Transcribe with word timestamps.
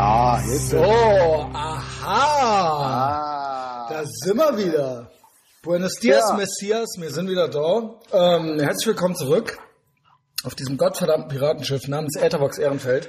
Ah, 0.00 0.40
jetzt. 0.46 0.70
So, 0.70 0.78
aha. 0.80 2.06
Ah. 2.06 3.86
Da 3.90 4.04
sind 4.04 4.36
wir 4.36 4.56
wieder. 4.56 5.10
Buenos 5.62 5.94
dias, 5.94 6.30
Ja. 6.30 6.36
Messias, 6.36 6.90
wir 6.98 7.10
sind 7.10 7.28
wieder 7.28 7.48
da. 7.48 7.96
Ähm, 8.12 8.60
herzlich 8.60 8.86
willkommen 8.86 9.16
zurück 9.16 9.58
auf 10.44 10.54
diesem 10.54 10.76
gottverdammten 10.76 11.28
Piratenschiff 11.28 11.88
namens 11.88 12.16
Ätherbox 12.16 12.58
Ehrenfeld. 12.58 13.08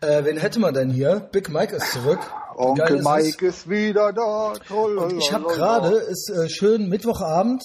Äh, 0.00 0.24
wen 0.24 0.38
hätte 0.38 0.60
man 0.60 0.72
denn 0.72 0.90
hier? 0.90 1.20
Big 1.30 1.50
Mike 1.50 1.76
ist 1.76 1.92
zurück. 1.92 2.20
Onkel 2.56 2.96
ist 2.96 3.00
es? 3.00 3.04
Mike 3.04 3.46
ist 3.46 3.68
wieder 3.68 4.12
da. 4.14 4.54
Und 4.74 5.18
ich 5.18 5.30
habe 5.32 5.44
gerade, 5.48 5.96
ist 5.96 6.30
äh, 6.30 6.48
schön 6.48 6.88
Mittwochabend 6.88 7.62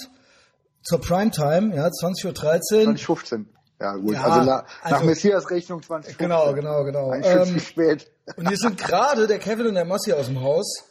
zur 0.83 0.99
Primetime, 0.99 1.75
ja, 1.75 1.87
20.13 1.87 2.25
Uhr. 2.27 2.33
2015. 2.35 3.47
Ja, 3.79 3.95
gut. 3.95 4.13
Ja, 4.13 4.23
also, 4.23 4.39
na, 4.41 4.45
nach 4.45 4.65
also- 4.91 5.05
Messias 5.05 5.49
Rechnung 5.49 5.81
2015. 5.81 6.17
Genau, 6.17 6.53
genau, 6.53 6.83
genau. 6.83 7.11
Ein 7.11 7.23
Stück 7.23 7.47
Ähm, 7.47 7.59
spät. 7.59 8.11
Und 8.35 8.47
hier 8.47 8.57
sind 8.57 8.77
gerade 8.77 9.25
der 9.27 9.39
Kevin 9.39 9.67
und 9.67 9.75
der 9.75 9.85
Massi 9.85 10.11
aus 10.13 10.25
dem 10.27 10.41
Haus. 10.41 10.83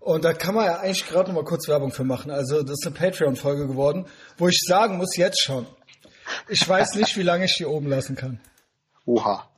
Und 0.00 0.24
da 0.24 0.32
kann 0.32 0.54
man 0.56 0.64
ja 0.66 0.78
eigentlich 0.80 1.06
gerade 1.06 1.30
noch 1.30 1.42
mal 1.42 1.44
kurz 1.48 1.68
Werbung 1.68 1.92
für 1.92 2.02
machen. 2.04 2.32
Also 2.32 2.62
das 2.62 2.72
ist 2.80 2.86
eine 2.86 2.96
Patreon-Folge 2.96 3.68
geworden, 3.68 4.06
wo 4.36 4.48
ich 4.48 4.58
sagen 4.66 4.96
muss, 4.96 5.16
jetzt 5.16 5.40
schon. 5.40 5.66
Ich 6.48 6.68
weiß 6.68 6.96
nicht, 6.96 7.16
wie 7.16 7.22
lange 7.22 7.44
ich 7.44 7.56
die 7.56 7.66
oben 7.66 7.88
lassen 7.88 8.16
kann. 8.16 8.40
Oha. 9.06 9.48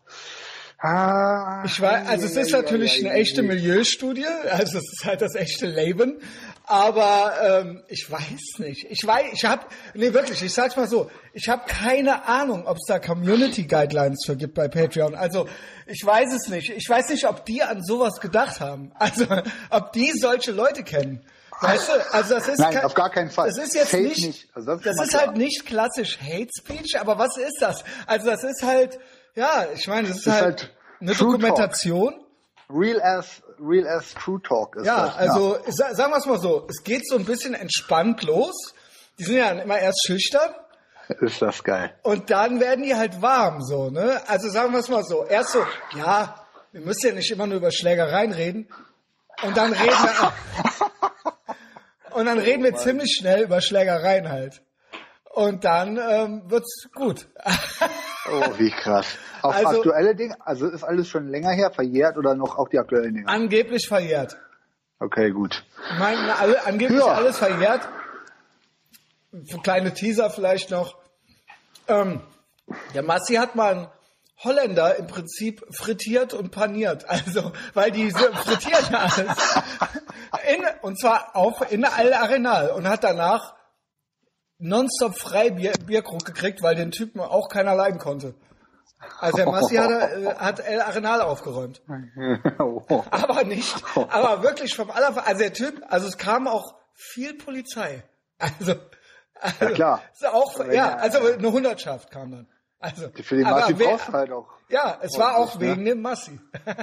Ah, 0.79 1.63
Ich 1.65 1.81
weiß, 1.81 2.07
also 2.09 2.27
es 2.27 2.37
ist 2.37 2.53
natürlich 2.53 3.03
eine 3.03 3.15
echte 3.15 3.43
Milieustudie, 3.43 4.27
also 4.51 4.77
es 4.79 4.85
ist 4.93 5.05
halt 5.07 5.23
das 5.23 5.35
echte 5.35 5.65
Leben, 5.67 6.21
aber 6.67 7.35
ähm, 7.43 7.83
ich 7.89 8.11
weiß 8.11 8.59
nicht. 8.59 8.87
Ich 8.91 9.07
weiß, 9.07 9.27
ich 9.33 9.45
habe, 9.45 9.67
nee 9.95 10.13
wirklich, 10.13 10.43
ich 10.43 10.53
sag's 10.53 10.77
mal 10.77 10.89
so, 10.89 11.11
ich 11.35 11.49
habe 11.49 11.63
keine 11.67 12.27
Ahnung, 12.27 12.67
ob 12.67 12.77
es 12.79 12.85
da 12.89 12.99
Community 12.99 13.65
Guidelines 13.65 14.25
für 14.25 14.35
gibt 14.37 14.55
bei 14.55 14.69
Patreon. 14.69 15.15
Also 15.15 15.47
ich 15.87 16.05
weiß 16.05 16.33
es 16.33 16.49
nicht. 16.49 16.71
Ich 16.71 16.89
weiß 16.89 17.11
nicht, 17.11 17.27
ob 17.29 17.45
die 17.45 17.63
an 17.63 17.83
sowas 17.85 18.21
gedacht 18.21 18.61
haben. 18.61 18.93
Also 18.99 19.27
ob 19.71 19.93
die 19.93 20.13
solche 20.13 20.53
Leute 20.53 20.83
kennen. 20.85 21.25
Weißt 21.61 21.89
du, 21.89 22.13
also 22.15 22.35
das 22.35 22.49
ist 22.49 22.59
Nein, 22.59 22.75
kein- 22.75 22.85
auf 22.85 22.95
gar 22.95 23.11
keinen 23.11 23.31
Fall. 23.31 23.49
Das 23.49 23.59
ist 23.59 23.75
jetzt 23.75 23.91
Safe 23.91 24.03
nicht, 24.03 24.27
nicht. 24.27 24.49
Also 24.55 24.75
das 24.77 24.97
das 24.97 25.07
ist 25.09 25.15
halt 25.21 25.37
nicht 25.37 25.67
klassisch 25.67 26.19
Hate 26.21 26.49
Speech, 26.59 26.99
aber 26.99 27.19
was 27.19 27.37
ist 27.37 27.59
das? 27.61 27.85
Also 28.07 28.27
das 28.31 28.43
ist 28.43 28.63
halt, 28.65 28.99
ja, 29.35 29.67
ich 29.75 29.87
meine, 29.87 30.09
das 30.09 30.19
ist, 30.19 30.27
ist 30.27 30.33
halt, 30.33 30.43
halt 30.43 30.75
eine 31.01 31.13
True 31.13 31.33
Talk. 31.33 31.41
Dokumentation. 31.41 32.15
Real 32.71 33.01
as, 33.03 33.43
real 33.67 33.87
as 33.89 34.13
True 34.15 34.41
Talk 34.43 34.77
ist 34.77 34.87
Ja, 34.87 35.07
das. 35.07 35.17
also 35.17 35.59
sa- 35.69 35.95
sagen 35.95 36.13
wir 36.13 36.19
es 36.19 36.27
mal 36.27 36.39
so, 36.41 36.67
es 36.69 36.83
geht 36.85 37.07
so 37.09 37.17
ein 37.17 37.25
bisschen 37.25 37.55
entspannt 37.55 38.23
los. 38.23 38.75
Die 39.19 39.25
sind 39.25 39.37
ja 39.37 39.51
immer 39.51 39.79
erst 39.79 40.05
schüchtern 40.07 40.55
Ist 41.21 41.41
das 41.43 41.63
geil. 41.65 41.95
und 42.03 42.31
dann 42.31 42.61
werden 42.61 42.85
die 42.85 42.95
halt 42.95 43.23
warm, 43.23 43.63
so, 43.63 43.91
ne? 43.91 44.21
Also 44.27 44.49
sagen 44.49 44.73
wir 44.73 44.81
es 44.81 44.89
mal 44.89 45.05
so, 45.05 45.25
erst 45.25 45.51
so, 45.53 45.65
ja, 45.97 46.35
wir 46.73 46.81
müssen 46.81 47.07
ja 47.09 47.13
nicht 47.15 47.31
immer 47.31 47.47
nur 47.47 47.59
über 47.59 47.71
Schlägereien 47.71 48.33
reden 48.33 48.69
und 49.45 49.57
dann 49.57 49.73
reden 49.73 49.91
wir 50.03 50.33
und 52.17 52.27
dann 52.27 52.39
reden 52.39 52.63
wir 52.65 52.75
ziemlich 52.77 53.17
schnell 53.19 53.43
über 53.45 53.61
Schlägereien 53.61 54.29
halt. 54.29 54.63
Und 55.35 55.65
dann 55.65 55.97
ähm, 55.97 56.43
wird's 56.49 56.89
gut. 56.95 57.27
Oh, 58.31 58.43
wie 58.57 58.71
krass. 58.71 59.07
Auf 59.43 59.55
Also- 59.55 59.79
aktuelle 59.79 60.15
Dinge, 60.15 60.37
also 60.41 60.69
ist 60.69 60.85
alles 60.85 61.09
schon 61.09 61.29
länger 61.29 61.51
her, 61.51 61.71
verjährt 61.73 62.17
oder 62.17 62.35
noch 62.37 62.57
auch 62.57 62.69
die 62.69 62.79
aktuellen 62.79 63.15
Dinge? 63.15 63.29
Angeblich 63.29 63.89
verjährt. 63.89 64.37
Okay, 65.01 65.31
gut. 65.33 65.65
Meine, 65.99 66.39
alle, 66.39 66.65
angeblich 66.65 67.01
Ja. 67.01 67.07
alles 67.15 67.39
verjährt. 67.39 67.89
Kleine 69.65 69.93
Teaser 69.93 70.31
vielleicht 70.31 70.71
noch. 70.71 70.97
Ähm, 71.89 72.21
der 72.95 73.03
Massi 73.03 73.35
hat 73.35 73.57
mal 73.57 73.73
einen 73.75 73.89
Holländer 74.45 74.97
im 74.97 75.07
Prinzip 75.09 75.65
frittiert 75.75 76.33
und 76.33 76.51
paniert. 76.53 77.09
Also, 77.09 77.53
weil 77.75 77.91
die 77.91 78.11
frittieren 78.13 78.85
ja 78.93 78.99
alles. 79.17 79.65
In, 80.57 80.65
und 80.83 81.01
zwar 81.01 81.35
auf, 81.35 81.71
in 81.73 81.83
El 81.83 82.13
Arenal 82.15 82.71
und 82.71 82.89
hat 82.89 83.03
danach 83.03 83.55
nonstop 84.65 85.19
frei 85.19 85.51
Bier, 85.51 85.73
Bierkrug 85.87 86.25
gekriegt, 86.25 86.63
weil 86.63 86.75
den 86.75 86.91
Typen 86.91 87.21
auch 87.21 87.49
keiner 87.49 87.75
leiden 87.75 87.99
konnte. 87.99 88.35
Also 89.21 89.37
der 89.37 89.47
Massi 89.47 89.77
hat, 89.77 89.91
äh, 89.91 90.35
hat 90.37 90.61
El 90.61 90.81
Arenal 90.81 91.21
aufgeräumt. 91.21 91.83
Aber 93.11 93.45
nicht, 93.45 93.75
aber 93.95 94.43
wirklich 94.43 94.75
vom 94.75 94.91
aller, 94.91 95.27
also 95.27 95.39
der 95.39 95.53
Typ, 95.53 95.83
also 95.89 96.09
es 96.09 96.17
kam 96.17 96.49
auch 96.49 96.75
viel 96.95 97.35
Polizei. 97.35 98.03
Also, 98.39 98.75
also 99.41 99.65
Ja, 99.65 99.71
klar. 99.73 100.03
Ist 100.13 100.27
auch, 100.27 100.65
ja, 100.73 100.97
also 100.97 101.19
eine 101.19 101.53
Hundertschaft 101.53 102.11
kam 102.11 102.31
dann. 102.31 102.49
Also, 102.85 103.09
Für 103.23 103.37
den 103.37 103.45
Massi 103.45 103.73
brauchst 103.73 104.09
du 104.09 104.13
halt 104.13 104.31
auch. 104.31 104.47
Ja, 104.69 104.99
es 105.01 105.19
war 105.19 105.39
auch 105.39 105.55
ne? 105.55 105.61
wegen 105.63 105.87
dem 105.87 106.03
Massi. 106.03 106.39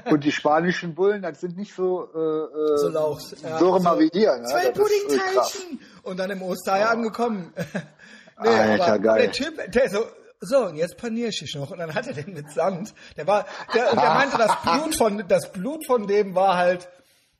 Und 0.09 0.23
die 0.23 0.31
spanischen 0.31 0.95
Bullen, 0.95 1.22
das 1.22 1.41
sind 1.41 1.57
nicht 1.57 1.75
so, 1.75 2.09
äh, 2.12 2.17
äh, 2.17 2.78
So 2.78 2.89
lauch. 2.89 3.22
Ja, 3.44 3.59
so 3.59 3.78
mal 3.78 4.00
wie 4.00 4.09
dir. 4.09 4.35
Ne? 4.35 4.45
Zwei. 4.45 4.72
Puddingteilchen! 4.72 5.79
Und 6.01 6.17
dann 6.19 6.31
im 6.31 6.41
Osterei 6.41 6.88
angekommen. 6.88 7.53
nee, 8.41 8.50
Alter, 8.50 8.88
aber 8.88 9.00
geil. 9.00 9.22
der 9.22 9.31
Typ, 9.31 9.72
der 9.72 9.90
so, 9.91 10.06
so, 10.40 10.66
und 10.66 10.75
jetzt 10.75 10.97
paniere 10.97 11.29
ich 11.29 11.38
dich 11.38 11.53
noch. 11.53 11.69
Und 11.69 11.78
dann 11.78 11.94
hat 11.94 12.07
er 12.07 12.13
den 12.13 12.34
mit 12.34 12.50
Sand. 12.51 12.95
Der 13.16 13.28
war, 13.28 13.45
der, 13.75 13.91
und 13.91 14.01
der 14.01 14.09
meinte, 14.09 14.40
das 14.40 14.59
Blut 14.63 14.95
von, 14.95 15.28
das 15.28 15.51
Blut 15.51 15.85
von 15.85 16.07
dem 16.07 16.34
war 16.34 16.57
halt, 16.57 16.90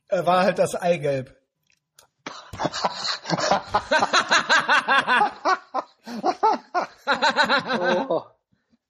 äh, 0.10 0.24
war 0.24 0.42
halt 0.44 0.60
das 0.60 0.76
Eigelb. 0.76 1.36
Oh. 7.80 8.24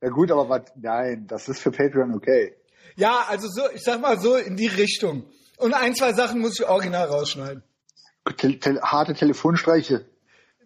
Ja 0.01 0.09
gut, 0.09 0.31
aber 0.31 0.49
was, 0.49 0.61
nein, 0.75 1.25
das 1.27 1.47
ist 1.47 1.61
für 1.61 1.71
Patreon 1.71 2.13
okay. 2.15 2.55
Ja, 2.95 3.25
also 3.29 3.47
so, 3.47 3.69
ich 3.73 3.83
sag 3.83 4.01
mal 4.01 4.19
so 4.19 4.35
in 4.35 4.55
die 4.55 4.67
Richtung. 4.67 5.25
Und 5.57 5.73
ein, 5.73 5.95
zwei 5.95 6.13
Sachen 6.13 6.41
muss 6.41 6.59
ich 6.59 6.67
original 6.67 7.07
rausschneiden. 7.07 7.63
Te 8.37 8.59
te 8.59 8.81
harte 8.81 9.13
Telefonstreiche. 9.13 10.05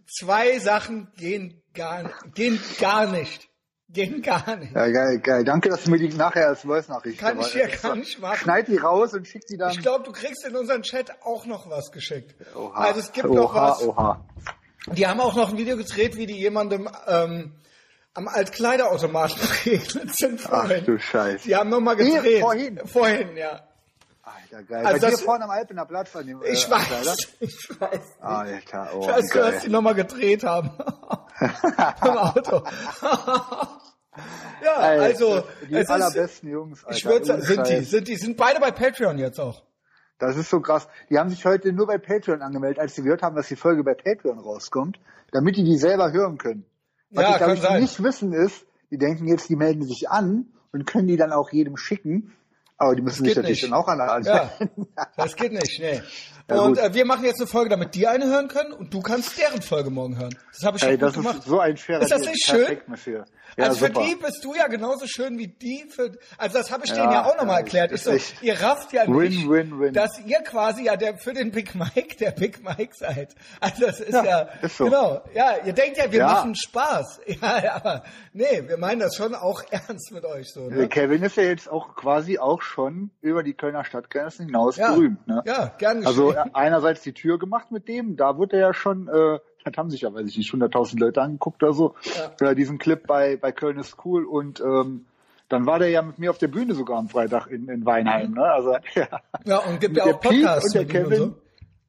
Zwei 0.07 0.59
Sachen 0.59 1.11
gehen 1.17 1.61
gar, 1.73 2.11
gehen 2.33 2.59
gar 2.79 3.07
nicht. 3.07 3.49
Gehen 3.89 4.21
gar 4.21 4.55
nicht. 4.57 4.73
Ja, 4.73 4.89
geil, 4.89 5.19
geil. 5.19 5.43
Danke, 5.43 5.69
dass 5.69 5.83
du 5.83 5.91
mir 5.91 5.97
die 5.99 6.09
nachher 6.09 6.47
als 6.47 6.61
Voice-Nachricht 6.61 7.19
Kann 7.19 7.39
ich 7.39 7.47
hier 7.47 7.67
gar 7.67 7.95
nicht 7.95 8.19
machen. 8.19 8.37
Schneid 8.37 8.67
die 8.67 8.77
raus 8.77 9.13
und 9.13 9.27
schick 9.27 9.45
die 9.47 9.57
dann. 9.57 9.71
Ich 9.71 9.79
glaube, 9.79 10.03
du 10.03 10.11
kriegst 10.11 10.45
in 10.45 10.55
unseren 10.55 10.81
Chat 10.81 11.11
auch 11.23 11.45
noch 11.45 11.69
was 11.69 11.91
geschickt. 11.91 12.35
Oha, 12.55 12.73
Also 12.73 12.99
es 13.01 13.11
gibt 13.11 13.27
oha, 13.27 13.35
noch 13.35 13.53
was. 13.53 13.81
Oha. 13.83 14.25
Die 14.87 15.07
haben 15.07 15.19
auch 15.19 15.35
noch 15.35 15.51
ein 15.51 15.57
Video 15.57 15.77
gedreht, 15.77 16.17
wie 16.17 16.25
die 16.25 16.37
jemandem 16.37 16.89
ähm, 17.07 17.53
am 18.15 18.27
Altkleiderautomaten 18.27 19.37
begegnet 19.63 20.15
sind 20.15 20.41
Ach 20.45 20.61
vorhin. 20.61 20.85
du 20.85 20.97
Scheiße. 20.99 21.47
Die 21.47 21.55
haben 21.55 21.69
nochmal 21.69 21.95
Hier, 21.97 22.15
gedreht. 22.21 22.41
vorhin? 22.41 22.79
Vorhin, 22.85 23.37
ja. 23.37 23.61
Alter, 24.23 24.63
geil. 24.63 24.85
Also 24.85 24.99
Bei 25.01 25.05
dir 25.07 25.11
das- 25.11 25.21
vorne 25.21 25.43
am 25.43 25.49
Alpener 25.51 25.85
Platz 25.85 26.15
an 26.15 26.25
dem 26.25 26.41
äh, 26.41 26.47
Ich 26.49 26.71
Alter, 26.71 27.05
weiß. 27.05 27.17
Ich 27.41 27.69
weiß. 27.79 27.99
Alter, 28.21 28.89
oh, 28.95 29.01
Ich 29.01 29.07
weiß, 29.07 29.29
geil. 29.29 29.51
dass 29.51 29.63
die 29.63 29.69
nochmal 29.69 29.93
gedreht 29.95 30.43
haben. 30.43 30.71
Im 31.39 32.17
Auto. 32.17 32.63
ja, 34.63 34.81
Ey, 34.91 34.99
also 34.99 35.43
die 35.69 35.75
es 35.75 35.81
ist, 35.81 35.89
allerbesten 35.91 36.49
Jungs, 36.49 36.83
Alter. 36.85 36.97
ich 36.97 37.05
würde 37.05 37.25
sagen, 37.25 37.41
sind 37.43 37.67
die, 37.69 37.83
sind 37.83 38.07
die, 38.07 38.15
sind 38.15 38.37
beide 38.37 38.59
bei 38.59 38.71
Patreon 38.71 39.17
jetzt 39.19 39.39
auch. 39.39 39.63
Das 40.17 40.37
ist 40.37 40.49
so 40.49 40.61
krass. 40.61 40.87
Die 41.09 41.19
haben 41.19 41.29
sich 41.29 41.43
heute 41.45 41.73
nur 41.73 41.87
bei 41.87 41.97
Patreon 41.97 42.41
angemeldet, 42.41 42.79
als 42.79 42.95
sie 42.95 43.03
gehört 43.03 43.21
haben, 43.21 43.35
dass 43.35 43.49
die 43.49 43.57
Folge 43.57 43.83
bei 43.83 43.93
Patreon 43.93 44.39
rauskommt, 44.39 44.97
damit 45.33 45.57
die 45.57 45.65
die 45.65 45.77
selber 45.77 46.11
hören 46.13 46.37
können. 46.37 46.65
Was 47.15 47.23
Ja, 47.23 47.31
die, 47.33 47.37
glaub 47.37 47.47
kann 47.47 47.55
ich, 47.57 47.61
sein. 47.61 47.81
nicht 47.81 48.03
wissen 48.03 48.33
ist, 48.33 48.65
die 48.91 48.97
denken 48.97 49.27
jetzt, 49.27 49.49
die 49.49 49.55
melden 49.55 49.83
sich 49.83 50.09
an 50.09 50.47
und 50.71 50.85
können 50.85 51.07
die 51.07 51.17
dann 51.17 51.31
auch 51.31 51.51
jedem 51.51 51.77
schicken. 51.77 52.33
Aber 52.77 52.95
die 52.95 53.01
müssen 53.01 53.23
sich 53.25 53.35
natürlich 53.35 53.61
nicht. 53.61 53.71
dann 53.71 53.79
auch 53.79 53.87
an 53.87 53.97
der 53.99 54.21
Ja, 54.33 54.51
das 55.17 55.35
geht 55.35 55.53
nicht, 55.53 55.79
nee. 55.79 56.01
Ja, 56.47 56.59
und 56.61 56.77
äh, 56.77 56.93
wir 56.93 57.05
machen 57.05 57.25
jetzt 57.25 57.39
eine 57.39 57.47
Folge, 57.47 57.71
damit 57.71 57.95
die 57.95 58.05
eine 58.05 58.25
hören 58.27 58.47
können 58.49 58.71
und 58.71 58.93
du 58.93 59.01
kannst 59.01 59.35
deren 59.39 59.63
Folge 59.63 59.89
morgen 59.89 60.19
hören. 60.19 60.37
Das 60.53 60.63
habe 60.63 60.77
ich 60.77 60.83
Ey, 60.83 60.91
schon 60.91 60.99
das 60.99 61.13
gut 61.15 61.23
gemacht. 61.23 61.39
ist 61.39 61.45
so 61.47 61.59
ein 61.59 61.75
fairer 61.75 62.01
Ist 62.03 62.11
das 62.11 62.21
nicht 62.21 62.45
schön? 62.45 62.77
Monsieur. 62.85 63.25
Ja, 63.57 63.65
also 63.65 63.79
für 63.79 63.87
super. 63.87 64.03
die 64.05 64.15
bist 64.15 64.43
du 64.43 64.53
ja 64.53 64.67
genauso 64.67 65.07
schön 65.07 65.39
wie 65.39 65.47
die 65.47 65.85
für, 65.89 66.11
also 66.37 66.57
das 66.59 66.69
habe 66.71 66.83
ich 66.85 66.91
Ja, 66.91 66.97
denen 66.97 67.13
ja 67.13 67.25
auch 67.25 67.35
nochmal 67.37 67.55
ja, 67.55 67.59
erklärt. 67.61 67.91
Ist 67.91 68.03
so, 68.03 68.11
ihr 68.41 68.61
rafft 68.61 68.93
ja 68.93 69.07
Win, 69.07 69.29
nicht, 69.29 69.49
win, 69.49 69.79
win. 69.79 69.93
dass 69.93 70.19
ihr 70.19 70.39
quasi 70.41 70.83
ja 70.83 70.97
der, 70.97 71.17
für 71.17 71.33
den 71.33 71.51
Big 71.51 71.73
Mike 71.73 72.17
der 72.19 72.31
Big 72.31 72.63
Mike 72.63 72.93
seid. 72.95 73.33
Also 73.59 73.85
das 73.87 73.99
ist 74.01 74.13
ja, 74.13 74.41
ist 74.61 74.77
so. 74.77 74.83
genau. 74.85 75.23
Ja, 75.33 75.55
ihr 75.65 75.73
denkt 75.73 75.97
ja, 75.97 76.11
wir 76.11 76.25
machen 76.25 76.53
Spaß. 76.55 77.21
Ja, 77.41 77.63
ja, 77.63 77.75
aber 77.75 78.03
nee, 78.33 78.63
wir 78.67 78.77
meinen 78.77 78.99
das 78.99 79.15
schon 79.15 79.33
auch 79.33 79.63
ernst 79.71 80.11
mit 80.11 80.25
euch 80.25 80.51
so. 80.53 80.69
Ne? 80.69 80.87
Kevin 80.89 81.23
ist 81.23 81.37
ja 81.37 81.43
jetzt 81.43 81.69
auch 81.71 81.95
quasi 81.95 82.37
auch 82.37 82.61
schon 82.65 83.11
über 83.21 83.43
die 83.43 83.53
Kölner 83.53 83.85
Stadtgrenzen 83.85 84.47
hinaus 84.47 84.77
Ja, 84.77 84.91
berühmt. 84.93 85.25
Ne? 85.27 85.41
ja, 85.45 85.71
gern 85.77 86.05
Also 86.05 86.27
geschehen. 86.29 86.47
äh, 86.47 86.49
einerseits 86.53 87.01
die 87.01 87.13
Tür 87.13 87.39
gemacht 87.39 87.71
mit 87.71 87.87
dem, 87.87 88.17
da 88.17 88.37
wird 88.37 88.51
er 88.53 88.59
ja 88.59 88.73
schon, 88.73 89.07
äh, 89.07 89.39
das 89.63 89.77
haben 89.77 89.89
sich 89.89 90.01
ja, 90.01 90.13
weiß 90.13 90.27
ich 90.27 90.37
nicht, 90.37 90.51
100.000 90.53 90.99
Leute 90.99 91.21
angeguckt 91.21 91.63
oder 91.63 91.73
so, 91.73 91.95
Ja. 92.39 92.49
äh, 92.49 92.55
diesen 92.55 92.77
Clip 92.77 93.05
bei, 93.07 93.37
bei 93.37 93.51
Köln 93.51 93.79
ist 93.79 93.97
cool 94.05 94.25
und 94.25 94.59
ähm, 94.59 95.05
dann 95.47 95.65
war 95.67 95.77
der 95.79 95.89
ja 95.89 96.01
mit 96.01 96.17
mir 96.19 96.31
auf 96.31 96.37
der 96.39 96.47
Bühne 96.47 96.73
sogar 96.73 96.97
am 96.97 97.07
Freitag 97.07 97.47
in, 97.47 97.69
in 97.69 97.85
Weinheim. 97.85 98.31
Ne? 98.31 98.43
Also 98.43 98.75
ja, 98.95 99.07
Ja, 99.45 99.57
und 99.59 99.79
gibt 99.79 99.95
ja 99.97 100.05
auch 100.05 100.19
Podcasts 100.19 100.65
und 100.65 100.75
der 100.75 100.85
Kevin. 100.85 101.21
und 101.21 101.29
so. 101.31 101.35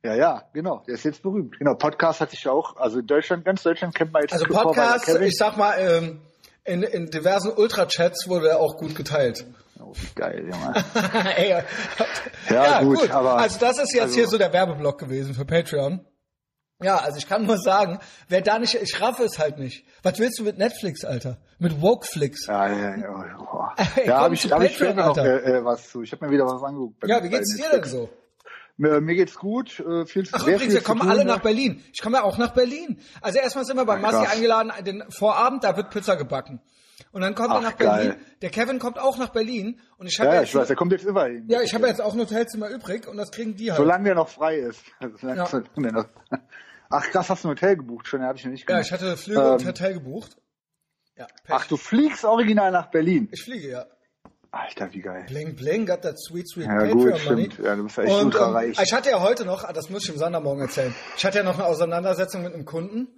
ja, 0.05 0.15
ja, 0.15 0.43
genau, 0.53 0.83
der 0.87 0.95
ist 0.95 1.05
jetzt 1.05 1.23
berühmt. 1.23 1.59
Genau, 1.59 1.75
Podcast 1.75 2.21
hat 2.21 2.31
sich 2.31 2.47
auch, 2.49 2.77
also 2.77 2.99
in 3.01 3.07
Deutschland, 3.07 3.45
ganz 3.45 3.63
Deutschland 3.63 3.95
kennt 3.95 4.13
man 4.13 4.23
jetzt 4.23 4.33
Also 4.35 4.45
Kevin. 4.45 5.23
ich 5.23 5.37
sag 5.37 5.57
mal, 5.57 5.75
ähm, 5.79 6.21
in, 6.65 6.83
in 6.83 7.07
diversen 7.11 7.53
Ultra-Chats 7.57 8.29
wurde 8.29 8.49
er 8.51 8.59
auch 8.61 8.77
gut 8.77 8.95
geteilt. 8.95 9.47
Oh, 9.81 9.93
wie 9.95 10.15
geil, 10.15 10.49
Junge. 10.51 10.75
Ey, 11.37 11.51
ja, 11.51 11.63
Ja, 12.51 12.83
gut, 12.83 13.11
aber- 13.11 13.37
also 13.39 13.59
das 13.59 13.79
ist 13.79 13.93
jetzt 13.93 14.03
also- 14.03 14.15
hier 14.15 14.29
so 14.29 14.39
der 14.39 14.53
Werbeblock 14.53 14.99
gewesen 14.99 15.35
für 15.35 15.45
Patreon. 15.45 16.05
Ja, 16.83 16.97
also 16.99 17.17
ich 17.17 17.27
kann 17.27 17.47
nur 17.47 17.57
sagen, 17.57 17.99
wer 18.29 18.43
da 18.43 18.59
nicht, 18.59 18.75
ich 18.75 19.01
raffe 19.01 19.25
es 19.25 19.39
halt 19.39 19.59
nicht. 19.59 19.87
Was 20.03 20.19
willst 20.19 20.39
du 20.39 20.45
mit 20.45 20.59
Netflix, 20.59 21.05
Alter? 21.07 21.39
Mit 21.59 21.81
Wokeflix? 21.81 22.47
Ja, 22.49 22.69
ja, 22.69 22.97
ja. 22.97 23.75
Ey, 23.97 24.05
komm 24.05 24.15
habe 24.15 24.35
ich, 24.35 24.53
hab 24.53 24.63
ich 24.63 24.75
später 24.77 24.93
noch 24.95 25.17
Alter. 25.17 25.25
äh, 25.45 25.59
äh, 25.59 25.65
was 25.65 25.89
zu. 25.91 26.03
Ich 26.03 26.13
habe 26.13 26.27
mir 26.27 26.33
wieder 26.33 26.45
was 26.47 26.63
angeguckt. 26.63 27.03
Ja, 27.07 27.23
wie 27.25 27.31
geht's 27.31 27.57
dir 27.57 27.71
denn 27.71 27.85
so? 27.85 28.11
Mir, 28.77 29.01
mir 29.01 29.15
geht's 29.15 29.37
gut. 29.37 29.81
Äh, 29.81 30.05
viel, 30.05 30.29
Ach 30.33 30.45
sehr 30.45 30.57
übrigens, 30.57 30.75
wir 30.75 30.83
kommen 30.83 31.09
alle 31.09 31.25
ne? 31.25 31.31
nach 31.33 31.41
Berlin. 31.41 31.83
Ich 31.95 32.03
komme 32.03 32.19
ja 32.19 32.25
auch 32.25 32.37
nach 32.37 32.53
Berlin. 32.53 33.01
Also 33.23 33.39
erstmal 33.39 33.65
sind 33.65 33.77
wir 33.79 33.87
bei 33.87 33.97
Massi 33.97 34.27
eingeladen, 34.27 34.71
den 34.85 35.03
Vorabend, 35.09 35.65
da 35.65 35.79
wird 35.79 35.89
Pizza 35.89 36.17
gebacken. 36.17 36.61
Und 37.17 37.23
dann 37.23 37.35
wir 37.35 37.49
Ach, 37.51 37.63
nach 37.63 37.79
geil. 37.79 38.09
Berlin. 38.09 38.27
Der 38.43 38.51
Kevin 38.51 38.79
kommt 38.79 38.99
auch 38.99 39.17
nach 39.17 39.31
Berlin. 39.31 39.81
Und 39.97 40.07
ich 40.07 40.19
habe 40.21 40.29
Ja, 40.29 40.35
ja, 40.35 40.41
jetzt, 40.43 40.51
ich 40.51 40.55
weiß, 40.55 40.67
der 40.67 40.77
kommt 40.77 40.93
jetzt 40.93 41.07
immer 41.07 41.25
hin. 41.25 41.47
ja, 41.49 41.63
ich 41.63 41.73
habe 41.75 41.87
jetzt 41.87 42.03
auch 42.03 42.13
ein 42.13 42.21
Hotelzimmer 42.21 42.69
übrig 42.69 43.09
und 43.09 43.17
das 43.17 43.31
kriegen 43.31 43.57
die 43.57 43.71
halt. 43.71 43.79
Solange 43.79 44.05
der 44.05 44.15
noch 44.17 44.29
frei 44.29 44.57
ist. 44.57 44.83
Also, 45.01 45.27
Ja. 45.27 45.35
noch- 45.93 46.07
Ach 46.91 47.11
krass, 47.11 47.31
hast 47.31 47.43
du 47.45 47.49
ein 47.49 47.53
Hotel 47.53 47.77
gebucht 47.77 48.07
schon? 48.07 48.21
Ja, 48.21 48.27
habe 48.27 48.37
ich 48.37 48.45
noch 48.45 48.53
nicht 48.53 48.63
ja, 48.63 48.67
gemacht. 48.67 48.85
ich 48.85 48.93
hatte 48.93 49.17
Flüge 49.17 49.51
und 49.55 49.63
Ähm, 49.63 49.69
Hotel 49.69 49.95
gebucht. 49.95 50.37
Ja, 51.17 51.25
Pech. 51.45 51.57
Ach, 51.57 51.67
du 51.67 51.79
fliegst 51.79 52.27
original 52.27 52.71
nach 52.71 52.91
Berlin. 52.91 53.29
Ich 53.33 53.43
fliege, 53.45 53.71
ja. 53.71 53.87
Alter, 54.51 54.93
wie 54.93 55.01
geil. 55.01 55.25
Bling, 55.27 55.57
bling, 55.57 55.87
got 55.87 56.03
that 56.03 56.17
sweet, 56.21 56.47
sweet 56.51 56.67
Ja, 56.67 56.87
gut, 56.93 57.11
Patreon 57.11 57.25
money. 57.35 57.51
stimmt. 57.51 57.67
Ja, 57.67 57.77
du 57.77 57.85
bist 57.85 57.97
ja 57.97 58.03
echt 58.05 58.13
Und 58.13 58.25
ultra 58.27 58.49
ähm, 58.49 58.53
reich. 58.55 58.79
ich 58.81 58.93
hatte 58.93 59.09
ja 59.11 59.21
heute 59.21 59.47
noch, 59.47 59.65
ah, 59.65 59.73
das 59.73 59.89
muss 59.89 60.05
ich 60.05 60.11
im 60.11 60.19
Sondermorgen 60.19 60.63
erzählen, 60.63 60.95
ich 61.17 61.25
hatte 61.25 61.39
ja 61.39 61.45
noch 61.45 61.55
eine 61.55 61.65
Auseinandersetzung 61.65 62.43
mit 62.43 62.53
einem 62.53 62.67
Kunden. 62.67 63.09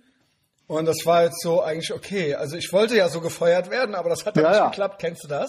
Und 0.69 0.85
das 0.85 0.99
war 1.05 1.25
jetzt 1.25 1.43
so 1.43 1.61
eigentlich 1.62 1.93
okay. 1.93 2.35
Also 2.37 2.56
ich 2.56 2.73
wollte 2.73 2.97
ja 2.97 3.09
so 3.09 3.20
gefeuert 3.20 3.70
werden, 3.70 3.94
aber 3.97 4.11
das 4.11 4.25
hat 4.25 4.37
dann 4.37 4.44
Ja, 4.44 4.50
nicht 4.50 4.59
ja. 4.61 4.69
geklappt. 4.69 5.00
Kennst 5.00 5.25
du 5.25 5.29
das? 5.29 5.49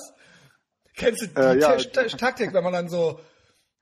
Kennst 0.96 1.22
du 1.22 1.28
die 1.28 1.36
Äh, 1.36 1.60
ja. 1.60 1.76
Ta- 1.76 2.04
Ta- 2.04 2.18
Taktik, 2.18 2.54
wenn 2.54 2.64
man 2.64 2.74
dann 2.74 2.90
so, 2.90 3.20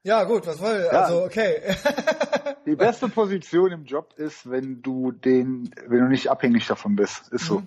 ja 0.04 0.24
gut, 0.26 0.46
was 0.46 0.58
soll, 0.58 0.88
also 0.90 1.24
okay. 1.24 1.62
Die 2.66 2.76
beste 2.76 3.08
Position 3.08 3.72
im 3.72 3.86
Job 3.86 4.14
ist, 4.18 4.50
wenn 4.50 4.82
du 4.82 5.12
den, 5.14 5.74
wenn 5.88 6.00
du 6.00 6.08
nicht 6.10 6.30
abhängig 6.30 6.68
davon 6.68 6.96
bist. 6.98 7.32
Ist 7.32 7.46
so. 7.46 7.64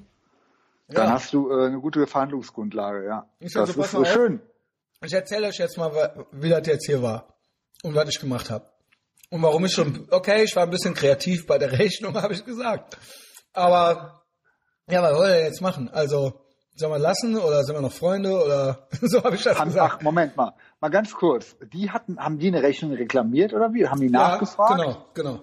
Dann 0.88 1.06
Ja. 1.06 1.12
hast 1.12 1.32
du 1.32 1.50
äh, 1.50 1.66
eine 1.66 1.80
gute 1.80 2.06
Verhandlungsgrundlage, 2.06 3.06
ja. 3.06 3.26
Ich 3.38 3.52
das 3.54 3.70
so, 3.72 3.80
ist 3.82 3.94
auf. 3.94 4.06
schön. 4.08 4.40
Ich 5.02 5.12
erzähle 5.12 5.46
euch 5.46 5.56
jetzt 5.58 5.78
mal, 5.78 6.26
wie 6.32 6.48
das 6.50 6.66
jetzt 6.66 6.86
hier 6.86 7.00
war 7.02 7.32
und 7.84 7.94
was 7.94 8.08
ich 8.10 8.20
gemacht 8.20 8.50
habe. 8.50 8.66
Und 9.30 9.40
warum 9.42 9.64
ich 9.64 9.72
schon, 9.72 10.08
okay, 10.10 10.42
ich 10.42 10.54
war 10.56 10.64
ein 10.64 10.70
bisschen 10.70 10.92
kreativ 10.94 11.46
bei 11.46 11.56
der 11.56 11.72
Rechnung, 11.78 12.14
habe 12.20 12.34
ich 12.34 12.44
gesagt. 12.44 12.98
Aber, 13.52 14.22
ja, 14.88 15.02
was 15.02 15.14
wollen 15.16 15.32
wir 15.32 15.42
jetzt 15.44 15.60
machen? 15.60 15.88
Also, 15.92 16.40
sollen 16.76 16.92
wir 16.92 16.98
lassen 16.98 17.36
oder 17.36 17.62
sind 17.64 17.74
wir 17.74 17.82
noch 17.82 17.92
Freunde 17.92 18.32
oder 18.42 18.86
so 19.02 19.22
habe 19.22 19.36
ich 19.36 19.42
das 19.42 19.58
Haben, 19.58 19.70
gesagt. 19.70 19.96
ach, 19.98 20.02
Moment 20.02 20.36
mal. 20.36 20.54
Mal 20.80 20.88
ganz 20.90 21.12
kurz. 21.12 21.56
Die 21.72 21.90
hatten, 21.90 22.18
haben 22.18 22.38
die 22.38 22.48
eine 22.48 22.62
Rechnung 22.62 22.92
reklamiert 22.92 23.52
oder 23.52 23.72
wie? 23.74 23.86
Haben 23.86 24.00
die 24.00 24.06
Ja, 24.06 24.28
nachgefragt? 24.30 24.76
genau, 24.80 25.04
genau. 25.14 25.40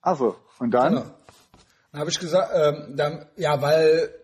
Achso. 0.00 0.36
Und 0.58 0.70
dann? 0.72 0.94
genau. 0.94 1.04
Dann 1.92 2.00
habe 2.00 2.10
ich 2.10 2.18
gesagt, 2.18 2.50
ähm, 2.54 2.96
dann, 2.96 3.26
ja, 3.36 3.60
weil 3.60 4.14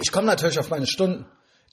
ich 0.00 0.10
komme 0.10 0.26
natürlich 0.26 0.58
auf 0.58 0.70
meine 0.70 0.86
Stunden, 0.86 1.26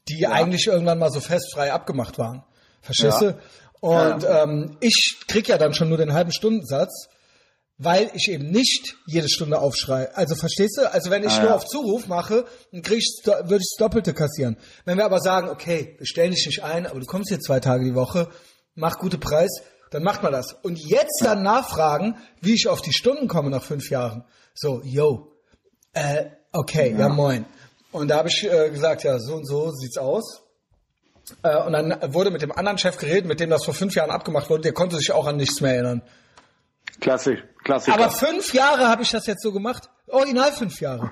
die 0.10 0.28
eigentlich 0.28 0.68
irgendwann 0.68 1.00
mal 1.00 1.12
so 1.12 1.20
festfrei 1.22 1.72
abgemacht 1.72 2.18
waren. 2.18 2.44
Verstehst 2.82 3.22
Ja. 3.22 3.32
du? 3.32 3.40
Und 3.80 4.26
Ähm, 4.28 4.78
ich 4.80 5.20
krieg 5.28 5.48
ja 5.48 5.58
dann 5.58 5.74
schon 5.74 5.90
nur 5.90 5.98
den 5.98 6.14
halben 6.14 6.32
Stundensatz, 6.32 7.10
weil 7.78 8.10
ich 8.14 8.30
eben 8.30 8.50
nicht 8.50 8.96
jede 9.06 9.30
Stunde 9.30 9.60
aufschrei. 9.60 10.10
Also 10.16 10.36
verstehst 10.36 10.78
du? 10.78 10.92
Also 10.92 11.12
wenn 11.12 11.24
ich 11.24 11.34
Ah, 11.34 11.42
nur 11.42 11.50
ja. 11.50 11.56
auf 11.56 11.66
Zuruf 11.66 12.08
mache, 12.08 12.46
dann 12.72 12.82
krieg 12.82 12.98
ich, 12.98 13.22
würde 13.26 13.58
ich 13.58 13.70
das 13.70 13.78
Doppelte 13.78 14.14
kassieren. 14.14 14.58
Wenn 14.86 14.98
wir 14.98 15.06
aber 15.06 15.20
sagen, 15.20 15.50
okay, 15.50 15.96
wir 15.98 16.08
stellen 16.08 16.32
dich 16.32 16.46
nicht 16.46 16.64
ein, 16.64 16.88
aber 16.88 17.00
du 17.00 17.06
kommst 17.06 17.30
hier 17.30 17.40
zwei 17.40 17.60
Tage 17.60 17.84
die 17.86 17.96
Woche, 17.96 18.30
mach 18.74 18.98
gute 18.98 19.18
Preis, 19.20 19.62
dann 19.92 20.04
macht 20.04 20.24
man 20.24 20.32
das. 20.32 20.54
Und 20.64 20.80
jetzt 20.80 21.22
dann 21.24 21.44
nachfragen, 21.44 22.18
wie 22.42 22.56
ich 22.56 22.68
auf 22.68 22.82
die 22.82 22.94
Stunden 22.94 23.28
komme 23.28 23.50
nach 23.50 23.64
fünf 23.64 23.90
Jahren. 23.90 24.26
So, 24.54 24.82
yo, 24.84 25.32
äh, 25.94 26.26
okay, 26.52 26.96
ja, 26.98 27.10
moin. 27.10 27.46
Und 27.92 28.10
da 28.10 28.18
habe 28.18 28.30
ich 28.30 28.44
äh, 28.44 28.70
gesagt, 28.70 29.04
ja, 29.04 29.20
so 29.20 29.36
und 29.36 29.46
so 29.46 29.72
sieht's 29.72 29.98
aus. 29.98 30.42
Äh, 31.44 31.58
und 31.64 31.74
dann 31.74 32.14
wurde 32.14 32.32
mit 32.32 32.42
dem 32.42 32.52
anderen 32.52 32.78
Chef 32.78 32.98
geredet, 32.98 33.26
mit 33.26 33.40
dem 33.40 33.50
das 33.50 33.64
vor 33.64 33.74
fünf 33.74 33.96
Jahren 33.96 34.12
abgemacht 34.12 34.50
wurde, 34.50 34.64
der 34.64 34.74
konnte 34.74 34.98
sich 34.98 35.12
auch 35.12 35.26
an 35.28 35.38
nichts 35.38 35.62
mehr 35.62 35.74
erinnern. 35.74 36.02
Klassisch, 37.00 37.40
Klassiker. 37.64 37.96
Aber 37.98 38.12
fünf 38.12 38.54
Jahre 38.54 38.88
habe 38.88 39.04
ich 39.04 39.12
das 39.12 39.26
jetzt 39.28 39.42
so 39.44 39.52
gemacht. 39.52 39.90
Original 40.08 40.52
fünf 40.52 40.80
Jahre. 40.82 41.12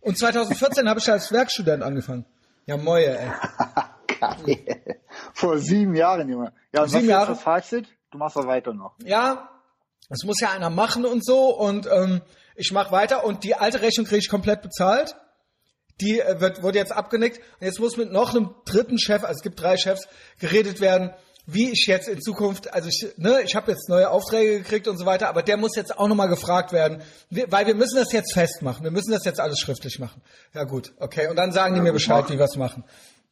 Und 0.00 0.16
2014 0.18 0.88
habe 0.88 1.00
ich 1.00 1.10
als 1.10 1.30
Werkstudent 1.32 1.82
angefangen. 1.82 2.24
Ja, 2.66 2.76
moje, 2.76 3.18
ey. 3.18 3.30
Geil. 4.20 5.00
Vor 5.34 5.58
sieben 5.58 5.94
Jahren, 5.94 6.28
Junge. 6.28 6.52
Ja, 6.72 6.86
Sieben 6.86 7.02
was 7.02 7.08
Jahre? 7.08 7.32
ist 7.32 7.38
das 7.38 7.42
Fazit? 7.42 7.88
Du 8.10 8.18
machst 8.18 8.36
doch 8.36 8.46
weiter 8.46 8.72
noch. 8.72 8.94
Ja, 9.04 9.50
das 10.08 10.24
muss 10.24 10.40
ja 10.40 10.50
einer 10.50 10.70
machen 10.70 11.04
und 11.04 11.24
so. 11.24 11.54
Und 11.56 11.86
ähm, 11.86 12.22
ich 12.54 12.72
mache 12.72 12.92
weiter. 12.92 13.24
Und 13.24 13.44
die 13.44 13.54
alte 13.54 13.80
Rechnung 13.80 14.06
kriege 14.06 14.18
ich 14.18 14.28
komplett 14.28 14.62
bezahlt. 14.62 15.16
Die 16.00 16.20
äh, 16.20 16.40
wird, 16.40 16.62
wurde 16.62 16.78
jetzt 16.78 16.92
abgenickt. 16.92 17.38
Und 17.38 17.66
jetzt 17.66 17.80
muss 17.80 17.96
mit 17.96 18.12
noch 18.12 18.30
einem 18.34 18.54
dritten 18.64 18.98
Chef, 18.98 19.22
also 19.22 19.34
es 19.36 19.42
gibt 19.42 19.60
drei 19.60 19.76
Chefs, 19.76 20.08
geredet 20.38 20.80
werden, 20.80 21.12
wie 21.52 21.70
ich 21.70 21.86
jetzt 21.86 22.08
in 22.08 22.20
Zukunft, 22.20 22.72
also 22.72 22.88
ich, 22.88 23.06
ne, 23.16 23.40
ich 23.42 23.54
habe 23.56 23.70
jetzt 23.72 23.88
neue 23.88 24.10
Aufträge 24.10 24.58
gekriegt 24.58 24.88
und 24.88 24.98
so 24.98 25.06
weiter, 25.06 25.28
aber 25.28 25.42
der 25.42 25.56
muss 25.56 25.76
jetzt 25.76 25.98
auch 25.98 26.08
nochmal 26.08 26.28
gefragt 26.28 26.72
werden, 26.72 27.02
weil 27.30 27.66
wir 27.66 27.74
müssen 27.74 27.96
das 27.96 28.12
jetzt 28.12 28.32
festmachen, 28.32 28.84
wir 28.84 28.90
müssen 28.90 29.10
das 29.10 29.24
jetzt 29.24 29.40
alles 29.40 29.58
schriftlich 29.58 29.98
machen. 29.98 30.22
Ja 30.54 30.64
gut, 30.64 30.92
okay. 30.98 31.28
Und 31.28 31.36
dann 31.36 31.52
sagen 31.52 31.74
die 31.74 31.80
mir 31.80 31.92
Bescheid, 31.92 32.28
wie 32.28 32.38
wir 32.38 32.44
es 32.44 32.56
machen. 32.56 32.84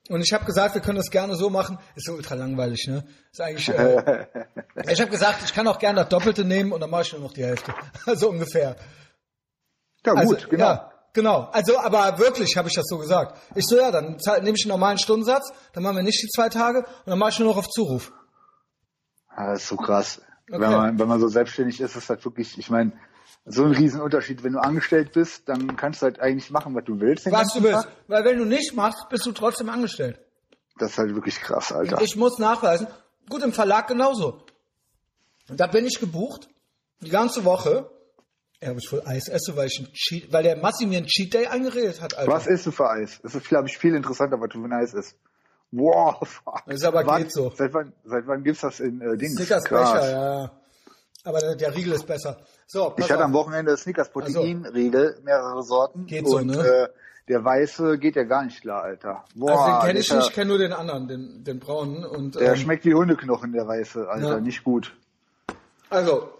Und 0.09 0.23
ich 0.23 0.33
habe 0.33 0.45
gesagt, 0.47 0.75
wir 0.75 0.81
können 0.81 0.97
das 0.97 1.11
gerne 1.11 1.37
so 1.37 1.51
machen. 1.51 1.79
Ist 1.95 2.07
so 2.07 2.15
ultra 2.15 2.35
langweilig, 2.35 2.87
ne? 2.89 3.05
Ist 3.31 3.41
eigentlich. 3.43 3.69
Äh, 3.69 4.27
ich 4.91 5.01
habe 5.01 5.11
gesagt, 5.11 5.41
ich 5.45 5.53
kann 5.53 5.69
auch 5.69 5.79
gerne 5.79 6.01
das 6.01 6.09
Doppelte 6.09 6.45
nehmen 6.45 6.73
und 6.73 6.81
dann 6.81 6.89
mache 6.89 7.03
ich 7.03 7.13
nur 7.13 7.21
noch 7.21 7.35
die 7.35 7.45
Hälfte. 7.45 7.75
so 8.15 8.31
ungefähr. 8.31 8.77
Ja, 10.07 10.15
Also, 10.15 10.35
gut, 10.35 10.49
genau. 10.49 10.65
Ja, 10.65 10.93
genau. 11.13 11.49
Also, 11.53 11.79
aber 11.79 12.19
wirklich 12.19 12.57
habe 12.57 12.69
ich 12.69 12.75
das 12.75 12.87
so 12.87 12.99
gesagt. 12.99 13.39
Ich 13.55 13.67
so, 13.67 13.77
ja, 13.77 13.91
dann 13.91 14.17
nehme 14.43 14.57
ich 14.57 14.65
einen 14.65 14.71
normalen 14.71 14.99
Stundensatz, 14.99 15.53
dann 15.73 15.83
machen 15.83 15.97
wir 15.97 16.03
nicht 16.03 16.23
die 16.23 16.29
zwei 16.29 16.49
Tage 16.49 16.81
und 16.81 17.07
dann 17.07 17.19
mache 17.19 17.31
ich 17.31 17.39
nur 17.39 17.49
noch 17.49 17.59
auf 17.59 17.69
Zuruf. 17.69 18.13
Ja, 19.37 19.53
das 19.53 19.63
ist 19.63 19.69
so 19.69 19.77
krass. 19.77 20.21
Okay. 20.49 20.61
Wenn, 20.61 20.73
man, 20.73 20.99
wenn 20.99 21.09
man 21.09 21.21
so 21.21 21.29
selbstständig 21.29 21.81
ist, 21.81 21.95
ist 21.95 22.09
halt 22.09 22.25
wirklich, 22.25 22.59
ich 22.59 22.71
meine, 22.71 22.93
so 23.45 23.65
ein 23.65 23.73
Riesenunterschied. 23.73 24.43
Wenn 24.43 24.53
du 24.53 24.61
angestellt 24.61 25.13
bist, 25.13 25.49
dann 25.49 25.77
kannst 25.77 26.03
du 26.03 26.05
halt 26.05 26.21
eigentlich 26.21 26.51
machen, 26.51 26.75
was 26.75 26.85
du 26.85 27.01
willst. 27.01 27.31
Was 27.31 27.53
du 27.53 27.63
willst. 27.63 27.85
Tag. 27.85 27.93
Weil 28.07 28.25
wenn 28.25 28.39
du 28.39 28.45
nicht 28.45 28.75
machst, 28.75 29.09
bist 29.11 29.27
du 29.27 29.33
trotzdem 29.33 29.69
angestellt. 29.69 30.21
Das 30.79 30.93
ist 30.93 30.99
halt 30.99 31.15
wirklich 31.15 31.41
krass, 31.41 31.73
Alter. 31.73 32.01
Ich 32.03 32.17
muss 32.17 32.39
nachweisen. 32.39 32.87
Gut, 33.29 33.43
im 33.43 33.53
Verlag 33.53 33.89
genauso. 33.89 34.45
Und 35.49 35.59
da 35.59 35.67
bin 35.67 35.87
ich 35.87 35.99
gebucht, 35.99 36.49
die 37.01 37.11
ganze 37.11 37.45
Woche. 37.45 37.91
Ja, 38.61 38.73
ob 38.73 38.79
ich 38.79 38.91
wohl 38.91 39.03
Eis 39.07 39.29
esse, 39.29 39.57
weil 39.57 39.69
ich 39.69 39.79
ein 39.79 39.93
Cheat, 39.93 40.33
weil 40.33 40.43
der 40.43 40.57
Massi 40.57 40.85
mir 40.87 40.99
einen 40.99 41.07
Cheat 41.07 41.33
Day 41.33 41.47
eingeredet 41.47 42.01
hat, 42.01 42.19
Alter. 42.19 42.31
Was 42.33 42.47
isst 42.49 42.67
du 42.67 42.73
für 42.73 42.91
Eis? 42.91 43.21
Das 43.23 43.35
ist, 43.37 43.47
glaube 43.49 43.69
ich, 43.69 43.79
viel 43.79 43.95
interessanter, 43.95 44.41
was 44.41 44.49
du 44.51 44.61
für 44.61 44.65
ein 44.67 44.73
Eis 44.73 44.95
isst. 44.95 45.15
Wow, 45.71 46.27
fuck. 46.27 46.63
Das 46.67 46.77
ist 46.77 46.85
aber 46.85 47.07
Wann- 47.07 47.23
geht 47.23 47.33
so. 47.33 47.53
Seit 47.55 47.73
wann, 47.75 47.93
seit 48.05 48.27
wann 48.27 48.43
gibt's 48.43 48.63
das 48.63 48.81
in 48.81 49.01
äh, 49.01 49.17
Dings? 49.17 49.35
Snickers 49.37 49.65
Krass. 49.65 49.93
Becher, 49.93 50.11
ja. 50.11 50.51
Aber 51.25 51.39
der, 51.41 51.57
der 51.57 51.75
Riegel 51.75 51.93
ist 51.93 52.07
besser. 52.07 52.39
So, 52.67 52.95
Ich 52.97 53.05
hatte 53.05 53.19
auf. 53.19 53.25
am 53.27 53.33
Wochenende 53.35 53.77
Snickers 53.77 54.11
Proteinriegel, 54.11 55.21
mehrere 55.23 55.63
Sorten. 55.63 56.07
Geht 56.07 56.27
so, 56.27 56.39
und, 56.39 56.47
ne? 56.47 56.67
Äh, 56.67 56.89
der 57.29 57.45
weiße 57.45 57.99
geht 57.99 58.17
ja 58.17 58.25
gar 58.25 58.45
nicht 58.45 58.63
klar, 58.63 58.83
Alter. 58.85 59.25
Boah, 59.35 59.51
also 59.51 59.67
den 59.67 59.87
kenne 59.87 59.99
ich 60.01 60.13
nicht, 60.13 60.29
ich 60.29 60.33
kenne 60.33 60.49
nur 60.49 60.59
den 60.59 60.73
anderen, 60.73 61.07
den, 61.07 61.45
den 61.45 61.59
braunen. 61.61 62.05
Und, 62.05 62.37
Der 62.37 62.53
ähm, 62.53 62.57
schmeckt 62.57 62.87
wie 62.87 62.95
Hundeknochen, 62.95 63.53
der 63.53 63.69
weiße, 63.69 64.09
Alter. 64.09 64.29
Ja. 64.29 64.41
Nicht 64.41 64.65
gut. 64.65 64.97
Also, 65.91 66.31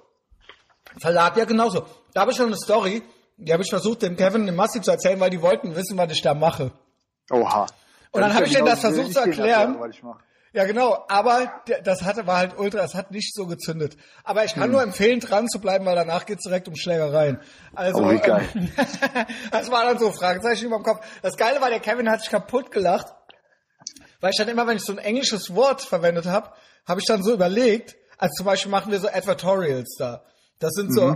Verlag 0.99 1.37
ja 1.37 1.45
genauso. 1.45 1.85
Da 2.19 2.23
habe 2.23 2.33
ich 2.33 2.37
schon 2.37 2.47
eine 2.47 2.57
Story, 2.57 3.01
die 3.37 3.53
habe 3.53 3.63
ich 3.63 3.71
versucht, 3.71 4.03
dem 4.03 4.17
Kevin, 4.17 4.45
dem 4.45 4.57
Massi 4.57 4.81
zu 4.81 4.91
erzählen, 4.91 5.21
weil 5.21 5.31
die 5.31 5.41
wollten 5.41 5.77
wissen, 5.77 5.97
was 5.97 6.11
ich 6.11 6.21
da 6.21 6.35
mache. 6.35 6.73
Oha. 7.31 7.67
Und 8.11 8.23
dann 8.23 8.31
ist 8.31 8.35
hab 8.37 8.41
ja 8.41 8.47
ich 8.49 8.53
denen 8.55 8.65
genau- 8.65 8.71
das 8.75 8.81
versucht 8.81 9.13
zu 9.13 9.21
erklären. 9.21 9.79
Ja, 10.53 10.65
genau, 10.65 11.05
aber 11.09 11.63
das 11.85 12.03
hatte, 12.03 12.27
war 12.27 12.39
halt 12.39 12.59
ultra, 12.59 12.81
es 12.83 12.97
hat 12.97 13.13
nicht 13.13 13.33
so 13.37 13.47
gezündet. 13.47 13.97
Aber 14.25 14.45
ich 14.45 14.55
kann 14.55 14.73
nur 14.73 14.83
empfehlen, 14.83 15.21
dran 15.21 15.47
zu 15.47 15.61
bleiben, 15.61 15.85
weil 15.87 15.95
danach 15.95 16.27
geht's 16.27 16.43
direkt 16.43 16.67
um 16.67 16.75
Schlägereien. 16.75 17.39
Also, 17.77 18.03
Oh, 18.03 18.11
wie 18.11 18.19
geil. 18.19 18.49
ähm, 18.57 18.69
das 19.53 19.71
war 19.71 19.85
dann 19.85 20.01
so 20.01 20.11
Fragezeichen 20.11 20.67
über 20.67 20.79
dem 20.79 20.83
Kopf. 20.83 21.07
Das 21.23 21.37
Geile 21.37 21.61
war, 21.61 21.71
der 21.71 21.79
Kevin 21.79 22.11
hat 22.11 22.23
sich 22.23 22.31
kaputt 22.31 22.73
gelacht, 22.73 23.15
weil 24.21 24.31
ich 24.33 24.39
dann 24.39 24.49
immer, 24.49 24.67
wenn 24.67 24.79
ich 24.79 24.83
so 24.85 24.91
ein 24.91 24.99
englisches 24.99 25.55
Wort 25.55 25.83
verwendet 25.83 26.27
habe, 26.27 26.51
habe 26.85 26.99
ich 26.99 27.07
dann 27.07 27.23
so 27.23 27.33
überlegt, 27.33 27.95
also 28.17 28.33
zum 28.39 28.47
Beispiel 28.47 28.73
machen 28.73 28.91
wir 28.91 28.99
so 28.99 29.07
Advertorials 29.09 29.95
da. 29.99 30.25
Das 30.59 30.73
sind 30.73 30.93
so 30.93 31.15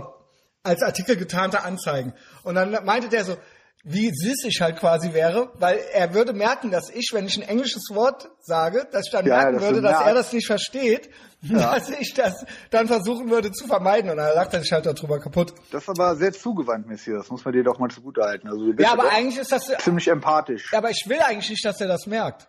als 0.63 0.81
Artikel 0.81 1.17
getarnte 1.17 1.63
Anzeigen. 1.63 2.13
Und 2.43 2.55
dann 2.55 2.83
meinte 2.85 3.09
der 3.09 3.25
so, 3.25 3.37
wie 3.85 4.09
süß 4.13 4.45
ich 4.45 4.61
halt 4.61 4.79
quasi 4.79 5.13
wäre, 5.13 5.51
weil 5.55 5.77
er 5.91 6.13
würde 6.13 6.31
merken, 6.31 6.71
dass 6.71 6.89
ich, 6.89 7.09
wenn 7.11 7.25
ich 7.25 7.35
ein 7.35 7.43
englisches 7.47 7.89
Wort 7.91 8.29
sage, 8.39 8.87
dass 8.93 9.07
ich 9.07 9.11
dann 9.11 9.25
Ja, 9.25 9.35
merken 9.39 9.55
dass 9.55 9.63
würde, 9.63 9.81
dass 9.81 10.01
er 10.05 10.13
das 10.13 10.31
nicht 10.31 10.47
versteht, 10.47 11.09
dass 11.41 11.89
ich 11.89 12.13
das 12.13 12.45
dann 12.69 12.87
versuchen 12.87 13.29
würde 13.29 13.51
zu 13.51 13.67
vermeiden. 13.67 14.09
Und 14.09 14.17
dann 14.17 14.33
lacht 14.35 14.53
er 14.53 14.61
sich 14.61 14.71
halt 14.71 14.85
darüber 14.85 15.19
kaputt. 15.19 15.53
Das 15.71 15.83
ist 15.83 15.89
aber 15.89 16.15
sehr 16.15 16.31
zugewandt, 16.31 16.87
Messias. 16.87 17.23
Das 17.23 17.29
muss 17.31 17.43
man 17.43 17.53
dir 17.53 17.63
doch 17.65 17.77
mal 17.77 17.89
zugute 17.91 18.21
halten. 18.23 18.47
Also 18.47 18.71
Ja, 18.77 18.93
aber 18.93 19.09
eigentlich 19.11 19.39
ist 19.39 19.51
das, 19.51 19.65
ziemlich 19.79 20.07
empathisch. 20.07 20.73
aber 20.73 20.89
ich 20.89 21.03
will 21.07 21.19
eigentlich 21.19 21.49
nicht, 21.49 21.65
dass 21.65 21.81
er 21.81 21.87
das 21.89 22.07
merkt. 22.07 22.47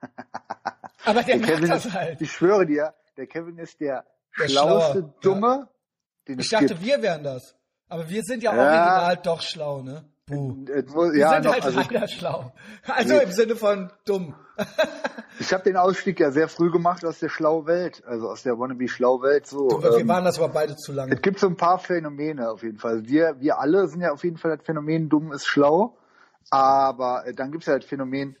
Aber 1.04 1.22
der 1.22 1.36
macht 1.38 1.48
Kevin 1.50 1.68
das 1.68 1.86
ist, 1.86 1.92
halt. 1.94 2.20
Ich 2.20 2.32
schwöre 2.32 2.64
dir, 2.66 2.94
der 3.16 3.26
Kevin 3.26 3.58
ist 3.58 3.80
der, 3.80 4.04
Der 4.38 4.48
schlauste 4.48 4.98
Schlaue, 4.98 5.14
Dumme, 5.20 5.68
den 6.28 6.38
Ich 6.38 6.46
es 6.46 6.50
dachte, 6.50 6.66
gibt. 6.68 6.82
wir 6.84 7.02
wären 7.02 7.22
das. 7.24 7.54
Aber 7.88 8.08
wir 8.08 8.22
sind 8.22 8.42
ja, 8.42 8.54
Ja. 8.54 8.62
original 8.62 9.16
doch 9.22 9.40
schlau, 9.42 9.82
ne? 9.82 10.04
Buh. 10.26 10.64
Äh, 10.68 10.84
wo- 10.88 11.10
Wir 11.12 11.18
ja, 11.18 11.30
sind 11.34 11.44
noch, 11.44 11.52
halt 11.52 11.64
also, 11.64 11.80
leider 11.80 12.08
schlau. 12.08 12.52
Also 12.86 13.14
Nee. 13.14 13.22
im 13.24 13.32
Sinne 13.32 13.56
von 13.56 13.90
dumm. 14.06 14.34
ich 15.40 15.52
habe 15.52 15.64
den 15.64 15.76
Ausstieg 15.76 16.20
ja 16.20 16.30
sehr 16.30 16.48
früh 16.48 16.70
gemacht 16.70 17.04
aus 17.04 17.18
der 17.18 17.28
schlauen 17.28 17.66
Welt, 17.66 18.02
also 18.06 18.28
aus 18.28 18.42
der 18.42 18.58
wannabe 18.58 18.86
schlau 18.88 19.20
Welt. 19.22 19.46
So, 19.46 19.68
wir 19.82 19.98
ähm, 19.98 20.08
waren 20.08 20.24
das 20.24 20.38
aber 20.38 20.48
beide 20.50 20.76
zu 20.76 20.92
lange. 20.92 21.14
es 21.14 21.22
gibt 21.22 21.38
so 21.40 21.48
ein 21.48 21.56
paar 21.56 21.78
Phänomene 21.78 22.50
auf 22.50 22.62
jeden 22.62 22.78
Fall. 22.78 23.02
Wir, 23.06 23.34
wir 23.40 23.58
alle 23.58 23.88
sind 23.88 24.00
ja 24.00 24.12
auf 24.12 24.22
jeden 24.24 24.36
Fall 24.38 24.56
das 24.56 24.64
Phänomen, 24.64 25.08
dumm 25.08 25.32
ist 25.32 25.46
schlau. 25.46 25.98
Aber 26.50 27.26
äh, 27.26 27.34
dann 27.34 27.50
gibt's 27.50 27.66
ja 27.66 27.76
das 27.78 27.84
Phänomen, 27.86 28.36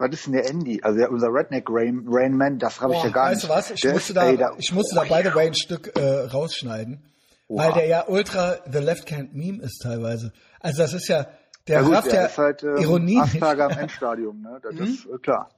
was 0.00 0.10
ist 0.12 0.26
denn 0.26 0.32
der 0.32 0.48
Andy? 0.48 0.80
Also 0.82 0.98
der, 0.98 1.10
unser 1.10 1.28
Redneck 1.28 1.66
Rain, 1.68 2.04
Rain 2.08 2.36
Man, 2.36 2.58
das 2.58 2.80
habe 2.80 2.94
ich 2.94 3.02
ja 3.04 3.10
gar 3.10 3.26
weißt 3.30 3.34
nicht. 3.42 3.44
du 3.44 3.48
was? 3.54 3.70
Ich 3.70 3.80
Der 3.82 3.92
musste 3.92 4.14
da, 4.14 4.24
ey, 4.26 4.36
da- 4.36 4.54
ich 4.58 4.72
musste 4.72 4.94
da 4.96 5.02
by 5.02 5.22
the 5.28 5.34
way 5.34 5.46
ein 5.46 5.54
Stück 5.54 5.96
äh, 5.96 6.00
rausschneiden, 6.24 7.02
Oha. 7.48 7.64
weil 7.66 7.72
der 7.74 7.86
ja 7.86 8.04
ultra 8.08 8.56
the 8.70 8.78
left 8.78 9.12
hand 9.12 9.34
meme 9.34 9.62
ist 9.62 9.80
teilweise. 9.82 10.32
Also 10.58 10.82
das 10.82 10.94
ist 10.94 11.08
ja 11.08 11.26
der 11.68 11.76
Ja 11.76 11.82
gut, 11.82 11.94
rafft 11.94 12.12
der 12.12 12.20
ja 12.22 12.26
ist 12.26 12.38
halt 12.38 12.62
ähm, 12.62 12.76
Ironie. 12.78 13.20
Asperger 13.20 13.70
im 13.70 13.78
Endstadium, 13.84 14.40
ne? 14.42 14.60
Das 14.62 14.74
ist 14.74 15.06
äh, 15.06 15.18
klar. 15.22 15.50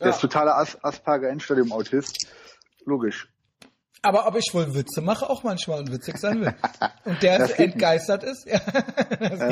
Der 0.00 0.06
Ja. 0.08 0.12
ist 0.14 0.20
totaler 0.20 0.56
As 0.56 0.78
Asperger 0.82 1.28
Endstadium 1.28 1.72
Autist. 1.72 2.26
Logisch. 2.84 3.28
Aber 4.00 4.28
ob 4.28 4.36
ich 4.36 4.48
wohl 4.52 4.74
Witze 4.74 5.00
mache, 5.00 5.28
auch 5.28 5.42
manchmal 5.42 5.80
und 5.80 5.90
witzig 5.92 6.18
sein 6.18 6.40
will. 6.40 6.54
Und 7.04 7.20
der 7.22 7.38
Das 7.38 7.50
ist 7.50 7.56
geht 7.56 7.66
nicht. 7.66 7.74
entgeistert 7.74 8.22
ist. 8.22 8.46
Ja. 8.46 8.60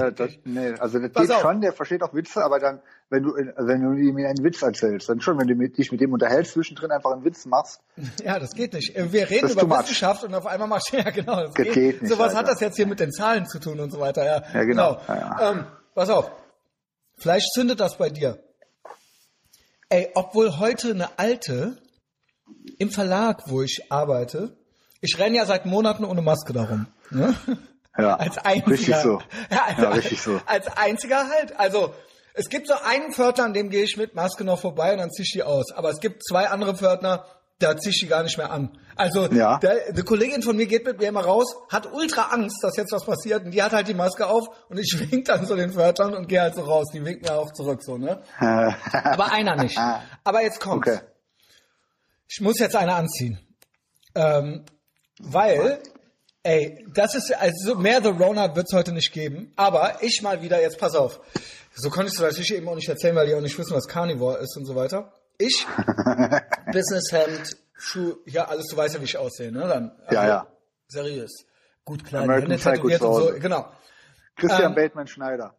Äh, 0.06 0.12
das, 0.16 0.30
nee, 0.44 0.72
also 0.78 0.98
das 1.00 1.10
Pass 1.12 1.22
geht 1.26 1.34
auf. 1.36 1.40
schon, 1.42 1.60
der 1.60 1.72
versteht 1.72 2.02
auch 2.02 2.14
Witze, 2.14 2.44
aber 2.44 2.60
dann, 2.60 2.80
wenn 3.10 3.22
du, 3.24 3.30
wenn 3.34 3.82
du 3.82 3.92
ihm 4.00 4.16
einen 4.18 4.44
Witz 4.44 4.62
erzählst, 4.62 5.08
dann 5.08 5.20
schon, 5.20 5.38
wenn 5.40 5.48
du 5.48 5.54
dich 5.68 5.90
mit 5.90 6.00
dem 6.00 6.12
unterhältst, 6.12 6.52
zwischendrin 6.52 6.90
einfach 6.92 7.10
einen 7.12 7.24
Witz 7.24 7.44
machst, 7.46 7.80
Ja, 8.22 8.38
das 8.38 8.52
geht 8.54 8.72
nicht. 8.74 8.94
Wir 8.94 9.28
reden 9.28 9.48
Das 9.48 9.62
über. 9.62 9.78
Wissenschaft 9.80 10.22
und 10.24 10.34
auf 10.34 10.46
einmal 10.46 10.68
machst 10.68 10.92
du, 10.92 10.96
ja 10.98 11.10
genau, 11.10 11.36
das 11.40 11.54
Das 11.54 11.64
geht. 11.64 11.72
geht 11.74 12.02
nicht, 12.02 12.12
so 12.12 12.18
was 12.18 12.34
hat 12.36 12.46
das 12.46 12.60
jetzt 12.60 12.76
hier 12.76 12.86
mit 12.86 13.00
den 13.00 13.10
Zahlen 13.12 13.46
zu 13.46 13.58
tun 13.58 13.80
und 13.80 13.90
so 13.90 13.98
weiter. 13.98 14.24
Ja, 14.24 14.42
Ja, 14.54 14.64
genau. 14.64 15.00
Ja, 15.08 15.16
ja. 15.16 15.50
Ähm, 15.50 15.64
pass 15.94 16.08
auf. 16.10 16.30
Vielleicht 17.18 17.52
zündet 17.52 17.80
das 17.80 17.96
bei 17.98 18.10
dir. 18.10 18.38
Ey, 19.88 20.10
obwohl 20.14 20.58
heute 20.58 20.90
eine 20.90 21.18
alte 21.18 21.78
im 22.78 22.90
Verlag, 22.90 23.42
wo 23.46 23.62
ich 23.62 23.90
arbeite, 23.90 24.56
ich 25.00 25.18
renne 25.18 25.36
ja 25.36 25.46
seit 25.46 25.66
Monaten 25.66 26.04
ohne 26.04 26.22
Maske 26.22 26.52
darum. 26.52 26.86
Ne? 27.10 27.34
ja, 27.98 28.14
Als 28.18 28.38
einziger. 28.38 28.70
richtig 28.72 28.96
so. 28.96 29.20
Ja, 29.50 29.64
als, 29.66 29.78
Ja, 29.78 29.88
richtig 29.90 30.20
so. 30.22 30.40
Als 30.46 30.66
einziger 30.76 31.28
halt. 31.28 31.58
Also, 31.58 31.94
es 32.34 32.48
gibt 32.48 32.66
so 32.68 32.74
einen 32.84 33.12
Pförtner, 33.12 33.44
an 33.44 33.54
dem 33.54 33.70
gehe 33.70 33.82
ich 33.84 33.96
mit 33.96 34.14
Maske 34.14 34.44
noch 34.44 34.60
vorbei 34.60 34.92
und 34.92 34.98
dann 34.98 35.10
zieh 35.10 35.22
ich 35.22 35.32
die 35.32 35.42
aus. 35.42 35.72
Aber 35.72 35.90
es 35.90 36.00
gibt 36.00 36.22
zwei 36.26 36.48
andere 36.48 36.76
Pförtner, 36.76 37.24
da 37.58 37.76
zieh 37.78 37.88
ich 37.90 38.00
die 38.00 38.06
gar 38.08 38.22
nicht 38.22 38.36
mehr 38.36 38.50
an. 38.50 38.76
Also, 38.96 39.26
Ja. 39.32 39.58
der, 39.58 39.86
eine 39.88 40.02
Kollegin 40.02 40.42
von 40.42 40.56
mir 40.56 40.66
geht 40.66 40.84
mit 40.84 40.98
mir 40.98 41.08
immer 41.08 41.22
raus, 41.24 41.54
hat 41.70 41.90
ultra 41.92 42.24
Angst, 42.32 42.58
dass 42.62 42.76
jetzt 42.76 42.92
was 42.92 43.04
passiert 43.04 43.44
und 43.44 43.52
die 43.52 43.62
hat 43.62 43.72
halt 43.72 43.88
die 43.88 43.94
Maske 43.94 44.26
auf 44.26 44.48
und 44.68 44.78
ich 44.78 44.94
wink 45.10 45.24
dann 45.26 45.46
so 45.46 45.56
den 45.56 45.72
Pförtnern 45.72 46.14
und 46.14 46.28
gehe 46.28 46.40
halt 46.42 46.54
so 46.54 46.62
raus. 46.62 46.86
Die 46.92 47.02
winken 47.04 47.22
mir 47.26 47.38
auch 47.38 47.52
zurück 47.52 47.82
so, 47.82 47.96
ne? 47.96 48.22
Aber 48.38 49.32
einer 49.32 49.56
nicht. 49.56 49.78
Aber 50.24 50.42
jetzt 50.42 50.60
kommt's. 50.60 50.88
Okay. 50.88 51.00
Ich 52.28 52.40
muss 52.40 52.58
jetzt 52.58 52.76
eine 52.76 52.94
anziehen. 52.94 53.38
Ähm, 54.14 54.64
weil, 55.18 55.82
ey, 56.42 56.86
das 56.94 57.14
ist, 57.14 57.32
also 57.34 57.76
mehr 57.76 58.02
The 58.02 58.08
Rona 58.08 58.54
wird's 58.54 58.72
heute 58.72 58.92
nicht 58.92 59.12
geben. 59.12 59.52
Aber 59.56 60.02
ich 60.02 60.20
mal 60.22 60.42
wieder, 60.42 60.60
jetzt 60.60 60.78
pass 60.78 60.94
auf. 60.94 61.20
So 61.74 61.90
konntest 61.90 62.18
du 62.18 62.22
natürlich 62.22 62.54
eben 62.54 62.68
auch 62.68 62.74
nicht 62.74 62.88
erzählen, 62.88 63.14
weil 63.14 63.26
die 63.26 63.34
auch 63.34 63.40
nicht 63.40 63.58
wissen, 63.58 63.74
was 63.74 63.86
Carnivore 63.86 64.38
ist 64.38 64.56
und 64.56 64.64
so 64.64 64.74
weiter. 64.74 65.12
Ich, 65.38 65.66
Businesshemd, 66.72 67.56
Schuh, 67.74 68.16
ja, 68.24 68.46
alles, 68.46 68.66
du 68.68 68.76
weißt 68.76 68.94
ja, 68.94 69.00
wie 69.00 69.04
ich 69.04 69.18
aussehe, 69.18 69.52
ne? 69.52 69.68
Dann, 69.68 69.92
Ja, 70.10 70.26
ja. 70.26 70.46
Seriös. 70.88 71.44
Gut, 71.84 72.04
kleine 72.04 72.24
American 72.24 72.58
tätowiert 72.58 73.02
und 73.02 73.14
so, 73.14 73.38
genau. 73.38 73.70
Christian 74.36 74.72
Ähm, 74.72 74.74
Bateman 74.74 75.06
Schneider. 75.06 75.54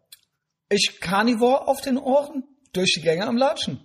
Ich 0.69 0.99
Carnivore 0.99 1.67
auf 1.67 1.81
den 1.81 1.97
Ohren, 1.97 2.43
durch 2.73 2.93
die 2.95 3.01
Gänge 3.01 3.25
am 3.25 3.37
Latschen. 3.37 3.79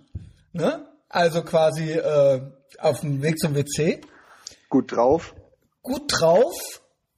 Ne? 0.51 0.87
Also 1.09 1.43
quasi 1.43 1.91
äh, 1.91 2.41
auf 2.79 3.01
dem 3.01 3.21
Weg 3.21 3.39
zum 3.39 3.55
WC. 3.55 4.01
Gut 4.69 4.91
drauf. 4.91 5.33
Gut 5.81 6.03
drauf 6.07 6.53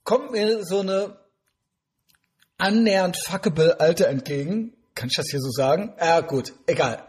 kommt 0.04 0.32
mir 0.32 0.64
so 0.64 0.80
eine 0.80 1.16
annähernd 2.58 3.16
fuckable 3.16 3.80
Alte 3.80 4.06
entgegen. 4.06 4.72
Kann 4.94 5.08
ich 5.08 5.16
das 5.16 5.26
hier 5.30 5.40
so 5.40 5.50
sagen? 5.50 5.94
Ja, 6.00 6.20
gut, 6.20 6.54
egal. 6.66 7.02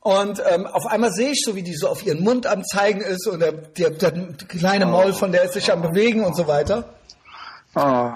Und 0.00 0.40
ähm, 0.48 0.66
auf 0.66 0.86
einmal 0.86 1.10
sehe 1.10 1.32
ich 1.32 1.42
so, 1.44 1.56
wie 1.56 1.64
die 1.64 1.74
so 1.74 1.88
auf 1.88 2.06
ihren 2.06 2.22
Mund 2.22 2.46
am 2.46 2.62
Zeigen 2.64 3.00
ist 3.00 3.26
und 3.26 3.40
der, 3.40 3.50
der, 3.50 3.90
der 3.90 4.12
kleine 4.46 4.86
Maul 4.86 5.12
von 5.12 5.32
der 5.32 5.42
ist 5.42 5.54
sich 5.54 5.72
am 5.72 5.82
Bewegen 5.82 6.24
und 6.24 6.36
so 6.36 6.46
weiter. 6.46 6.94
Oh. 7.74 8.10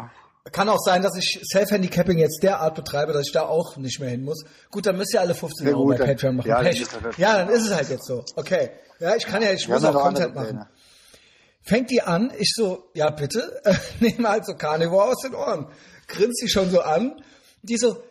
Kann 0.53 0.69
auch 0.71 0.79
sein, 0.79 1.03
dass 1.03 1.17
ich 1.17 1.41
Self-Handicapping 1.53 2.19
jetzt 2.19 2.43
derart 2.43 2.75
betreibe, 2.75 3.13
dass 3.13 3.27
ich 3.27 3.33
da 3.33 3.43
auch 3.43 3.77
nicht 3.77 4.01
mehr 4.01 4.09
hin 4.09 4.25
muss. 4.25 4.43
Gut, 4.71 4.87
dann 4.87 4.97
müsst 4.97 5.13
ihr 5.13 5.21
alle 5.21 5.35
15 5.35 5.67
Ja, 5.67 5.73
Euro 5.75 5.85
gut, 5.85 5.99
bei 5.99 6.07
Patreon 6.07 6.37
machen. 6.37 6.49
ja, 6.49 6.57
dann 6.57 6.65
Pech. 6.65 6.81
ist 6.81 6.93
das- 7.03 7.17
ja, 7.19 7.39
dann 7.39 7.49
ist 7.51 7.67
es 7.67 7.75
halt 7.75 7.89
jetzt 7.91 8.07
so. 8.07 8.25
Okay. 8.37 8.71
Ja, 9.01 9.17
ich 9.17 9.27
kann 9.27 9.43
ja, 9.43 9.53
ich 9.53 9.69
Wir 9.69 9.75
muss 9.75 9.83
ja 9.85 9.91
auch 9.91 10.03
Content 10.03 10.35
machen. 10.35 10.47
Pläne. 10.49 10.69
Fängt 11.63 11.91
die 11.91 12.01
an, 12.03 12.33
ich 12.39 12.53
so, 12.57 12.89
ja 12.95 13.11
bitte, 13.11 13.61
nehme 14.01 14.29
halt 14.29 14.47
so 14.47 14.55
Carnivore 14.55 15.05
aus 15.11 15.19
den 15.23 15.35
Ohren. 15.35 15.69
Grinst 16.09 16.41
sie 16.41 16.49
schon 16.49 16.71
so 16.71 16.81
an. 16.81 17.23
Die 17.63 17.77
so, 17.77 18.03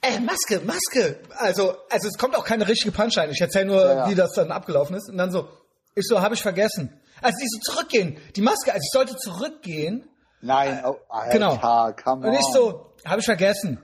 äh, 0.00 0.20
Maske, 0.20 0.60
Maske. 0.64 1.18
Also, 1.36 1.74
also 1.90 2.06
es 2.08 2.16
kommt 2.16 2.36
auch 2.36 2.44
keine 2.44 2.68
richtige 2.68 2.92
Punchline. 2.92 3.32
Ich 3.32 3.40
erzähle 3.40 3.66
nur, 3.66 3.82
Ja, 3.84 3.94
ja. 3.94 4.08
wie 4.10 4.14
das 4.14 4.30
dann 4.32 4.52
abgelaufen 4.52 4.94
ist. 4.96 5.10
Und 5.10 5.18
dann 5.18 5.32
so, 5.32 5.48
ich 5.96 6.06
so, 6.06 6.20
habe 6.22 6.36
ich 6.36 6.42
vergessen. 6.42 6.92
Also 7.20 7.36
die 7.42 7.48
so 7.48 7.72
zurückgehen. 7.72 8.16
Die 8.36 8.42
Maske, 8.42 8.72
also 8.72 8.80
ich 8.84 8.90
sollte 8.92 9.16
zurückgehen. 9.16 10.08
Nein, 10.40 10.82
oh, 10.84 10.96
Alter, 11.08 11.32
Genau. 11.32 11.56
come 12.02 12.26
on. 12.26 12.32
Und 12.32 12.34
ich 12.34 12.46
so, 12.52 12.94
habe 13.04 13.20
ich 13.20 13.26
vergessen. 13.26 13.80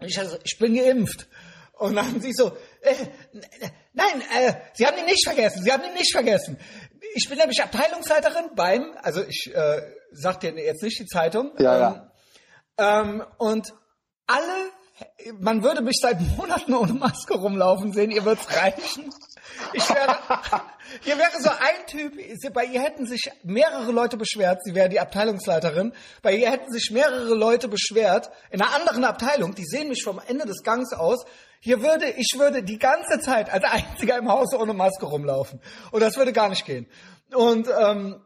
Und 0.00 0.06
ich 0.08 0.18
also, 0.18 0.36
ich 0.44 0.58
bin 0.58 0.74
geimpft. 0.74 1.28
Und 1.78 1.94
dann 1.94 2.20
sie 2.20 2.32
so, 2.32 2.48
äh, 2.82 2.94
nein, 3.92 4.22
äh, 4.36 4.54
Sie 4.74 4.84
haben 4.86 4.98
ihn 4.98 5.04
nicht 5.04 5.24
vergessen, 5.24 5.62
Sie 5.62 5.72
haben 5.72 5.84
ihn 5.84 5.94
nicht 5.94 6.12
vergessen. 6.12 6.58
Ich 7.14 7.28
bin 7.28 7.38
nämlich 7.38 7.62
Abteilungsleiterin 7.62 8.50
beim, 8.56 8.96
also 9.02 9.22
ich 9.22 9.52
äh, 9.54 9.80
sag 10.10 10.40
dir 10.40 10.52
jetzt 10.54 10.82
nicht 10.82 10.98
die 10.98 11.06
Zeitung. 11.06 11.52
Ja, 11.58 11.78
ja. 11.78 12.10
ähm, 12.78 13.20
ähm, 13.20 13.24
und 13.38 13.72
alle, 14.26 14.70
man 15.38 15.62
würde 15.62 15.80
mich 15.82 15.98
seit 16.02 16.20
Monaten 16.36 16.74
ohne 16.74 16.94
Maske 16.94 17.34
rumlaufen 17.34 17.92
sehen, 17.92 18.10
ihr 18.10 18.24
wird's 18.24 18.48
reichen. 18.56 19.12
Ich 19.72 19.88
wäre, 19.90 20.18
hier 21.00 21.18
wäre 21.18 21.40
so 21.40 21.50
ein 21.50 21.86
Typ, 21.86 22.14
bei 22.52 22.64
ihr 22.64 22.80
hätten 22.80 23.06
sich 23.06 23.30
mehrere 23.42 23.90
Leute 23.92 24.16
beschwert, 24.16 24.62
sie 24.64 24.74
wäre 24.74 24.88
die 24.88 25.00
Abteilungsleiterin, 25.00 25.92
bei 26.22 26.34
ihr 26.34 26.50
hätten 26.50 26.72
sich 26.72 26.90
mehrere 26.90 27.34
Leute 27.34 27.68
beschwert, 27.68 28.30
in 28.50 28.62
einer 28.62 28.74
anderen 28.74 29.04
Abteilung, 29.04 29.54
die 29.54 29.64
sehen 29.64 29.88
mich 29.88 30.02
vom 30.02 30.20
Ende 30.26 30.46
des 30.46 30.62
Gangs 30.62 30.92
aus, 30.92 31.24
hier 31.60 31.82
würde, 31.82 32.10
ich 32.10 32.34
würde 32.38 32.62
die 32.62 32.78
ganze 32.78 33.20
Zeit 33.20 33.50
als 33.50 33.64
einziger 33.64 34.16
im 34.16 34.28
Haus 34.28 34.54
ohne 34.54 34.74
Maske 34.74 35.06
rumlaufen. 35.06 35.60
Und 35.90 36.00
das 36.00 36.16
würde 36.16 36.32
gar 36.32 36.48
nicht 36.48 36.64
gehen. 36.64 36.86
Und 37.34 37.68
ähm, 37.68 38.22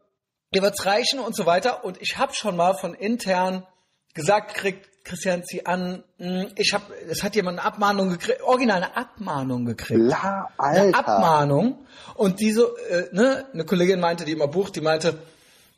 ihr 0.52 0.62
wird's 0.62 0.84
reichen 0.84 1.18
und 1.18 1.34
so 1.34 1.46
weiter. 1.46 1.84
Und 1.84 2.00
ich 2.02 2.18
habe 2.18 2.34
schon 2.34 2.56
mal 2.56 2.74
von 2.74 2.94
intern 2.94 3.66
gesagt 4.14 4.54
gekriegt, 4.54 4.91
Christian, 5.04 5.42
zieh 5.44 5.66
an, 5.66 6.04
mh, 6.18 6.46
ich 6.56 6.72
habe, 6.74 6.84
es 7.10 7.22
hat 7.22 7.34
jemand 7.34 7.58
eine 7.58 7.66
Abmahnung 7.66 8.10
gekriegt, 8.10 8.40
original 8.42 8.76
eine 8.84 8.96
Abmahnung 8.96 9.64
gekriegt. 9.64 10.00
La, 10.00 10.48
Eine 10.58 10.80
Alter. 10.80 10.98
Abmahnung. 11.08 11.86
Und 12.14 12.38
die 12.40 12.52
so, 12.52 12.76
äh, 12.76 13.08
ne, 13.12 13.44
eine 13.52 13.64
Kollegin 13.64 13.98
meinte, 14.00 14.24
die 14.24 14.32
immer 14.32 14.48
bucht, 14.48 14.76
die 14.76 14.80
meinte, 14.80 15.18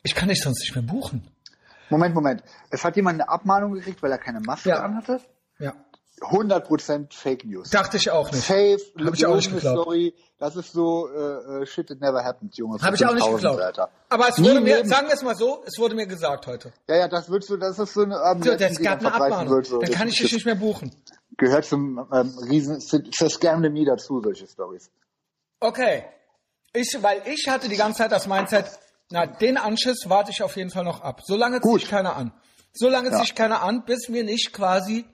ich 0.03 0.13
kann 0.13 0.29
dich 0.29 0.41
sonst 0.41 0.59
nicht 0.61 0.75
mehr 0.75 0.83
buchen. 0.83 1.27
Moment, 1.89 2.13
Moment. 2.15 2.43
Es 2.69 2.83
hat 2.83 2.95
jemand 2.95 3.19
eine 3.21 3.29
Abmahnung 3.29 3.73
gekriegt, 3.73 4.01
weil 4.03 4.11
er 4.11 4.17
keine 4.19 4.39
Maske 4.41 4.69
Ja. 4.69 4.81
anhatte? 4.83 5.19
Ja. 5.59 5.73
100% 6.21 7.13
Fake 7.13 7.43
News. 7.45 7.69
Dachte 7.69 7.97
ich 7.97 8.09
auch 8.09 8.31
nicht. 8.31 8.45
Safe, 8.45 8.77
Hab 9.03 9.13
ich 9.13 9.25
auch 9.25 9.35
nicht 9.35 9.51
geglaubt. 9.53 9.81
Story. 9.81 10.13
Das 10.37 10.55
ist 10.55 10.71
so 10.71 11.09
äh, 11.09 11.61
äh, 11.61 11.65
shit 11.65 11.87
that 11.87 11.99
never 11.99 12.23
happened, 12.23 12.55
Junge. 12.57 12.81
Habe 12.81 12.95
ich 12.95 13.05
auch 13.05 13.13
nicht 13.13 13.23
5000, 13.25 13.41
geglaubt. 13.41 13.61
Alter. 13.61 13.89
Aber 14.09 14.29
es 14.29 14.37
Nie 14.37 14.47
wurde 14.47 14.57
im 14.57 14.63
mir, 14.63 14.75
Leben. 14.77 14.89
sagen 14.89 15.07
wir 15.07 15.13
es 15.13 15.23
mal 15.23 15.35
so, 15.35 15.63
es 15.65 15.77
wurde 15.77 15.95
mir 15.95 16.07
gesagt 16.07 16.47
heute. 16.47 16.73
Ja, 16.87 16.95
ja, 16.97 17.07
das 17.07 17.29
wird 17.29 17.43
so, 17.43 17.57
das 17.57 17.77
ist 17.79 17.93
so 17.93 18.03
eine 18.03 18.15
ähm, 18.15 18.41
So, 18.43 18.55
die 18.55 18.83
gab 18.83 18.99
eine 18.99 19.13
Abmahnung. 19.13 19.53
wird, 19.53 19.65
so. 19.67 19.79
Dann 19.79 19.89
Das 19.89 19.97
kann 19.99 20.07
ich 20.07 20.17
dich 20.17 20.31
nicht 20.33 20.45
mehr 20.45 20.55
buchen. 20.55 20.95
Gehört 21.37 21.65
zum 21.65 21.97
ähm, 22.13 22.37
riesen, 22.49 22.79
zur 22.79 23.29
Scam 23.29 23.61
Me 23.61 23.85
dazu, 23.85 24.21
solche 24.21 24.47
Stories. 24.47 24.89
Okay. 25.59 26.05
Ich, 26.73 26.97
weil 27.01 27.21
ich 27.25 27.47
hatte 27.49 27.67
die 27.69 27.77
ganze 27.77 27.99
Zeit 27.99 28.11
das 28.11 28.27
Mindset, 28.27 28.65
na, 29.09 29.25
den 29.25 29.57
Anschiss 29.57 30.05
warte 30.09 30.31
ich 30.31 30.41
auf 30.43 30.55
jeden 30.57 30.69
Fall 30.69 30.83
noch 30.83 31.01
ab. 31.01 31.21
Solange 31.25 31.55
zieht 31.57 31.63
Gut. 31.63 31.81
sich 31.81 31.89
keiner 31.89 32.15
an. 32.15 32.33
Solange 32.73 33.09
Ja. 33.09 33.17
zieht 33.17 33.27
sich 33.27 33.35
keiner 33.35 33.61
an, 33.63 33.83
bis 33.85 34.09
mir 34.09 34.23
nicht 34.23 34.51
quasi 34.53 35.05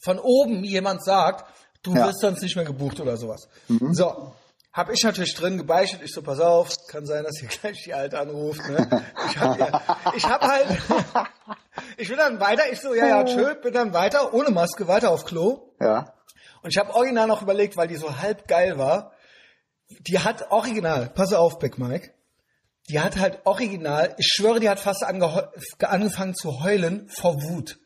von 0.00 0.18
oben 0.18 0.64
jemand 0.64 1.04
sagt, 1.04 1.44
du 1.82 1.94
Ja. 1.94 2.02
Mhm. 2.04 2.08
wirst 2.08 2.20
sonst 2.20 2.42
nicht 2.42 2.56
mehr 2.56 2.64
gebucht 2.64 3.00
oder 3.00 3.16
sowas. 3.16 3.48
So. 3.92 4.32
Hab 4.72 4.90
ich 4.90 5.02
natürlich 5.04 5.34
drin 5.34 5.58
gebeichtet. 5.58 6.00
Ich 6.02 6.12
so, 6.14 6.22
pass 6.22 6.40
auf, 6.40 6.70
kann 6.88 7.04
sein, 7.04 7.24
dass 7.24 7.36
hier 7.38 7.48
gleich 7.50 7.82
die 7.84 7.92
Alte 7.92 8.18
anruft. 8.18 8.66
Ne? 8.68 9.02
Ich 9.28 9.38
hab, 9.38 9.58
ja, 9.58 9.82
hab 10.30 10.40
halt, 10.40 10.66
ich 11.98 12.08
bin 12.08 12.16
dann 12.16 12.40
weiter, 12.40 12.62
ich 12.72 12.80
so, 12.80 12.94
ja, 12.94 13.06
ja, 13.06 13.24
tschö, 13.24 13.54
bin 13.56 13.74
dann 13.74 13.92
weiter, 13.92 14.32
ohne 14.32 14.50
Maske, 14.50 14.88
weiter 14.88 15.10
auf 15.10 15.26
Klo. 15.26 15.74
Ja. 15.78 16.14
Und 16.62 16.70
ich 16.70 16.78
habe 16.78 16.94
original 16.94 17.26
noch 17.26 17.42
überlegt, 17.42 17.76
weil 17.76 17.88
die 17.88 17.96
so 17.96 18.18
halb 18.18 18.48
geil 18.48 18.78
war, 18.78 19.12
die 19.90 20.20
hat 20.20 20.50
original, 20.50 21.10
pass 21.10 21.34
auf, 21.34 21.58
Big 21.58 21.76
Mike, 21.76 22.14
die 22.88 22.98
hat 22.98 23.18
halt 23.18 23.40
original, 23.44 24.14
ich 24.16 24.26
schwöre, 24.26 24.58
die 24.58 24.70
hat 24.70 24.80
fast 24.80 25.04
ange 25.04 25.50
angefangen 25.80 26.34
zu 26.34 26.62
heulen 26.64 27.10
vor 27.10 27.34
Wut. 27.42 27.78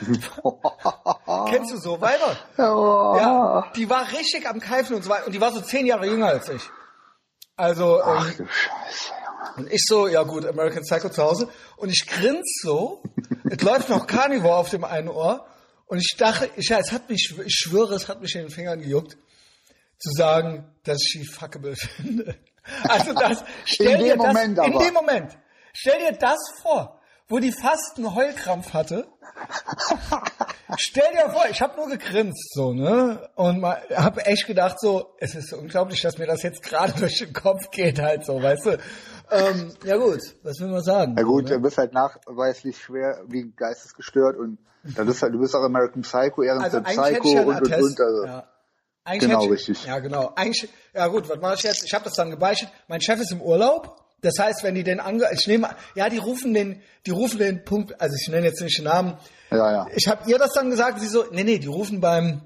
Kennst 1.48 1.72
du 1.72 1.76
so, 1.78 2.00
Weiber? 2.00 2.36
Oh. 2.58 3.16
Ja, 3.18 3.72
die 3.76 3.88
war 3.88 4.10
richtig 4.12 4.48
am 4.48 4.60
Keifen 4.60 4.96
und 4.96 5.02
so 5.02 5.10
weiter. 5.10 5.26
Und 5.26 5.32
die 5.32 5.40
war 5.40 5.52
so 5.52 5.60
zehn 5.60 5.86
Jahre 5.86 6.06
jünger 6.06 6.28
als 6.28 6.48
ich. 6.48 6.62
Also, 7.56 8.02
Ach 8.02 8.26
ähm, 8.30 8.34
du 8.38 8.46
Scheiße, 8.46 9.12
Junge. 9.12 9.56
und 9.58 9.72
ich 9.72 9.82
so, 9.86 10.08
ja 10.08 10.22
gut, 10.24 10.44
American 10.46 10.82
Psycho 10.82 11.08
zu 11.10 11.22
Hause. 11.22 11.48
Und 11.76 11.90
ich 11.90 12.06
grins 12.08 12.60
so. 12.62 13.02
es 13.50 13.62
läuft 13.62 13.88
noch 13.88 14.06
Carnivore 14.06 14.56
auf 14.56 14.70
dem 14.70 14.84
einen 14.84 15.08
Ohr. 15.08 15.46
Und 15.86 15.98
ich 15.98 16.16
dachte, 16.18 16.50
ich, 16.56 16.68
ja, 16.68 16.78
es 16.78 16.90
hat 16.92 17.08
mich, 17.08 17.32
ich 17.44 17.54
schwöre, 17.54 17.94
es 17.94 18.08
hat 18.08 18.20
mich 18.20 18.34
in 18.34 18.42
den 18.42 18.50
Fingern 18.50 18.80
gejuckt, 18.80 19.16
zu 19.98 20.10
sagen, 20.10 20.64
dass 20.82 20.98
ich 21.00 21.12
sie 21.20 21.24
fuckable 21.26 21.76
finde. 21.96 22.36
Also 22.88 23.12
das, 23.12 23.44
stell 23.64 23.92
In 23.92 23.98
dir 23.98 24.08
dem 24.14 24.18
Moment 24.18 24.58
das, 24.58 24.66
in 24.66 24.74
aber. 24.74 24.84
dem 24.84 24.94
Moment, 24.94 25.38
stell 25.74 25.98
dir 25.98 26.16
das 26.18 26.38
vor, 26.62 26.98
wo 27.28 27.38
die 27.38 27.52
fast 27.52 27.96
einen 27.96 28.14
Heulkrampf 28.14 28.72
hatte. 28.72 29.06
Stell 30.76 31.12
dir 31.12 31.30
vor, 31.30 31.44
ich 31.50 31.60
habe 31.60 31.76
nur 31.76 31.88
gegrinst 31.88 32.54
so, 32.54 32.72
ne? 32.72 33.28
Und 33.34 33.64
habe 33.64 34.26
echt 34.26 34.46
gedacht 34.46 34.80
so, 34.80 35.14
es 35.18 35.34
ist 35.34 35.52
unglaublich, 35.52 36.00
dass 36.02 36.18
mir 36.18 36.26
das 36.26 36.42
jetzt 36.42 36.62
gerade 36.62 36.92
durch 36.98 37.18
den 37.18 37.32
Kopf 37.32 37.70
geht 37.70 38.00
halt 38.00 38.24
so, 38.24 38.42
weißt 38.42 38.66
du? 38.66 38.78
Ähm, 39.30 39.72
ja 39.84 39.96
gut, 39.96 40.20
was 40.42 40.60
will 40.60 40.68
man 40.68 40.82
sagen? 40.82 41.14
Na 41.16 41.22
gut, 41.22 41.44
ne? 41.44 41.50
du 41.50 41.60
bist 41.60 41.78
halt 41.78 41.92
nachweislich 41.92 42.78
schwer 42.78 43.22
wie 43.26 43.52
geistesgestört 43.56 44.36
und 44.36 44.58
dann 44.82 45.06
bist 45.06 45.22
halt, 45.22 45.32
du 45.32 45.40
bist 45.40 45.54
auch 45.54 45.62
American 45.62 46.02
Psycho, 46.02 46.42
Also 46.42 46.78
eigentlich 46.78 46.98
hätte 46.98 47.20
Psycho 47.20 47.34
ja 47.34 47.42
und 47.42 47.62
und 47.62 47.82
und. 47.82 48.00
Also. 48.00 48.24
ja. 48.26 48.48
Eigentlich 49.06 49.30
Genau, 49.30 49.44
ich, 49.44 49.50
richtig. 49.50 49.84
Ja, 49.84 49.98
genau. 49.98 50.32
Eigentlich, 50.34 50.70
ja 50.94 51.06
gut, 51.08 51.28
was 51.28 51.38
mache 51.38 51.54
ich 51.54 51.62
jetzt? 51.62 51.84
Ich 51.84 51.92
habe 51.92 52.04
das 52.04 52.14
dann 52.14 52.30
gebeichtet. 52.30 52.70
Mein 52.88 53.02
Chef 53.02 53.20
ist 53.20 53.32
im 53.32 53.42
Urlaub. 53.42 54.03
Das 54.24 54.34
heißt, 54.38 54.62
wenn 54.64 54.74
die 54.74 54.82
den 54.84 55.00
ange, 55.00 55.28
ich 55.32 55.46
nehme, 55.46 55.68
ja, 55.94 56.08
die 56.08 56.18
rufen 56.18 56.54
den, 56.54 56.80
die 57.06 57.10
rufen 57.10 57.38
den 57.38 57.64
Punkt, 57.64 58.00
also 58.00 58.16
ich 58.20 58.28
nenne 58.28 58.46
jetzt 58.46 58.60
nicht 58.60 58.78
den 58.78 58.84
Namen. 58.86 59.16
Ja, 59.50 59.70
ja. 59.70 59.86
Ich 59.94 60.08
habe 60.08 60.28
ihr 60.30 60.38
das 60.38 60.52
dann 60.52 60.70
gesagt, 60.70 61.00
sie 61.00 61.08
so, 61.08 61.24
nee, 61.30 61.44
nee, 61.44 61.58
die 61.58 61.66
rufen 61.68 62.00
beim 62.00 62.40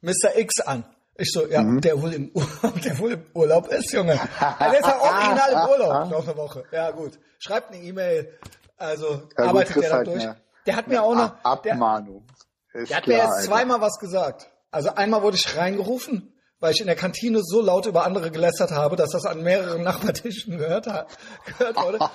Mr. 0.00 0.36
X 0.36 0.60
an. 0.60 0.84
Ich 1.16 1.30
so, 1.30 1.46
ja, 1.46 1.62
Mhm. 1.62 1.80
der 1.80 2.00
wohl 2.00 2.12
im 2.14 2.30
Urlaub, 2.34 2.80
der 2.84 2.98
wohl 2.98 3.12
im 3.12 3.26
Urlaub 3.34 3.68
ist, 3.68 3.92
Junge. 3.92 4.18
Der 4.60 4.78
ist 4.78 4.86
ja 4.86 4.98
original 5.00 5.52
im 5.52 5.70
Urlaub 5.70 6.10
noch 6.10 6.26
eine 6.26 6.36
Woche. 6.36 6.64
Ja, 6.72 6.90
gut. 6.90 7.18
Schreibt 7.38 7.72
eine 7.72 7.82
E-Mail. 7.82 8.38
Also 8.78 9.06
Ja, 9.08 9.18
gut, 9.20 9.38
arbeitet 9.38 9.72
kriegst 9.74 9.88
der 9.90 9.96
halt 9.96 10.06
durch. 10.06 10.22
eine- 10.22 10.36
Der 10.66 10.76
hat 10.76 10.88
mir 10.88 11.02
auch 11.02 11.14
noch, 11.14 11.34
Ab 11.44 11.62
der, 11.64 11.72
Abmahnung. 11.74 12.24
Ist 12.72 12.90
der 12.90 12.96
hat 12.96 13.06
mir 13.06 13.16
jetzt 13.18 13.44
zweimal 13.44 13.80
was 13.80 13.98
gesagt. 13.98 14.48
Also 14.70 14.94
einmal 14.94 15.22
wurde 15.22 15.36
ich 15.36 15.56
reingerufen, 15.56 16.31
weil 16.62 16.72
ich 16.72 16.80
in 16.80 16.86
der 16.86 16.96
Kantine 16.96 17.40
so 17.42 17.60
laut 17.60 17.84
über 17.86 18.04
andere 18.04 18.30
gelästert 18.30 18.70
habe, 18.70 18.96
dass 18.96 19.10
das 19.10 19.26
an 19.26 19.42
mehreren 19.42 19.82
Nachbartischen 19.90 20.56
gehört, 20.56 20.86
ha- 20.86 21.06
gehört 21.58 21.76
wurde. 21.76 21.98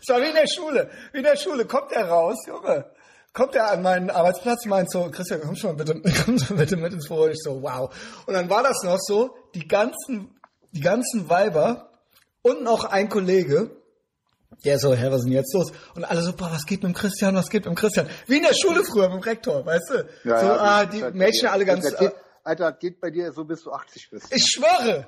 Es 0.00 0.08
war 0.08 0.20
wie 0.20 0.26
in 0.28 0.34
der 0.34 0.46
Schule. 0.46 0.90
Wie 1.12 1.18
in 1.18 1.24
der 1.24 1.36
Schule. 1.36 1.64
Kommt 1.64 1.92
er 1.92 2.08
raus, 2.08 2.36
Junge. 2.46 2.84
Kommt 3.32 3.54
er 3.54 3.70
an 3.70 3.82
meinen 3.82 4.10
Arbeitsplatz 4.10 4.64
und 4.64 4.70
meint 4.70 4.90
so, 4.90 5.10
Christian, 5.10 5.40
komm 5.42 5.56
schon 5.56 5.76
mal 5.76 5.84
bitte, 5.84 6.00
komm 6.24 6.38
schon 6.38 6.56
bitte 6.56 6.76
mit 6.76 6.92
ins 6.92 7.08
Büro. 7.08 7.22
Und 7.24 7.30
ich 7.32 7.42
so, 7.42 7.62
wow. 7.62 7.90
Und 8.26 8.34
dann 8.34 8.48
war 8.50 8.62
das 8.62 8.82
noch 8.84 8.98
so, 9.00 9.34
die 9.54 9.66
ganzen, 9.66 10.38
die 10.72 10.80
ganzen 10.80 11.28
Weiber 11.28 11.90
und 12.42 12.62
noch 12.62 12.84
ein 12.84 13.08
Kollege, 13.08 13.70
der 14.64 14.78
so, 14.78 14.94
hä, 14.94 15.06
was 15.10 15.20
ist 15.20 15.24
denn 15.24 15.32
jetzt 15.32 15.54
los? 15.54 15.72
Und 15.94 16.04
alle 16.04 16.22
so, 16.22 16.32
boah, 16.32 16.50
was 16.52 16.64
geht 16.66 16.82
mit 16.82 16.92
dem 16.92 16.94
Christian, 16.94 17.34
was 17.34 17.48
geht 17.48 17.64
mit 17.64 17.74
dem 17.74 17.76
Christian? 17.76 18.08
Wie 18.26 18.36
in 18.38 18.42
der 18.44 18.54
Schule 18.54 18.84
früher 18.84 19.08
mit 19.08 19.22
dem 19.22 19.22
Rektor, 19.22 19.64
weißt 19.64 19.90
du? 19.90 19.94
Ja, 20.28 20.40
so, 20.40 20.46
ja, 20.46 20.56
ah, 20.56 20.84
die 20.86 21.02
Mädchen 21.12 21.48
alle 21.48 21.64
ganz, 21.64 21.84
äh, 21.92 22.10
Alter, 22.48 22.72
das 22.72 22.80
geht 22.80 23.00
bei 23.00 23.10
dir 23.10 23.32
so, 23.32 23.44
bis 23.44 23.62
du 23.62 23.72
80 23.72 24.10
bist. 24.10 24.34
ich 24.34 24.44
schwöre. 24.46 25.06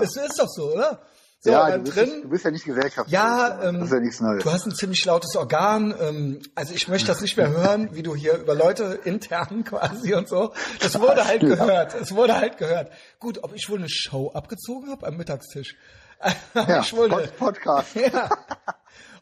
Es 0.00 0.16
ist 0.16 0.38
doch 0.40 0.48
so, 0.48 0.72
oder? 0.72 1.02
So, 1.40 1.50
ja, 1.50 1.66
und 1.66 1.72
du 1.72 1.78
bist, 1.82 1.96
drin, 1.96 2.22
du 2.22 2.28
bist 2.30 2.44
ja 2.46 2.50
nicht 2.50 2.64
gesellschaftsfähig. 2.64 3.12
Ja, 3.12 3.62
ähm, 3.62 3.74
das 3.80 3.84
ist 3.88 3.92
ja 3.92 4.00
nichts 4.00 4.20
Neues. 4.20 4.42
du 4.42 4.50
hast 4.50 4.64
ein 4.66 4.74
ziemlich 4.74 5.04
lautes 5.04 5.36
Organ. 5.36 5.94
Ähm, 6.00 6.42
also 6.54 6.72
ich 6.72 6.88
möchte 6.88 7.06
das 7.08 7.20
nicht 7.20 7.36
mehr 7.36 7.50
hören, 7.50 7.90
wie 7.94 8.02
du 8.02 8.14
hier 8.14 8.38
über 8.38 8.54
Leute 8.54 8.98
intern 9.04 9.62
quasi 9.68 10.14
und 10.14 10.26
so. 10.26 10.54
Das 10.80 10.98
wurde 10.98 11.26
halt 11.26 11.42
Ja. 11.42 11.50
gehört. 11.50 11.94
Es 11.94 12.14
wurde 12.14 12.34
halt 12.36 12.56
gehört. 12.56 12.90
Gut, 13.20 13.44
ob 13.44 13.54
ich 13.54 13.68
wohl 13.68 13.78
eine 13.78 13.90
Show 13.90 14.30
abgezogen 14.32 14.90
habe 14.90 15.06
am 15.06 15.16
Mittagstisch? 15.18 15.76
ja, 16.54 16.80
ich 16.80 16.96
wohl, 16.96 17.10
Pod 17.10 17.36
Podcast. 17.36 17.94
ja. 17.94 18.30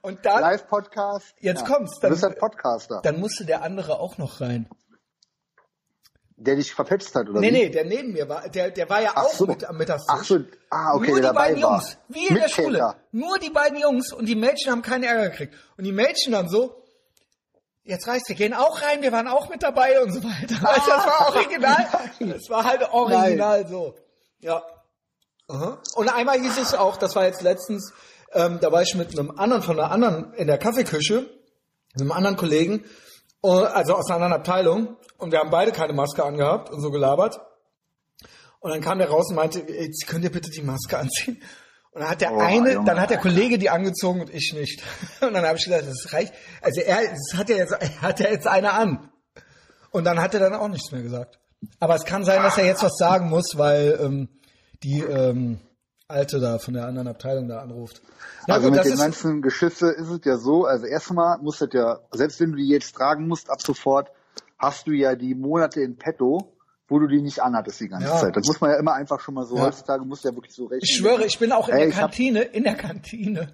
Und 0.01 0.25
dann, 0.25 0.41
Live-Podcast. 0.43 1.35
Jetzt 1.41 1.63
ja. 1.63 1.67
kommt's, 1.67 1.97
Du 1.97 2.03
dann- 2.03 2.11
bist 2.13 2.23
halt 2.23 2.39
Podcaster, 2.39 3.01
dann 3.03 3.19
musste 3.19 3.45
der 3.45 3.63
andere 3.63 3.99
auch 3.99 4.17
noch 4.19 4.41
rein. 4.41 4.69
Der 6.43 6.57
dich 6.57 6.75
verpetzt 6.75 7.15
hat, 7.15 7.29
oder 7.29 7.41
Nee, 7.41 7.49
wie? 7.49 7.53
nee, 7.53 7.69
der 7.71 7.85
neben 7.85 8.13
mir 8.13 8.29
war, 8.29 8.49
der, 8.49 8.71
der 8.71 8.89
war 8.91 9.01
ja 9.03 9.13
Ach 9.15 9.25
auch 9.25 9.33
so. 9.35 9.47
mit 9.47 9.65
am 9.65 9.77
Mittagstisch. 9.79 10.15
Ach 10.19 10.25
so, 10.25 10.39
ah, 10.71 10.95
okay, 10.95 11.11
Nur 11.11 11.21
der 11.21 11.31
die 11.31 11.37
beiden 11.37 11.63
war. 11.63 11.71
Jungs, 11.79 11.97
wie 12.09 12.27
in 12.27 12.35
der 12.35 12.45
Mittäter. 12.45 12.63
Schule. 12.63 12.95
Nur 13.13 13.39
die 13.39 13.51
beiden 13.51 13.79
Jungs 13.79 14.13
und 14.13 14.27
die 14.27 14.35
Mädchen 14.35 14.73
haben 14.73 14.83
keinen 14.83 15.05
Ärger 15.05 15.31
gekriegt. 15.31 15.55
Und 15.77 15.85
die 15.85 15.93
Mädchen 15.93 16.33
dann 16.33 16.49
so, 16.49 16.83
jetzt 17.85 18.07
reicht's, 18.07 18.29
wir 18.29 18.37
gehen 18.37 18.55
auch 18.55 18.83
rein, 18.83 19.03
wir 19.03 19.13
waren 19.13 19.29
auch 19.29 19.49
mit 19.49 19.63
dabei 19.63 20.01
und 20.03 20.13
so 20.13 20.23
weiter. 20.23 20.55
Weißt 20.63 20.87
du, 20.87 20.91
das 20.91 21.07
war 21.07 21.35
original. 21.35 21.89
Das 22.21 22.49
war 22.51 22.65
halt 22.65 22.83
original 22.93 23.67
so. 23.69 23.95
Ja. 24.41 24.63
Aha. 25.49 25.83
Und 25.95 26.09
einmal 26.09 26.41
hieß 26.41 26.59
es 26.59 26.75
auch, 26.75 26.97
das 26.97 27.15
war 27.17 27.25
jetzt 27.27 27.43
letztens, 27.43 27.93
ähm, 28.33 28.59
da 28.61 28.73
war 28.73 28.83
ich 28.83 28.95
mit 28.95 29.19
einem 29.19 29.31
anderen 29.39 29.63
von 29.63 29.79
einer 29.79 29.91
anderen 29.91 30.33
in 30.35 30.47
der 30.47 30.59
Kaffeeküche, 30.59 31.21
mit 31.95 32.01
einem 32.01 32.13
anderen 32.13 32.37
Kollegen, 32.37 32.85
also 33.51 33.95
aus 33.97 34.07
einer 34.07 34.17
anderen 34.17 34.33
Abteilung, 34.35 34.97
und 35.19 35.33
wir 35.33 35.41
haben 35.41 35.51
beide 35.51 35.73
keine 35.73 35.93
Maske 35.93 36.25
angehabt 36.25 36.71
und 36.71 36.81
so 36.81 36.91
gelabert. 36.91 37.41
Und 38.61 38.71
dann 38.71 38.81
kam 38.81 38.99
der 38.99 39.09
raus 39.09 39.29
und 39.31 39.37
meinte, 39.37 39.61
jetzt 39.61 40.07
könnt 40.07 40.25
ihr 40.25 40.31
bitte 40.31 40.51
die 40.51 40.63
Maske 40.63 40.99
anziehen. 40.99 41.43
Und 41.91 42.01
dann 42.01 42.11
hat 42.11 42.21
der 42.21 42.33
Oh, 42.33 42.39
eine, 42.39 42.73
Junge. 42.73 42.87
dann 42.87 43.01
hat 43.01 43.11
der 43.11 43.19
Kollege 43.19 43.59
die 43.59 43.69
angezogen 43.69 44.21
und 44.21 44.33
ich 44.33 44.53
nicht. 44.55 44.83
Und 45.21 45.35
dann 45.35 45.45
habe 45.45 45.59
ich 45.59 45.65
gesagt, 45.65 45.85
das 45.87 46.13
reicht. 46.13 46.33
Also 46.63 46.81
er, 46.81 47.13
es 47.13 47.35
hat 47.37 47.49
ja 47.51 47.57
jetzt, 47.57 47.73
er 47.81 48.01
hat 48.01 48.21
ja 48.21 48.31
jetzt 48.31 48.47
eine 48.47 48.73
an. 48.73 49.11
Und 49.91 50.05
dann 50.05 50.21
hat 50.21 50.33
er 50.35 50.41
dann 50.41 50.55
auch 50.55 50.69
nichts 50.69 50.91
mehr 50.91 51.03
gesagt. 51.03 51.39
Aber 51.81 51.95
es 51.97 52.05
kann 52.05 52.25
sein, 52.25 52.43
dass 52.43 52.57
er 52.57 52.65
jetzt 52.65 52.83
was 52.83 52.97
sagen 52.97 53.29
muss, 53.29 53.59
weil 53.59 53.99
ähm, 54.01 54.29
die 54.83 55.01
ähm, 55.01 55.61
Alte 56.13 56.39
da 56.41 56.59
von 56.59 56.75
der 56.75 56.87
anderen 56.87 57.09
Abteilung 57.09 57.49
da 57.49 57.61
anruft. 57.61 58.01
Na 58.47 58.55
also 58.55 58.69
gut, 58.69 58.77
mit 58.77 58.85
den 58.85 58.99
ganzen 58.99 59.43
Geschisse 59.43 59.91
ist 59.91 60.09
es 60.09 60.21
ja 60.25 60.37
so, 60.37 60.65
also 60.67 60.87
erstmal 60.87 61.39
musst 61.39 61.61
du 61.61 61.67
ja, 61.73 61.99
selbst 62.13 62.39
wenn 62.41 62.51
du 62.53 62.57
die 62.59 62.69
jetzt 62.69 62.95
tragen 62.95 63.27
musst, 63.27 63.51
ab 63.51 63.63
sofort, 63.63 64.11
hast 64.59 64.87
du 64.87 64.93
ja 64.93 65.15
die 65.17 65.35
Monate 65.35 65.81
in 65.81 65.97
petto, 65.97 66.53
wo 66.89 66.99
du 66.99 67.07
die 67.07 67.23
nicht 67.23 67.41
anhattest 67.43 67.81
die 67.81 67.89
ganze 67.89 68.09
Ja. 68.09 68.17
Zeit. 68.19 68.37
Das 68.37 68.47
muss 68.47 68.61
man 68.61 68.71
ja 68.71 68.77
immer 68.79 68.93
einfach 68.95 69.19
schon 69.21 69.35
mal 69.35 69.47
so, 69.47 69.57
Ja. 69.57 69.63
heutzutage 69.63 70.05
musst 70.05 70.25
du 70.25 70.29
ja 70.29 70.35
wirklich 70.35 70.55
so 70.55 70.65
rechnen. 70.65 70.81
ich 70.83 70.95
schwöre, 70.95 71.25
ich 71.25 71.39
bin 71.39 71.51
auch 71.53 71.69
in 71.69 71.75
Ey, 71.77 71.87
der 71.91 71.99
Kantine, 71.99 72.43
in 72.43 72.65
der 72.65 72.75
Kantine. 72.75 73.49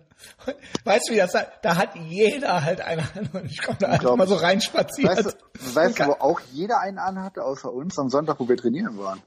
Weißt 0.84 1.08
du, 1.08 1.12
wie 1.14 1.18
das 1.18 1.30
sei? 1.32 1.46
Da 1.62 1.76
hat 1.76 1.94
jeder 1.94 2.64
halt 2.64 2.80
eine 2.80 3.02
an 3.02 3.28
und 3.34 3.44
ich 3.44 3.62
komme 3.62 3.78
da 3.78 3.88
einfach 3.88 4.16
mal 4.16 4.26
so 4.26 4.34
reinspaziert. 4.34 5.08
Weißt 5.08 5.24
du, 5.26 5.74
weißt 5.76 6.00
du, 6.00 6.06
wo 6.08 6.12
auch 6.18 6.40
jeder 6.52 6.80
einen 6.80 6.98
anhatte, 6.98 7.44
außer 7.44 7.72
uns, 7.72 7.96
am 7.98 8.08
Sonntag, 8.08 8.40
wo 8.40 8.48
wir 8.48 8.56
trainieren 8.56 8.98
waren? 8.98 9.22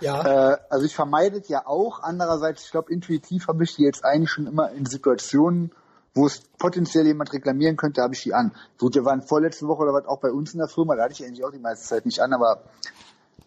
Ja, 0.00 0.52
Äh, 0.52 0.58
also 0.70 0.84
ich 0.86 0.94
vermeide 0.94 1.38
es 1.38 1.48
ja 1.48 1.66
auch. 1.66 2.02
Andererseits, 2.02 2.64
ich 2.64 2.70
glaube, 2.70 2.92
intuitiv 2.92 3.48
habe 3.48 3.64
ich 3.64 3.76
die 3.76 3.84
jetzt 3.84 4.04
eigentlich 4.04 4.30
schon 4.30 4.46
immer 4.46 4.70
in 4.72 4.86
Situationen, 4.86 5.72
wo 6.14 6.26
es 6.26 6.42
potenziell 6.58 7.06
jemand 7.06 7.32
reklamieren 7.32 7.76
könnte, 7.76 8.02
habe 8.02 8.14
ich 8.14 8.22
die 8.22 8.34
an. 8.34 8.52
Gut, 8.78 8.94
wir 8.94 9.04
waren 9.04 9.22
vorletzte 9.22 9.66
Woche 9.66 9.82
oder 9.82 9.92
was 9.92 10.06
auch 10.06 10.20
bei 10.20 10.30
uns 10.30 10.52
in 10.52 10.58
der 10.58 10.68
Firma, 10.68 10.96
da 10.96 11.04
hatte 11.04 11.14
ich 11.14 11.24
eigentlich 11.24 11.44
auch 11.44 11.52
die 11.52 11.58
meiste 11.58 11.86
Zeit 11.86 12.06
nicht 12.06 12.20
an, 12.20 12.32
aber 12.32 12.64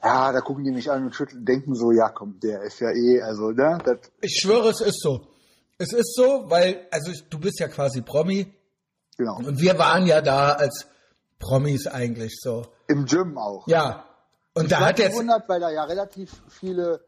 ja, 0.04 0.32
da 0.32 0.40
gucken 0.40 0.64
die 0.64 0.72
mich 0.72 0.90
an 0.90 1.04
und 1.04 1.16
schütteln, 1.16 1.46
denken 1.46 1.76
so, 1.76 1.92
ja 1.92 2.10
komm, 2.10 2.40
der 2.40 2.64
ist 2.64 2.80
ja 2.80 2.90
eh, 2.92 3.22
also, 3.22 3.52
ne, 3.52 3.78
ich 4.22 4.40
schwöre, 4.42 4.70
es 4.70 4.82
ist 4.82 5.02
so. 5.02 5.22
Es 5.78 5.94
ist 5.94 6.16
so, 6.16 6.46
weil, 6.48 6.88
also 6.92 7.12
ich, 7.12 7.28
du 7.30 7.40
bist 7.40 7.60
ja 7.60 7.68
quasi 7.68 8.02
Promi 8.02 8.54
genau. 9.18 9.38
und 9.38 9.60
wir 9.60 9.78
waren 9.78 10.06
ja 10.06 10.22
da 10.22 10.54
als 10.54 10.88
Promis 11.40 11.88
eigentlich 11.88 12.40
so. 12.40 12.66
Im 12.88 13.06
Gym 13.06 13.38
auch. 13.38 13.68
Ja. 13.68 14.06
Und 14.54 14.72
da 14.72 14.76
Ich 14.76 14.82
war 14.82 14.90
hat 14.90 15.00
jetzt, 15.00 15.12
gewundert, 15.14 15.48
weil 15.48 15.60
da 15.60 15.70
ja 15.70 15.84
relativ 15.84 16.32
viele 16.50 17.02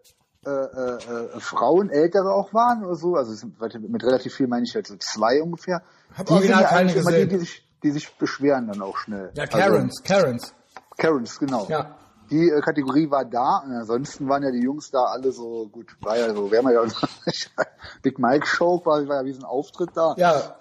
äh, 0.45 0.49
äh, 0.49 0.95
äh, 0.95 1.39
Frauen, 1.39 1.89
ältere 1.89 2.33
auch 2.33 2.53
waren 2.53 2.83
oder 2.83 2.95
so. 2.95 3.15
Also 3.15 3.47
mit 3.87 4.03
relativ 4.03 4.33
viel 4.33 4.47
meine 4.47 4.65
ich 4.65 4.75
halt 4.75 4.87
so 4.87 4.95
zwei 4.97 5.41
ungefähr. 5.41 5.81
Hab 6.17 6.25
die 6.25 6.33
sind 6.39 6.49
ja 6.49 6.63
keine 6.63 6.91
eigentlich 6.91 6.97
immer 6.97 7.11
die, 7.11 7.17
gesehen. 7.17 7.29
die 7.29 7.37
sich, 7.37 7.67
die 7.83 7.91
sich 7.91 8.13
beschweren 8.17 8.67
dann 8.67 8.81
auch 8.81 8.97
schnell. 8.97 9.31
ja, 9.35 9.47
Karens, 9.47 10.03
Karens. 10.03 10.43
Also, 10.43 10.53
Karens, 10.97 11.39
genau. 11.39 11.67
Ja. 11.69 11.95
Die 12.29 12.49
äh, 12.49 12.61
Kategorie 12.61 13.09
war 13.09 13.25
da 13.25 13.63
und 13.65 13.73
ansonsten 13.73 14.27
waren 14.27 14.43
ja 14.43 14.51
die 14.51 14.61
Jungs 14.61 14.91
da 14.91 15.03
alle 15.03 15.31
so, 15.31 15.67
gut, 15.67 15.95
war 16.01 16.17
ja 16.17 16.33
so, 16.33 16.51
wären 16.51 16.65
wir 16.65 16.73
ja 16.73 16.81
Big 18.01 18.19
Mike 18.19 18.45
Show 18.45 18.79
quasi, 18.79 19.07
war 19.07 19.17
ja 19.17 19.25
wie 19.25 19.33
so 19.33 19.39
ein 19.39 19.45
Auftritt 19.45 19.91
da. 19.93 20.13
Ja, 20.17 20.55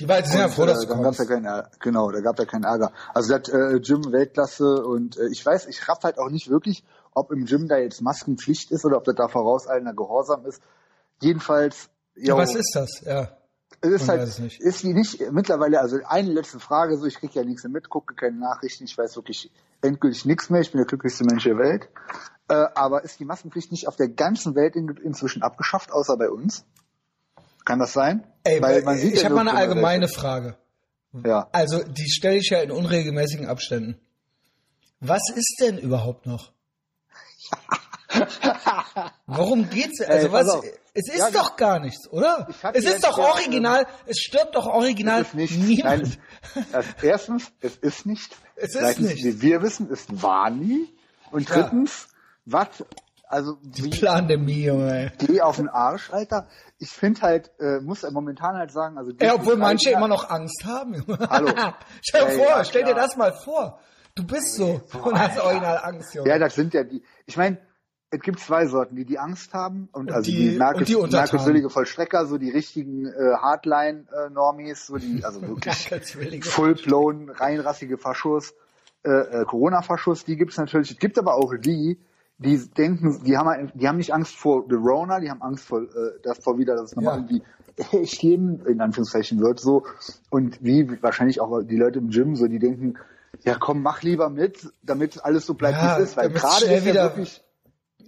die 0.00 0.06
beiden 0.06 0.28
sind 0.28 0.40
ja 0.40 0.48
froh, 0.48 0.66
dass 0.66 0.82
äh, 0.82 0.86
du 0.86 0.94
dann 0.94 1.02
gab's 1.02 1.18
kommst. 1.18 1.30
ja 1.30 1.36
keinen 1.36 1.44
Ärger. 1.46 1.70
Genau, 1.80 2.10
da 2.10 2.20
gab 2.20 2.38
ja 2.38 2.44
keinen 2.44 2.64
Ärger. 2.64 2.92
Also 3.14 3.36
das 3.36 3.48
äh, 3.48 3.80
Gym 3.80 4.12
Weltklasse 4.12 4.84
und 4.84 5.16
äh, 5.16 5.28
ich 5.30 5.44
weiß, 5.44 5.66
ich 5.68 5.88
raff 5.88 6.02
halt 6.02 6.18
auch 6.18 6.30
nicht 6.30 6.50
wirklich, 6.50 6.84
ob 7.14 7.30
im 7.30 7.44
Gym 7.44 7.68
da 7.68 7.76
jetzt 7.78 8.02
Maskenpflicht 8.02 8.72
ist 8.72 8.84
oder 8.84 8.96
ob 8.96 9.04
das 9.04 9.14
da 9.14 9.28
vorauseilender 9.28 9.94
Gehorsam 9.94 10.46
ist. 10.46 10.60
Jedenfalls, 11.20 11.88
Ja, 12.16 12.34
jo, 12.34 12.36
was 12.36 12.54
ist 12.54 12.72
das? 12.74 13.02
Ja. 13.04 13.28
es 13.80 13.90
ist 13.90 14.08
halt, 14.08 14.22
weiß 14.22 14.28
es 14.30 14.38
nicht. 14.40 14.60
ist 14.60 14.82
die 14.82 14.94
nicht 14.94 15.30
mittlerweile, 15.30 15.80
also 15.80 15.98
eine 16.06 16.32
letzte 16.32 16.58
Frage, 16.58 16.98
so 16.98 17.06
ich 17.06 17.14
kriege 17.16 17.34
ja 17.34 17.44
nichts 17.44 17.62
mehr 17.62 17.70
mit, 17.70 17.88
gucke 17.88 18.14
keine 18.14 18.36
Nachrichten, 18.38 18.84
ich 18.84 18.98
weiß 18.98 19.14
wirklich 19.14 19.52
endgültig 19.80 20.24
nichts 20.24 20.50
mehr, 20.50 20.60
ich 20.60 20.72
bin 20.72 20.78
der 20.78 20.86
glücklichste 20.86 21.24
Mensch 21.24 21.44
der 21.44 21.56
Welt. 21.56 21.88
Äh, 22.48 22.66
aber 22.74 23.04
ist 23.04 23.20
die 23.20 23.24
Maskenpflicht 23.24 23.70
nicht 23.70 23.86
auf 23.86 23.96
der 23.96 24.08
ganzen 24.08 24.54
Welt 24.56 24.74
in, 24.74 24.88
inzwischen 25.02 25.42
abgeschafft, 25.42 25.92
außer 25.92 26.16
bei 26.16 26.28
uns? 26.28 26.64
Kann 27.64 27.78
das 27.78 27.92
sein? 27.92 28.26
Ey, 28.44 28.60
Weil 28.60 28.82
man 28.82 28.98
sieht 28.98 29.14
ich 29.14 29.18
ja 29.20 29.24
habe 29.26 29.36
mal 29.36 29.48
eine 29.48 29.54
allgemeine. 29.58 30.08
Frage. 30.08 30.56
Ja. 31.24 31.48
Also, 31.52 31.82
die 31.82 32.10
stelle 32.10 32.36
ich 32.36 32.50
ja 32.50 32.60
in 32.60 32.70
unregelmäßigen 32.70 33.46
Abständen. 33.46 33.98
Was 35.00 35.22
ist 35.34 35.56
denn 35.60 35.78
überhaupt 35.78 36.26
noch? 36.26 36.52
Worum 39.26 39.68
geht's? 39.70 40.00
Also 40.00 40.26
Ey, 40.28 40.32
was? 40.32 40.60
Es 40.96 41.08
ist 41.08 41.18
Ja, 41.18 41.30
doch 41.30 41.56
gar 41.56 41.80
nichts, 41.80 42.08
oder? 42.10 42.46
Es 42.72 42.84
ist 42.84 43.04
doch 43.04 43.18
ja, 43.18 43.24
original. 43.24 43.86
Es 44.06 44.18
stirbt 44.20 44.54
doch 44.54 44.66
original 44.66 45.22
Es 45.22 45.28
ist 45.28 45.34
nicht. 45.34 45.58
niemand. 45.58 46.18
Nein, 46.54 46.66
also 46.72 46.88
erstens, 47.02 47.52
es 47.60 47.76
ist 47.76 48.06
nicht. 48.06 48.36
Es 48.56 48.74
ist 48.76 49.00
nicht. 49.00 49.24
wie 49.24 49.40
wir 49.42 49.62
wissen, 49.62 49.88
es 49.92 50.06
war 50.10 50.50
nie. 50.50 50.88
Und 51.32 51.48
Ja. 51.48 51.62
drittens, 51.62 52.06
was, 52.44 52.68
also 53.34 53.58
wie, 53.62 53.90
Pandemie, 54.00 54.64
Junge. 54.66 55.10
ey. 55.18 55.26
geh 55.26 55.40
auf 55.40 55.56
den 55.56 55.68
Arsch, 55.68 56.12
Alter. 56.12 56.46
Ich 56.78 56.90
finde 56.90 57.20
halt, 57.22 57.50
äh, 57.58 57.80
muss 57.80 58.08
momentan 58.10 58.56
halt 58.56 58.70
sagen, 58.70 58.96
also 58.96 59.12
Ey, 59.18 59.30
obwohl 59.30 59.56
manche 59.56 59.90
immer 59.90 60.08
noch 60.08 60.30
Angst 60.30 60.64
haben. 60.64 60.94
Junge. 60.94 61.18
Hallo. 61.28 61.50
stell 62.00 62.26
dir 62.26 62.32
vor, 62.32 62.46
ja, 62.46 62.64
stell 62.64 62.84
dir 62.84 62.94
das 62.94 63.16
mal 63.16 63.32
vor. 63.32 63.80
Du 64.14 64.24
bist 64.24 64.54
so 64.54 64.80
und 65.02 65.18
hast 65.18 65.40
original 65.40 65.80
Angst, 65.82 66.14
Junge. 66.14 66.28
Ja, 66.28 66.38
das 66.38 66.54
sind 66.54 66.72
ja 66.74 66.84
die. 66.84 67.02
Ich 67.26 67.36
meine, 67.36 67.58
es 68.10 68.20
gibt 68.20 68.38
zwei 68.38 68.66
Sorten, 68.66 68.94
die 68.94 69.04
die 69.04 69.18
Angst 69.18 69.52
haben 69.54 69.88
und, 69.90 70.12
also 70.12 70.30
die- 70.30 70.56
die, 70.56 70.94
und 70.94 71.12
die 71.12 71.16
merkwürdige 71.16 71.68
Vollstrecker, 71.68 72.26
so 72.26 72.38
die 72.38 72.50
richtigen 72.50 73.06
äh, 73.06 73.34
Hardline-Normies, 73.36 74.86
so 74.86 74.96
die, 74.98 75.24
also 75.24 75.42
wirklich 75.42 76.44
full-blown, 76.44 77.30
reinrassige 77.30 77.98
Faschos, 77.98 78.54
äh, 79.04 79.10
äh, 79.10 79.44
Corona-Faschos, 79.44 80.24
die 80.24 80.36
gibt's 80.36 80.56
natürlich. 80.56 80.92
Es 80.92 80.98
gibt 80.98 81.18
aber 81.18 81.34
auch 81.34 81.52
die, 81.58 81.98
die 82.38 82.58
denken, 82.76 83.22
die 83.24 83.36
haben, 83.36 83.48
halt- 83.48 83.72
die 83.74 83.86
haben 83.88 83.96
nicht 83.98 84.12
Angst 84.12 84.34
vor 84.36 84.64
the 84.68 84.74
Rona, 84.74 85.20
die 85.20 85.30
haben 85.30 85.42
Angst 85.42 85.64
vor, 85.64 85.82
äh, 85.82 85.86
davor 86.22 86.58
wieder, 86.58 86.74
dass 86.74 86.90
es 86.90 86.96
nochmal 86.96 87.18
Ja. 87.20 87.24
irgendwie 87.24 87.42
echt 88.02 88.22
jedem 88.22 88.64
in 88.66 88.80
Anführungszeichen 88.80 89.40
wird, 89.40 89.60
so. 89.60 89.84
Und 90.30 90.62
wie 90.62 91.00
wahrscheinlich 91.02 91.40
auch 91.40 91.62
die 91.62 91.76
Leute 91.76 91.98
im 92.00 92.10
Gym, 92.10 92.34
so, 92.36 92.46
die 92.46 92.58
denken, 92.58 92.94
ja 93.42 93.56
komm, 93.58 93.82
mach 93.82 94.02
lieber 94.02 94.30
mit, 94.30 94.68
damit 94.82 95.24
alles 95.24 95.46
so 95.46 95.54
bleibt, 95.54 95.78
Ja, 95.78 95.98
wie 95.98 96.02
es 96.02 96.10
ist. 96.10 96.16
Weil 96.16 96.30
gerade 96.30 96.66
ist 96.66 96.86
ja 96.86 96.94
wirklich, 96.94 97.42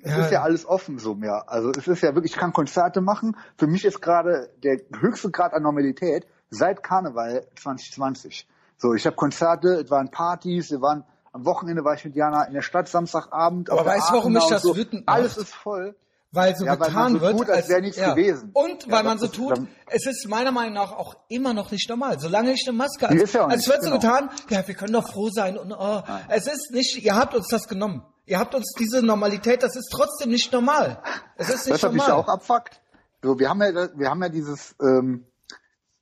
es 0.03 0.11
Ja. 0.12 0.19
ist 0.25 0.31
ja 0.31 0.43
alles 0.43 0.67
offen 0.67 0.99
so 0.99 1.15
mehr. 1.15 1.45
Also 1.49 1.71
es 1.71 1.87
ist 1.89 2.01
ja 2.03 2.15
wirklich, 2.15 2.33
ich 2.33 2.39
kann 2.39 2.53
Konzerte 2.53 3.01
machen. 3.01 3.37
Für 3.59 3.67
mich 3.67 3.85
ist 3.85 4.01
gerade 4.01 4.51
der 4.62 4.81
höchste 5.01 5.31
Grad 5.31 5.53
an 5.53 5.62
Normalität 5.62 6.27
seit 6.51 6.83
Karneval 6.83 7.47
2020. 7.57 8.49
So, 8.79 8.95
ich 8.95 9.05
habe 9.07 9.17
Konzerte, 9.17 9.81
es 9.85 9.91
waren 9.91 10.11
Partys, 10.11 10.71
wir 10.71 10.81
waren 10.81 11.05
am 11.37 11.44
Wochenende 11.44 11.85
war 11.85 11.94
ich 11.94 12.05
mit 12.05 12.16
Jana 12.16 12.44
in 12.44 12.55
der 12.55 12.62
Stadt 12.62 12.88
Samstagabend. 12.88 13.70
Aber 13.70 13.85
weißt 13.87 14.11
du, 14.11 14.14
warum 14.14 14.33
mich 14.33 14.46
das 14.46 14.62
so. 14.62 14.77
wütend 14.77 15.07
Alles 15.09 15.37
macht? 15.37 15.46
ist 15.46 15.55
voll. 15.55 15.94
Weil 16.33 16.57
so 16.57 16.64
Ja, 16.66 16.72
weil 16.79 16.88
getan 16.88 16.94
man 16.94 17.12
so 17.14 17.20
wird, 17.20 17.37
tut, 17.38 17.51
als 17.51 17.68
wäre 17.68 17.81
nichts 17.81 17.96
gewesen. 18.03 18.51
Und 18.53 18.85
Ja, 18.87 18.92
weil 18.92 19.05
man 19.05 19.18
das 19.18 19.31
so 19.31 19.37
tut, 19.37 19.53
dann- 19.57 19.68
es 19.87 20.07
ist 20.07 20.27
meiner 20.29 20.51
Meinung 20.53 20.75
nach 20.75 20.92
auch 20.92 21.14
immer 21.29 21.55
noch 21.55 21.70
nicht 21.70 21.88
normal. 21.88 22.18
Solange 22.18 22.53
ich 22.53 22.64
eine 22.66 22.77
Maske 22.77 23.07
ist 23.14 23.33
ja 23.35 23.44
also 23.46 23.57
nicht, 23.57 23.68
wird 23.68 23.83
so 23.83 23.90
genau. 23.90 24.01
getan, 24.01 24.31
ja, 24.51 24.66
wir 24.66 24.75
können 24.75 24.92
doch 24.92 25.09
froh 25.12 25.31
sein 25.31 25.57
und 25.57 25.72
oh, 25.72 26.03
es 26.29 26.46
ist 26.46 26.72
nicht, 26.72 27.03
ihr 27.05 27.14
habt 27.14 27.35
uns 27.35 27.46
das 27.49 27.68
genommen. 27.68 28.03
Ihr 28.27 28.38
habt 28.40 28.55
uns 28.57 28.72
diese 28.79 29.03
Normalität, 29.03 29.62
das 29.62 29.77
ist 29.77 29.88
trotzdem 29.92 30.31
nicht 30.31 30.53
normal. 30.53 31.01
Es 31.37 31.49
ist 31.49 31.66
nicht 31.66 31.75
Das 31.77 31.83
hat 31.85 31.92
mich 31.92 32.03
normal. 32.07 32.25
auch 32.25 32.29
abfuckt. 32.29 32.81
So, 33.22 33.38
wir 33.38 33.49
haben 33.49 33.62
ja, 33.62 33.88
wir 33.96 34.11
haben 34.11 34.22
ja 34.22 34.29
dieses, 34.29 34.75
ähm, 34.83 35.27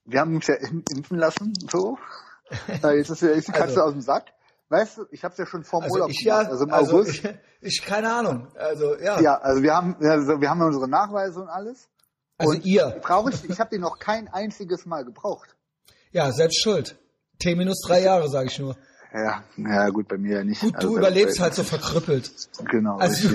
wir 0.07 0.20
haben 0.20 0.35
uns 0.35 0.47
ja 0.47 0.55
im- 0.55 0.85
impfen 0.90 1.18
lassen, 1.18 1.53
so. 1.70 1.99
Äh, 2.83 2.99
jetzt 2.99 3.11
ist, 3.11 3.23
ja- 3.23 3.29
ist 3.31 3.49
die 3.49 3.53
Katze 3.53 3.64
Also- 3.68 3.81
aus 3.83 3.92
dem 3.92 4.01
Sack. 4.03 4.33
Weißt 4.75 4.99
du, 4.99 5.07
ich 5.13 5.23
habe 5.23 5.33
es 5.33 5.39
ja 5.39 5.47
schon 5.47 5.63
vor 5.63 5.81
dem 5.81 5.85
also 5.85 5.95
Urlaub 5.95 6.11
ich 6.11 6.21
ja, 6.23 6.39
gemacht, 6.39 6.53
also 6.53 6.65
im 6.65 6.73
also 6.73 6.97
August. 6.99 7.25
ich, 7.25 7.35
ich 7.61 7.83
keine 7.85 8.13
Ahnung. 8.13 8.49
Also 8.57 8.97
ja, 8.99 9.21
Ja, 9.21 9.35
also 9.39 9.63
wir 9.63 9.73
haben, 9.75 9.97
also 10.01 10.41
wir 10.41 10.51
haben 10.51 10.61
unsere 10.63 10.89
Nachweise 10.89 11.41
und 11.41 11.49
alles. 11.49 11.89
also 12.39 12.53
und 12.55 12.65
ihr, 12.65 12.99
Brauche 13.03 13.31
ich, 13.31 13.49
ich 13.49 13.61
habe 13.61 13.71
den 13.71 13.83
noch 13.83 13.99
kein 13.99 14.27
einziges 14.29 14.85
Mal 14.87 15.05
gebraucht. 15.05 15.55
ja, 16.11 16.33
selbst 16.33 16.61
schuld. 16.63 16.97
T 17.39 17.55
minus 17.55 17.81
drei 17.87 18.03
Jahre, 18.03 18.29
sage 18.29 18.49
ich 18.49 18.59
nur. 18.59 18.77
Ja, 19.16 19.44
ja 19.57 19.88
gut, 19.90 20.09
bei 20.09 20.18
mir 20.18 20.38
ja 20.38 20.44
nicht. 20.44 20.61
Gut, 20.61 20.74
Also, 20.74 20.88
du 20.88 20.98
überlebst 20.98 21.38
halt 21.38 21.55
so 21.55 21.62
verkrüppelt. 21.62 22.33
Genau, 22.68 22.96
Also, 22.98 23.29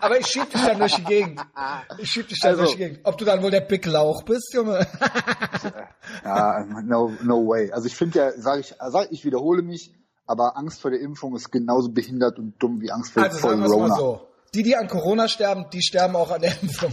aber 0.00 0.18
ich 0.18 0.26
schieb 0.28 0.50
dich 0.50 0.62
dann 0.62 0.78
durch 0.78 0.94
die 0.94 1.04
Gegend. 1.04 1.40
Ich 1.98 2.10
schieb 2.10 2.26
dich 2.28 2.40
dann 2.40 2.52
Also- 2.52 2.62
durch 2.62 2.72
die 2.72 2.78
Gegend. 2.78 3.00
Ob 3.04 3.18
du 3.18 3.26
dann 3.26 3.42
wohl 3.42 3.50
der 3.50 3.60
Big 3.60 3.84
Lauch 3.84 4.22
bist, 4.22 4.54
Junge? 4.54 4.86
ja, 6.24 6.64
no, 6.84 7.12
no 7.22 7.46
way. 7.46 7.70
Also 7.70 7.86
ich 7.86 7.96
finde 7.96 8.18
ja, 8.18 8.32
sage 8.40 8.60
ich, 8.60 8.74
sag, 8.78 9.08
ich 9.12 9.24
wiederhole 9.26 9.60
mich, 9.62 9.92
aber 10.26 10.56
Angst 10.56 10.80
vor 10.80 10.90
der 10.90 11.00
Impfung 11.00 11.36
ist 11.36 11.50
genauso 11.50 11.90
behindert 11.90 12.38
und 12.38 12.54
dumm 12.62 12.80
wie 12.80 12.90
Angst 12.90 13.12
vor, 13.12 13.22
Also 13.22 13.38
vor 13.38 13.50
sagen 13.50 13.60
wir 13.62 13.66
es 13.66 13.72
mal 13.72 13.88
Corona. 13.88 13.96
so. 13.96 14.26
Die, 14.54 14.62
die 14.62 14.74
an 14.76 14.88
Corona 14.88 15.28
sterben, 15.28 15.66
die 15.72 15.82
sterben 15.82 16.16
auch 16.16 16.30
an 16.30 16.40
der 16.40 16.54
Impfung. 16.62 16.92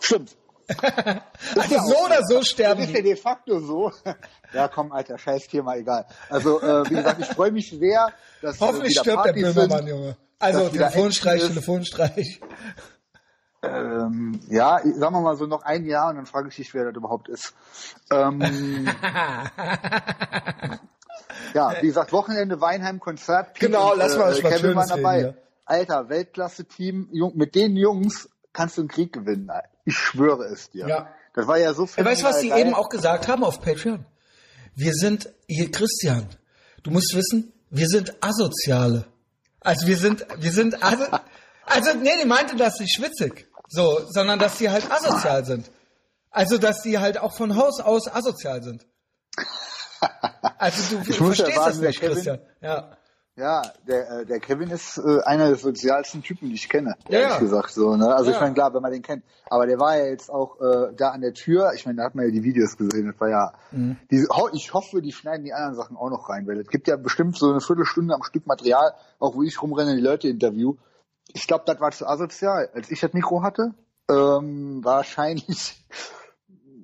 Stimmt. 0.00 0.34
Also 1.56 1.78
so 1.78 2.04
oder 2.04 2.22
so 2.24 2.42
sterben 2.42 2.80
Das 2.80 2.90
ist 2.90 2.96
ja 2.96 3.02
de 3.02 3.16
facto 3.16 3.60
so. 3.60 3.92
Ja, 4.52 4.68
komm, 4.68 4.92
Alter, 4.92 5.18
scheiß 5.18 5.46
Thema, 5.48 5.76
egal. 5.76 6.06
Also, 6.30 6.60
äh, 6.62 6.88
wie 6.88 6.94
gesagt, 6.94 7.20
ich 7.20 7.26
freue 7.26 7.52
mich 7.52 7.70
sehr, 7.70 8.08
dass 8.40 8.56
äh, 8.56 8.60
Hoffentlich 8.60 8.92
wieder 8.92 9.00
stirbt 9.02 9.26
der 9.26 9.32
Partys 9.32 9.54
Böhmermann, 9.54 9.78
sind. 9.78 9.88
Junge. 9.88 10.16
Also 10.38 10.68
Telefonstreich. 10.68 11.46
Telefonstreich. 11.46 12.40
Ähm, 13.62 14.40
ja, 14.48 14.80
sagen 14.84 15.14
wir 15.14 15.20
mal 15.20 15.36
so 15.36 15.46
noch 15.46 15.62
ein 15.62 15.84
Jahr 15.84 16.10
und 16.10 16.16
dann 16.16 16.26
frage 16.26 16.48
ich 16.48 16.56
dich, 16.56 16.72
wer 16.74 16.84
das 16.84 16.94
überhaupt 16.94 17.28
ist. 17.28 17.54
Ähm, 18.10 18.40
ja, 21.54 21.74
wie 21.80 21.86
gesagt, 21.88 22.12
Wochenende 22.12 22.60
Weinheim 22.60 23.00
Konzert. 23.00 23.58
Genau, 23.58 23.92
und, 23.92 23.98
lass 23.98 24.16
mal 24.16 24.30
was 24.30 24.40
Kevin 24.40 24.58
Schönes 24.58 24.86
dabei. 24.88 25.16
reden, 25.16 25.34
ja. 25.36 25.42
Alter, 25.64 26.08
Weltklasse-Team. 26.08 27.10
Mit 27.34 27.54
den 27.54 27.76
Jungs 27.76 28.30
kannst 28.52 28.78
du 28.78 28.82
einen 28.82 28.88
Krieg 28.88 29.12
gewinnen. 29.12 29.50
Ich 29.88 29.96
schwöre 29.96 30.44
es 30.44 30.70
dir. 30.70 30.86
Ja. 30.86 31.08
Das 31.34 31.46
war 31.46 31.56
ja 31.58 31.72
so 31.72 31.88
Ja, 31.96 32.04
weißt 32.04 32.22
du, 32.22 32.26
was 32.26 32.36
die 32.40 32.48
phänomenal 32.48 32.60
eben 32.66 32.74
auch 32.74 32.88
gesagt 32.88 33.26
haben 33.28 33.42
auf 33.44 33.60
Patreon? 33.60 34.04
Wir 34.74 34.92
sind, 34.92 35.30
hier 35.46 35.70
Christian, 35.70 36.28
du 36.82 36.90
musst 36.90 37.14
wissen, 37.14 37.52
wir 37.70 37.88
sind 37.88 38.14
Asoziale. 38.22 39.06
Also 39.60 39.86
wir 39.86 39.96
sind, 39.96 40.26
wir 40.38 40.52
sind, 40.52 40.82
also, 40.82 41.04
also 41.66 41.94
nee, 41.94 42.10
die 42.22 42.26
meinte 42.28 42.56
das 42.56 42.78
nicht 42.80 43.00
witzig, 43.00 43.46
so, 43.68 44.00
sondern 44.10 44.38
dass 44.38 44.58
die 44.58 44.68
halt 44.68 44.90
asozial 44.90 45.44
sind. 45.44 45.70
Also, 46.30 46.58
dass 46.58 46.82
die 46.82 46.98
halt 46.98 47.16
auch 47.18 47.34
von 47.34 47.56
Haus 47.56 47.80
aus 47.80 48.06
asozial 48.08 48.62
sind. 48.62 48.86
Also 50.58 50.96
du 50.96 51.10
Ich 51.10 51.16
verstehst 51.16 51.56
das 51.56 51.78
nicht, 51.78 51.98
Kevin- 52.00 52.14
Christian. 52.14 52.40
Ja. 52.60 52.97
Ja, 53.38 53.62
der, 53.86 54.10
äh, 54.10 54.26
der 54.26 54.40
Kevin 54.40 54.70
ist 54.70 54.98
äh, 54.98 55.20
einer 55.24 55.46
der 55.46 55.54
sozialsten 55.56 56.22
Typen, 56.22 56.48
die 56.48 56.56
ich 56.56 56.68
kenne, 56.68 56.96
Ja, 57.08 57.18
ehrlich 57.20 57.34
ja. 57.34 57.38
gesagt. 57.38 57.70
So, 57.70 57.94
ne? 57.94 58.12
Also 58.12 58.30
ich 58.30 58.36
Ja. 58.36 58.42
meine, 58.42 58.54
klar, 58.54 58.74
wenn 58.74 58.82
man 58.82 58.90
den 58.90 59.02
kennt. 59.02 59.22
Aber 59.48 59.66
der 59.66 59.78
war 59.78 59.96
ja 59.96 60.06
jetzt 60.06 60.28
auch 60.28 60.60
äh, 60.60 60.92
da 60.96 61.10
an 61.10 61.20
der 61.20 61.34
Tür. 61.34 61.72
Ich 61.74 61.86
meine, 61.86 61.98
da 61.98 62.04
hat 62.04 62.14
man 62.16 62.24
ja 62.24 62.32
die 62.32 62.42
Videos 62.42 62.76
gesehen. 62.76 63.06
Das 63.12 63.20
war 63.20 63.28
ja. 63.28 63.52
Mhm. 63.70 63.96
Diese, 64.10 64.28
ho- 64.30 64.48
ich 64.52 64.74
hoffe, 64.74 65.00
die 65.02 65.12
schneiden 65.12 65.44
die 65.44 65.52
anderen 65.52 65.76
Sachen 65.76 65.96
auch 65.96 66.10
noch 66.10 66.28
rein, 66.28 66.48
weil 66.48 66.58
es 66.58 66.66
gibt 66.68 66.88
ja 66.88 66.96
bestimmt 66.96 67.36
so 67.38 67.50
eine 67.50 67.60
Viertelstunde 67.60 68.12
am 68.14 68.24
Stück 68.24 68.46
Material, 68.46 68.92
auch 69.20 69.36
wo 69.36 69.42
ich 69.44 69.62
rumrenne, 69.62 69.94
die 69.94 70.02
Leute 70.02 70.28
interview. 70.28 70.74
Ich 71.32 71.46
glaube, 71.46 71.62
das 71.66 71.78
war 71.80 71.92
zu 71.92 72.06
asozial. 72.08 72.68
Als 72.74 72.90
ich 72.90 72.98
das 73.00 73.12
Mikro 73.12 73.42
hatte, 73.42 73.72
ähm, 74.10 74.80
wahrscheinlich. 74.84 75.76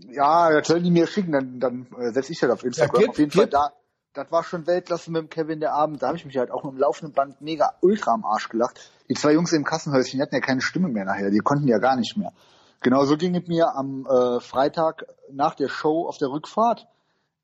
Ja, 0.06 0.48
das 0.52 0.68
sollen 0.68 0.84
die 0.84 0.92
mir 0.92 1.08
schicken, 1.08 1.32
dann, 1.32 1.58
dann 1.58 1.86
äh, 1.98 2.12
setze 2.12 2.30
ich 2.30 2.38
das 2.38 2.48
auf 2.48 2.62
Instagram. 2.62 3.00
gib, 3.00 3.10
auf 3.10 3.18
jeden 3.18 3.30
gib. 3.30 3.40
Fall 3.40 3.48
da. 3.48 3.72
Das 4.14 4.30
war 4.30 4.44
schon 4.44 4.68
Weltklasse 4.68 5.10
mit 5.10 5.22
dem 5.22 5.28
Kevin 5.28 5.58
der 5.58 5.72
Abend. 5.72 6.00
Da 6.00 6.06
habe 6.06 6.16
ich 6.16 6.24
mich 6.24 6.36
halt 6.36 6.52
auch 6.52 6.62
mit 6.62 6.74
dem 6.74 6.78
laufenden 6.78 7.12
Band 7.12 7.40
mega 7.40 7.74
ultra 7.80 8.12
am 8.12 8.24
Arsch 8.24 8.48
gelacht. 8.48 8.92
Die 9.08 9.14
zwei 9.14 9.32
Jungs 9.32 9.52
im 9.52 9.64
Kassenhäuschen 9.64 10.20
hatten 10.20 10.36
ja 10.36 10.40
keine 10.40 10.60
Stimme 10.60 10.88
mehr 10.88 11.04
nachher. 11.04 11.30
Die 11.30 11.40
konnten 11.40 11.66
ja 11.66 11.78
gar 11.78 11.96
nicht 11.96 12.16
mehr. 12.16 12.32
Genau 12.80 13.04
so 13.06 13.16
ging 13.16 13.34
es 13.34 13.48
mir 13.48 13.74
am 13.74 14.06
äh, 14.06 14.38
Freitag 14.38 15.04
nach 15.32 15.56
der 15.56 15.68
Show 15.68 16.06
auf 16.06 16.16
der 16.18 16.28
Rückfahrt. 16.28 16.86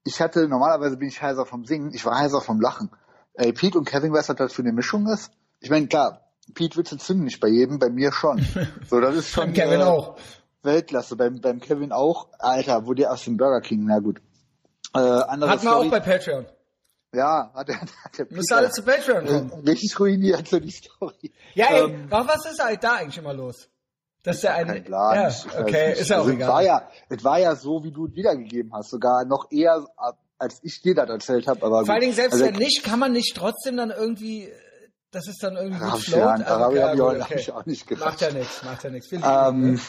Ich 0.05 0.21
hatte, 0.21 0.47
normalerweise 0.47 0.97
bin 0.97 1.09
ich 1.09 1.21
heiser 1.21 1.45
vom 1.45 1.65
Singen, 1.65 1.93
ich 1.93 2.07
war 2.07 2.17
heiser 2.17 2.41
vom 2.41 2.61
Lachen. 2.61 2.91
Ey, 3.35 3.53
Pete 3.53 3.77
und 3.77 3.85
Kevin, 3.85 4.13
weißt 4.13 4.29
du, 4.29 4.33
was 4.35 4.39
das 4.39 4.53
für 4.53 4.63
eine 4.63 4.73
Mischung 4.73 5.09
ist? 5.09 5.33
Ich 5.59 5.71
meine, 5.71 5.89
klar, 5.89 6.21
Pete 6.55 6.77
Witze 6.77 6.99
zünden 6.99 7.25
nicht 7.25 7.41
bei 7.41 7.49
jedem, 7.49 7.81
bei 7.81 7.91
mir 7.91 8.13
schon. 8.13 8.47
So, 8.89 9.01
das 9.01 9.17
ist 9.17 9.31
schon 9.31 9.47
Beim 9.47 9.55
Kevin 9.55 9.81
äh, 9.81 9.85
auch. 9.85 10.17
Weltklasse, 10.63 11.17
beim, 11.17 11.41
beim 11.41 11.59
Kevin 11.59 11.91
auch. 11.91 12.29
Alter, 12.39 12.87
wo 12.87 12.95
der 12.95 13.11
aus 13.13 13.25
dem 13.25 13.37
Burger 13.37 13.61
King, 13.61 13.87
na 13.87 13.99
gut. 13.99 14.21
Äh, 14.95 14.99
andere 14.99 15.51
Hatten 15.51 15.65
wir 15.65 15.77
auch 15.77 15.91
bei 15.91 16.01
Patreon. 16.01 16.47
Ja, 17.15 17.51
hat 17.55 17.69
der, 17.69 17.81
hat 18.05 18.19
der 18.19 18.27
Müsst 18.31 18.51
ihr 18.53 18.57
alle 18.57 18.71
zu 18.71 18.83
Patreon 18.83 19.27
kommen. 19.27 19.51
äh, 19.67 19.71
richtig 19.71 19.99
ruiniert, 19.99 20.47
so 20.49 20.61
die 20.61 20.71
Story. 20.71 21.33
Ja, 21.55 21.67
ey, 21.71 21.83
Ähm, 21.85 22.07
aber 22.11 22.29
was 22.29 22.47
ist 22.51 22.63
halt 22.63 22.83
da 22.85 22.95
eigentlich 22.97 23.19
immer 23.19 23.35
los? 23.35 23.69
Dass 24.23 24.43
der 24.43 24.55
eine, 24.55 24.75
kein 24.75 24.85
Plan. 24.85 25.15
ja, 25.17 25.29
ich 25.29 25.59
okay, 25.59 25.93
ist 25.99 26.11
ja 26.11 26.17
auch 26.19 26.27
also, 26.27 26.33
Es 26.35 26.41
war 26.47 26.61
egal. 26.63 26.65
ja, 26.67 26.89
es 27.09 27.25
war 27.25 27.39
ja 27.39 27.57
so, 27.57 27.83
wie 27.85 27.91
du 27.91 28.07
es 28.07 28.15
wiedergegeben 28.15 28.71
hast, 28.75 28.91
sogar 28.91 29.25
noch 29.25 29.51
eher, 29.51 29.83
als 30.39 30.61
ich 30.63 30.83
dir 30.83 30.95
das 30.95 31.09
erzählt 31.09 31.49
habe. 31.49 31.65
Aber 31.65 31.85
Vor 31.87 31.95
allen 31.95 32.03
Dingen 32.03 32.13
selbst 32.15 32.35
also, 32.35 32.45
wenn 32.45 32.55
nicht, 32.57 32.85
kann 32.85 32.99
man 32.99 33.13
nicht 33.13 33.35
trotzdem 33.35 33.77
dann 33.79 33.91
irgendwie, 33.91 34.45
äh, 34.45 34.53
dass 35.11 35.27
es 35.27 35.39
dann 35.39 35.57
irgendwie 35.57 35.81
Hab 35.81 35.93
gut 35.95 36.03
ich 36.07 36.15
ja, 36.15 36.39
hab 36.39 36.73
ich 36.75 36.81
auch- 36.83 36.93
gut, 36.93 37.21
hab 37.21 37.31
okay. 37.31 37.41
ich 37.41 37.51
auch 37.53 37.67
nicht 37.67 37.87
gemacht. 37.87 38.05
Macht 38.11 38.21
ja 38.21 38.31
nichts, 38.31 38.63
macht 38.63 38.85
ja 38.85 38.91
nichts. 38.91 39.09
Viel 39.09 39.21
Ähm, 39.25 39.63
Liebe. 39.71 39.83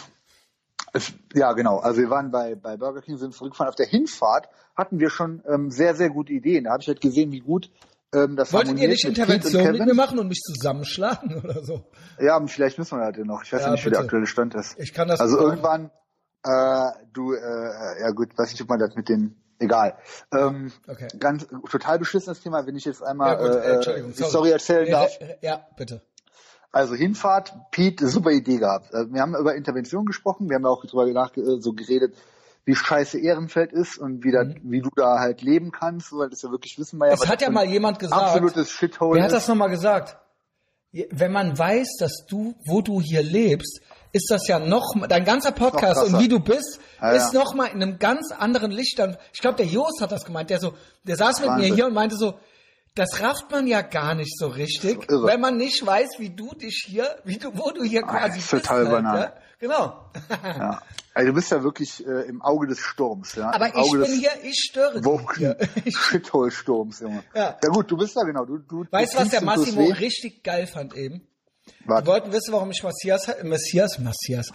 Es, 0.93 1.13
ja, 1.33 1.53
genau. 1.53 1.77
Also 1.79 2.01
wir 2.01 2.09
waren 2.09 2.31
bei, 2.31 2.55
bei 2.55 2.75
Burger 2.77 3.01
King, 3.01 3.17
sind 3.17 3.33
zurückgefahren. 3.33 3.69
Auf 3.69 3.75
der 3.75 3.87
Hinfahrt 3.87 4.49
hatten 4.75 4.99
wir 4.99 5.09
schon 5.09 5.41
ähm, 5.47 5.69
sehr, 5.71 5.95
sehr 5.95 6.09
gute 6.09 6.33
Ideen. 6.33 6.65
Da 6.65 6.71
habe 6.71 6.81
ich 6.81 6.87
halt 6.87 7.01
gesehen, 7.01 7.31
wie 7.31 7.39
gut 7.39 7.69
ähm, 8.13 8.35
das 8.35 8.51
Wolltet 8.51 8.77
ihr 8.77 8.89
nicht 8.89 9.05
mit 9.05 9.17
Intervention 9.17 9.71
mit 9.71 9.85
mir 9.85 9.93
machen 9.93 10.19
und 10.19 10.27
mich 10.27 10.41
zusammenschlagen 10.41 11.41
oder 11.43 11.63
so? 11.63 11.85
Ja, 12.19 12.45
vielleicht 12.45 12.77
müssen 12.77 12.97
wir 12.99 13.05
halt 13.05 13.17
noch. 13.25 13.41
Ich 13.43 13.53
weiß 13.53 13.61
Ja, 13.61 13.67
ja 13.67 13.71
nicht, 13.71 13.85
wie 13.85 13.89
der 13.89 13.99
bitte. 13.99 14.03
aktuelle 14.03 14.27
Stand 14.27 14.53
ist. 14.55 14.77
Ich 14.79 14.93
kann 14.93 15.07
das 15.07 15.21
Also 15.21 15.39
irgendwann, 15.39 15.91
äh, 16.43 16.89
du, 17.13 17.33
äh, 17.33 18.01
ja 18.01 18.09
gut, 18.11 18.37
weiß 18.37 18.51
nicht, 18.51 18.61
ob 18.61 18.67
man 18.67 18.79
das 18.79 18.95
mit 18.95 19.07
den, 19.07 19.35
egal. 19.59 19.95
Ähm, 20.33 20.73
Okay. 20.87 21.07
Ganz 21.19 21.47
total 21.69 21.99
beschissenes 21.99 22.41
Thema, 22.41 22.65
wenn 22.67 22.75
ich 22.75 22.83
jetzt 22.83 23.01
einmal 23.01 23.33
Ja, 23.33 23.41
gut, 23.41 23.47
äh, 23.55 23.59
äh, 23.59 23.75
Entschuldigung, 23.75 24.11
die 24.11 24.17
sorry. 24.17 24.29
Story 24.29 24.51
erzählen 24.51 24.87
Ja, 24.87 24.99
darf. 25.03 25.21
äh, 25.21 25.37
Ja, 25.41 25.67
bitte. 25.77 26.01
Also 26.71 26.95
Hinfahrt, 26.95 27.53
Pete, 27.71 28.07
super 28.07 28.31
Idee 28.31 28.57
gehabt. 28.57 28.93
Also 28.93 29.13
wir 29.13 29.21
haben 29.21 29.35
über 29.35 29.55
Intervention 29.55 30.05
gesprochen, 30.05 30.49
wir 30.49 30.55
haben 30.55 30.65
auch 30.65 30.85
darüber 30.85 31.05
nach, 31.11 31.35
äh, 31.35 31.59
so 31.59 31.73
geredet, 31.73 32.15
wie 32.63 32.75
scheiße 32.75 33.19
Ehrenfeld 33.19 33.73
ist 33.73 33.97
und 33.97 34.23
wie, 34.23 34.31
da, 34.31 34.45
wie 34.63 34.81
du 34.81 34.89
da 34.95 35.19
halt 35.19 35.41
leben 35.41 35.71
kannst, 35.71 36.13
weil 36.13 36.29
das 36.29 36.41
ja 36.43 36.51
wirklich 36.51 36.77
wissen 36.77 36.99
wir 36.99 37.07
ja. 37.07 37.15
Mhm. 37.15 37.21
Es 37.23 37.27
hat 37.29 37.41
ja 37.41 37.49
mal 37.49 37.65
jemand 37.65 37.99
gesagt. 37.99 38.21
Absolutes 38.21 38.71
Shithole 38.71 39.17
Wer 39.17 39.25
hat 39.25 39.31
das 39.31 39.47
nochmal 39.47 39.69
gesagt? 39.69 40.17
Wenn 40.91 41.31
man 41.31 41.57
weiß, 41.57 41.97
dass 41.99 42.25
du, 42.27 42.53
wo 42.65 42.81
du 42.81 43.01
hier 43.01 43.23
lebst, 43.23 43.81
ist 44.13 44.29
das 44.29 44.47
ja 44.47 44.59
noch, 44.59 44.93
dein 45.07 45.23
ganzer 45.23 45.51
Podcast 45.51 46.03
und 46.03 46.19
wie 46.19 46.27
du 46.27 46.39
bist, 46.39 46.79
Ja, 47.01 47.11
ist 47.11 47.33
ja. 47.33 47.39
noch 47.39 47.53
mal 47.53 47.67
in 47.67 47.81
einem 47.81 47.97
ganz 47.97 48.31
anderen 48.31 48.71
Licht. 48.71 49.01
Ich 49.33 49.39
glaube, 49.41 49.55
der 49.55 49.65
Jos 49.65 50.01
hat 50.01 50.11
das 50.11 50.25
gemeint, 50.25 50.49
der 50.49 50.59
so, 50.59 50.73
der 51.03 51.15
saß 51.15 51.39
mit 51.39 51.49
mir 51.49 51.55
Wahnsinn. 51.55 51.75
hier 51.75 51.85
und 51.87 51.93
meinte 51.93 52.17
so, 52.17 52.33
das 52.95 53.21
rafft 53.21 53.49
man 53.51 53.67
ja 53.67 53.81
gar 53.81 54.15
nicht 54.15 54.37
so 54.37 54.47
richtig, 54.47 55.07
wenn 55.09 55.39
man 55.39 55.57
nicht 55.57 55.85
weiß, 55.85 56.09
wie 56.19 56.29
du 56.29 56.53
dich 56.55 56.83
hier, 56.87 57.15
wie 57.23 57.37
du, 57.37 57.51
wo 57.57 57.71
du 57.71 57.83
hier 57.83 58.03
Ah, 58.05 58.19
quasi 58.19 58.39
ist 58.39 58.51
bist. 58.51 58.65
total 58.65 58.79
halt, 58.87 58.91
Banane. 58.91 59.19
ja? 59.19 59.33
Genau. 59.59 60.09
Ja. 60.43 60.81
Also 61.13 61.27
du 61.27 61.33
bist 61.35 61.51
ja 61.51 61.61
wirklich 61.63 62.05
äh, 62.05 62.21
im 62.27 62.41
Auge 62.41 62.67
des 62.67 62.79
Sturms, 62.79 63.35
ja. 63.35 63.51
Aber 63.53 63.67
Im 63.67 63.71
ich 63.73 63.77
Auge 63.77 63.99
bin 63.99 64.07
des 64.11 64.19
hier, 64.19 64.31
ich 64.43 64.55
störe 64.69 64.93
dich 64.95 65.05
Woken 65.05 65.35
hier. 65.37 65.57
Ich, 65.85 65.95
Shithole-Sturms, 65.97 66.99
Junge. 67.01 67.23
Ja. 67.35 67.57
ja 67.61 67.69
gut, 67.69 67.91
du 67.91 67.97
bist 67.97 68.15
da 68.17 68.21
genau. 68.23 68.45
Du, 68.45 68.57
du, 68.57 68.85
weißt 68.89 69.13
du, 69.13 69.19
was 69.19 69.29
der 69.29 69.43
Massimo 69.43 69.83
richtig 69.85 70.43
geil 70.43 70.65
fand 70.67 70.95
eben? 70.95 71.27
Warte. 71.85 72.03
Die 72.03 72.07
wollten 72.09 72.31
wissen, 72.31 72.53
warum 72.53 72.71
ich 72.71 72.81
Messias, 72.83 73.27
Messias, 73.43 73.99
Messias, 73.99 74.47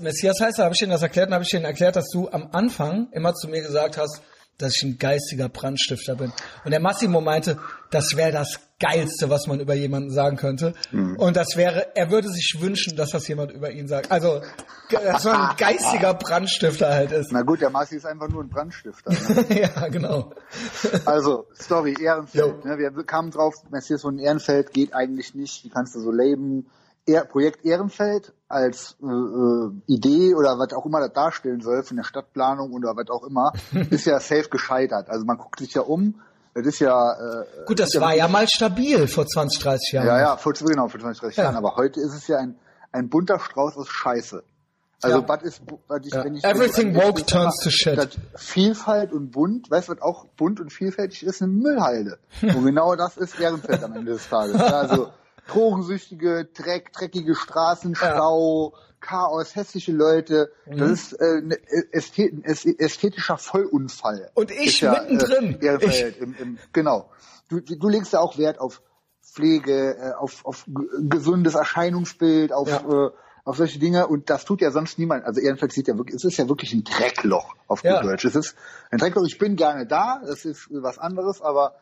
Messias 0.00 0.40
heiße, 0.40 0.62
habe 0.62 0.74
ich 0.74 0.78
denen 0.80 0.92
das 0.92 1.02
erklärt 1.02 1.28
und 1.28 1.34
habe 1.34 1.44
ich 1.44 1.50
denen 1.50 1.64
erklärt, 1.64 1.96
dass 1.96 2.08
du 2.12 2.28
am 2.28 2.48
Anfang 2.52 3.08
immer 3.12 3.34
zu 3.34 3.48
mir 3.48 3.62
gesagt 3.62 3.96
hast, 3.96 4.20
dass 4.58 4.76
ich 4.76 4.82
ein 4.82 4.98
geistiger 4.98 5.48
Brandstifter 5.48 6.16
bin. 6.16 6.32
Und 6.64 6.70
der 6.72 6.80
Massimo 6.80 7.20
meinte, 7.20 7.58
das 7.90 8.16
wäre 8.16 8.32
das 8.32 8.60
Geilste, 8.80 9.30
was 9.30 9.46
man 9.46 9.58
über 9.60 9.74
jemanden 9.74 10.10
sagen 10.10 10.36
könnte. 10.36 10.74
Mhm. 10.92 11.16
Und 11.16 11.36
das 11.36 11.56
wäre, 11.56 11.96
er 11.96 12.10
würde 12.10 12.28
sich 12.28 12.56
wünschen, 12.60 12.96
dass 12.96 13.10
das 13.10 13.26
jemand 13.26 13.50
über 13.52 13.70
ihn 13.70 13.88
sagt. 13.88 14.10
Also, 14.10 14.40
dass 14.90 15.24
man 15.24 15.50
ein 15.50 15.56
geistiger 15.56 16.14
Brandstifter 16.14 16.92
halt 16.92 17.10
ist. 17.12 17.32
Na 17.32 17.42
gut, 17.42 17.60
der 17.60 17.70
Marci 17.70 17.96
ist 17.96 18.06
einfach 18.06 18.28
nur 18.28 18.42
ein 18.42 18.48
Brandstifter. 18.48 19.10
Ne? 19.10 19.46
ja, 19.60 19.88
genau. 19.88 20.32
Also, 21.06 21.46
Story, 21.60 21.96
Ehrenfeld. 22.00 22.64
Ne? 22.64 22.78
Wir 22.78 22.90
kamen 23.04 23.30
drauf, 23.30 23.54
Messias 23.70 24.02
von 24.02 24.18
Ehrenfeld 24.18 24.72
geht 24.72 24.94
eigentlich 24.94 25.34
nicht. 25.34 25.64
Wie 25.64 25.70
kannst 25.70 25.94
du 25.94 26.00
so 26.00 26.12
leben? 26.12 26.66
Projekt 27.30 27.64
Ehrenfeld 27.64 28.34
als 28.48 28.96
äh, 29.02 29.06
äh, 29.06 29.70
Idee 29.86 30.34
oder 30.34 30.58
was 30.58 30.72
auch 30.72 30.86
immer 30.86 31.00
das 31.00 31.12
darstellen 31.12 31.60
soll 31.60 31.82
von 31.82 31.96
der 31.98 32.04
Stadtplanung 32.04 32.72
oder 32.72 32.96
was 32.96 33.08
auch 33.10 33.24
immer, 33.24 33.52
ist 33.90 34.06
ja 34.06 34.18
safe 34.20 34.48
gescheitert. 34.48 35.10
Also 35.10 35.24
man 35.26 35.36
guckt 35.38 35.58
sich 35.58 35.74
ja 35.74 35.82
um. 35.82 36.20
Das 36.54 36.66
ist 36.66 36.78
ja 36.80 37.12
äh, 37.12 37.44
Gut, 37.66 37.78
das 37.78 37.90
war 38.00 38.14
ja 38.14 38.26
mal 38.26 38.46
stabil 38.48 39.06
vor 39.06 39.26
20, 39.26 39.62
30 39.62 39.92
Jahren. 39.92 40.06
Ja, 40.06 40.18
ja, 40.18 40.36
vor, 40.36 40.54
genau, 40.54 40.88
vor 40.88 40.98
20, 40.98 41.20
30 41.20 41.36
Ja. 41.36 41.44
Jahren. 41.44 41.56
Aber 41.56 41.76
heute 41.76 42.00
ist 42.00 42.14
es 42.14 42.26
ja 42.26 42.38
ein, 42.38 42.56
ein 42.90 43.08
bunter 43.10 43.38
Strauß 43.38 43.76
aus 43.76 43.88
Scheiße. 43.88 44.42
Also, 45.02 45.18
Ja. 45.20 45.28
was 45.28 45.42
ist, 45.42 45.62
was 45.86 46.00
ich, 46.04 46.12
wenn 46.14 46.34
ich, 46.34 46.42
Everything 46.44 46.94
wenn 46.94 47.00
ich- 47.02 47.06
woke 47.06 47.26
turns 47.26 47.60
to 47.62 47.70
shit. 47.70 47.96
das 47.96 48.08
Vielfalt 48.34 49.12
und 49.12 49.30
bunt, 49.30 49.70
weißt 49.70 49.88
du, 49.88 49.92
was 49.92 50.02
auch 50.02 50.24
bunt 50.36 50.58
und 50.58 50.72
vielfältig 50.72 51.22
ist? 51.22 51.40
Eine 51.42 51.52
Müllhalde. 51.52 52.18
und 52.42 52.64
genau 52.64 52.96
das 52.96 53.16
ist 53.18 53.38
Ehrenfeld 53.38 53.84
am 53.84 53.92
Ende 53.92 54.12
des 54.14 54.28
Tages. 54.28 54.56
Also, 54.60 55.10
drogensüchtige, 55.48 56.44
Dreck, 56.54 56.92
dreckige 56.92 57.34
Straßen, 57.34 57.94
Stau, 57.94 58.74
Chaos, 59.00 59.54
hässliche 59.56 59.92
Leute. 59.92 60.50
Mhm. 60.66 60.76
Das 60.78 60.90
ist 60.90 61.12
äh, 61.14 61.40
ne, 61.42 61.56
ästhet, 61.92 62.32
ein 62.32 62.42
ästhetischer 62.44 63.38
Vollunfall. 63.38 64.30
Und 64.34 64.50
ich 64.50 64.82
Ist 64.82 64.90
mittendrin. 64.90 65.60
Äh, 65.60 65.66
Ehrenfeld, 65.66 66.18
im, 66.18 66.34
im, 66.38 66.58
genau. 66.72 67.10
Du, 67.48 67.60
du 67.60 67.88
legst 67.88 68.12
ja 68.12 68.20
auch 68.20 68.38
Wert 68.38 68.60
auf 68.60 68.82
Pflege, 69.22 69.96
äh, 69.96 70.12
auf, 70.14 70.44
auf 70.44 70.64
gesundes 71.00 71.54
Erscheinungsbild, 71.54 72.52
auf, 72.52 72.68
Ja. 72.68 73.06
äh, 73.06 73.10
auf 73.44 73.56
solche 73.56 73.78
Dinge. 73.78 74.06
Und 74.08 74.30
das 74.30 74.44
tut 74.44 74.60
ja 74.60 74.70
sonst 74.70 74.98
niemand. 74.98 75.24
Also 75.24 75.40
Ehrenfeld 75.40 75.72
sieht 75.72 75.88
ja 75.88 75.96
wirklich, 75.96 76.16
es 76.16 76.24
ist 76.24 76.36
ja 76.36 76.48
wirklich 76.48 76.72
ein 76.72 76.84
Dreckloch 76.84 77.54
auf 77.68 77.82
gut 77.82 77.90
Ja. 77.90 78.02
Deutsch. 78.02 78.24
Es 78.24 78.34
ist 78.34 78.56
ein 78.90 78.98
Dreckloch. 78.98 79.24
Ich 79.26 79.38
bin 79.38 79.56
gerne 79.56 79.86
da. 79.86 80.20
Das 80.26 80.44
ist 80.44 80.68
was 80.70 80.98
anderes, 80.98 81.40
aber 81.40 81.76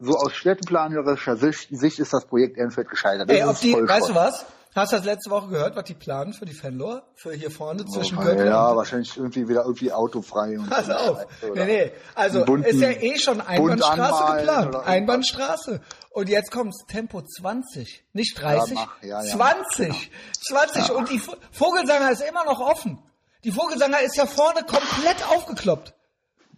so 0.00 0.16
aus 0.16 0.32
städteplanerischer 0.34 1.36
Sicht, 1.36 1.68
Sicht 1.70 1.98
ist 1.98 2.12
das 2.12 2.24
Projekt 2.24 2.56
Ehrenfeld 2.56 2.88
gescheitert. 2.88 3.28
Das 3.30 3.36
Ey, 3.36 3.42
auf 3.44 3.60
die, 3.60 3.74
weißt 3.74 4.08
du 4.08 4.14
was? 4.14 4.44
Hast 4.72 4.92
du 4.92 4.96
das 4.98 5.04
letzte 5.04 5.30
Woche 5.30 5.48
gehört, 5.48 5.74
was 5.74 5.82
die 5.82 5.94
planen 5.94 6.32
für 6.32 6.44
die 6.46 6.52
Fenlor? 6.54 7.02
Für 7.16 7.32
hier 7.32 7.50
vorne 7.50 7.84
zwischen 7.86 8.18
Oh, 8.18 8.20
Gürtel 8.22 8.46
ja, 8.46 8.68
und... 8.68 8.76
wahrscheinlich 8.76 9.16
irgendwie 9.16 9.48
wieder 9.48 9.62
irgendwie 9.64 9.90
autofrei. 9.90 10.56
Und 10.60 10.70
Pass 10.70 10.88
auf. 10.88 11.26
Nee, 11.54 11.64
nee. 11.64 11.92
Also, 12.14 12.44
bunten- 12.44 12.68
ist 12.70 12.80
ja 12.80 12.90
eh 12.90 13.18
schon 13.18 13.40
Einbahnstraße 13.40 14.36
geplant. 14.36 14.76
Einbahnstraße. 14.86 15.80
Und 16.10 16.28
jetzt 16.28 16.52
kommt's 16.52 16.84
Tempo 16.86 17.20
20. 17.20 18.04
Nicht 18.12 18.40
30. 18.40 18.76
Ja, 18.76 18.84
mach. 18.86 19.02
Ja, 19.02 19.22
ja, 19.24 19.36
20. 19.36 20.10
20. 20.48 20.90
Und 20.92 21.10
die 21.10 21.18
Vo- 21.20 21.36
Vogelsanger 21.50 22.12
ist 22.12 22.22
immer 22.22 22.44
noch 22.44 22.60
offen. 22.60 23.02
Die 23.42 23.50
Vogelsanger 23.50 24.02
ist 24.02 24.16
ja 24.16 24.26
vorne 24.26 24.60
komplett 24.62 25.28
aufgekloppt. 25.30 25.94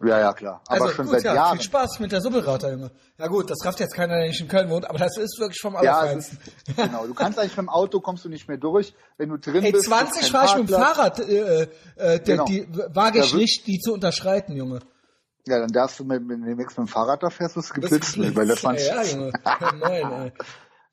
Ja, 0.05 0.19
ja, 0.19 0.33
klar. 0.33 0.61
Aber 0.67 0.83
also, 0.83 0.95
schon 0.95 1.07
gut, 1.07 1.15
seit 1.15 1.25
ja, 1.25 1.35
Jahren. 1.35 1.59
viel 1.59 1.65
Spaß 1.67 2.01
mit 2.01 2.11
der 2.13 2.21
Subbelrauter, 2.21 2.71
Junge. 2.73 2.91
Ja 3.19 3.27
gut, 3.29 3.49
das 3.51 3.65
rafft 3.65 3.79
jetzt 3.81 3.95
keiner, 3.95 4.17
der 4.17 4.27
nicht 4.29 4.41
in 4.41 4.49
Köln 4.49 4.69
wohnt, 4.71 4.89
aber 4.89 4.99
das 4.99 5.17
ist 5.17 5.39
wirklich 5.39 5.61
vom 5.61 5.75
Ja, 5.75 5.99
Allerfeinsten. 6.01 6.39
ist, 6.67 6.77
genau. 6.77 7.07
Du 7.07 7.15
kannst 7.15 7.39
eigentlich 7.39 7.53
mit 7.57 7.67
dem 7.67 7.69
Auto 7.69 8.01
kommst 8.01 8.25
du 8.25 8.29
nicht 8.29 8.49
mehr 8.49 8.57
durch, 8.59 8.95
wenn 9.17 9.29
du 9.29 9.37
drin 9.39 9.63
Ey, 9.65 9.73
bist. 9.73 9.85
20 9.85 10.23
ist 10.23 10.31
fahre 10.31 10.47
kein 10.47 10.55
ich 10.57 10.61
mit 10.63 10.71
dem. 10.71 10.83
Fahrrad, 10.83 11.19
äh, 11.21 11.63
äh, 11.97 12.19
die, 12.21 12.25
Genau. 12.25 12.45
die 12.47 12.69
wage 12.95 13.21
ich 13.21 13.35
nicht, 13.35 13.67
die 13.67 13.79
zu 13.79 13.93
unterschreiten, 13.93 14.57
Junge. 14.57 14.81
Ja, 15.47 15.59
dann 15.59 15.71
darfst 15.73 15.99
du 15.99 16.05
mit, 16.05 16.23
mit 16.23 16.39
dem 16.39 16.57
nächsten 16.57 16.83
mit 16.83 16.89
dem 16.89 16.93
Fahrrad 16.93 17.23
da 17.23 17.31
fährst, 17.31 17.57
wirst 17.57 17.71
du 17.71 17.75
geblitzt. 17.81 18.17
Das- 18.19 18.35
Weil 18.37 18.47
das 18.47 18.63
waren, 18.65 18.77
ja, 18.77 19.03
Junge. 19.03 19.33
Ja, 19.45 20.31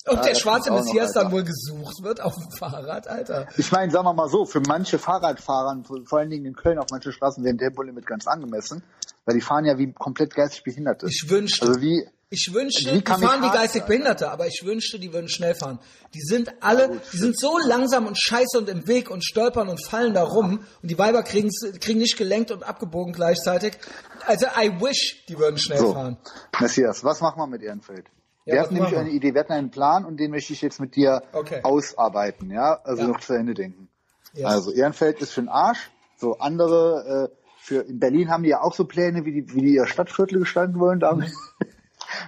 ey. 0.06 0.16
Und 0.16 0.26
der 0.26 0.36
schwarze 0.36 0.72
Messias 0.72 1.12
dann 1.14 1.32
wohl 1.32 1.44
gesucht 1.44 2.04
wird 2.04 2.22
auf 2.22 2.36
dem 2.36 2.52
Fahrrad, 2.58 3.08
Alter. 3.08 3.48
Ich 3.58 3.72
meine, 3.72 3.92
sagen 3.92 4.06
wir 4.06 4.14
mal 4.14 4.30
so, 4.30 4.46
für 4.46 4.62
manche 4.62 5.00
Fahrradfahrer, 5.00 5.84
vor 6.06 6.20
allen 6.20 6.30
Dingen 6.30 6.46
in 6.46 6.56
Köln 6.56 6.80
auf 6.80 6.88
manchen 6.92 7.12
Straßen, 7.12 7.44
wäre 7.44 7.54
ein 7.54 7.58
Tempolimit 7.58 8.06
ganz 8.06 8.28
angemessen, 8.28 8.84
weil 9.26 9.36
die 9.36 9.42
fahren 9.42 9.66
ja 9.66 9.78
wie 9.78 9.92
komplett 9.94 10.34
geistig 10.34 10.64
Behinderte. 10.64 11.08
Ich 11.08 11.30
wünschte, 11.30 11.68
Also 11.68 11.82
wie, 11.82 12.08
ich 12.32 12.54
wünschte, 12.54 12.84
die 12.84 13.02
fahren 13.02 13.22
wie 13.22 13.26
Kamikaze, 13.26 13.58
geistig. 13.58 13.84
Behinderte, 13.86 14.32
aber 14.32 14.46
ich 14.48 14.62
wünschte, 14.64 15.00
die 15.00 15.12
würden 15.12 15.30
schnell 15.30 15.56
fahren. 15.56 15.80
Die 16.14 16.22
sind 16.22 16.54
alle, 16.62 17.02
die 17.12 17.18
sind 17.18 17.40
so 17.40 17.58
langsam 17.58 18.06
und 18.06 18.22
scheiße 18.22 18.58
und 18.58 18.70
im 18.70 18.88
Weg 18.88 19.10
und 19.10 19.26
stolpern 19.26 19.68
und 19.68 19.84
fallen 19.84 20.14
da 20.14 20.24
rum 20.24 20.60
und 20.82 20.92
die 20.92 20.98
Weiber 20.98 21.24
kriegen 21.24 21.50
nicht 21.50 22.18
gelenkt 22.18 22.52
und 22.52 22.64
abgebogen 22.64 23.14
gleichzeitig. 23.14 23.78
Also 24.28 24.46
I 24.46 24.80
wish, 24.80 25.26
die 25.28 25.40
würden 25.40 25.58
schnell 25.58 25.80
so, 25.80 25.94
fahren. 25.94 26.18
Messias, 26.60 27.04
was 27.04 27.20
machen 27.20 27.40
wir 27.40 27.48
mit 27.48 27.64
Ehrenfeld? 27.64 28.06
Ja, 28.50 28.54
wir 28.56 28.62
hatten 28.62 28.74
nämlich 28.74 28.92
wir? 28.92 29.00
eine 29.00 29.10
Idee, 29.10 29.34
wir 29.34 29.42
hatten 29.42 29.54
einen 29.54 29.72
Plan 29.72 30.06
und 30.06 30.18
den 30.20 30.32
möchte 30.32 30.54
ich 30.54 30.62
jetzt 30.62 30.80
mit 30.80 30.96
dir 30.96 31.22
Okay. 31.34 31.62
ausarbeiten, 31.64 32.50
ja, 32.52 32.80
also 32.84 33.04
Ja. 33.04 33.10
noch 33.10 33.20
zu 33.20 33.34
Ende 33.34 33.54
denken. 33.54 33.90
Yes. 34.34 34.46
Also 34.46 34.72
Ehrenfeld 34.72 35.22
ist 35.22 35.32
für 35.34 35.42
den 35.42 35.50
Arsch, 35.50 35.92
so 36.18 36.38
andere, 36.40 37.30
äh, 37.32 37.36
für, 37.62 37.82
in 37.82 38.00
Berlin 38.00 38.30
haben 38.30 38.44
die 38.44 38.50
ja 38.50 38.62
auch 38.62 38.74
so 38.74 38.86
Pläne, 38.86 39.26
wie 39.26 39.42
die, 39.42 39.54
wie 39.54 39.62
die 39.62 39.74
ihr 39.76 39.86
Stadtviertel 39.88 40.40
gestalten 40.40 40.80
wollen, 40.80 41.00
da 41.00 41.18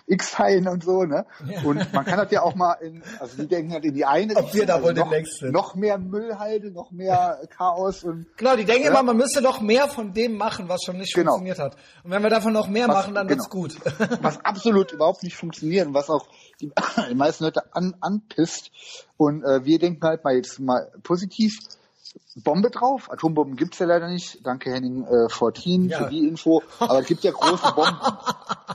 X-Teilen 0.07 0.67
und 0.67 0.83
so, 0.83 1.03
ne? 1.03 1.25
Und 1.63 1.93
man 1.93 2.05
kann 2.05 2.17
das 2.17 2.31
ja 2.31 2.41
auch 2.41 2.55
mal 2.55 2.73
in, 2.81 3.03
also 3.19 3.37
die 3.41 3.47
denken 3.47 3.71
halt 3.73 3.85
in 3.85 3.93
die 3.93 4.05
eine 4.05 4.35
Ob 4.37 4.53
wir 4.53 4.65
da 4.65 4.75
also 4.75 4.87
wohl 4.87 4.93
noch, 4.93 5.09
demnächst 5.09 5.39
sind. 5.39 5.51
noch 5.51 5.75
mehr 5.75 5.97
Müllhalde, 5.97 6.71
noch 6.71 6.91
mehr 6.91 7.39
Chaos 7.55 8.03
und 8.03 8.25
Genau, 8.37 8.55
die 8.55 8.65
denken 8.65 8.83
Ja. 8.85 8.89
immer, 8.91 9.03
man 9.03 9.17
müsste 9.17 9.41
noch 9.41 9.61
mehr 9.61 9.87
von 9.87 10.13
dem 10.13 10.35
machen, 10.37 10.67
was 10.69 10.81
schon 10.85 10.97
nicht 10.97 11.13
Genau. 11.13 11.31
funktioniert 11.33 11.59
hat. 11.59 11.75
Und 12.03 12.11
wenn 12.11 12.23
wir 12.23 12.29
davon 12.29 12.53
noch 12.53 12.67
mehr 12.67 12.87
Was- 12.87 12.95
machen, 12.95 13.15
dann 13.15 13.29
wird's 13.29 13.49
genau. 13.49 13.63
gut. 13.63 13.77
was 14.21 14.43
absolut 14.45 14.91
überhaupt 14.91 15.23
nicht 15.23 15.35
funktioniert 15.35 15.87
und 15.87 15.93
was 15.93 16.09
auch 16.09 16.27
die, 16.59 16.71
die 17.09 17.15
meisten 17.15 17.43
Leute 17.43 17.63
an, 17.75 17.95
anpisst. 18.01 18.71
Und 19.17 19.43
äh, 19.43 19.65
wir 19.65 19.79
denken 19.79 20.05
halt 20.05 20.23
mal 20.23 20.35
jetzt 20.35 20.59
mal 20.59 20.91
positiv. 21.03 21.57
Bombe 22.43 22.69
drauf. 22.69 23.09
Atombomben 23.11 23.55
gibt's 23.55 23.79
ja 23.79 23.85
leider 23.85 24.07
nicht. 24.07 24.45
Danke 24.45 24.71
Henning 24.71 25.05
äh, 25.05 25.29
14 25.29 25.89
Ja. 25.89 25.97
für 25.99 26.09
die 26.09 26.27
Info. 26.27 26.61
Aber 26.79 26.99
es 26.99 27.05
gibt 27.07 27.23
ja 27.23 27.31
große 27.31 27.71
Bomben. 27.73 27.97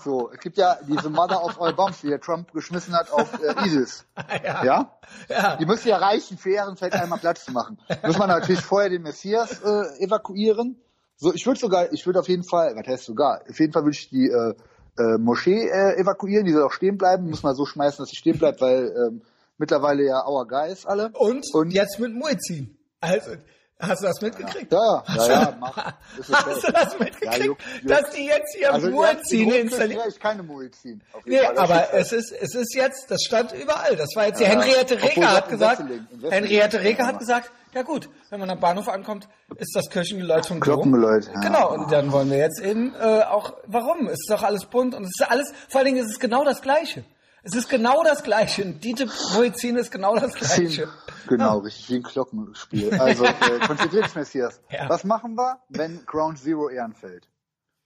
so, 0.05 0.31
es 0.33 0.41
gibt 0.41 0.57
ja 0.59 0.77
diese 0.89 1.11
Mother 1.11 1.45
of 1.45 1.61
all 1.61 1.73
Bombs, 1.75 2.01
die 2.01 2.09
der 2.09 2.21
Trump 2.21 2.53
geschmissen 2.53 2.95
hat 2.95 3.11
auf 3.13 3.29
äh, 3.43 3.67
ISIS. 3.67 4.05
ja. 4.45 4.65
Ja? 4.65 4.91
Ja. 5.29 5.57
Die 5.57 5.67
müssen 5.67 5.89
ja 5.89 5.97
reichen, 5.99 6.39
für 6.39 6.51
Ehrenfeld 6.51 6.93
einmal 6.95 7.19
Platz 7.19 7.45
zu 7.45 7.53
machen. 7.53 7.79
Muss 8.05 8.19
man 8.19 8.29
natürlich 8.29 8.61
vorher 8.63 8.91
den 8.91 9.03
Messias 9.03 9.61
äh, 9.63 10.05
evakuieren. 10.05 10.81
So, 11.17 11.33
ich 11.33 11.47
würde 11.47 11.59
sogar, 11.59 11.93
ich 11.93 12.05
würde 12.05 12.21
auf 12.21 12.29
jeden 12.29 12.45
Fall, 12.45 12.75
was 12.77 12.87
heißt 12.87 13.05
sogar, 13.07 13.41
auf 13.49 13.59
jeden 13.59 13.73
Fall 13.73 13.83
würde 13.85 13.97
ich 13.97 14.11
die 14.11 14.29
äh, 14.29 14.55
äh, 14.99 15.19
Moschee 15.19 15.67
äh, 15.69 15.99
evakuieren, 15.99 16.45
die 16.45 16.53
soll 16.53 16.63
auch 16.63 16.73
stehen 16.73 16.99
bleiben, 16.99 17.31
muss 17.31 17.43
man 17.43 17.55
so 17.55 17.65
schmeißen, 17.65 18.03
dass 18.03 18.11
sie 18.11 18.17
stehen 18.17 18.39
bleibt, 18.39 18.61
weil 18.61 18.95
ähm, 19.09 19.23
mittlerweile 19.57 20.05
ja 20.05 20.27
our 20.27 20.47
guys 20.47 20.85
alle. 20.85 21.11
Und, 21.15 21.45
Und- 21.55 21.71
jetzt 21.71 21.99
mit 21.99 22.13
Muezzin. 22.15 22.76
Also, 23.01 23.33
Hast 23.79 24.01
du 24.03 24.07
das 24.07 24.23
mitgekriegt? 24.23 24.73
Ja, 24.73 25.05
ja, 25.07 25.17
ja, 25.17 25.29
ja 25.29 25.57
mach. 25.61 25.77
Hast 26.33 26.65
du 26.67 26.73
das 26.73 26.99
mitgekriegt, 26.99 27.37
Ja, 27.39 27.45
juckt, 27.45 27.63
juckt. 27.83 27.91
dass 27.91 28.11
die 28.11 28.25
jetzt 28.25 28.55
hier 28.57 28.73
Also, 28.73 28.89
Muezzin 28.89 29.49
ja, 29.51 29.57
installieren? 29.57 30.01
Ja, 30.01 30.09
ich 30.09 30.19
keine 30.19 30.43
Muezzin. 30.43 31.03
Auf 31.13 31.27
jeden 31.27 31.39
Nee, 31.41 31.45
Fall. 31.47 31.59
Aber 31.59 31.93
es 31.93 32.11
ist, 32.11 32.33
es 32.33 32.55
ist 32.55 32.75
jetzt, 32.75 33.11
das 33.11 33.21
stand 33.23 33.53
überall. 33.53 33.95
Das 33.97 34.09
war 34.17 34.29
jetzt 34.29 34.41
die 34.41 34.45
Ja, 34.45 34.49
Henriette 34.49 34.95
Reker 35.03 35.21
doch 35.21 35.29
hat 35.29 35.49
gesagt, 35.51 35.83
Henriette 36.31 36.81
Reker 36.81 37.03
Ja, 37.03 37.07
hat 37.09 37.19
gesagt, 37.19 37.53
ja 37.75 37.83
gut, 37.83 38.09
wenn 38.31 38.41
man 38.41 38.49
am 38.49 38.61
Bahnhof 38.61 38.89
ankommt, 38.89 39.29
ist 39.57 39.77
das 39.77 39.91
Kirchengeläut 39.91 40.47
vom. 40.47 40.59
Glockengeläut, 40.59 41.27
ja. 41.35 41.41
Genau, 41.41 41.75
und 41.75 41.93
dann 41.93 42.11
wollen 42.13 42.31
wir 42.31 42.39
jetzt 42.39 42.61
eben 42.63 42.95
äh, 42.99 43.25
auch, 43.25 43.53
warum? 43.67 44.07
Es 44.07 44.13
ist 44.21 44.31
doch 44.31 44.43
alles 44.43 44.65
bunt 44.65 44.95
und 44.95 45.05
es 45.05 45.11
ist 45.21 45.31
alles, 45.31 45.53
vor 45.69 45.81
allen 45.81 45.93
Dingen 45.93 46.03
ist 46.03 46.13
es 46.13 46.19
genau 46.19 46.45
das 46.45 46.63
Gleiche. 46.63 47.05
Es 47.49 47.55
ist 47.55 47.69
genau 47.69 48.03
das 48.03 48.25
Gleiche. 48.25 48.67
Dieter 48.67 49.07
Muezzin 49.35 49.77
ist 49.77 49.93
genau 49.93 50.17
das 50.17 50.35
Gleiche. 50.35 50.89
Genau, 51.29 51.59
richtig 51.59 51.89
wie 51.91 51.95
ein 51.97 52.03
Glockenspiel. 52.03 52.95
Also 53.01 53.25
äh, 53.25 53.61
konzentriert 53.67 54.07
dich, 54.07 54.15
Messias. 54.17 54.61
Ja. 54.69 54.89
Was 54.89 55.05
machen 55.05 55.37
wir, 55.37 55.61
wenn 55.69 56.05
Ground 56.07 56.39
Zero 56.41 56.69
Ehrenfeld? 56.69 57.29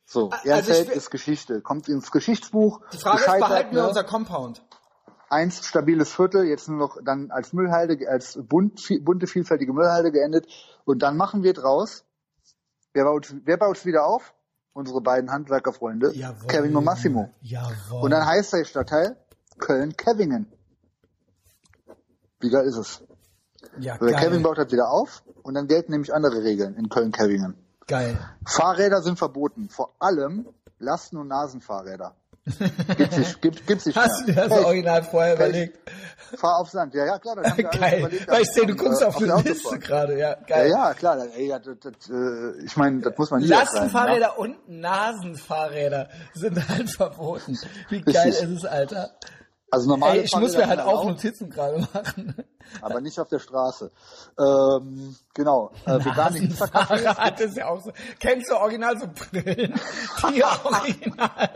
So, 0.06 0.30
Also 0.30 0.48
Ehrenfeld 0.48 0.82
ich 0.84 0.88
will- 0.88 0.96
ist 0.96 1.10
Geschichte. 1.10 1.60
Kommt 1.60 1.88
ins 1.90 2.10
Geschichtsbuch. 2.10 2.80
Die 2.92 2.96
Frage 2.98 3.18
ist, 3.18 3.26
behalten 3.26 3.74
wir 3.74 3.82
ne? 3.82 3.88
unser 3.88 4.04
Compound? 4.04 4.62
einst 5.28 5.64
stabiles 5.64 6.12
Viertel, 6.12 6.44
jetzt 6.44 6.68
nur 6.68 6.78
noch 6.78 6.96
dann 7.04 7.30
als 7.30 7.52
Müllhalde, 7.52 8.08
als 8.08 8.36
bunt, 8.42 8.80
bunte, 9.04 9.26
vielfältige 9.28 9.72
Müllhalde 9.72 10.10
geendet. 10.10 10.48
Und 10.84 11.02
dann 11.02 11.16
machen 11.16 11.44
wir 11.44 11.52
draus, 11.52 12.04
wer 12.94 13.04
baut, 13.04 13.32
wer 13.44 13.56
baut 13.56 13.84
wieder 13.86 14.06
auf? 14.06 14.34
Unsere 14.72 15.00
beiden 15.00 15.30
Handwerkerfreunde, 15.30 16.12
Jawohl. 16.14 16.46
Kevin 16.48 16.74
und 16.76 16.84
Massimo. 16.84 17.30
Jawohl. 17.42 18.02
Und 18.02 18.10
dann 18.10 18.24
heißt 18.26 18.52
der 18.54 18.64
Stadtteil 18.64 19.16
Köln-Kevingen. 19.60 20.46
Wie 22.40 22.50
geil 22.50 22.64
ist 22.66 22.76
es? 22.76 23.02
ja, 23.78 23.96
Der 23.98 24.12
geil. 24.12 24.24
Kevin 24.24 24.42
baut 24.42 24.58
halt 24.58 24.72
wieder 24.72 24.90
auf 24.90 25.22
und 25.42 25.54
dann 25.54 25.68
gelten 25.68 25.92
nämlich 25.92 26.12
andere 26.12 26.42
Regeln 26.42 26.74
in 26.76 26.88
Köln-Kevingen. 26.88 27.54
geil. 27.86 28.18
Fahrräder 28.46 29.02
sind 29.02 29.18
verboten, 29.18 29.68
vor 29.68 29.94
allem 29.98 30.46
Lasten- 30.78 31.18
und 31.18 31.28
Nasenfahrräder. 31.28 32.14
Gibt's 32.96 33.18
nicht, 33.18 33.42
gibt, 33.42 33.66
gibt's 33.66 33.84
nicht 33.86 33.96
Hast 33.96 34.22
du 34.22 34.32
mehr. 34.32 34.44
dir 34.44 34.48
das 34.48 34.58
Hey, 34.58 34.64
original 34.64 35.02
vorher 35.04 35.36
Pech. 35.36 35.48
überlegt? 35.50 35.78
Fahr 36.38 36.56
auf 36.58 36.70
Sand. 36.70 36.94
Ja, 36.94 37.04
ja, 37.04 37.18
klar. 37.18 37.36
Das 37.36 37.50
haben 37.50 37.58
wir 37.58 37.64
Geil. 37.70 37.98
überlegt, 38.00 38.28
Weil 38.28 38.42
ich 38.42 38.48
sehe, 38.50 38.66
du 38.66 38.74
guckst 38.76 39.02
äh, 39.02 39.04
auf 39.04 39.18
der 39.18 39.34
eine 39.36 39.42
Liste 39.48 39.78
gerade. 39.78 40.18
Ja, 40.18 40.30
Ja, 40.30 40.34
geil. 40.46 40.70
ja, 40.70 40.94
klar. 40.94 41.16
das- 41.16 41.26
Ey, 41.36 41.48
ja, 41.48 41.58
das, 41.58 41.76
das, 41.80 42.08
äh, 42.08 42.64
ich 42.64 42.76
meine, 42.78 43.02
das 43.02 43.16
muss 43.18 43.30
man 43.30 43.42
erklären, 43.42 43.60
Lastenfahrräder 43.62 44.38
und 44.38 44.56
Nasenfahrräder 44.68 46.08
sind 46.32 46.66
halt 46.68 46.90
verboten. 46.90 47.58
Wie 47.90 48.00
geil 48.00 48.30
ist 48.30 48.42
es, 48.42 48.64
Alter? 48.64 49.10
Also 49.70 49.88
normale 49.88 50.18
Ey, 50.18 50.24
ich 50.24 50.36
muss 50.36 50.56
mir 50.56 50.66
halt 50.66 50.80
auch 50.80 51.04
Notizen 51.04 51.48
gerade 51.48 51.78
machen. 51.92 52.34
aber 52.82 53.00
nicht 53.00 53.18
auf 53.20 53.28
der 53.28 53.38
Straße. 53.38 53.90
Ähm, 54.38 55.16
genau. 55.34 55.70
Äh, 55.86 56.04
vegane 56.04 56.38
Hipstercafés. 56.38 56.72
Nasenfahrrad 56.72 57.40
ist 57.40 57.56
ja 57.56 57.68
auch 57.68 57.80
so. 57.80 57.92
Kennst 58.18 58.50
du 58.50 58.56
original 58.56 58.98
so 58.98 59.06
Brillen, 59.06 59.74
die 60.34 60.44
original 60.44 61.50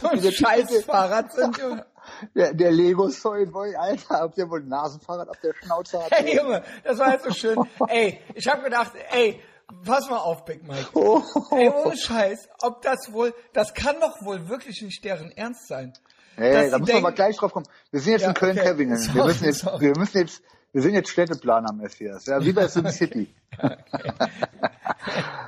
so 0.00 0.08
ein 0.08 0.32
Scheißfahrrad 0.32 1.32
sind, 1.32 1.58
Junge? 1.58 1.86
Der, 2.34 2.54
der 2.54 2.70
Lego 2.70 3.08
Soyboy, 3.08 3.74
Alter, 3.74 4.24
ob 4.24 4.34
der 4.34 4.48
wohl 4.48 4.60
ein 4.60 4.68
Nasenfahrrad 4.68 5.28
auf 5.28 5.40
der 5.40 5.54
Schnauze 5.54 6.02
hat? 6.02 6.10
Hey, 6.12 6.36
Junge, 6.36 6.62
das 6.84 6.98
war 6.98 7.12
jetzt 7.12 7.24
so 7.24 7.32
schön. 7.32 7.58
Ey, 7.88 8.20
ich 8.34 8.46
habe 8.46 8.62
gedacht, 8.62 8.92
ey, 9.10 9.40
pass 9.84 10.08
mal 10.08 10.18
auf, 10.18 10.44
Big 10.44 10.62
Mike. 10.66 10.88
Oh. 10.94 11.22
Ey, 11.50 11.68
ohne 11.68 11.96
Scheiß, 11.96 12.48
ob 12.62 12.82
das 12.82 13.12
wohl, 13.12 13.34
das 13.52 13.74
kann 13.74 13.96
doch 14.00 14.24
wohl 14.24 14.48
wirklich 14.48 14.80
nicht 14.82 15.04
deren 15.04 15.30
Ernst 15.32 15.66
sein. 15.66 15.92
Hey, 16.36 16.70
da 16.70 16.78
müssen 16.78 16.86
wir 16.94 17.00
mal 17.00 17.08
denken- 17.08 17.14
gleich 17.16 17.36
drauf 17.36 17.52
kommen. 17.52 17.66
Wir 17.90 18.00
sind 18.00 18.12
jetzt 18.12 18.22
Ja, 18.22 18.28
in 18.28 18.34
Köln-Kevingen. 18.34 18.98
okay. 18.98 19.14
Wir 19.14 19.24
müssen 19.24 19.44
jetzt, 19.44 19.58
sorry. 19.60 19.80
wir 19.80 19.96
müssen 19.98 20.18
jetzt, 20.18 20.42
wir 20.72 20.82
sind 20.82 20.94
jetzt 20.94 21.08
Städteplaner 21.08 21.70
am 21.70 21.78
Messias. 21.78 22.26
Ja, 22.26 22.40
wie 22.44 22.52
bei 22.52 22.68
SimCity. 22.68 23.34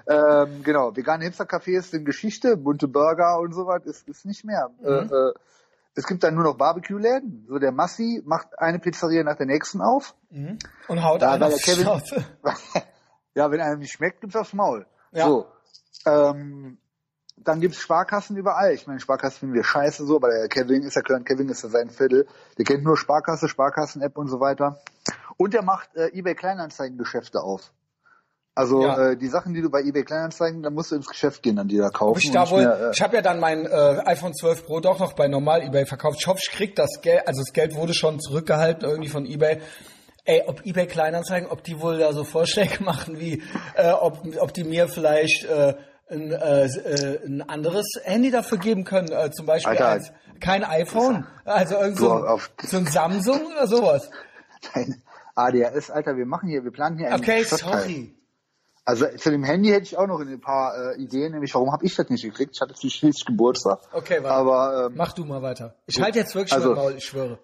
ähm, 0.06 0.62
genau. 0.62 0.96
Vegane 0.96 1.24
Hipster-Cafés 1.26 1.82
sind 1.90 2.04
Geschichte. 2.04 2.56
Bunte 2.56 2.88
Burger 2.88 3.38
und 3.40 3.52
so 3.54 3.66
was 3.66 3.84
ist, 3.86 4.08
ist 4.08 4.24
nicht 4.24 4.44
mehr. 4.44 4.70
Mhm. 4.80 4.86
Äh, 4.86 5.14
äh, 5.14 5.32
es 5.94 6.06
gibt 6.06 6.22
dann 6.22 6.34
nur 6.34 6.44
noch 6.44 6.56
Barbecue-Läden. 6.56 7.46
So 7.48 7.58
der 7.58 7.72
Massi 7.72 8.22
macht 8.24 8.58
eine 8.58 8.78
Pizzeria 8.78 9.24
nach 9.24 9.36
der 9.36 9.46
nächsten 9.46 9.80
auf. 9.80 10.14
Und 10.30 11.04
haut 11.04 11.22
Ja, 11.22 11.32
einen 11.32 11.56
Kevin, 11.58 11.86
ja, 13.34 13.50
wenn 13.50 13.60
einem 13.60 13.80
nicht 13.80 13.92
schmeckt, 13.92 14.20
gibt's 14.20 14.36
aufs 14.36 14.52
Maul. 14.52 14.86
Ja. 15.12 15.26
So. 15.26 15.46
Ähm, 16.06 16.78
dann 17.44 17.60
gibt's 17.60 17.78
Sparkassen 17.78 18.36
überall. 18.36 18.72
Ich 18.72 18.86
meine, 18.86 19.00
Sparkassen 19.00 19.40
finden 19.40 19.54
wir 19.54 19.64
scheiße 19.64 20.04
so, 20.06 20.16
aber 20.16 20.28
der 20.28 20.48
Kevin 20.48 20.82
ist 20.82 20.94
ja 20.96 21.02
klar, 21.02 21.20
Kevin 21.20 21.48
ist 21.48 21.62
ja 21.62 21.68
sein 21.68 21.90
Viertel. 21.90 22.26
Der 22.56 22.64
kennt 22.64 22.84
nur 22.84 22.96
Sparkasse, 22.96 23.48
Sparkassen-App 23.48 24.16
und 24.16 24.28
so 24.28 24.40
weiter. 24.40 24.80
Und 25.36 25.54
er 25.54 25.62
macht 25.62 25.94
äh, 25.96 26.08
eBay 26.08 26.34
Kleinanzeigen-Geschäfte 26.34 27.40
auf. 27.40 27.72
Also 28.54 28.82
Ja. 28.82 29.10
äh, 29.10 29.16
die 29.16 29.28
Sachen, 29.28 29.54
die 29.54 29.62
du 29.62 29.70
bei 29.70 29.82
eBay 29.82 30.02
Kleinanzeigen, 30.02 30.62
da 30.64 30.70
musst 30.70 30.90
du 30.90 30.96
ins 30.96 31.06
Geschäft 31.06 31.44
gehen, 31.44 31.54
dann 31.54 31.68
die 31.68 31.76
da 31.78 31.90
kaufen. 31.90 32.10
Ob 32.10 32.18
ich 32.18 32.30
da 32.32 32.40
nicht 32.40 32.50
wohl, 32.50 32.64
mehr, 32.64 32.88
äh, 32.88 32.90
ich 32.92 33.00
habe 33.02 33.14
ja 33.14 33.22
dann 33.22 33.38
mein 33.38 33.64
äh, 33.66 34.02
iPhone 34.04 34.34
12 34.34 34.66
Pro 34.66 34.80
doch 34.80 34.98
noch 34.98 35.12
bei 35.12 35.28
normal 35.28 35.62
eBay 35.62 35.86
verkauft. 35.86 36.18
Ich 36.20 36.26
hoffe, 36.26 36.40
ich 36.42 36.50
krieg 36.50 36.74
das 36.74 37.00
Geld, 37.00 37.26
also 37.28 37.40
das 37.40 37.52
Geld 37.52 37.76
wurde 37.76 37.94
schon 37.94 38.18
zurückgehalten 38.18 38.88
irgendwie 38.88 39.08
von 39.10 39.26
eBay. 39.26 39.60
Ey, 40.24 40.42
ob 40.46 40.66
eBay 40.66 40.88
Kleinanzeigen, 40.88 41.48
ob 41.48 41.62
die 41.62 41.80
wohl 41.80 41.98
da 41.98 42.12
so 42.12 42.24
Vorschläge 42.24 42.82
machen, 42.82 43.20
wie 43.20 43.44
äh, 43.76 43.92
ob, 43.92 44.26
ob 44.40 44.52
die 44.52 44.64
mir 44.64 44.88
vielleicht 44.88 45.44
äh, 45.44 45.74
ein, 46.10 46.30
äh, 46.32 46.64
äh, 46.66 47.26
ein 47.26 47.42
anderes 47.48 47.86
Handy 48.04 48.30
dafür 48.30 48.58
geben 48.58 48.84
können, 48.84 49.10
äh, 49.12 49.30
zum 49.30 49.46
Beispiel 49.46 49.70
Alter. 49.72 49.88
als 49.88 50.12
kein 50.40 50.64
iPhone, 50.64 51.26
also 51.44 51.76
irgend 51.76 51.98
so, 51.98 52.12
ein- 52.12 52.24
auf- 52.24 52.50
so 52.62 52.76
ein 52.78 52.86
Samsung 52.86 53.46
oder 53.46 53.66
sowas. 53.66 54.10
dein 54.74 55.02
ADHS, 55.34 55.90
Alter, 55.90 56.16
wir 56.16 56.26
machen 56.26 56.48
hier, 56.48 56.64
wir 56.64 56.70
planen 56.72 56.98
hier 56.98 57.08
einen 57.12 57.22
Okay, 57.22 57.44
Stadtteil. 57.44 57.80
sorry. 57.82 58.14
Also 58.84 59.06
zu 59.18 59.30
dem 59.30 59.44
Handy 59.44 59.68
hätte 59.68 59.82
ich 59.82 59.98
auch 59.98 60.06
noch 60.06 60.18
ein 60.20 60.40
paar 60.40 60.72
äh, 60.94 61.02
Ideen, 61.02 61.32
nämlich 61.32 61.54
warum 61.54 61.72
habe 61.72 61.84
ich 61.84 61.94
das 61.94 62.08
nicht 62.08 62.22
gekriegt? 62.24 62.52
Ich 62.54 62.60
hatte 62.62 62.74
schließlich 62.74 63.24
Geburtstag. 63.26 63.80
Okay, 63.92 64.22
warte. 64.22 64.30
Aber 64.34 64.86
ähm, 64.86 64.94
Mach 64.96 65.12
du 65.12 65.26
mal 65.26 65.42
weiter. 65.42 65.74
Ich 65.86 66.00
halte 66.00 66.18
jetzt 66.20 66.34
wirklich 66.34 66.54
Also- 66.54 66.74
Maul, 66.74 66.94
ich 66.96 67.04
schwöre. 67.04 67.38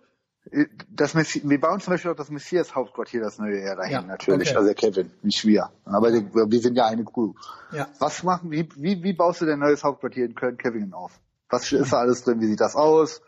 Das 0.91 1.15
Messi 1.15 1.41
wir 1.45 1.61
bauen 1.61 1.81
zum 1.81 1.93
Beispiel 1.95 2.11
auch 2.11 2.17
das 2.17 2.29
Messias 2.31 2.75
Hauptquartier, 2.75 3.21
das 3.23 3.39
neue 3.39 3.63
Jahr 3.65 3.77
dahin, 3.77 3.93
Ja, 3.93 4.03
natürlich. 4.03 4.51
okay. 4.51 4.59
Also 4.59 4.75
Kevin, 4.75 5.11
nicht 5.23 5.45
wir. 5.47 5.71
Aber 5.85 6.13
wir 6.13 6.61
sind 6.61 6.77
ja 6.77 6.87
eine 6.87 7.05
Crew. 7.05 7.33
Ja. 7.73 7.89
Was 7.99 8.23
machen, 8.23 8.51
wie, 8.51 8.69
wie, 8.77 9.03
wie 9.03 9.13
baust 9.15 9.41
du 9.41 9.47
dein 9.47 9.59
neues 9.59 9.83
Hauptquartier 9.83 10.27
in 10.27 10.35
Köln-Kevingen 10.35 10.93
auf? 10.93 11.13
Was 11.49 11.71
ist 11.73 11.93
da 11.93 11.99
alles 11.99 12.23
drin? 12.25 12.41
Wie 12.41 12.47
sieht 12.47 12.61
das 12.61 12.77
aus? 12.77 13.23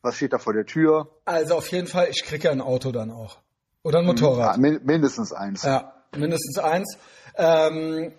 Was 0.00 0.16
steht 0.16 0.32
da 0.32 0.38
vor 0.38 0.52
der 0.54 0.64
Tür? 0.66 1.08
Also 1.24 1.56
auf 1.56 1.68
jeden 1.68 1.86
Fall, 1.86 2.08
ich 2.10 2.24
kriege 2.24 2.44
ja 2.44 2.50
ein 2.52 2.60
Auto 2.60 2.90
dann 2.90 3.10
auch. 3.10 3.38
Oder 3.82 3.98
ein 3.98 4.04
Ja, 4.06 4.10
Motorrad. 4.12 4.58
min 4.58 4.80
mindestens 4.84 5.32
eins. 5.32 5.62
Ja, 5.64 5.92
mindestens 6.16 6.58
eins. 6.58 6.96
Ähm, 7.36 8.12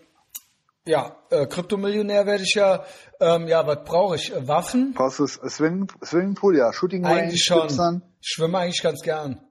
ja, 0.86 1.16
äh, 1.30 1.46
Kryptomillionär 1.48 2.26
werde 2.26 2.44
ich 2.44 2.54
ja. 2.56 2.84
Ähm, 3.20 3.48
ja, 3.48 3.66
was 3.66 3.84
brauche 3.86 4.16
ich? 4.16 4.34
Äh, 4.34 4.48
Waffen? 4.48 4.94
Brauchst 4.94 5.20
du 5.20 5.28
Swimming, 5.28 5.88
Swimmingpool? 6.04 6.58
Ja, 6.58 6.72
Shooting 6.74 7.06
Range 7.06 7.22
Eigentlich 7.24 7.44
schon. 7.44 7.60
gibt's 7.62 7.78
dann? 7.78 8.02
Ich 8.26 8.30
schwimme 8.36 8.58
eigentlich 8.60 8.82
ganz 8.82 9.02
gern. 9.02 9.42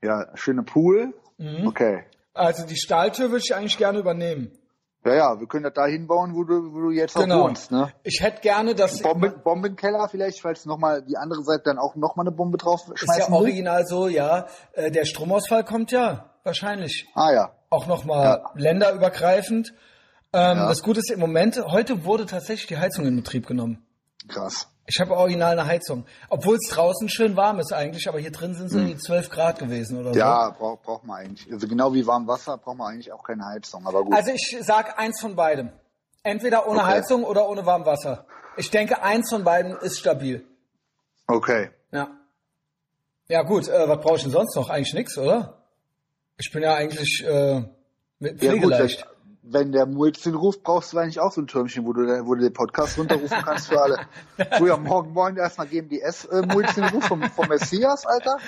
Ja, 0.00 0.26
schöne 0.34 0.62
Pool. 0.62 1.12
Mhm. 1.38 1.66
Okay. 1.66 2.04
Also 2.34 2.64
die 2.64 2.76
Stahltür 2.76 3.30
würde 3.30 3.42
ich 3.44 3.54
eigentlich 3.54 3.76
gerne 3.78 3.98
übernehmen. 3.98 4.52
Ja, 5.04 5.14
ja, 5.14 5.40
wir 5.40 5.46
können 5.46 5.64
das 5.64 5.72
da 5.74 5.86
hinbauen, 5.86 6.34
wo 6.34 6.44
du, 6.44 6.72
wo 6.72 6.80
du 6.82 6.90
jetzt 6.90 7.14
Genau. 7.16 7.42
auch 7.42 7.48
wohnst, 7.48 7.70
ne? 7.70 7.92
Ich 8.02 8.20
hätte 8.22 8.40
gerne, 8.42 8.74
dass 8.74 9.00
Bomben, 9.02 9.34
Bombenkeller 9.42 10.08
vielleicht, 10.08 10.40
falls 10.40 10.66
nochmal 10.66 11.02
die 11.02 11.16
andere 11.16 11.42
Seite 11.44 11.62
dann 11.66 11.78
auch 11.78 11.94
nochmal 11.96 12.26
eine 12.26 12.34
Bombe 12.36 12.58
drauf 12.58 12.80
ist 12.92 13.02
ja 13.18 13.26
will. 13.28 13.34
original 13.34 13.86
so, 13.86 14.08
ja. 14.08 14.46
Äh, 14.72 14.90
der 14.90 15.04
Stromausfall 15.04 15.64
kommt 15.64 15.92
ja 15.92 16.30
wahrscheinlich 16.44 17.08
Ah 17.14 17.32
ja. 17.32 17.52
auch 17.70 17.86
nochmal 17.86 18.42
länderübergreifend. 18.54 19.72
Ähm, 20.32 20.58
Ja. 20.58 20.68
Das 20.68 20.82
Gute 20.82 20.98
ist 21.00 21.10
im 21.10 21.20
Moment, 21.20 21.56
heute 21.64 22.04
wurde 22.04 22.26
tatsächlich 22.26 22.66
die 22.66 22.78
Heizung 22.78 23.06
in 23.06 23.16
Betrieb 23.16 23.46
genommen. 23.46 23.86
Krass. 24.28 24.68
Ich 24.88 25.00
habe 25.00 25.16
original 25.16 25.58
eine 25.58 25.66
Heizung. 25.68 26.04
Obwohl 26.28 26.56
es 26.56 26.68
draußen 26.70 27.08
schön 27.08 27.36
warm 27.36 27.58
ist 27.58 27.72
eigentlich, 27.72 28.08
aber 28.08 28.18
hier 28.20 28.30
drin 28.30 28.54
sind 28.54 28.66
es 28.66 28.72
irgendwie 28.74 28.96
12 28.96 29.30
Grad 29.30 29.58
gewesen 29.58 29.98
oder 29.98 30.12
so. 30.12 30.18
Ja, 30.18 30.50
braucht 30.50 30.82
braucht 30.84 31.04
man 31.04 31.18
eigentlich. 31.18 31.52
Also 31.52 31.66
genau 31.66 31.92
wie 31.92 32.06
warm 32.06 32.26
Wasser 32.28 32.56
braucht 32.56 32.78
man 32.78 32.92
eigentlich 32.92 33.12
auch 33.12 33.24
keine 33.24 33.44
Heizung, 33.46 33.86
aber 33.86 34.04
gut. 34.04 34.14
Also 34.14 34.30
ich 34.30 34.56
sag 34.60 34.98
eins 34.98 35.20
von 35.20 35.34
beidem. 35.34 35.70
Entweder 36.22 36.68
ohne 36.68 36.80
Okay. 36.80 36.88
Heizung 36.88 37.24
oder 37.24 37.48
ohne 37.48 37.66
Warmwasser. 37.66 38.26
Ich 38.56 38.70
denke, 38.70 39.02
eins 39.02 39.30
von 39.30 39.44
beiden 39.44 39.76
ist 39.76 39.98
stabil. 39.98 40.44
okay. 41.26 41.70
Ja. 41.92 42.08
Ja 43.28 43.42
gut, 43.42 43.68
äh, 43.68 43.88
was 43.88 44.00
brauche 44.00 44.16
ich 44.16 44.22
denn 44.22 44.32
sonst 44.32 44.54
noch? 44.56 44.68
Eigentlich 44.70 44.94
nix, 44.94 45.18
oder? 45.18 45.62
Ich 46.38 46.50
bin 46.52 46.62
ja 46.62 46.74
eigentlich 46.74 47.24
äh, 47.26 47.62
mit 48.18 48.42
Ja 48.42 48.52
gut, 48.52 48.60
pflegeleicht. 48.62 49.06
Wenn, 49.48 49.72
der 49.72 49.86
Muezzin 49.86 50.34
ruft, 50.34 50.62
brauchst 50.62 50.92
du 50.92 50.98
eigentlich 50.98 51.20
auch 51.20 51.32
so 51.32 51.40
ein 51.40 51.46
Türmchen, 51.46 51.86
wo 51.86 51.92
du, 51.92 52.02
wo 52.26 52.34
du 52.34 52.42
den 52.42 52.52
Podcast 52.52 52.98
runterrufen 52.98 53.38
kannst 53.44 53.68
für 53.68 53.80
alle. 53.80 54.00
Früher 54.58 54.76
morgen 54.76 55.12
morgen 55.12 55.36
erstmal 55.36 55.66
GMDS 55.68 56.24
äh, 56.26 56.42
Muezzin 56.42 56.84
ruft 56.84 57.08
vom, 57.08 57.22
vom 57.30 57.48
Messias, 57.48 58.04
Alter. 58.06 58.38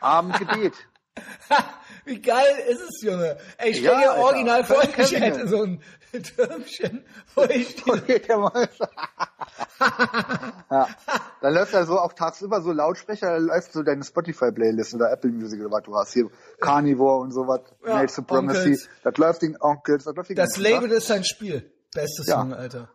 Abendgebet. 0.00 0.74
Wie 2.04 2.20
geil 2.20 2.54
ist 2.68 2.82
es, 2.82 3.02
Junge? 3.02 3.38
Ey, 3.56 3.70
ich 3.70 3.80
Ja, 3.80 3.92
stell 3.92 4.02
dir 4.02 4.10
Alter. 4.10 4.24
original 4.24 4.64
vor, 4.64 4.82
ich 4.82 5.12
hätte 5.12 5.48
so 5.48 5.62
ein 5.62 5.80
Türmchen, 6.22 7.04
wo 7.34 7.42
ich 7.44 7.76
der 7.84 8.20
ja. 10.70 10.88
Dann 11.40 11.54
läuft 11.54 11.74
da 11.74 11.84
so 11.84 11.98
auch 11.98 12.12
tagsüber 12.12 12.60
so 12.62 12.72
Lautsprecher, 12.72 13.28
da 13.28 13.36
läuft 13.36 13.72
so 13.72 13.82
deine 13.82 14.04
Spotify-Playlist 14.04 14.94
oder 14.94 15.12
Apple 15.12 15.30
Music 15.30 15.60
oder 15.60 15.70
was 15.70 15.82
du 15.84 15.94
hast. 15.94 16.12
Hier 16.12 16.30
Carnivore 16.60 17.20
und 17.20 17.32
sowas, 17.32 17.60
Ja, 17.84 17.94
Male 17.94 18.08
Supremacy. 18.08 18.58
Onkels. 18.58 18.88
Das 19.02 19.16
läuft 19.16 19.42
den 19.42 19.56
Onkels, 19.60 20.04
das 20.04 20.14
läuft 20.14 20.30
den 20.30 20.36
Das 20.36 20.56
Label 20.56 20.90
ist 20.90 21.06
sein 21.06 21.24
Spiel. 21.24 21.70
Bestes 21.94 22.26
Ja. 22.26 22.40
Song, 22.40 22.54
Alter. 22.54 22.88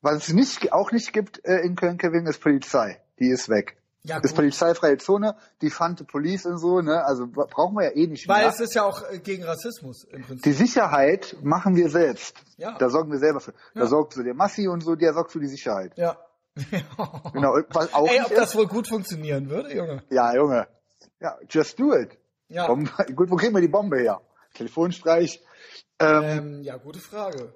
Was 0.00 0.28
es 0.28 0.34
nicht, 0.34 0.72
auch 0.72 0.90
nicht 0.90 1.12
gibt 1.12 1.44
äh, 1.44 1.60
in 1.60 1.76
Köln-Kevin, 1.76 2.26
ist 2.26 2.40
Polizei. 2.40 3.00
Die 3.20 3.28
ist 3.28 3.48
weg. 3.48 3.76
Ja, 4.04 4.18
ist 4.18 4.34
polizeifreie 4.34 4.98
Zone, 4.98 5.36
die 5.60 5.70
fante 5.70 6.04
Police 6.04 6.46
und 6.46 6.58
so, 6.58 6.80
ne? 6.80 7.04
Also 7.04 7.26
bra- 7.28 7.46
brauchen 7.48 7.76
wir 7.76 7.84
ja 7.84 7.90
eh 7.96 8.08
nicht 8.08 8.26
Weil 8.28 8.40
mehr. 8.40 8.48
es 8.48 8.58
ist 8.58 8.74
ja 8.74 8.82
auch 8.82 9.00
äh, 9.08 9.20
gegen 9.20 9.44
Rassismus 9.44 10.02
im 10.10 10.22
Prinzip. 10.22 10.42
Die 10.42 10.52
Sicherheit 10.52 11.36
machen 11.42 11.76
wir 11.76 11.88
selbst. 11.88 12.36
Ja. 12.56 12.76
Da 12.78 12.88
sorgen 12.90 13.12
wir 13.12 13.18
selber 13.20 13.38
für. 13.38 13.52
Ja. 13.74 13.82
Da 13.82 13.86
sorgt 13.86 14.14
so 14.14 14.22
der 14.24 14.34
Massi 14.34 14.66
und 14.66 14.80
so, 14.82 14.96
der 14.96 15.14
sorgt 15.14 15.30
für 15.30 15.38
die 15.40 15.46
Sicherheit. 15.46 15.92
Ja. 15.96 16.16
Genau. 17.32 17.58
Was 17.70 17.94
auch 17.94 18.08
Ey, 18.08 18.20
ob 18.22 18.34
das 18.34 18.50
ist, 18.50 18.56
wohl 18.56 18.66
gut 18.66 18.88
funktionieren 18.88 19.48
würde, 19.48 19.74
Junge? 19.74 20.02
ja, 20.10 20.34
Junge. 20.34 20.66
Ja, 21.20 21.38
just 21.48 21.78
do 21.78 21.94
it. 21.94 22.18
Ja. 22.48 22.66
Bombe, 22.66 22.90
gut, 23.14 23.30
wo 23.30 23.36
kriegen 23.36 23.54
wir 23.54 23.60
die 23.62 23.68
Bombe 23.68 23.98
her? 24.00 24.20
Telefonstreich. 24.54 25.40
Ähm, 25.98 26.22
Ähm, 26.24 26.62
ja, 26.62 26.76
gute 26.76 26.98
Frage. 27.00 27.52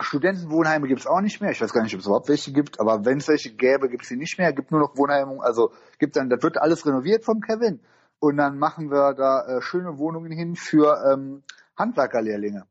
Studentenwohnheime 0.00 0.88
gibt's 0.88 1.06
auch 1.06 1.20
nicht 1.20 1.40
mehr. 1.40 1.50
Ich 1.50 1.60
weiß 1.60 1.72
gar 1.72 1.82
nicht, 1.82 1.94
ob 1.94 2.00
es 2.00 2.06
überhaupt 2.06 2.28
welche 2.28 2.52
gibt, 2.52 2.80
aber 2.80 3.04
wenn 3.04 3.18
es 3.18 3.28
welche 3.28 3.50
gäbe, 3.54 3.88
gibt's 3.88 4.08
sie 4.08 4.16
nicht 4.16 4.38
mehr. 4.38 4.52
Gibt 4.52 4.70
nur 4.70 4.80
noch 4.80 4.96
Wohnheime. 4.96 5.42
Also 5.42 5.72
gibt 5.98 6.16
dann, 6.16 6.28
das 6.28 6.42
wird 6.42 6.58
alles 6.58 6.84
renoviert 6.86 7.24
vom 7.24 7.40
Kevin. 7.40 7.80
Und 8.18 8.36
dann 8.36 8.58
machen 8.58 8.90
wir 8.90 9.14
da 9.14 9.46
äh, 9.46 9.62
schöne 9.62 9.98
Wohnungen 9.98 10.32
hin 10.32 10.56
für 10.56 11.02
ähm, 11.12 11.42
Handwerkerlehrlinge. 11.78 12.64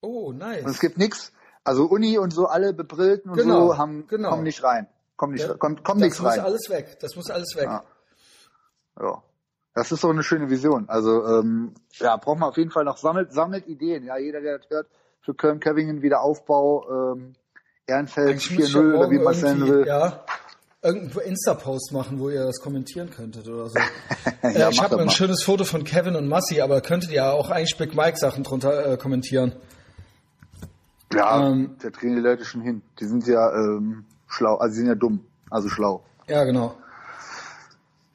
Oh, 0.00 0.32
nice. 0.32 0.64
Und 0.64 0.70
es 0.70 0.80
gibt 0.80 0.98
nichts. 0.98 1.32
Also 1.64 1.84
Uni 1.84 2.18
und 2.18 2.32
so, 2.32 2.46
alle 2.46 2.72
bebrillten 2.72 3.30
und 3.30 3.36
Genau, 3.38 3.68
so 3.68 3.78
haben, 3.78 4.06
genau. 4.06 4.30
kommen 4.30 4.42
nicht 4.44 4.62
rein. 4.64 4.86
Kommen 5.16 5.34
nicht, 5.34 5.46
Ja, 5.46 5.54
kommt, 5.54 5.84
kommt 5.84 6.00
das 6.00 6.06
nichts 6.06 6.20
muss 6.20 6.32
rein. 6.32 6.40
alles 6.40 6.70
weg. 6.70 6.98
Das 7.00 7.16
muss 7.16 7.30
alles 7.30 7.54
weg. 7.56 7.64
Ja. 7.64 7.84
Ja. 9.00 9.22
Das 9.74 9.92
ist 9.92 10.00
so 10.00 10.08
eine 10.10 10.22
schöne 10.22 10.50
Vision. 10.50 10.88
Also 10.88 11.24
ähm, 11.26 11.74
ja, 11.98 12.16
braucht 12.16 12.38
man 12.38 12.48
auf 12.48 12.56
jeden 12.56 12.70
Fall 12.70 12.84
noch 12.84 12.96
sammelt, 12.96 13.32
sammelt 13.32 13.66
Ideen. 13.68 14.04
Ja, 14.04 14.16
jeder, 14.18 14.40
der 14.40 14.58
das 14.58 14.68
hört, 14.70 14.88
für 15.22 15.34
Köln-Kevingen 15.34 16.02
Wiederaufbau, 16.02 17.14
ähm, 17.14 17.34
Ehrenfeld 17.86 18.28
Eigentlich 18.28 18.50
muss 18.58 18.68
ich 18.68 18.74
ja 18.74 18.80
4-0 18.80 18.94
oder 18.94 19.10
wie 19.10 19.18
man 19.18 19.34
es 19.34 19.42
nennen 19.42 19.68
will. 19.68 19.86
Ja, 19.86 20.24
irgendeinen 20.82 21.28
Insta-Post 21.28 21.92
machen, 21.92 22.18
wo 22.20 22.30
ihr 22.30 22.44
das 22.44 22.60
kommentieren 22.60 23.10
könntet 23.10 23.48
oder 23.48 23.68
so. 23.68 23.78
Ja, 24.42 24.68
äh, 24.68 24.70
ich 24.70 24.82
habe 24.82 24.98
ein 24.98 25.06
mal. 25.06 25.12
schönes 25.12 25.42
Foto 25.42 25.64
von 25.64 25.84
Kevin 25.84 26.16
und 26.16 26.28
Massi, 26.28 26.60
aber 26.60 26.80
könntet 26.80 27.10
ihr 27.10 27.26
auch 27.26 27.50
eigentlich 27.50 27.76
Big 27.76 27.94
Mike 27.94 28.18
Sachen 28.18 28.42
drunter 28.42 28.92
äh, 28.92 28.96
kommentieren. 28.96 29.52
Ja, 31.12 31.46
ähm, 31.46 31.76
da 31.82 31.90
kriegen 31.90 32.14
die 32.14 32.22
Leute 32.22 32.44
schon 32.44 32.62
hin. 32.62 32.82
Die 33.00 33.06
sind 33.06 33.26
ja 33.26 33.52
ähm, 33.52 34.04
schlau, 34.28 34.56
also 34.56 34.72
die 34.72 34.78
sind 34.78 34.86
ja 34.86 34.94
dumm, 34.94 35.20
also 35.50 35.68
schlau. 35.68 36.02
Ja, 36.28 36.44
genau. 36.44 36.74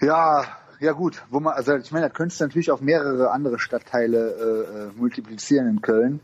Ja, 0.02 0.46
ja 0.80 0.94
gut, 0.94 1.24
wo 1.30 1.40
man, 1.40 1.54
also 1.54 1.76
ich 1.76 1.92
meine, 1.92 2.08
da 2.08 2.14
könntest 2.14 2.40
du 2.40 2.46
natürlich 2.46 2.72
auf 2.72 2.82
mehrere 2.82 3.32
andere 3.32 3.60
Stadtteile 3.60 4.18
äh, 4.18 4.78
äh, 4.78 4.92
multiplizieren 4.96 5.68
in 5.68 5.82
Köln. 5.82 6.20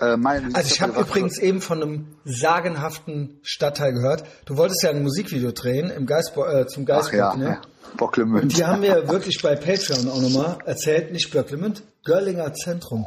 Äh, 0.00 0.16
mein, 0.16 0.54
Also 0.54 0.72
ich 0.72 0.82
habe 0.82 1.00
übrigens 1.00 1.38
eben 1.38 1.60
von 1.60 1.82
einem 1.82 2.06
sagenhaften 2.24 3.38
Stadtteil 3.42 3.92
gehört. 3.92 4.24
Du 4.44 4.56
wolltest 4.56 4.82
ja 4.82 4.90
ein 4.90 5.02
Musikvideo 5.02 5.52
drehen 5.52 5.90
im 5.90 6.06
Geist, 6.06 6.32
äh, 6.36 6.66
zum 6.66 6.84
Ach 6.84 7.12
ja, 7.12 7.30
Geistbock, 7.30 7.36
ne? 7.38 7.44
ja. 7.44 7.60
Bocklemünd. 7.96 8.56
Die 8.56 8.64
haben 8.64 8.80
mir 8.80 9.08
wirklich 9.08 9.40
bei 9.42 9.56
Patreon 9.56 10.08
auch 10.08 10.20
nochmal 10.20 10.58
erzählt, 10.66 11.12
nicht 11.12 11.30
Böcklemünd, 11.30 11.82
Görlinger 12.04 12.52
Zentrum. 12.52 13.06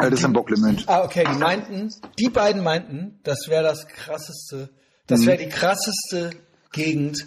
Ja, 0.00 0.10
das 0.10 0.20
ist 0.20 0.24
ein 0.26 0.32
Bocklemünd. 0.32 0.84
Ah, 0.86 1.02
okay, 1.02 1.24
die 1.30 1.38
meinten, 1.38 1.92
die 2.18 2.28
beiden 2.28 2.62
meinten, 2.62 3.18
das 3.24 3.48
wäre 3.48 3.64
das 3.64 3.88
krasseste, 3.88 4.68
das 5.06 5.24
wäre 5.24 5.38
die 5.38 5.48
krasseste 5.48 6.30
Gegend. 6.72 7.26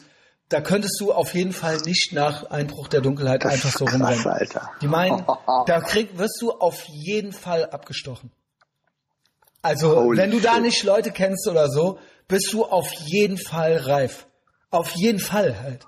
Da 0.51 0.59
könntest 0.59 0.99
du 0.99 1.13
auf 1.13 1.33
jeden 1.33 1.53
Fall 1.53 1.77
nicht 1.85 2.11
nach 2.11 2.49
Einbruch 2.51 2.89
der 2.89 2.99
Dunkelheit 2.99 3.45
Das 3.45 3.53
einfach 3.53 3.71
so 3.71 3.85
krass, 3.85 3.93
rumrennen. 3.95 4.27
Alter. 4.27 4.69
Die 4.81 4.87
meinen, 4.87 5.25
da 5.65 5.79
krieg, 5.79 6.17
wirst 6.17 6.41
du 6.41 6.51
auf 6.51 6.83
jeden 6.89 7.31
Fall 7.31 7.69
abgestochen. 7.69 8.31
Also, 9.61 9.95
Holy 9.95 10.17
wenn 10.17 10.31
du 10.31 10.41
da 10.41 10.55
shit. 10.55 10.63
nicht 10.63 10.83
Leute 10.83 11.11
kennst 11.11 11.47
oder 11.47 11.69
so, 11.69 11.99
bist 12.27 12.51
du 12.51 12.65
auf 12.65 12.91
jeden 12.91 13.37
Fall 13.37 13.77
reif. 13.77 14.27
Auf 14.71 14.91
jeden 14.91 15.19
Fall 15.19 15.57
halt. 15.61 15.87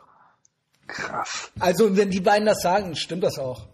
Krass. 0.87 1.51
Also, 1.59 1.97
wenn 1.97 2.09
die 2.09 2.21
beiden 2.21 2.45
das 2.45 2.61
sagen, 2.61 2.95
stimmt 2.95 3.23
das 3.23 3.37
auch. 3.39 3.67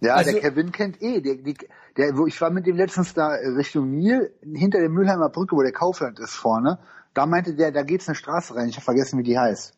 Ja, 0.00 0.14
Also- 0.16 0.32
der 0.32 0.40
Kevin 0.42 0.72
kennt 0.72 1.00
eh. 1.00 1.22
Der, 1.22 1.36
der, 1.36 2.16
wo 2.18 2.26
ich 2.26 2.38
war 2.42 2.50
mit 2.50 2.66
dem 2.66 2.76
letztens 2.76 3.14
da 3.14 3.28
Richtung 3.56 3.92
Nil, 3.92 4.30
hinter 4.42 4.78
der 4.78 4.90
Mülheimer 4.90 5.30
Brücke, 5.30 5.56
wo 5.56 5.62
der 5.62 5.72
Kaufland 5.72 6.18
ist 6.20 6.34
vorne. 6.34 6.78
Da 7.14 7.24
meinte 7.24 7.54
der, 7.54 7.72
da 7.72 7.82
geht's 7.82 8.08
eine 8.08 8.14
Straße 8.14 8.54
rein. 8.54 8.68
Ich 8.68 8.76
habe 8.76 8.84
vergessen, 8.84 9.18
wie 9.18 9.22
die 9.24 9.38
heißt. 9.38 9.72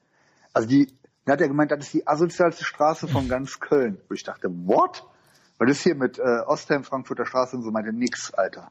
Also 0.53 0.69
die, 0.69 0.93
da 1.25 1.33
hat 1.35 1.41
er 1.41 1.49
gemeint, 1.49 1.71
das 1.71 1.81
ist 1.87 1.95
die 1.95 2.07
asozialste 2.07 2.65
Straße 2.65 3.09
von 3.09 3.29
ganz 3.29 3.61
Köln. 3.61 4.01
Wo 4.09 4.15
ich 4.15 4.23
dachte, 4.25 4.49
what? 4.51 5.05
Weil 5.59 5.69
das 5.69 5.81
hier 5.81 5.95
mit 5.95 6.19
äh, 6.19 6.23
Ostheim, 6.47 6.85
Frankfurter 6.85 7.27
Straße 7.27 7.57
und 7.57 7.63
so 7.63 7.71
meinte, 7.71 7.93
nix, 7.93 8.33
Alter. 8.35 8.71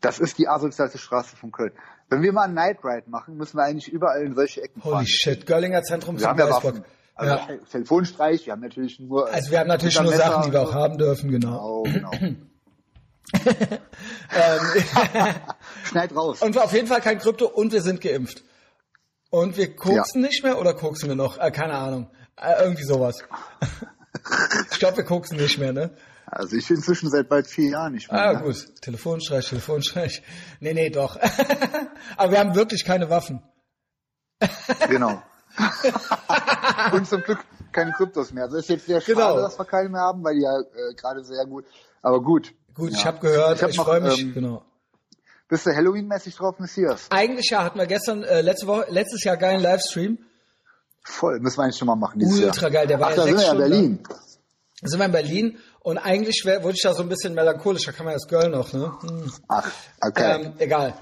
Das 0.00 0.18
ist 0.18 0.38
die 0.38 0.48
asozialste 0.48 0.98
Straße 0.98 1.36
von 1.36 1.52
Köln. 1.52 1.72
Wenn 2.08 2.22
wir 2.22 2.32
mal 2.32 2.44
einen 2.44 2.54
Night 2.54 2.78
Ride 2.82 3.08
machen, 3.08 3.36
müssen 3.36 3.56
wir 3.58 3.64
eigentlich 3.64 3.88
überall 3.92 4.22
in 4.22 4.34
solche 4.34 4.62
Ecken 4.62 4.82
Holy 4.82 4.94
fahren. 4.94 5.06
shit, 5.06 5.46
Görlinger 5.46 5.82
Zentrum 5.82 6.18
Wir 6.18 6.26
haben 6.26 6.38
ja. 6.38 6.50
Waffen. 6.50 6.84
Also 7.14 7.34
Ja. 7.34 7.48
Telefonstreich, 7.70 8.46
wir 8.46 8.52
haben 8.54 8.62
natürlich 8.62 8.98
nur. 8.98 9.28
äh, 9.28 9.32
Also 9.32 9.50
wir 9.50 9.60
haben 9.60 9.68
natürlich 9.68 10.00
nur 10.00 10.12
Sachen, 10.12 10.42
die 10.46 10.52
wir 10.52 10.62
auch 10.62 10.74
haben 10.74 10.96
dürfen, 10.98 11.30
genau. 11.30 11.82
Genau, 11.84 12.10
genau. 12.20 12.38
Schneid 15.84 16.14
raus. 16.16 16.42
Und 16.42 16.56
auf 16.58 16.72
jeden 16.72 16.86
Fall 16.88 17.00
kein 17.00 17.18
Krypto 17.18 17.46
und 17.46 17.72
wir 17.72 17.82
sind 17.82 18.00
geimpft. 18.00 18.42
Und 19.30 19.56
wir 19.56 19.74
koksen 19.76 20.22
nicht 20.22 20.42
mehr 20.42 20.58
oder 20.58 20.74
koksen 20.74 21.08
wir 21.08 21.16
noch? 21.16 21.38
Äh, 21.38 21.50
keine 21.50 21.74
Ahnung. 21.74 22.10
Äh, 22.36 22.62
irgendwie 22.64 22.82
sowas. 22.84 23.18
ich 24.72 24.78
glaube, 24.78 24.98
wir 24.98 25.04
koksen 25.04 25.36
nicht 25.38 25.58
mehr, 25.58 25.72
ne? 25.72 25.96
Also 26.26 26.56
ich 26.56 26.68
inzwischen 26.70 27.10
seit 27.10 27.28
bald 27.28 27.46
vier 27.48 27.70
Jahren 27.70 27.92
nicht 27.92 28.10
mehr. 28.10 28.20
Ah, 28.20 28.32
ne? 28.34 28.42
gut. 28.42 28.80
Telefonstreich, 28.82 29.48
Telefonstreich. 29.48 30.22
Nee, 30.60 30.74
nee, 30.74 30.90
doch. 30.90 31.16
Aber 32.16 32.32
wir 32.32 32.38
haben 32.38 32.54
wirklich 32.54 32.84
keine 32.84 33.10
Waffen. 33.10 33.42
Genau. 34.88 35.22
Und 36.92 37.06
zum 37.08 37.22
Glück 37.22 37.40
keine 37.72 37.92
Kryptos 37.92 38.32
mehr. 38.32 38.44
Also 38.44 38.58
ist 38.58 38.68
jetzt 38.68 38.86
sehr 38.86 39.00
schade, 39.00 39.14
Genau. 39.14 39.36
dass 39.36 39.58
wir 39.58 39.64
keine 39.64 39.88
mehr 39.88 40.00
haben, 40.02 40.22
weil 40.24 40.34
die 40.34 40.42
ja 40.42 40.58
äh, 40.60 40.94
gerade 40.94 41.24
sehr 41.24 41.44
gut. 41.46 41.64
Aber 42.02 42.20
gut. 42.22 42.52
Gut, 42.74 42.90
Ja. 42.92 42.98
ich 42.98 43.06
habe 43.06 43.18
gehört, 43.18 43.56
Ich 43.56 43.62
hab 43.62 43.70
ich, 43.70 43.76
freue 43.76 44.00
mich. 44.00 44.20
ähm, 44.20 44.32
genau. 44.34 44.64
Bist 45.50 45.66
du 45.66 45.70
Halloween-mäßig 45.74 46.36
drauf, 46.36 46.58
Messias? 46.58 47.08
Eigentlich 47.10 47.50
ja, 47.50 47.64
hatten 47.64 47.78
wir 47.78 47.86
gestern, 47.86 48.22
äh, 48.22 48.40
letzte 48.40 48.68
Woche, 48.68 48.86
letztes 48.88 49.24
Jahr 49.24 49.36
geilen 49.36 49.60
Livestream. 49.60 50.18
Voll, 51.04 51.40
müssen 51.40 51.58
wir 51.58 51.64
eigentlich 51.64 51.76
schon 51.76 51.86
mal 51.88 51.96
machen 51.96 52.20
dieses 52.20 52.38
Ultra 52.40 52.62
Jahr. 52.62 52.70
geil, 52.70 52.86
der 52.86 53.00
war 53.00 53.08
Ach, 53.08 53.10
ja 53.10 53.16
da 53.16 53.22
sind 53.24 53.36
wir 53.36 53.44
ja 53.44 53.52
in 53.52 53.58
Berlin. 53.58 54.02
Da 54.80 54.88
sind 54.88 54.98
wir 55.00 55.06
in 55.06 55.12
Berlin 55.12 55.58
und 55.80 55.98
eigentlich 55.98 56.42
wär, 56.44 56.62
wurde 56.62 56.74
ich 56.74 56.82
da 56.82 56.94
so 56.94 57.02
ein 57.02 57.08
bisschen 57.08 57.34
melancholisch, 57.34 57.84
da 57.84 57.92
kann 57.92 58.04
man 58.06 58.14
das 58.14 58.28
Girl 58.28 58.48
noch, 58.48 58.72
ne? 58.72 58.92
Hm. 59.02 59.32
Ach, 59.48 59.70
okay. 60.00 60.44
Ähm, 60.44 60.52
egal. 60.58 60.94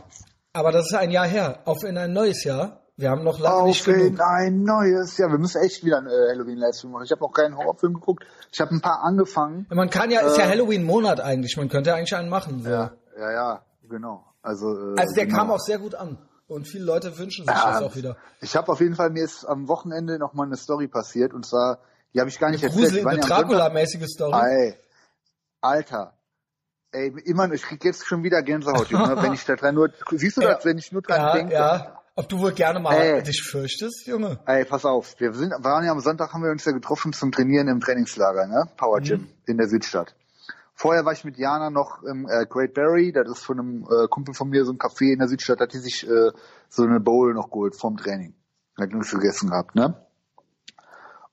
Aber 0.54 0.72
das 0.72 0.86
ist 0.86 0.94
ein 0.94 1.10
Jahr 1.10 1.26
her. 1.26 1.60
Auf 1.66 1.84
in 1.84 1.98
ein 1.98 2.12
neues 2.12 2.42
Jahr. 2.42 2.80
Wir 2.96 3.10
haben 3.10 3.22
noch 3.22 3.38
lange 3.38 3.68
nicht 3.68 3.82
Auf 3.82 3.88
in 3.94 4.16
genug. 4.16 4.20
ein 4.20 4.62
neues. 4.64 5.18
Ja, 5.18 5.28
wir 5.28 5.38
müssen 5.38 5.62
echt 5.62 5.84
wieder 5.84 5.98
einen 5.98 6.08
äh, 6.08 6.30
Halloween-Livestream 6.32 6.90
machen. 6.90 7.04
Ich 7.04 7.12
habe 7.12 7.20
noch 7.20 7.32
keinen 7.32 7.56
Horrorfilm 7.56 7.94
geguckt. 7.94 8.24
Ich 8.50 8.60
habe 8.60 8.74
ein 8.74 8.80
paar 8.80 9.04
angefangen. 9.04 9.66
Man 9.70 9.90
kann 9.90 10.10
ja, 10.10 10.20
ist 10.22 10.38
ja 10.38 10.48
Halloween-Monat 10.48 11.20
eigentlich. 11.20 11.56
Man 11.56 11.68
könnte 11.68 11.90
ja 11.90 11.96
eigentlich 11.96 12.16
einen 12.16 12.28
machen. 12.28 12.62
So. 12.62 12.68
Äh. 12.70 12.72
Ja, 12.72 12.90
ja, 13.18 13.32
ja, 13.32 13.62
genau. 13.88 14.24
Also, 14.42 14.66
äh, 14.72 15.00
Also 15.00 15.14
der 15.14 15.26
genau. 15.26 15.38
kam 15.38 15.50
auch 15.50 15.60
sehr 15.60 15.78
gut 15.78 15.94
an. 15.94 16.18
Und 16.46 16.66
viele 16.66 16.84
Leute 16.84 17.18
wünschen 17.18 17.44
sich 17.44 17.54
Ja, 17.54 17.72
das 17.72 17.82
auch 17.82 17.94
wieder. 17.94 18.16
Ich 18.40 18.56
habe 18.56 18.72
auf 18.72 18.80
jeden 18.80 18.94
Fall, 18.94 19.10
mir 19.10 19.22
ist 19.24 19.44
am 19.44 19.68
Wochenende 19.68 20.18
noch 20.18 20.32
mal 20.32 20.44
eine 20.46 20.56
Story 20.56 20.88
passiert 20.88 21.34
und 21.34 21.44
zwar, 21.44 21.80
die 22.14 22.20
habe 22.20 22.30
ich 22.30 22.38
gar 22.38 22.50
nicht 22.50 22.62
erzählt. 22.62 22.88
Grusel, 22.90 23.06
eine 23.06 23.20
ja 23.20 23.26
Dracula-mäßige 23.26 24.06
Story. 24.06 24.34
Ey, 24.46 24.74
Alter. 25.60 26.14
Ey, 26.90 27.12
immer, 27.26 27.52
ich 27.52 27.62
krieg 27.62 27.84
jetzt 27.84 28.06
schon 28.06 28.22
wieder 28.22 28.42
Gänsehaut, 28.42 28.88
Junge, 28.88 29.20
wenn 29.22 29.34
ich 29.34 29.44
da 29.44 29.56
dran 29.56 29.74
nur, 29.74 29.90
siehst 30.12 30.38
du 30.38 30.40
das, 30.40 30.64
wenn 30.64 30.78
ich 30.78 30.90
nur 30.90 31.02
dran 31.02 31.20
ja, 31.20 31.32
denke? 31.34 31.52
ja. 31.52 32.02
Ob 32.14 32.28
du 32.28 32.40
wohl 32.40 32.52
gerne 32.52 32.80
mal 32.80 32.94
Ey. 32.96 33.22
dich 33.22 33.42
fürchtest, 33.42 34.06
Junge? 34.06 34.40
Ey, 34.46 34.64
pass 34.64 34.84
auf, 34.86 35.14
wir 35.20 35.32
sind, 35.34 35.52
waren 35.62 35.84
ja 35.84 35.92
am 35.92 36.00
Sonntag, 36.00 36.32
haben 36.32 36.42
wir 36.42 36.50
uns 36.50 36.64
ja 36.64 36.72
getroffen 36.72 37.12
zum 37.12 37.30
Trainieren 37.30 37.68
im 37.68 37.78
Trainingslager, 37.80 38.46
ne? 38.46 38.68
Power 38.76 39.00
Gym 39.00 39.20
Mhm. 39.20 39.28
in 39.46 39.58
der 39.58 39.68
Südstadt. 39.68 40.16
Vorher 40.80 41.04
war 41.04 41.12
ich 41.12 41.24
mit 41.24 41.36
Jana 41.38 41.70
noch 41.70 42.04
im 42.04 42.28
äh, 42.28 42.46
Great 42.46 42.72
Barry, 42.72 43.10
das 43.10 43.28
ist 43.28 43.44
von 43.44 43.58
einem 43.58 43.82
äh, 43.90 44.06
Kumpel 44.06 44.32
von 44.32 44.48
mir, 44.48 44.64
so 44.64 44.70
ein 44.70 44.78
Café 44.78 45.12
in 45.12 45.18
der 45.18 45.26
Südstadt, 45.26 45.58
hat 45.58 45.72
die 45.72 45.78
sich 45.78 46.08
äh, 46.08 46.30
so 46.68 46.84
eine 46.84 47.00
Bowl 47.00 47.34
noch 47.34 47.50
geholt 47.50 47.74
vom 47.74 47.96
Training. 47.96 48.32
Hat 48.78 48.92
nichts 48.92 49.10
gegessen 49.10 49.50
gehabt, 49.50 49.74
ne? 49.74 50.00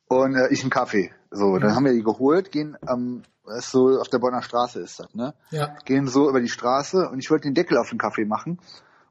Und 0.07 0.33
äh, 0.33 0.47
ich 0.49 0.61
einen 0.61 0.71
Kaffee. 0.71 1.11
So, 1.29 1.59
dann 1.59 1.75
haben 1.75 1.85
wir 1.85 1.93
die 1.93 2.01
geholt, 2.01 2.51
gehen 2.51 2.75
am, 2.87 3.21
ist 3.55 3.69
so 3.69 3.99
auf 3.99 4.09
der 4.09 4.17
Bonner 4.17 4.41
Straße 4.41 4.79
ist 4.79 4.99
das, 4.99 5.13
ne? 5.13 5.35
Ja. 5.51 5.75
Gehen 5.85 6.07
so 6.07 6.27
über 6.27 6.41
die 6.41 6.49
Straße 6.49 7.07
und 7.07 7.19
ich 7.19 7.29
wollte 7.29 7.47
den 7.47 7.53
Deckel 7.53 7.77
auf 7.77 7.89
den 7.89 7.99
Kaffee 7.99 8.25
machen 8.25 8.59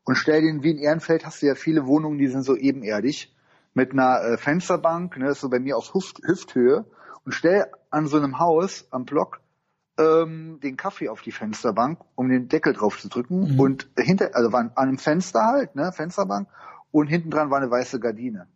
und 0.03 0.17
stell 0.17 0.43
den, 0.43 0.65
wie 0.65 0.73
in 0.73 0.79
Ehrenfeld 0.79 1.25
hast 1.25 1.43
du 1.43 1.47
ja 1.47 1.55
viele 1.55 1.87
Wohnungen, 1.87 2.19
die 2.19 2.27
sind 2.27 2.43
so 2.43 2.57
ebenerdig, 2.57 3.33
mit 3.73 3.93
einer 3.93 4.21
äh, 4.21 4.37
Fensterbank, 4.37 5.17
ne, 5.17 5.29
ist 5.29 5.43
so 5.43 5.49
bei 5.49 5.61
mir 5.61 5.77
auf 5.77 5.95
Hüft, 5.95 6.19
Hüfthöhe 6.27 6.87
und 7.25 7.31
stell 7.31 7.67
an 7.91 8.09
so 8.09 8.17
einem 8.17 8.41
Haus 8.41 8.89
am 8.91 9.05
Block 9.05 9.39
ähm, 9.99 10.59
den 10.63 10.77
Kaffee 10.77 11.09
auf 11.09 11.23
die 11.23 11.33
Fensterbank, 11.33 12.01
um 12.15 12.29
den 12.29 12.49
Deckel 12.49 12.73
drauf 12.73 12.99
zu 12.99 13.09
drücken 13.09 13.59
und 13.59 13.89
hinter, 13.97 14.31
also 14.35 14.53
war 14.53 14.61
an 14.61 14.73
einem 14.75 14.99
Fenster 14.99 15.45
halt, 15.45 15.77
ne, 15.77 15.93
Fensterbank 15.93 16.49
und 16.91 17.07
hinten 17.07 17.31
dran 17.31 17.51
war 17.51 17.59
eine 17.59 17.71
weiße 17.71 18.01
Gardine. 18.01 18.47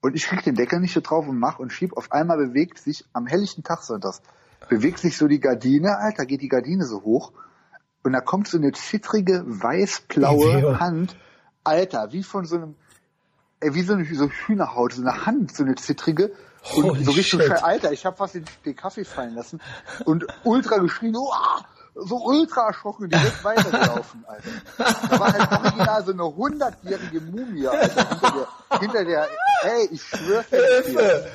Und 0.00 0.16
ich 0.16 0.26
krieg 0.26 0.42
den 0.42 0.56
Deckel 0.56 0.80
nicht 0.80 0.94
so 0.94 1.00
drauf 1.00 1.28
und 1.28 1.38
mach 1.38 1.60
und 1.60 1.72
schieb. 1.72 1.96
Auf 1.96 2.10
einmal 2.10 2.36
bewegt 2.36 2.78
sich 2.78 3.04
am 3.12 3.26
helllichten 3.26 3.62
Tag 3.62 3.84
sonntags, 3.84 4.20
bewegt 4.68 4.98
sich 4.98 5.16
so 5.16 5.28
die 5.28 5.38
Gardine, 5.38 5.98
Alter, 5.98 6.26
geht 6.26 6.42
die 6.42 6.48
Gardine 6.48 6.84
so 6.84 7.02
hoch. 7.02 7.32
Und 8.02 8.12
da 8.12 8.20
kommt 8.20 8.48
so 8.48 8.58
eine 8.58 8.72
zittrige, 8.72 9.44
weiß-blaue 9.46 10.80
Hand. 10.80 11.16
Alter, 11.62 12.08
wie 12.10 12.24
von 12.24 12.46
so 12.46 12.56
einem, 12.56 12.74
ey, 13.60 13.74
wie 13.74 13.82
so 13.82 13.92
eine 13.92 14.04
so 14.04 14.28
Hühnerhaut, 14.28 14.94
so 14.94 15.02
eine 15.02 15.24
Hand, 15.24 15.54
so 15.54 15.62
eine 15.62 15.76
zittrige. 15.76 16.32
Und 16.76 16.84
Holy 16.84 17.04
so 17.04 17.10
Richtung 17.12 17.40
shit. 17.40 17.48
Schei- 17.50 17.62
Alter, 17.62 17.92
ich 17.92 18.06
habe 18.06 18.16
fast 18.16 18.34
den, 18.34 18.44
den 18.64 18.76
Kaffee 18.76 19.04
fallen 19.04 19.34
lassen 19.34 19.60
und 20.04 20.26
ultra 20.44 20.78
geschrien, 20.78 21.16
Uah! 21.16 21.64
so 21.94 22.16
ultra 22.24 22.68
erschrocken 22.68 23.04
und 23.04 23.12
direkt 23.12 23.44
weitergelaufen, 23.44 24.24
Alter. 24.26 24.48
Da 25.10 25.20
war 25.20 25.32
halt 25.32 25.52
original 25.64 26.04
so 26.04 26.12
eine 26.12 26.24
hundertjährige 26.24 27.20
Mumie, 27.20 27.66
Alter, 27.66 28.06
hinter 28.08 28.30
der, 28.32 28.78
hinter 28.80 29.04
der, 29.04 29.28
ey, 29.64 29.88
ich 29.90 30.02
schwör's 30.02 30.46
dir. 30.48 31.26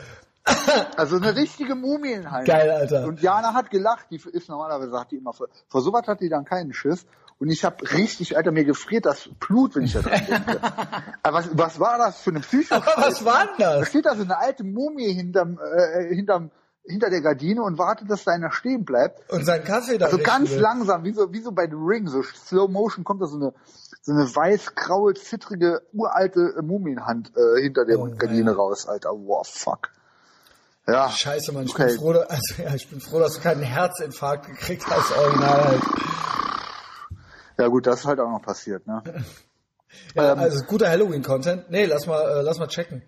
Also 0.95 1.17
eine 1.17 1.35
richtige 1.35 1.75
Mumienhand. 1.75 2.45
Geil, 2.47 2.71
Alter. 2.71 3.05
Und 3.05 3.21
Jana 3.21 3.53
hat 3.53 3.69
gelacht, 3.69 4.05
die 4.09 4.15
ist 4.31 4.47
normalerweise, 4.49 4.89
sagt 4.91 5.11
die 5.11 5.17
immer, 5.17 5.33
vor, 5.33 5.47
vor 5.67 5.81
sowas 5.81 6.07
hat 6.07 6.21
die 6.21 6.29
dann 6.29 6.45
keinen 6.45 6.73
Schiss. 6.73 7.05
Und 7.39 7.49
ich 7.49 7.63
habe 7.63 7.89
richtig, 7.91 8.35
Alter, 8.35 8.51
mir 8.51 8.63
gefriert 8.65 9.05
das 9.05 9.29
Blut, 9.39 9.75
wenn 9.75 9.83
ich 9.83 9.93
da 9.93 10.01
dran 10.01 10.25
denke. 10.27 10.59
Aber 11.23 11.37
was, 11.37 11.49
was 11.53 11.79
war 11.79 11.97
das 11.99 12.17
für 12.19 12.31
eine 12.31 12.39
Psycho? 12.39 12.75
Aber 12.75 12.93
was 12.97 13.23
war 13.23 13.45
denn 13.45 13.55
Da 13.59 13.79
das? 13.79 13.89
steht 13.89 14.05
da 14.07 14.15
so 14.15 14.23
eine 14.23 14.37
alte 14.39 14.63
Mumie 14.63 15.13
hinterm, 15.13 15.59
äh, 15.59 16.15
hinterm, 16.15 16.49
hinter 16.83 17.09
der 17.11 17.21
Gardine 17.21 17.61
und 17.61 17.77
wartet, 17.77 18.09
dass 18.09 18.23
da 18.23 18.31
einer 18.31 18.51
stehen 18.51 18.85
bleibt. 18.85 19.29
Und 19.31 19.45
sein 19.45 19.63
Kaffee 19.63 19.97
da 19.99 20.05
Also 20.05 20.17
ganz 20.17 20.49
will. 20.51 20.59
langsam, 20.61 21.03
wie 21.03 21.11
so, 21.13 21.31
wie 21.31 21.41
so 21.41 21.51
bei 21.51 21.67
The 21.67 21.75
Ring, 21.75 22.07
so 22.07 22.23
Slow 22.23 22.67
Motion 22.71 23.03
kommt 23.03 23.21
da 23.21 23.27
so 23.27 23.35
eine, 23.35 23.53
so 24.01 24.13
eine 24.13 24.23
weiß-graue, 24.23 25.13
zittrige, 25.13 25.83
uralte 25.93 26.55
Mumienhand 26.63 27.33
äh, 27.37 27.61
hinter 27.61 27.85
der 27.85 27.99
Oh, 27.99 28.07
Gardine 28.17 28.51
ja. 28.51 28.55
raus, 28.57 28.87
Alter. 28.87 29.09
Wow, 29.11 29.45
fuck. 29.47 29.89
Ja. 30.87 31.09
Scheiße, 31.09 31.51
Mann, 31.51 31.65
ich 31.65 31.71
Okay. 31.75 31.87
bin 31.87 31.97
froh, 31.99 32.13
dass- 32.13 32.29
also, 32.29 32.53
ja, 32.63 32.73
ich 32.73 32.89
bin 32.89 32.99
froh, 33.01 33.19
dass 33.19 33.33
du 33.35 33.41
keinen 33.41 33.61
Herzinfarkt 33.61 34.47
gekriegt 34.47 34.85
hast, 34.89 35.11
original 35.15 35.65
halt. 35.65 35.81
Ja 37.57 37.67
gut, 37.67 37.87
das 37.87 38.01
ist 38.01 38.05
halt 38.05 38.19
auch 38.19 38.29
noch 38.29 38.41
passiert, 38.41 38.85
ne? 38.87 39.03
Ja, 40.15 40.33
Ähm, 40.33 40.39
also 40.39 40.63
guter 40.65 40.89
Halloween-Content. 40.89 41.69
Nee, 41.71 41.85
lass 41.85 42.05
mal, 42.07 42.21
äh, 42.21 42.41
lass 42.41 42.59
mal 42.59 42.67
checken. 42.67 43.01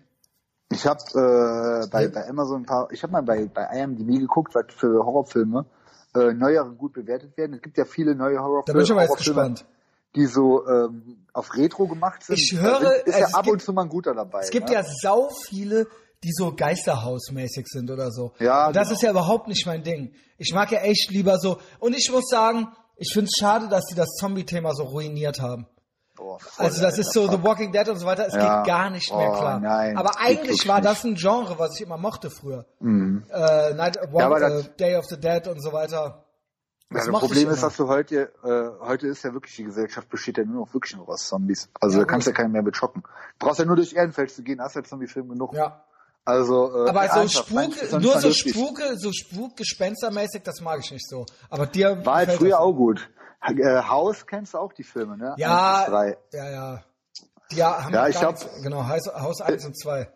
Ich 0.72 0.86
habe 0.86 1.00
äh, 1.14 1.86
bei, 1.88 2.08
bei 2.08 2.26
Amazon 2.28 2.62
ein 2.62 2.66
paar, 2.66 2.88
ich 2.90 3.02
habe 3.02 3.12
mal 3.12 3.22
bei, 3.22 3.46
bei 3.46 3.64
IMDb 3.66 4.18
geguckt, 4.18 4.54
was 4.54 4.64
für 4.74 5.04
Horrorfilme 5.04 5.66
äh, 6.14 6.32
neuere 6.32 6.70
gut 6.72 6.94
bewertet 6.94 7.36
werden. 7.36 7.54
Es 7.56 7.62
gibt 7.62 7.76
ja 7.76 7.84
viele 7.84 8.14
neue 8.14 8.38
Horrorfilme, 8.38 8.64
Da 8.66 8.72
bin 8.72 8.82
ich 8.82 8.90
aber 8.92 9.02
jetzt 9.02 9.16
gespannt. 9.18 9.66
die 10.16 10.26
so 10.26 10.66
ähm, 10.66 11.26
auf 11.34 11.54
Retro 11.54 11.86
gemacht 11.86 12.22
sind. 12.24 12.38
Ich 12.38 12.54
Da 12.56 12.60
höre, 12.62 12.78
sind, 12.80 12.92
ist 13.06 13.14
also 13.14 13.18
ja 13.20 13.26
es 13.26 13.34
ab 13.34 13.44
gibt- 13.44 13.52
und 13.52 13.62
zu 13.62 13.72
mal 13.74 13.82
ein 13.82 13.88
guter 13.88 14.14
dabei. 14.14 14.40
Es 14.40 14.50
gibt 14.50 14.68
ne? 14.68 14.74
ja 14.76 14.82
sau 14.84 15.28
viele, 15.48 15.86
die 16.24 16.32
so 16.32 16.54
Geisterhausmäßig 16.54 17.66
sind 17.68 17.90
oder 17.90 18.10
so. 18.10 18.32
Ja, 18.38 18.68
Und 18.68 18.76
das 18.76 18.88
genau. 18.88 18.96
ist 18.96 19.02
ja 19.02 19.10
überhaupt 19.10 19.48
nicht 19.48 19.66
mein 19.66 19.82
Ding. 19.82 20.12
Ich 20.38 20.52
mag 20.54 20.72
ja 20.72 20.80
echt 20.80 21.10
lieber 21.10 21.38
so. 21.38 21.58
Und 21.78 21.94
ich 21.94 22.10
muss 22.10 22.24
sagen, 22.28 22.68
ich 23.00 23.12
finde 23.12 23.26
es 23.32 23.38
schade, 23.40 23.68
dass 23.68 23.84
sie 23.88 23.94
das 23.96 24.08
Zombie-Thema 24.20 24.72
so 24.74 24.84
ruiniert 24.84 25.40
haben. 25.40 25.66
Boah, 26.16 26.38
Also 26.58 26.82
das 26.82 26.98
ist 26.98 27.12
so 27.12 27.22
fuck. 27.26 27.32
The 27.32 27.42
Walking 27.42 27.72
Dead 27.72 27.88
und 27.88 27.96
so 27.98 28.06
weiter, 28.06 28.26
es 28.26 28.34
Ja. 28.34 28.58
geht 28.58 28.66
gar 28.68 28.90
nicht 28.90 29.10
mehr 29.14 29.30
Oh, 29.32 29.38
klar. 29.38 29.58
nein, 29.58 29.96
aber 29.96 30.18
eigentlich 30.20 30.68
war 30.68 30.80
das 30.82 31.02
ein 31.04 31.14
Genre, 31.14 31.58
was 31.58 31.74
ich 31.76 31.80
immer 31.86 31.96
mochte 31.96 32.30
früher. 32.30 32.66
Äh, 32.80 33.74
Night, 33.74 33.98
Walk, 34.12 34.22
aber 34.22 34.36
äh, 34.36 34.40
das- 34.40 34.76
Day 34.76 34.96
of 34.96 35.06
the 35.06 35.18
Dead 35.18 35.46
und 35.48 35.60
so 35.62 35.72
weiter. 35.72 36.24
Ja, 36.92 36.96
das 36.98 37.06
mochte 37.08 37.26
ich 37.26 37.32
Problem 37.32 37.50
ist, 37.50 37.62
dass 37.62 37.76
du 37.76 37.86
heute, 37.88 38.32
äh, 38.42 38.84
heute 38.84 39.06
ist 39.06 39.22
ja 39.22 39.32
wirklich, 39.32 39.54
die 39.56 39.64
Gesellschaft 39.64 40.08
besteht 40.08 40.38
ja 40.38 40.44
nur 40.44 40.66
noch 40.66 40.74
wirklich 40.74 40.96
nur 40.96 41.08
aus 41.08 41.26
Zombies. 41.28 41.68
Also 41.80 41.98
Ja, 41.98 42.04
da 42.04 42.10
kannst 42.10 42.26
du 42.26 42.32
ja 42.32 42.36
keinen 42.36 42.50
mehr 42.52 42.62
beschocken. 42.62 43.02
Du 43.38 43.46
brauchst 43.46 43.60
ja 43.60 43.64
nur 43.64 43.76
durch 43.76 43.92
Ehrenfeld 43.94 44.30
zu 44.32 44.42
gehen, 44.42 44.60
hast 44.60 44.74
ja 44.76 44.82
Zombie-Film 44.82 45.28
genug. 45.28 45.54
Ja. 45.54 45.84
Also, 46.24 46.84
äh, 46.86 46.88
Aber 46.90 47.08
so 47.08 47.28
Spuk, 47.28 48.00
nur 48.00 48.20
so. 48.20 48.32
Spuke, 48.32 48.96
so 48.98 49.10
Spuk-Gespenstermäßig, 49.12 50.42
das 50.42 50.60
mag 50.60 50.80
ich 50.84 50.90
nicht 50.92 51.08
so. 51.08 51.24
Aber 51.48 51.66
dir 51.66 52.04
War 52.04 52.16
halt 52.16 52.32
früher 52.32 52.60
auch 52.60 52.72
gut. 52.72 53.08
Äh, 53.42 53.82
Haus 53.82 54.26
kennst 54.26 54.54
du 54.54 54.58
auch 54.58 54.72
die 54.72 54.82
Filme, 54.84 55.16
ne? 55.16 55.34
Ja, 55.38 55.88
ja, 56.32 56.50
ja. 56.50 56.84
Ja, 57.52 57.84
haben 57.84 57.94
Ja, 57.94 58.06
ich 58.08 58.20
nichts- 58.20 58.46
genau, 58.62 58.86
Haus, 58.86 59.06
Haus 59.12 59.40
1 59.40 59.64
und 59.64 59.76
2. 59.78 60.08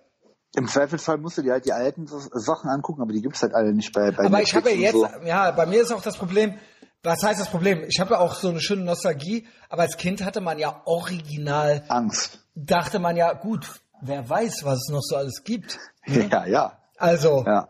Im 0.56 0.68
Zweifelsfall 0.68 1.18
musst 1.18 1.38
du 1.38 1.42
dir 1.42 1.52
halt 1.52 1.64
die 1.64 1.72
alten 1.72 2.06
Sachen 2.06 2.70
angucken, 2.70 3.02
aber 3.02 3.12
die 3.12 3.22
gibt's 3.22 3.42
halt 3.42 3.54
alle 3.54 3.72
nicht 3.72 3.92
bei, 3.92 4.12
bei 4.12 4.26
Aber 4.26 4.40
ich 4.40 4.54
habe 4.54 4.70
ja 4.70 4.76
jetzt, 4.76 4.94
Netflix 4.94 5.20
und 5.22 5.26
ja, 5.26 5.50
bei 5.50 5.66
mir 5.66 5.82
ist 5.82 5.90
auch 5.92 6.02
das 6.02 6.16
Problem, 6.16 6.54
was 7.02 7.22
heißt 7.24 7.40
das 7.40 7.48
Problem? 7.48 7.82
Ich 7.88 7.98
habe 7.98 8.12
ja 8.14 8.20
auch 8.20 8.34
so 8.34 8.50
eine 8.50 8.60
schöne 8.60 8.84
Nostalgie, 8.84 9.48
aber 9.68 9.82
als 9.82 9.96
Kind 9.96 10.22
hatte 10.24 10.40
man 10.40 10.58
ja 10.60 10.80
original, 10.84 11.82
So. 11.88 11.92
Angst. 11.92 12.38
dachte 12.54 13.00
man 13.00 13.16
ja, 13.16 13.32
gut, 13.32 13.68
wer 14.00 14.28
weiß, 14.28 14.60
was 14.64 14.76
es 14.86 14.88
noch 14.92 15.02
so 15.02 15.16
alles 15.16 15.42
gibt. 15.42 15.80
Ja, 16.06 16.46
ja. 16.46 16.78
Also, 16.96 17.44
Ja. 17.46 17.68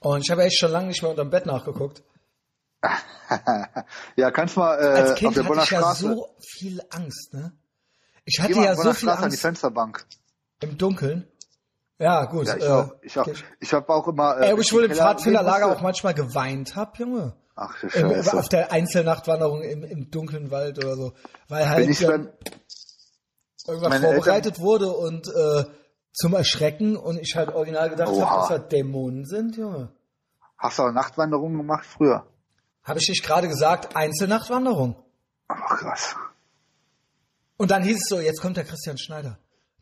und 0.00 0.22
ich 0.24 0.30
habe 0.30 0.42
echt 0.44 0.58
schon 0.58 0.70
lange 0.70 0.88
nicht 0.88 1.02
mehr 1.02 1.10
unterm 1.10 1.30
Bett 1.30 1.46
nachgeguckt. 1.46 2.02
ja, 4.16 4.30
kannst 4.30 4.56
mal 4.56 4.78
äh, 4.78 4.86
Als 4.98 5.12
auf 5.12 5.18
Kind 5.18 5.36
der 5.36 5.42
hatte 5.44 5.48
Bonner 5.48 5.62
ich 5.62 5.70
ja 5.70 5.78
Straße. 5.80 6.02
so 6.02 6.28
viel 6.40 6.82
Angst, 6.90 7.32
ne? 7.32 7.52
Ich 8.24 8.40
hatte 8.40 8.52
ja 8.52 8.72
auf 8.72 8.78
so 8.78 8.92
viel 8.92 9.08
Straße 9.08 9.10
an 9.10 9.18
die 9.18 9.24
Angst 9.24 9.40
Fensterbank. 9.40 10.06
im 10.60 10.76
Dunkeln. 10.78 11.26
Ja, 11.98 12.24
gut. 12.24 12.46
Ja, 12.46 12.56
ich 12.56 12.64
äh, 12.64 12.68
auch. 12.68 12.94
Ich 13.02 13.18
auch. 13.18 13.28
Ich 13.60 13.72
habe 13.72 13.88
auch 13.88 14.08
immer. 14.08 14.38
Äh, 14.38 14.48
Ey, 14.48 14.52
ob 14.52 14.60
ich 14.60 14.72
wohl 14.72 14.84
im 14.84 14.92
Pfadfinderlager 14.92 15.66
auch 15.72 15.80
manchmal 15.80 16.12
geweint 16.14 16.76
hab, 16.76 16.98
Junge. 16.98 17.34
Ach 17.56 17.74
du 17.80 17.86
Im, 17.86 18.28
auf 18.36 18.48
der 18.48 18.72
Einzelnachtwanderung 18.72 19.62
im, 19.62 19.84
im 19.84 20.10
dunklen 20.10 20.50
Wald 20.50 20.78
oder 20.84 20.96
so. 20.96 21.12
Weil 21.48 21.68
halt 21.68 21.88
ich 21.88 22.00
dann 22.00 22.32
irgendwas 23.66 24.00
vorbereitet 24.00 24.58
wurde 24.58 24.90
und 24.90 25.28
äh, 25.28 25.64
zum 26.14 26.34
Erschrecken 26.34 26.96
und 26.96 27.18
ich 27.18 27.34
halt 27.36 27.50
original 27.54 27.90
gedacht 27.90 28.08
habe, 28.08 28.18
dass 28.20 28.48
das 28.48 28.68
Dämonen 28.68 29.26
sind, 29.26 29.56
Junge. 29.56 29.90
hast 30.56 30.78
du 30.78 30.84
auch 30.84 30.92
Nachtwanderungen 30.92 31.58
gemacht 31.58 31.84
früher? 31.84 32.26
Habe 32.84 32.98
ich 33.00 33.08
nicht 33.08 33.24
gerade 33.24 33.48
gesagt, 33.48 33.96
Einzelnachtwanderung. 33.96 34.96
Ach 35.48 35.76
krass. 35.78 36.16
Und 37.56 37.70
dann 37.70 37.82
hieß 37.82 37.96
es 37.96 38.08
so, 38.08 38.20
jetzt 38.20 38.40
kommt 38.40 38.56
der 38.56 38.64
Christian 38.64 38.98
Schneider. 38.98 39.38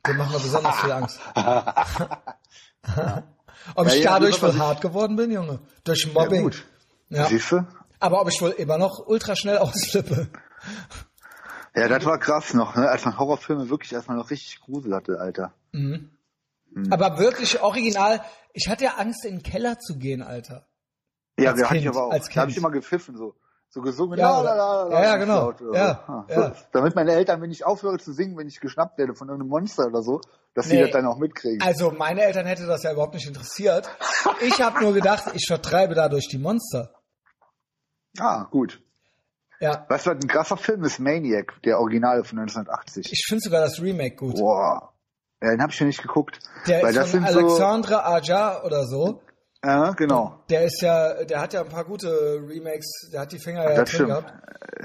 Dem 0.07 0.17
machen 0.17 0.33
wir 0.33 0.41
besonders 0.41 0.77
viel 0.81 0.93
Angst. 0.93 1.21
ob 3.75 3.87
Ja, 3.87 3.95
ich 3.95 4.05
ja, 4.05 4.11
dadurch 4.13 4.35
gut, 4.41 4.45
aber 4.45 4.55
wohl 4.55 4.61
hart 4.61 4.81
geworden 4.81 5.17
bin, 5.17 5.31
Junge? 5.31 5.61
Durch 5.85 6.13
Mobbing. 6.13 6.43
gut. 6.43 6.65
Ja. 7.11 7.27
Siehst 7.27 7.53
du? 7.53 7.65
Aber 8.01 8.21
ob 8.21 8.29
ich 8.29 8.41
wohl 8.41 8.51
immer 8.51 8.79
noch 8.79 9.07
ultra 9.07 9.37
schnell 9.37 9.59
ausflippe. 9.65 10.29
Ja, 11.75 11.89
das 11.89 12.05
war 12.05 12.19
krass 12.19 12.55
noch, 12.55 12.77
ne? 12.77 12.89
als 12.89 13.05
man 13.05 13.19
Horrorfilme 13.19 13.69
wirklich 13.71 13.93
erstmal 13.93 14.17
noch 14.17 14.31
richtig 14.31 14.61
Grusel 14.61 14.95
hatte, 14.95 15.19
Alter. 15.21 15.53
Mhm. 15.73 16.11
Aber 16.91 17.19
wirklich 17.19 17.61
original, 17.63 18.21
ich 18.53 18.69
hatte 18.69 18.85
ja 18.85 18.95
Angst, 18.97 19.25
in 19.25 19.37
den 19.39 19.43
Keller 19.43 19.79
zu 19.79 19.99
gehen, 19.99 20.23
Alter. 20.23 20.67
Ja, 21.39 21.51
Als 21.51 21.59
wir 21.59 21.65
hatten 21.65 21.75
Kind, 21.75 21.85
ich 21.85 21.89
aber 21.89 22.07
auch. 22.07 22.11
als 22.13 22.29
Da 22.29 22.41
habe 22.43 22.51
ich 22.51 22.57
Kind. 22.57 22.65
immer 22.67 22.73
gepfiffen, 22.73 23.17
so. 23.17 23.35
So 23.69 23.81
gesungen. 23.81 24.19
Ja, 24.19 24.41
la, 24.43 24.55
la, 24.55 24.55
la, 24.55 24.83
la, 24.89 24.95
ja, 25.01 25.03
ja, 25.09 25.17
genau. 25.17 25.35
laut 25.47 25.63
oder 25.63 25.79
Ja, 25.79 26.25
so. 26.29 26.35
Ja. 26.41 26.55
Damit 26.73 26.95
meine 26.95 27.13
Eltern, 27.13 27.41
wenn 27.41 27.51
ich 27.51 27.65
aufhöre 27.65 27.99
zu 27.99 28.13
singen, 28.13 28.37
wenn 28.37 28.47
ich 28.47 28.61
geschnappt 28.61 28.99
werde 28.99 29.15
von 29.15 29.29
irgendeinem 29.29 29.49
Monster 29.49 29.87
oder 29.87 30.03
so, 30.03 30.21
dass 30.55 30.67
sie 30.69 30.75
Nee. 30.77 30.83
das 30.83 30.91
dann 30.91 31.07
auch 31.07 31.17
mitkriegen. 31.17 31.63
Also 31.63 31.91
meine 31.91 32.21
Eltern 32.23 32.45
hätte 32.45 32.67
das 32.67 32.83
ja 32.83 32.93
überhaupt 32.93 33.15
nicht 33.15 33.27
interessiert. 33.27 33.89
Ich 34.43 34.61
habe 34.61 34.81
nur 34.83 34.93
gedacht, 34.93 35.25
ich 35.33 35.47
vertreibe 35.49 35.95
dadurch 35.95 36.29
die 36.29 36.37
Monster. 36.37 36.93
Ah, 38.19 38.45
gut. 38.51 38.83
Ja, 39.59 39.87
Weißt 39.89 40.07
du, 40.07 40.11
ein 40.11 40.21
krasser 40.29 40.57
Film 40.59 40.85
ist? 40.85 40.99
Maniac, 40.99 41.55
der 41.65 41.79
Originale 41.79 42.25
von 42.25 42.41
1980. 42.41 43.11
ich 43.11 43.25
finde 43.27 43.41
sogar 43.43 43.61
das 43.63 43.81
Remake 43.81 44.17
gut. 44.17 44.35
Boah. 44.37 44.92
Ja, 45.43 45.51
den 45.51 45.61
habe 45.63 45.73
ich 45.73 45.81
noch 45.81 45.87
nicht 45.87 46.01
geguckt. 46.03 46.39
Der 46.67 46.81
ist 46.89 46.97
von 46.99 47.07
sind 47.07 47.29
so, 47.31 47.39
Alexandre 47.41 48.05
Aja 48.05 48.63
oder 48.63 48.87
so. 48.87 49.21
Ja, 49.65 49.91
genau. 49.93 50.39
Der 50.51 50.65
ist 50.65 50.81
ja, 50.83 51.25
der 51.25 51.41
hat 51.41 51.53
ja 51.53 51.61
ein 51.63 51.69
paar 51.69 51.85
gute 51.85 52.09
Remakes, 52.49 53.11
der 53.13 53.21
hat 53.23 53.33
die 53.33 53.39
Finger 53.39 53.63
ja 53.63 53.77
Das 53.77 53.91
drin 53.91 53.95
stimmt. 53.95 54.09
gehabt. 54.09 54.33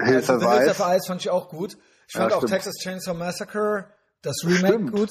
Hills 0.04 0.30
Also, 0.30 0.46
of 0.46 0.52
The 0.52 0.58
Hills 0.58 0.80
of 0.80 0.86
Ice 0.96 1.06
fand 1.06 1.20
ich 1.20 1.30
auch 1.30 1.48
gut. 1.48 1.76
Ich 2.08 2.14
Ja, 2.14 2.20
fand 2.20 2.32
auch 2.32 2.36
stimmt. 2.38 2.52
Texas 2.52 2.74
Chainsaw 2.82 3.14
Massacre, 3.14 3.86
das 4.22 4.36
Remake 4.44 4.66
Stimmt. 4.74 4.92
gut. 4.92 5.10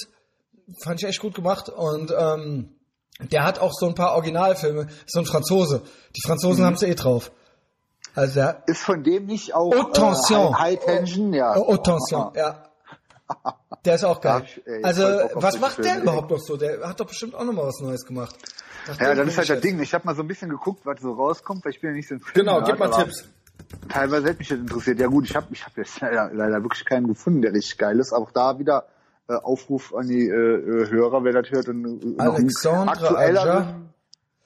Fand 0.84 1.02
ich 1.02 1.08
echt 1.08 1.20
gut 1.22 1.34
gemacht. 1.36 1.70
Und 1.70 2.14
ähm, 2.18 2.76
der 3.20 3.44
hat 3.44 3.60
auch 3.60 3.72
so 3.74 3.88
ein 3.88 3.96
paar 3.96 4.14
Originalfilme. 4.14 4.88
So 5.06 5.20
ein 5.20 5.26
Franzose. 5.26 5.82
Die 6.16 6.22
Franzosen 6.26 6.62
Mhm. 6.62 6.66
haben 6.68 6.74
es 6.76 6.84
eh 6.84 6.96
drauf. 6.96 7.32
Also 8.16 8.34
der 8.36 8.64
Ist 8.68 8.82
von 8.82 9.04
dem 9.04 9.26
nicht 9.26 9.54
auch 9.54 9.74
Haute 9.74 9.92
Tension. 10.00 10.54
äh, 10.54 10.56
High, 10.56 10.60
High 10.60 10.86
Tension? 10.86 11.34
Ja. 11.34 11.56
Oh, 11.58 11.78
Tension, 11.78 12.32
ja. 12.36 12.64
Der 13.86 13.96
ist 13.96 14.04
auch 14.04 14.22
geil. 14.22 14.44
Ach, 14.46 14.58
ey, 14.66 14.84
also, 14.84 15.06
auf 15.06 15.44
was 15.44 15.60
macht 15.60 15.84
der 15.84 16.02
überhaupt 16.02 16.32
noch 16.32 16.40
so? 16.40 16.58
Der 16.58 16.88
hat 16.88 17.00
doch 17.00 17.06
bestimmt 17.08 17.36
auch 17.36 17.44
noch 17.44 17.54
mal 17.54 17.66
was 17.68 17.80
Neues 17.82 18.06
gemacht. 18.06 18.36
Nach 18.88 19.00
Ja, 19.00 19.16
das 19.16 19.28
ist 19.28 19.38
halt 19.38 19.50
das 19.50 19.62
Ding. 19.62 19.80
Ich 19.82 19.94
habe 19.94 20.06
mal 20.06 20.16
so 20.16 20.22
ein 20.24 20.28
bisschen 20.28 20.50
geguckt, 20.50 20.86
was 20.86 21.02
so 21.02 21.14
rauskommt, 21.14 21.64
weil 21.66 21.72
ich 21.74 21.82
bin 21.82 21.90
ja 21.92 21.96
nicht 21.96 22.08
so 22.08 22.16
ein 22.16 22.20
Film. 22.22 22.46
Genau, 22.46 22.62
gib 22.64 22.80
mal 22.80 22.90
Tipps. 22.90 23.26
Teilweise 23.90 24.28
hätte 24.28 24.40
mich 24.40 24.48
das 24.50 24.60
interessiert. 24.60 25.00
Ja 25.00 25.08
gut, 25.08 25.26
ich 25.26 25.36
habe 25.36 25.48
ich 25.52 25.66
hab 25.66 25.76
jetzt 25.78 26.00
leider, 26.02 26.32
leider 26.34 26.64
wirklich 26.64 26.86
keinen 26.86 27.08
gefunden, 27.08 27.42
der 27.42 27.54
richtig 27.54 27.78
geil 27.78 28.00
ist. 28.00 28.14
Auch 28.14 28.32
da 28.32 28.60
wieder 28.60 28.86
äh, 29.30 29.34
Aufruf 29.34 29.94
an 29.94 30.08
die 30.08 30.28
äh, 30.28 30.32
äh, 30.34 30.90
Hörer, 30.90 31.24
wer 31.24 31.34
das 31.42 31.52
hört 31.52 31.68
und 31.68 32.18
äh, 32.18 32.22
Alexandre 32.22 32.92
aktuelleren 32.92 33.90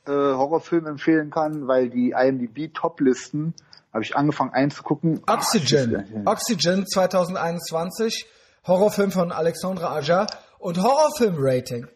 äh, 0.07 0.11
Horrorfilm 0.11 0.88
empfehlen 0.88 1.29
kann, 1.29 1.67
weil 1.67 1.89
die 1.89 2.11
IMDb-Top-Listen 2.17 3.53
habe 3.93 4.03
ich 4.03 4.15
angefangen 4.15 4.51
einzugucken. 4.53 5.21
Ah, 5.27 5.36
Oxygen. 5.36 5.91
das 5.93 6.03
ist- 6.09 6.25
Oxygen 6.27 6.88
2021 6.88 8.25
Horrorfilm 8.68 9.12
von 9.12 9.32
Alexandra 9.32 9.95
Aja 9.95 10.28
und 10.59 10.78
Horrorfilm-Rating. 10.82 11.88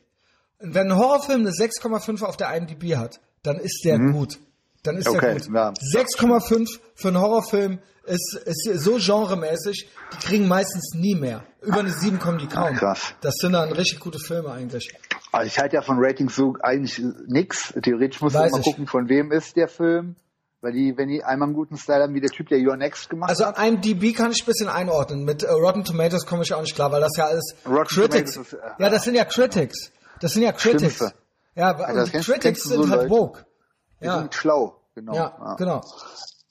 Wenn 0.59 0.91
ein 0.91 0.97
Horrorfilm 0.97 1.41
eine 1.41 1.51
6,5 1.51 2.23
auf 2.23 2.37
der 2.37 2.55
IMDb 2.55 2.95
hat, 2.95 3.19
dann 3.43 3.57
ist 3.59 3.81
der 3.83 3.99
gut. 3.99 4.39
Dann 4.83 4.97
ist 4.97 5.05
der 5.05 5.13
Okay, 5.15 5.33
gut. 5.33 5.47
ja. 5.53 5.69
6,5 5.71 6.79
für 6.95 7.07
einen 7.09 7.19
Horrorfilm 7.19 7.79
ist, 8.05 8.35
ist 8.45 8.69
so 8.83 8.97
genremäßig, 8.97 9.89
die 10.13 10.17
kriegen 10.25 10.47
meistens 10.47 10.93
nie 10.95 11.15
mehr. 11.15 11.43
Über 11.61 11.79
eine 11.79 11.91
7 11.91 12.19
kommen 12.19 12.37
die 12.37 12.47
kaum. 12.47 12.75
Krass. 12.75 13.13
Das 13.21 13.35
sind 13.37 13.53
dann 13.53 13.71
richtig 13.71 13.99
gute 13.99 14.19
Filme 14.19 14.51
eigentlich. 14.51 14.93
Also 15.31 15.47
ich 15.47 15.59
halte 15.59 15.75
ja 15.75 15.81
von 15.81 15.97
Ratings 15.99 16.35
so 16.35 16.55
eigentlich 16.61 17.01
nix. 17.27 17.73
Theoretisch 17.81 18.21
Weiß 18.21 18.51
immer 18.51 18.59
ich. 18.59 18.63
gucken, 18.63 18.87
von 18.87 19.09
wem 19.09 19.31
ist 19.31 19.55
der 19.55 19.67
Film. 19.67 20.15
Weil 20.65 20.73
die, 20.73 20.97
wenn 20.97 21.07
die 21.09 21.23
einmal 21.23 21.47
einen 21.49 21.55
guten 21.55 21.77
Style 21.77 22.01
haben, 22.01 22.15
wie 22.15 22.21
der 22.21 22.31
Typ, 22.31 22.49
der 22.49 22.57
Your 22.59 22.75
Next 22.75 23.07
gemacht 23.07 23.29
Also 23.29 23.45
hat. 23.45 23.59
IMDb 23.59 24.15
kann 24.15 24.31
ich 24.31 24.41
ein 24.41 24.45
bisschen 24.47 24.67
einordnen. 24.67 25.23
Mit 25.23 25.43
äh, 25.43 25.51
Rotten 25.51 25.83
Tomatoes 25.83 26.25
komme 26.25 26.41
ich 26.41 26.53
auch 26.55 26.61
nicht 26.61 26.73
klar, 26.73 26.91
weil 26.91 27.01
das 27.01 27.15
ja 27.17 27.25
alles 27.25 27.55
Rotten 27.67 27.85
Critics. 27.87 28.33
Tomatoes 28.33 28.53
ist, 28.53 28.59
äh, 28.59 28.83
ja, 28.83 28.89
das 28.89 29.03
sind 29.03 29.13
ja 29.15 29.25
Critics. 29.25 29.91
Das 30.19 30.33
sind 30.33 30.41
ja 30.41 30.51
Critics. 30.53 30.97
Schimpfe. 30.97 31.13
Ja, 31.53 31.69
und 31.71 31.85
kennst- 32.11 32.11
Critics 32.25 32.41
kennst 32.41 32.63
so 32.63 32.81
sind 32.81 32.91
halt 32.91 33.09
woke. 33.11 33.45
Die 34.01 34.05
Ja, 34.05 34.19
sind 34.19 34.33
schlau. 34.33 34.81
Genau. 34.95 35.13
ja, 35.13 35.55
genau. 35.57 35.81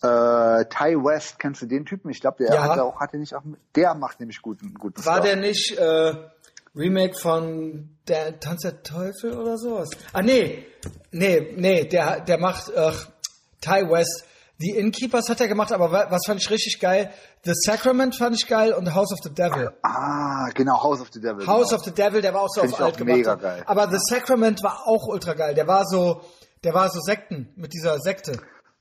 Äh, 0.02 0.66
Ty 0.66 0.96
West, 1.02 1.38
kennst 1.38 1.62
du 1.62 1.66
den 1.66 1.84
Typen? 1.86 2.10
Ich 2.10 2.20
glaube, 2.20 2.44
der 2.44 2.54
Ja. 2.54 2.62
hat 2.62 2.78
auch, 2.78 3.00
hat 3.00 3.12
er 3.14 3.18
nicht 3.18 3.34
auch, 3.34 3.42
der 3.74 3.94
macht 3.94 4.20
nämlich 4.20 4.42
guten, 4.42 4.74
guten 4.74 5.04
War 5.04 5.14
Stuff. 5.16 5.24
der 5.26 5.36
nicht 5.36 5.76
äh, 5.78 6.14
Remake 6.76 7.14
von 7.18 7.96
der 8.06 8.38
Tanz 8.38 8.62
der 8.62 8.82
Teufel 8.82 9.32
oder 9.36 9.56
sowas? 9.56 9.90
Ah 10.12 10.20
nee, 10.22 10.66
nee, 11.10 11.54
nee, 11.56 11.84
der 11.86 12.20
der 12.20 12.38
macht 12.38 12.68
äh, 12.70 12.92
Ty 13.64 13.88
West. 13.90 14.24
Die 14.62 14.70
Innkeepers 14.70 15.28
hat 15.28 15.40
er 15.40 15.48
gemacht, 15.48 15.72
aber 15.72 15.90
wa- 15.90 16.06
was 16.10 16.20
fand 16.26 16.40
ich 16.40 16.48
richtig 16.48 16.78
geil? 16.80 17.10
The 17.44 17.52
Sacrament 17.54 18.14
fand 18.16 18.36
ich 18.36 18.46
geil 18.46 18.72
und 18.72 18.94
House 18.94 19.12
of 19.12 19.18
the 19.24 19.30
Devil. 19.34 19.72
Ah, 19.82 20.48
genau, 20.54 20.80
House 20.80 21.00
of 21.00 21.08
the 21.12 21.20
Devil. 21.20 21.44
House 21.44 21.70
genau. 21.70 21.80
of 21.80 21.84
the 21.84 21.90
Devil, 21.90 22.20
der 22.22 22.34
war 22.34 22.42
auch 22.42 22.48
so 22.48 22.60
Find 22.60 22.74
auf 22.74 22.80
alt 22.80 22.96
gemacht. 22.96 23.16
mega 23.16 23.34
geil. 23.34 23.64
Aber 23.66 23.90
The 23.90 23.98
Sacrament 23.98 24.62
war 24.62 24.86
auch 24.86 25.08
ultra 25.08 25.34
geil. 25.34 25.54
Der 25.54 25.66
war 25.66 25.84
so, 25.86 26.20
der 26.62 26.72
war 26.72 26.88
so 26.88 27.00
Sekten 27.00 27.48
mit 27.56 27.72
dieser 27.72 27.98
Sekte, 27.98 28.32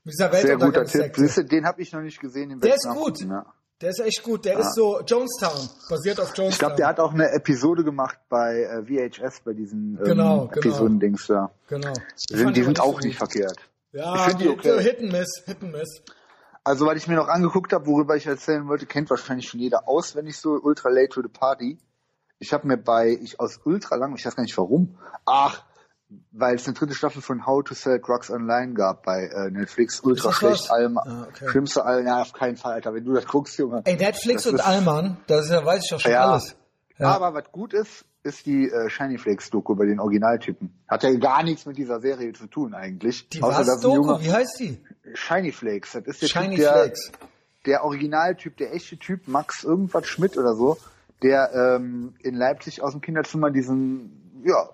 mit 0.04 0.14
dieser 0.14 0.32
Sehr 0.32 0.58
guter 0.58 0.86
Tipp. 0.86 1.14
Du, 1.16 1.44
Den 1.44 1.66
habe 1.66 1.82
ich 1.82 1.92
noch 1.92 2.02
nicht 2.02 2.20
gesehen. 2.20 2.60
Der 2.60 2.76
ist 2.76 2.88
gut. 2.88 3.22
Ja. 3.22 3.44
Der 3.82 3.90
ist 3.90 4.00
echt 4.00 4.22
gut. 4.24 4.46
Der 4.46 4.60
ist 4.60 4.76
so 4.76 5.02
Jonestown, 5.02 5.70
basiert 5.90 6.20
auf 6.20 6.28
Jonestown. 6.38 6.50
Ich 6.50 6.60
glaube, 6.60 6.76
der 6.76 6.88
hat 6.88 7.00
auch 7.00 7.14
eine 7.14 7.32
Episode 7.32 7.84
gemacht 7.84 8.18
bei 8.30 8.62
äh, 8.62 8.84
VHS, 8.84 9.42
bei 9.44 9.54
diesen 9.54 9.98
ähm, 9.98 10.04
Genau, 10.06 10.48
genau. 10.48 10.52
Episodendings 10.56 11.26
da. 11.28 11.50
genau. 11.68 11.94
Die 12.30 12.38
sind, 12.38 12.56
die 12.56 12.64
sind 12.64 12.80
auch 12.80 13.02
so 13.02 13.08
nicht 13.08 13.18
verkehrt. 13.18 13.58
Ja, 13.94 14.28
Ich 14.28 14.36
die 14.36 14.50
okay. 14.50 14.70
so 14.74 14.80
Hit 14.80 15.00
and 15.00 15.12
Miss, 15.12 15.30
Hit 15.46 15.62
and 15.62 15.72
Miss. 15.72 16.02
Also, 16.66 16.86
was 16.86 16.96
ich 16.98 17.08
mir 17.08 17.16
noch 17.16 17.28
angeguckt 17.28 17.74
habe, 17.74 17.86
worüber 17.88 18.16
ich 18.16 18.26
erzählen 18.26 18.68
wollte, 18.68 18.86
kennt 18.86 19.10
wahrscheinlich 19.10 19.48
schon 19.50 19.60
jeder 19.60 19.88
auswendig 19.88 20.38
so 20.38 20.52
Ultra 20.62 20.90
Late 20.90 21.10
to 21.10 21.22
the 21.22 21.28
Party. 21.28 21.78
Ich 22.40 22.54
habe 22.54 22.68
mir 22.68 22.78
bei, 22.78 23.10
ich 23.22 23.40
aus 23.40 23.60
ultra 23.66 23.96
lang, 23.96 24.16
ich 24.16 24.26
weiß 24.26 24.36
gar 24.36 24.44
nicht 24.44 24.58
warum, 24.58 24.98
ach, 25.26 25.64
weil 26.32 26.56
es 26.56 26.66
eine 26.66 26.74
dritte 26.76 26.94
Staffel 26.94 27.22
von 27.22 27.46
How 27.46 27.64
to 27.64 27.74
Sell 27.74 28.00
Drugs 28.00 28.30
Online 28.30 28.74
gab 28.74 29.04
bei 29.04 29.26
äh, 29.28 29.50
Netflix, 29.50 30.00
ultra 30.02 30.32
schlecht, 30.34 30.70
allem, 30.72 30.98
Ah, 30.98 31.28
okay. 31.30 31.48
schlimmste 31.50 31.86
allem, 31.86 32.06
ja, 32.06 32.22
auf 32.22 32.34
keinen 32.34 32.58
Fall, 32.58 32.74
Alter, 32.74 32.94
wenn 32.94 33.06
du 33.06 33.14
das 33.14 33.26
guckst, 33.28 33.58
Junge. 33.58 33.82
Ey, 33.86 33.96
Netflix 33.96 34.46
und 34.46 34.56
ist- 34.56 34.62
Allmann, 34.66 35.18
das 35.28 35.46
ist 35.46 35.52
ja, 35.52 35.66
weiß 35.66 35.84
ich 35.84 35.90
doch 35.90 36.00
schon 36.00 36.12
Ja. 36.12 36.32
alles. 36.32 36.56
Ja. 36.98 37.08
Aber 37.16 37.34
was 37.34 37.52
gut 37.52 37.74
ist, 37.74 38.06
ist 38.24 38.46
die 38.46 38.70
äh, 38.70 38.90
Shiny 38.90 39.18
Flakes 39.18 39.50
Doku 39.50 39.74
über 39.74 39.86
den 39.86 40.00
Originaltypen. 40.00 40.74
Hat 40.88 41.04
ja 41.04 41.14
gar 41.16 41.44
nichts 41.44 41.66
mit 41.66 41.78
dieser 41.78 42.00
Serie 42.00 42.32
zu 42.34 42.48
tun 42.48 42.74
eigentlich. 42.74 43.28
Die 43.30 43.42
Außer, 43.44 43.60
was 43.68 43.82
Doku, 43.82 43.96
junger 43.96 44.22
wie 44.22 44.32
heißt 44.32 44.60
die? 44.60 44.80
Shiny 45.14 45.52
Flakes. 45.52 45.92
Das 45.92 46.06
ist 46.06 46.22
der 46.22 46.28
Shiny 46.28 46.56
Typ, 46.56 46.58
der, 46.66 46.72
Flakes. 46.74 47.12
der 47.66 47.84
Originaltyp, 47.84 48.58
der 48.58 48.74
echte 48.74 48.98
Typ, 48.98 49.28
Max 49.28 49.64
irgendwas 49.64 50.08
Schmidt 50.08 50.38
oder 50.38 50.56
so, 50.56 50.78
der 51.22 51.52
ähm, 51.54 52.16
in 52.20 52.36
Leipzig 52.36 52.82
aus 52.82 52.92
dem 52.94 53.02
Kinderzimmer 53.02 53.52
diesen, 53.52 54.42
ja, 54.46 54.70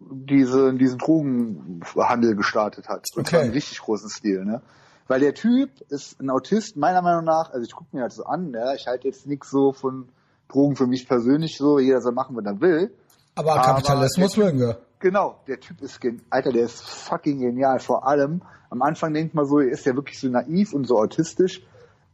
diese, 0.00 0.74
diesen 0.74 0.98
Drogenhandel 0.98 2.34
gestartet 2.36 2.88
hat. 2.88 3.06
Und 3.14 3.26
zwar 3.28 3.40
Okay. 3.40 3.48
im 3.48 3.52
richtig 3.52 3.78
großen 3.80 4.08
Stil, 4.10 4.44
ne? 4.44 4.62
Weil 5.08 5.20
der 5.20 5.34
Typ 5.34 5.70
ist 5.88 6.20
ein 6.20 6.30
Autist, 6.30 6.76
meiner 6.76 7.00
Meinung 7.00 7.24
nach, 7.24 7.50
also 7.52 7.64
ich 7.64 7.72
gucke 7.72 7.94
mir 7.94 8.02
halt 8.02 8.12
so 8.12 8.24
an, 8.24 8.52
ja, 8.52 8.74
ich 8.74 8.88
halte 8.88 9.06
jetzt 9.06 9.26
nichts 9.26 9.50
so 9.50 9.72
von 9.72 10.08
Drogen 10.48 10.76
für 10.76 10.86
mich 10.86 11.08
persönlich 11.08 11.56
so, 11.56 11.78
jeder 11.78 12.00
soll 12.00 12.12
machen, 12.12 12.36
was 12.36 12.44
er 12.44 12.60
will. 12.60 12.94
Aber 13.34 13.52
Aber 13.54 13.62
Kapitalismus 13.62 14.36
mögen 14.36 14.58
wir. 14.60 14.78
Genau, 14.98 15.40
der 15.46 15.60
Typ 15.60 15.82
ist, 15.82 16.00
Alter, 16.30 16.52
der 16.52 16.64
ist 16.64 16.80
fucking 16.80 17.38
genial. 17.40 17.80
Vor 17.80 18.06
allem, 18.06 18.42
am 18.70 18.82
Anfang 18.82 19.12
denkt 19.12 19.34
man 19.34 19.44
so, 19.44 19.58
er 19.60 19.70
ist 19.70 19.84
ja 19.84 19.94
wirklich 19.94 20.18
so 20.18 20.28
naiv 20.28 20.72
und 20.72 20.86
so 20.86 20.98
autistisch. 20.98 21.62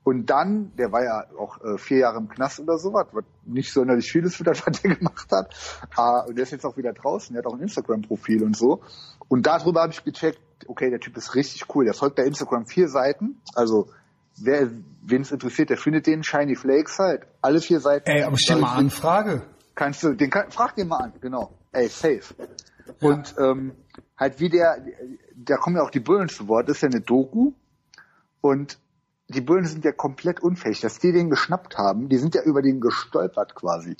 Und 0.04 0.30
dann, 0.30 0.72
der 0.76 0.90
war 0.90 1.04
ja 1.04 1.24
auch 1.38 1.60
äh, 1.62 1.78
vier 1.78 1.98
Jahre 1.98 2.18
im 2.18 2.28
Knast 2.28 2.58
oder 2.58 2.76
sowas, 2.76 3.06
was 3.12 3.24
nicht 3.44 3.72
sonderlich 3.72 4.10
viel 4.10 4.24
ist 4.24 4.34
für 4.34 4.44
das, 4.44 4.66
was 4.66 4.82
der 4.82 4.96
gemacht 4.96 5.30
hat. 5.30 5.54
Ah, 5.94 6.24
und 6.26 6.36
der 6.36 6.42
ist 6.42 6.50
jetzt 6.50 6.66
auch 6.66 6.76
wieder 6.76 6.92
draußen, 6.92 7.34
der 7.34 7.44
hat 7.44 7.50
auch 7.50 7.54
ein 7.54 7.62
Instagram-Profil 7.62 8.42
und 8.42 8.56
so. 8.56 8.80
Und 9.28 9.46
darüber 9.46 9.82
habe 9.82 9.92
ich 9.92 10.02
gecheckt, 10.02 10.40
okay, 10.66 10.90
der 10.90 10.98
Typ 10.98 11.16
ist 11.16 11.36
richtig 11.36 11.72
cool. 11.74 11.84
Der 11.84 11.94
folgt 11.94 12.16
bei 12.16 12.24
Instagram 12.24 12.66
vier 12.66 12.88
Seiten. 12.88 13.40
Also, 13.54 13.90
wer, 14.38 14.70
wen 15.02 15.22
es 15.22 15.32
interessiert, 15.32 15.70
der 15.70 15.76
findet 15.76 16.06
den 16.06 16.22
Shiny 16.22 16.56
Flakes 16.56 16.98
halt. 16.98 17.26
Alle 17.40 17.60
vier 17.60 17.80
Seiten. 17.80 18.08
Ey, 18.08 18.22
aber 18.22 18.36
stell 18.38 18.56
mal 18.58 18.74
an, 18.76 18.90
Frage. 18.90 19.42
Kannst 19.74 20.02
du, 20.02 20.14
den 20.14 20.30
kann, 20.30 20.50
frag 20.50 20.76
den 20.76 20.88
mal 20.88 20.98
an, 21.04 21.12
genau. 21.20 21.52
Ey, 21.72 21.88
safe. 21.88 22.34
Und 23.00 23.34
ähm, 23.38 23.72
halt 24.18 24.38
wie 24.40 24.50
der, 24.50 24.84
da 25.34 25.56
kommen 25.56 25.76
ja 25.76 25.82
auch 25.82 25.90
die 25.90 26.00
Bullen 26.00 26.28
zu 26.28 26.46
Wort, 26.48 26.68
das 26.68 26.76
ist 26.76 26.82
ja 26.82 26.88
eine 26.90 27.00
Doku 27.00 27.52
und 28.40 28.78
die 29.28 29.40
Bullen 29.40 29.64
sind 29.64 29.84
ja 29.84 29.92
komplett 29.92 30.40
unfähig, 30.40 30.80
dass 30.80 30.98
die 30.98 31.12
den 31.12 31.30
geschnappt 31.30 31.78
haben, 31.78 32.08
die 32.08 32.18
sind 32.18 32.34
ja 32.34 32.42
über 32.42 32.60
den 32.60 32.80
gestolpert 32.80 33.54
quasi. 33.54 33.96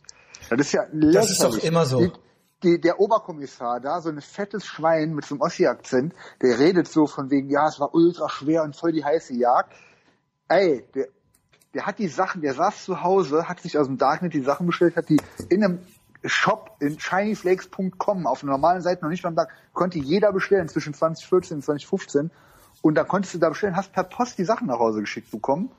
Das 0.51 0.61
ist 0.61 0.73
ja 0.73 0.85
Das 0.93 1.31
ist 1.31 1.43
doch 1.43 1.55
lächerlich. 1.55 1.65
immer 1.65 1.87
so. 1.87 2.01
Die, 2.01 2.13
die, 2.63 2.81
der 2.81 3.01
Oberkommissar 3.01 3.81
da, 3.81 4.01
so 4.01 4.11
ein 4.11 4.21
fettes 4.21 4.67
Schwein 4.67 5.15
mit 5.15 5.25
so 5.25 5.35
einem 5.35 5.43
Ossi-Akzent, 5.43 6.15
der 6.43 6.59
redet 6.59 6.89
so 6.89 7.07
von 7.07 7.31
wegen, 7.31 7.49
ja, 7.49 7.69
es 7.69 7.81
war 7.81 7.95
ultra 7.95 8.29
schwer 8.29 8.63
und 8.63 8.77
voll 8.77 8.93
die 8.93 9.05
heiße 9.05 9.35
Jagd. 9.35 9.73
Ey, 10.53 10.85
der, 10.95 11.07
der 11.75 11.87
hat 11.87 11.99
die 11.99 12.09
Sachen, 12.09 12.43
der 12.43 12.55
saß 12.55 12.85
zu 12.85 13.03
Hause, 13.03 13.49
hat 13.49 13.61
sich 13.61 13.79
aus 13.79 13.87
dem 13.87 13.99
Darknet 13.99 14.35
die 14.35 14.43
Sachen 14.43 14.67
bestellt, 14.67 14.97
hat 14.97 15.09
die 15.09 15.21
in 15.49 15.65
einem 15.65 15.79
Shop 16.25 16.77
in 16.81 16.99
shinyflakes.com 17.01 18.27
auf 18.27 18.43
einer 18.43 18.53
normalen 18.53 18.83
Seite 18.83 19.03
noch 19.03 19.11
nicht 19.11 19.23
beim 19.23 19.35
Tag, 19.35 19.49
konnte 19.73 19.99
jeder 19.99 20.33
bestellen 20.33 20.69
zwischen 20.69 20.95
2014 20.95 21.57
und 21.57 21.63
2015 21.63 22.31
und 22.83 22.95
dann 22.95 23.09
konntest 23.09 23.35
du 23.35 23.39
da 23.39 23.49
bestellen, 23.49 23.77
hast 23.77 23.93
per 23.93 24.05
Post 24.05 24.39
die 24.39 24.45
Sachen 24.45 24.67
nach 24.69 24.79
Hause 24.79 25.01
geschickt 25.01 25.31
bekommen 25.31 25.71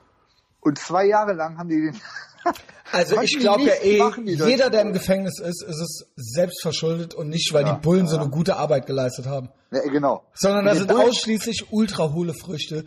und 0.60 0.80
zwei 0.80 1.06
Jahre 1.06 1.34
lang 1.34 1.58
haben 1.58 1.70
die 1.70 1.82
den 1.82 2.02
Also 2.92 3.22
ich 3.22 3.40
glaube 3.40 3.64
ja 3.64 3.74
eh, 3.82 4.02
jeder, 4.26 4.70
der 4.70 4.82
im 4.82 4.92
Gefängnis 4.94 5.40
ist, 5.40 5.64
ist 5.64 5.80
es 5.80 6.06
selbst 6.16 6.62
verschuldet 6.62 7.14
und 7.14 7.30
nicht, 7.30 7.54
weil 7.54 7.64
die 7.64 7.72
Bullen 7.82 8.08
so 8.08 8.18
eine 8.18 8.30
gute 8.30 8.58
Arbeit 8.58 8.86
geleistet 8.86 9.26
haben. 9.26 9.50
ja, 9.72 9.82
genau. 9.84 10.24
Sondern 10.34 10.66
das 10.66 10.80
sind 10.80 10.88
Bullen- 10.90 11.08
ausschließlich 11.08 11.68
ultra 11.72 12.12
hohle 12.12 12.34
Früchte, 12.34 12.86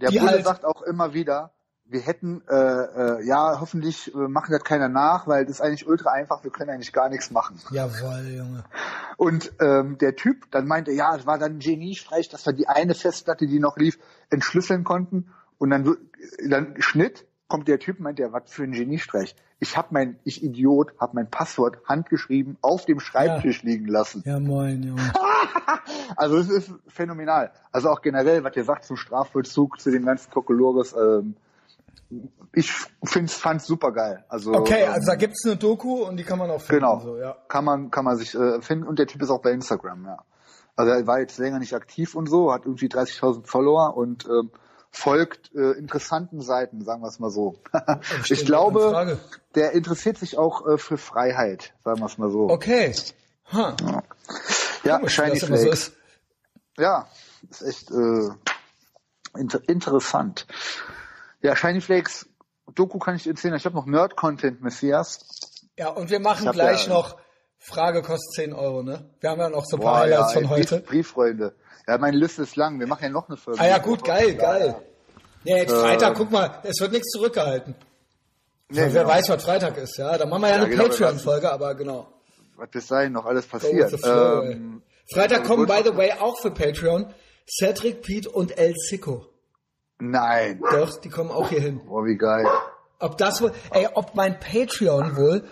Der 0.00 0.10
die 0.10 0.18
Bulle 0.18 0.32
halt 0.32 0.44
sagt 0.44 0.64
auch 0.64 0.82
immer 0.82 1.12
wieder, 1.12 1.52
wir 1.90 2.00
hätten, 2.00 2.42
äh, 2.48 2.54
äh, 2.54 3.26
ja, 3.26 3.60
hoffentlich 3.60 4.14
äh, 4.14 4.18
machen 4.18 4.52
das 4.52 4.62
keiner 4.62 4.88
nach, 4.88 5.26
weil 5.26 5.44
das 5.46 5.56
ist 5.56 5.60
eigentlich 5.62 5.86
ultra 5.86 6.10
einfach, 6.10 6.44
wir 6.44 6.50
können 6.50 6.70
eigentlich 6.70 6.92
gar 6.92 7.08
nichts 7.08 7.30
machen. 7.30 7.58
Jawohl, 7.70 8.28
Junge. 8.28 8.64
Und 9.16 9.52
ähm, 9.60 9.96
der 9.98 10.14
Typ 10.14 10.50
dann 10.50 10.66
meinte, 10.66 10.92
ja, 10.92 11.16
es 11.16 11.26
war 11.26 11.38
dann 11.38 11.52
ein 11.52 11.58
Geniestreich, 11.60 12.28
dass 12.28 12.44
wir 12.44 12.52
die 12.52 12.68
eine 12.68 12.94
Festplatte, 12.94 13.46
die 13.46 13.58
noch 13.58 13.78
lief, 13.78 13.98
entschlüsseln 14.28 14.84
konnten. 14.84 15.32
Und 15.56 15.70
dann, 15.70 15.96
dann 16.46 16.74
Schnitt, 16.78 17.26
kommt 17.48 17.68
der 17.68 17.78
Typ, 17.78 18.00
meint 18.00 18.18
der, 18.18 18.32
was 18.32 18.42
für 18.52 18.64
ein 18.64 18.72
Geniestreich. 18.72 19.34
Ich 19.60 19.76
habe 19.76 19.88
mein, 19.90 20.18
ich 20.24 20.44
Idiot, 20.44 20.92
habe 21.00 21.16
mein 21.16 21.28
Passwort 21.28 21.78
handgeschrieben 21.84 22.56
auf 22.60 22.84
dem 22.84 23.00
Schreibtisch 23.00 23.62
liegen 23.64 23.86
lassen. 23.86 24.22
Ja, 24.24 24.38
moin, 24.38 24.82
Junge. 24.82 25.12
Also 26.16 26.38
es 26.38 26.48
ist 26.48 26.72
phänomenal. 26.88 27.52
Also 27.70 27.90
auch 27.90 28.00
generell, 28.00 28.42
was 28.42 28.56
ihr 28.56 28.64
sagt 28.64 28.84
zum 28.84 28.96
Strafvollzug, 28.96 29.80
zu 29.80 29.90
dem 29.90 30.04
ganzen 30.04 30.30
Kokolores, 30.30 30.94
ähm, 30.94 31.36
ich 32.54 32.72
find's, 33.04 33.34
fand's 33.34 33.66
super 33.66 33.92
geil. 33.92 34.24
Also, 34.28 34.52
Okay, 34.52 34.84
ähm, 34.84 34.92
also 34.92 35.06
da 35.06 35.16
gibt's 35.16 35.44
eine 35.44 35.56
Doku 35.56 36.04
und 36.04 36.16
die 36.16 36.24
kann 36.24 36.38
man 36.38 36.50
auch 36.50 36.60
finden. 36.60 36.80
Genau. 36.80 37.00
So, 37.00 37.16
ja. 37.18 37.36
Kann 37.48 37.64
man, 37.64 37.90
kann 37.90 38.04
man 38.04 38.16
sich 38.16 38.34
äh, 38.34 38.60
finden. 38.62 38.86
Und 38.86 38.98
der 38.98 39.06
Typ 39.06 39.22
ist 39.22 39.30
auch 39.30 39.42
bei 39.42 39.50
Instagram, 39.50 40.04
ja. 40.06 40.18
Also 40.76 40.92
er 40.92 41.06
war 41.06 41.18
jetzt 41.20 41.38
länger 41.38 41.58
nicht 41.58 41.74
aktiv 41.74 42.14
und 42.14 42.28
so, 42.28 42.52
hat 42.52 42.64
irgendwie 42.64 42.86
30.000 42.86 43.46
Follower 43.46 43.96
und 43.96 44.26
ähm, 44.26 44.50
folgt 44.98 45.54
äh, 45.54 45.72
interessanten 45.78 46.40
Seiten, 46.40 46.82
sagen 46.82 47.02
wir 47.02 47.08
es 47.08 47.20
mal 47.20 47.30
so. 47.30 47.56
ich 48.28 48.44
glaube, 48.44 49.18
der 49.54 49.72
interessiert 49.72 50.18
sich 50.18 50.36
auch 50.36 50.66
äh, 50.66 50.76
für 50.76 50.98
Freiheit, 50.98 51.72
sagen 51.84 52.00
wir 52.00 52.06
es 52.06 52.18
mal 52.18 52.30
so. 52.30 52.48
Okay. 52.50 52.92
Ha. 53.52 53.76
ja, 54.84 54.96
Komisch, 54.98 55.14
Shiny 55.14 55.28
immer 55.28 55.38
so 55.38 55.46
Flakes. 55.46 55.64
ist. 55.66 55.92
Ja, 56.76 57.08
ist 57.48 57.62
echt 57.62 57.90
äh, 57.92 58.28
inter 59.38 59.60
interessant. 59.68 60.46
Ja, 61.42 61.54
Shiny 61.54 61.80
Flakes, 61.80 62.28
Doku 62.74 62.98
kann 62.98 63.14
ich 63.14 63.26
erzählen. 63.26 63.54
Ich 63.54 63.64
habe 63.64 63.76
noch 63.76 63.86
Nerd-Content, 63.86 64.60
Messias. 64.62 65.20
Ja, 65.78 65.90
und 65.90 66.10
wir 66.10 66.18
machen 66.18 66.50
gleich 66.50 66.88
ja- 66.88 66.92
noch 66.92 67.16
Frage 67.60 68.02
kostet 68.02 68.32
10 68.34 68.52
Euro, 68.52 68.82
ne? 68.82 69.10
Wir 69.20 69.30
haben 69.30 69.40
ja 69.40 69.48
noch 69.48 69.64
so 69.64 69.76
ein 69.76 69.82
paar 69.82 70.00
Highlights 70.00 70.34
ja, 70.34 70.40
von 70.40 70.50
heute. 70.50 70.76
Brief, 70.80 71.14
Brieffreunde. 71.14 71.54
Ja, 71.86 71.98
meine 71.98 72.16
Liste 72.16 72.42
ist 72.42 72.56
lang. 72.56 72.78
Wir 72.80 72.86
machen 72.86 73.04
ja 73.04 73.08
noch 73.10 73.28
eine 73.28 73.36
Folge. 73.36 73.60
Ah 73.60 73.66
ja, 73.66 73.78
gut, 73.78 74.04
geil, 74.04 74.34
geil. 74.34 74.76
Ja, 75.44 75.56
jetzt 75.56 75.72
Äh, 75.72 75.80
Freitag, 75.80 76.16
guck 76.16 76.30
mal, 76.30 76.60
es 76.64 76.80
wird 76.80 76.92
nichts 76.92 77.10
zurückgehalten. 77.10 77.74
Nee, 78.70 78.76
wer 78.76 78.88
genau. 78.88 79.08
weiß, 79.08 79.28
was 79.30 79.42
Freitag 79.44 79.76
ist, 79.78 79.96
ja. 79.96 80.18
Da 80.18 80.26
machen 80.26 80.42
wir 80.42 80.48
ja, 80.48 80.56
ja 80.56 80.62
eine 80.62 80.70
genau, 80.70 80.84
Patreon-Folge, 80.84 81.50
aber 81.50 81.74
genau. 81.74 82.12
Was 82.56 82.68
bis 82.70 82.86
dahin 82.86 83.12
noch 83.12 83.24
alles 83.24 83.46
passiert. 83.46 83.90
Flow, 83.98 84.42
ähm, 84.42 84.82
Freitag 85.12 85.44
kommen, 85.44 85.66
by 85.66 85.80
the 85.84 85.96
way, 85.96 86.12
auch 86.12 86.38
für 86.40 86.50
Patreon 86.50 87.14
Cedric, 87.48 88.02
Pete 88.02 88.28
und 88.28 88.58
El 88.58 88.74
Sico. 88.76 89.26
Nein. 89.98 90.60
Doch, 90.70 91.00
die 91.00 91.08
kommen 91.08 91.30
auch 91.30 91.48
hier 91.48 91.60
hin. 91.60 91.80
Oh, 91.88 92.04
wie 92.04 92.16
geil. 92.16 92.46
Ob 92.98 93.16
das 93.16 93.40
wohl, 93.40 93.52
ey, 93.70 93.88
ob 93.94 94.14
mein 94.14 94.38
Patreon 94.38 95.16
wohl, 95.16 95.44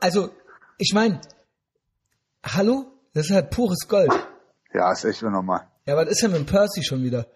also, 0.00 0.30
ich 0.78 0.92
meine, 0.92 1.20
hallo? 2.44 2.86
Das 3.14 3.26
ist 3.26 3.32
halt 3.32 3.50
pures 3.50 3.86
Gold. 3.88 4.12
Ja, 4.76 4.92
ist 4.92 5.04
echt 5.04 5.22
normal. 5.22 5.66
Ja, 5.86 5.96
was 5.96 6.08
ist 6.10 6.22
denn 6.22 6.32
mit 6.32 6.46
Percy 6.46 6.82
schon 6.82 7.02
wieder? 7.02 7.26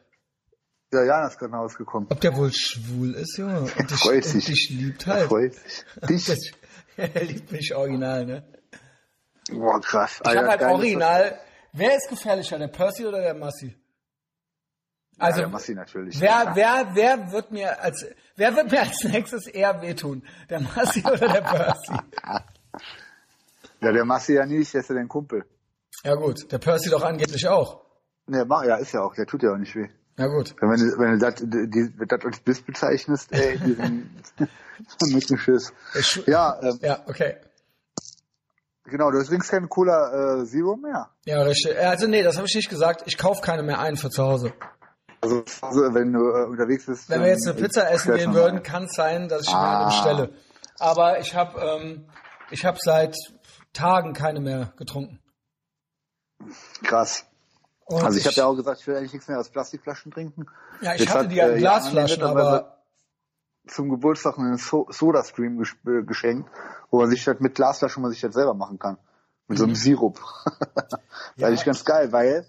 Ja, 0.93 1.05
Jan 1.05 1.27
ist 1.27 1.39
gerade 1.39 1.55
rausgekommen. 1.55 2.07
Ob 2.11 2.21
der 2.21 2.37
wohl 2.37 2.53
schwul 2.53 3.15
ist, 3.15 3.39
Junge? 3.39 3.61
Und 3.61 3.77
dich, 3.91 3.99
freut 3.99 4.25
sich. 4.25 4.47
Und 4.47 4.49
dich 4.49 4.69
liebt 4.71 5.07
halt. 5.07 5.29
Freut 5.29 5.55
sich. 5.55 5.85
Dich. 6.27 6.55
er 6.97 7.25
liebt 7.25 7.51
mich 7.51 7.75
original, 7.75 8.27
ne? 8.27 8.45
Boah, 9.51 9.81
krass. 9.81 10.21
Ich 10.23 10.37
hab 10.37 10.49
halt 10.49 10.63
original, 10.63 11.41
wer 11.73 11.97
ist 11.97 12.11
gefährlicher, 12.11 12.59
der 12.59 12.69
Percy 12.69 13.07
oder 13.07 13.23
der 13.23 13.33
Massi? 13.35 13.75
Also, 15.17 15.39
ja, 15.39 15.47
der 15.47 15.53
Massi 15.53 15.75
natürlich. 15.75 16.21
Wer, 16.21 16.29
ja. 16.29 16.53
wer, 16.55 16.91
wer 16.93 17.33
wird 17.33 17.53
mir 17.53 17.83
als, 17.83 18.07
wer 18.37 18.55
wird 18.55 18.71
mir 18.71 18.81
als 18.81 19.03
nächstes 19.05 19.47
eher 19.47 19.81
wehtun? 19.81 20.27
Der 20.51 20.61
Massi 20.61 21.01
oder 21.07 21.27
der 21.27 21.41
Percy? 21.41 21.95
Ja, 23.81 23.93
der 23.93 24.05
Massi 24.05 24.35
ja 24.35 24.45
nicht, 24.45 24.75
der 24.75 24.83
ist 24.83 24.91
ja 24.91 24.95
dein 24.97 25.09
Kumpel. 25.09 25.47
Ja 26.05 26.15
gut, 26.15 26.51
der 26.51 26.59
Percy 26.59 26.91
doch 26.91 27.03
angeblich 27.03 27.47
auch. 27.49 27.83
Ne, 28.27 28.47
ja, 28.49 28.77
ist 28.77 28.93
ja 28.93 29.03
auch, 29.03 29.15
der 29.15 29.27
tut 29.27 29.43
ja 29.43 29.53
auch 29.53 29.59
nicht 29.59 29.75
weh. 29.75 29.89
Ja 30.17 30.27
gut. 30.27 30.55
Wenn, 30.61 30.69
du, 30.69 30.99
wenn 30.99 31.13
du 31.13 31.19
das, 31.19 31.35
die, 31.37 32.07
das 32.07 32.25
als 32.25 32.41
Biss 32.41 32.63
bezeichnest, 32.63 33.33
ey, 33.33 33.59
diesen 33.59 34.11
mit 35.13 35.31
dem 35.31 35.39
Schiss. 35.39 35.73
Ja, 36.27 36.61
ähm, 36.63 36.79
ja, 36.83 37.01
okay. 37.07 37.37
Genau, 38.85 39.11
du 39.11 39.23
trinkst 39.23 39.51
keine 39.51 39.69
Cola 39.69 40.41
äh, 40.41 40.45
Zero 40.47 40.77
mehr. 40.77 41.11
Ja, 41.25 41.43
richtig. 41.43 41.79
Also 41.79 42.07
nee, 42.07 42.23
das 42.23 42.37
habe 42.37 42.47
ich 42.47 42.55
nicht 42.55 42.69
gesagt. 42.69 43.03
Ich 43.07 43.17
kaufe 43.17 43.41
keine 43.41 43.63
mehr 43.63 43.79
ein 43.79 43.97
für 43.97 44.11
zu 44.11 44.23
Hause. 44.23 44.53
Also, 45.23 45.45
also 45.61 45.95
wenn 45.95 46.13
du 46.13 46.21
äh, 46.21 46.47
unterwegs 46.47 46.87
bist. 46.87 47.09
Wenn 47.09 47.23
wir 47.23 47.29
jetzt 47.29 47.47
eine 47.47 47.61
Pizza 47.61 47.91
essen 47.91 48.15
gehen 48.15 48.35
würden, 48.35 48.63
kann 48.63 48.85
es 48.85 48.93
sein, 48.93 49.29
dass 49.29 49.43
ich 49.43 49.55
ah. 49.55 49.81
mir 49.81 49.87
bestelle. 49.87 50.35
Aber 50.79 51.21
ich 51.21 51.35
habe 51.35 51.61
ähm, 51.61 52.07
ich 52.51 52.65
habe 52.65 52.79
seit 52.81 53.15
Tagen 53.73 54.13
keine 54.13 54.41
mehr 54.41 54.73
getrunken. 54.77 55.20
Krass. 56.83 57.25
Und 57.85 58.05
also 58.05 58.19
ich, 58.19 58.25
ich 58.25 58.27
habe 58.29 58.37
ja 58.37 58.47
auch 58.47 58.55
gesagt, 58.55 58.81
ich 58.81 58.87
will 58.87 58.97
eigentlich 58.97 59.13
nichts 59.13 59.29
mehr 59.29 59.39
aus 59.39 59.49
Plastikflaschen 59.49 60.13
trinken. 60.13 60.47
Ja, 60.81 60.95
ich 60.95 61.01
Jetzt 61.01 61.11
hatte 61.11 61.25
hat, 61.25 61.33
die 61.33 61.43
an 61.43 61.55
äh, 61.55 61.59
Glasflaschen, 61.59 62.23
aber 62.23 62.79
zum 63.67 63.91
Geburtstag 63.91 64.39
einen 64.39 64.59
so 64.59 64.87
Soda 64.91 65.25
Stream 65.25 65.63
äh, 65.63 66.03
geschenkt, 66.03 66.49
wo 66.91 67.01
man 67.01 67.11
sich 67.11 67.25
das 67.25 67.41
mit 67.41 67.55
Glasflaschen 67.55 68.03
man 68.03 68.13
sich 68.13 68.21
das 68.21 68.35
selber 68.35 68.55
machen 68.55 68.79
kann. 68.79 68.97
Mit 69.49 69.57
mhm. 69.57 69.59
so 69.59 69.65
einem 69.65 69.73
mhm. 69.73 69.77
Sirup. 69.77 70.21
das 70.45 71.01
ja. 71.37 71.49
ist 71.49 71.65
ganz 71.65 71.85
geil, 71.85 72.13
weil 72.13 72.47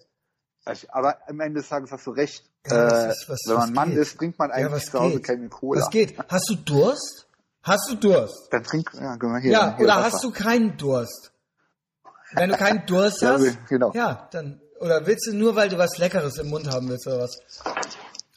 aber 0.89 1.17
am 1.27 1.39
Ende 1.39 1.59
des 1.61 1.69
Tages 1.69 1.91
hast 1.91 2.05
du 2.05 2.11
recht. 2.11 2.45
Ja, 2.67 3.07
äh, 3.07 3.11
ist, 3.11 3.27
was, 3.27 3.39
wenn 3.47 3.55
man 3.55 3.73
Mann 3.73 3.89
geht? 3.89 3.97
ist, 3.97 4.17
trinkt 4.17 4.37
man 4.37 4.51
eigentlich 4.51 4.83
ja, 4.83 4.91
zu 4.91 4.99
Hause 4.99 5.15
geht? 5.15 5.23
keine 5.25 5.49
Cola. 5.49 5.81
Was 5.81 5.89
geht? 5.89 6.17
Hast 6.29 6.49
du 6.49 6.55
Durst? 6.55 7.27
Hast 7.63 7.89
du 7.89 7.95
Durst? 7.95 8.47
Dann 8.51 8.63
trink, 8.63 8.91
ja, 8.93 9.17
mal 9.17 9.41
hier. 9.41 9.51
Ja, 9.51 9.75
hier 9.75 9.85
oder 9.85 9.95
Wasser. 9.95 10.11
hast 10.11 10.23
du 10.23 10.31
keinen 10.31 10.77
Durst? 10.77 11.31
Wenn 12.33 12.49
du 12.49 12.57
keinen 12.57 12.85
Durst 12.85 13.21
hast, 13.23 13.43
ja, 13.43 13.51
genau. 13.67 13.91
ja, 13.93 14.27
dann 14.31 14.61
oder 14.79 15.05
willst 15.05 15.27
du 15.27 15.33
nur, 15.33 15.55
weil 15.55 15.69
du 15.69 15.77
was 15.77 15.97
Leckeres 15.99 16.37
im 16.39 16.49
Mund 16.49 16.67
haben 16.67 16.89
willst 16.89 17.05
oder 17.05 17.19
was? 17.19 17.39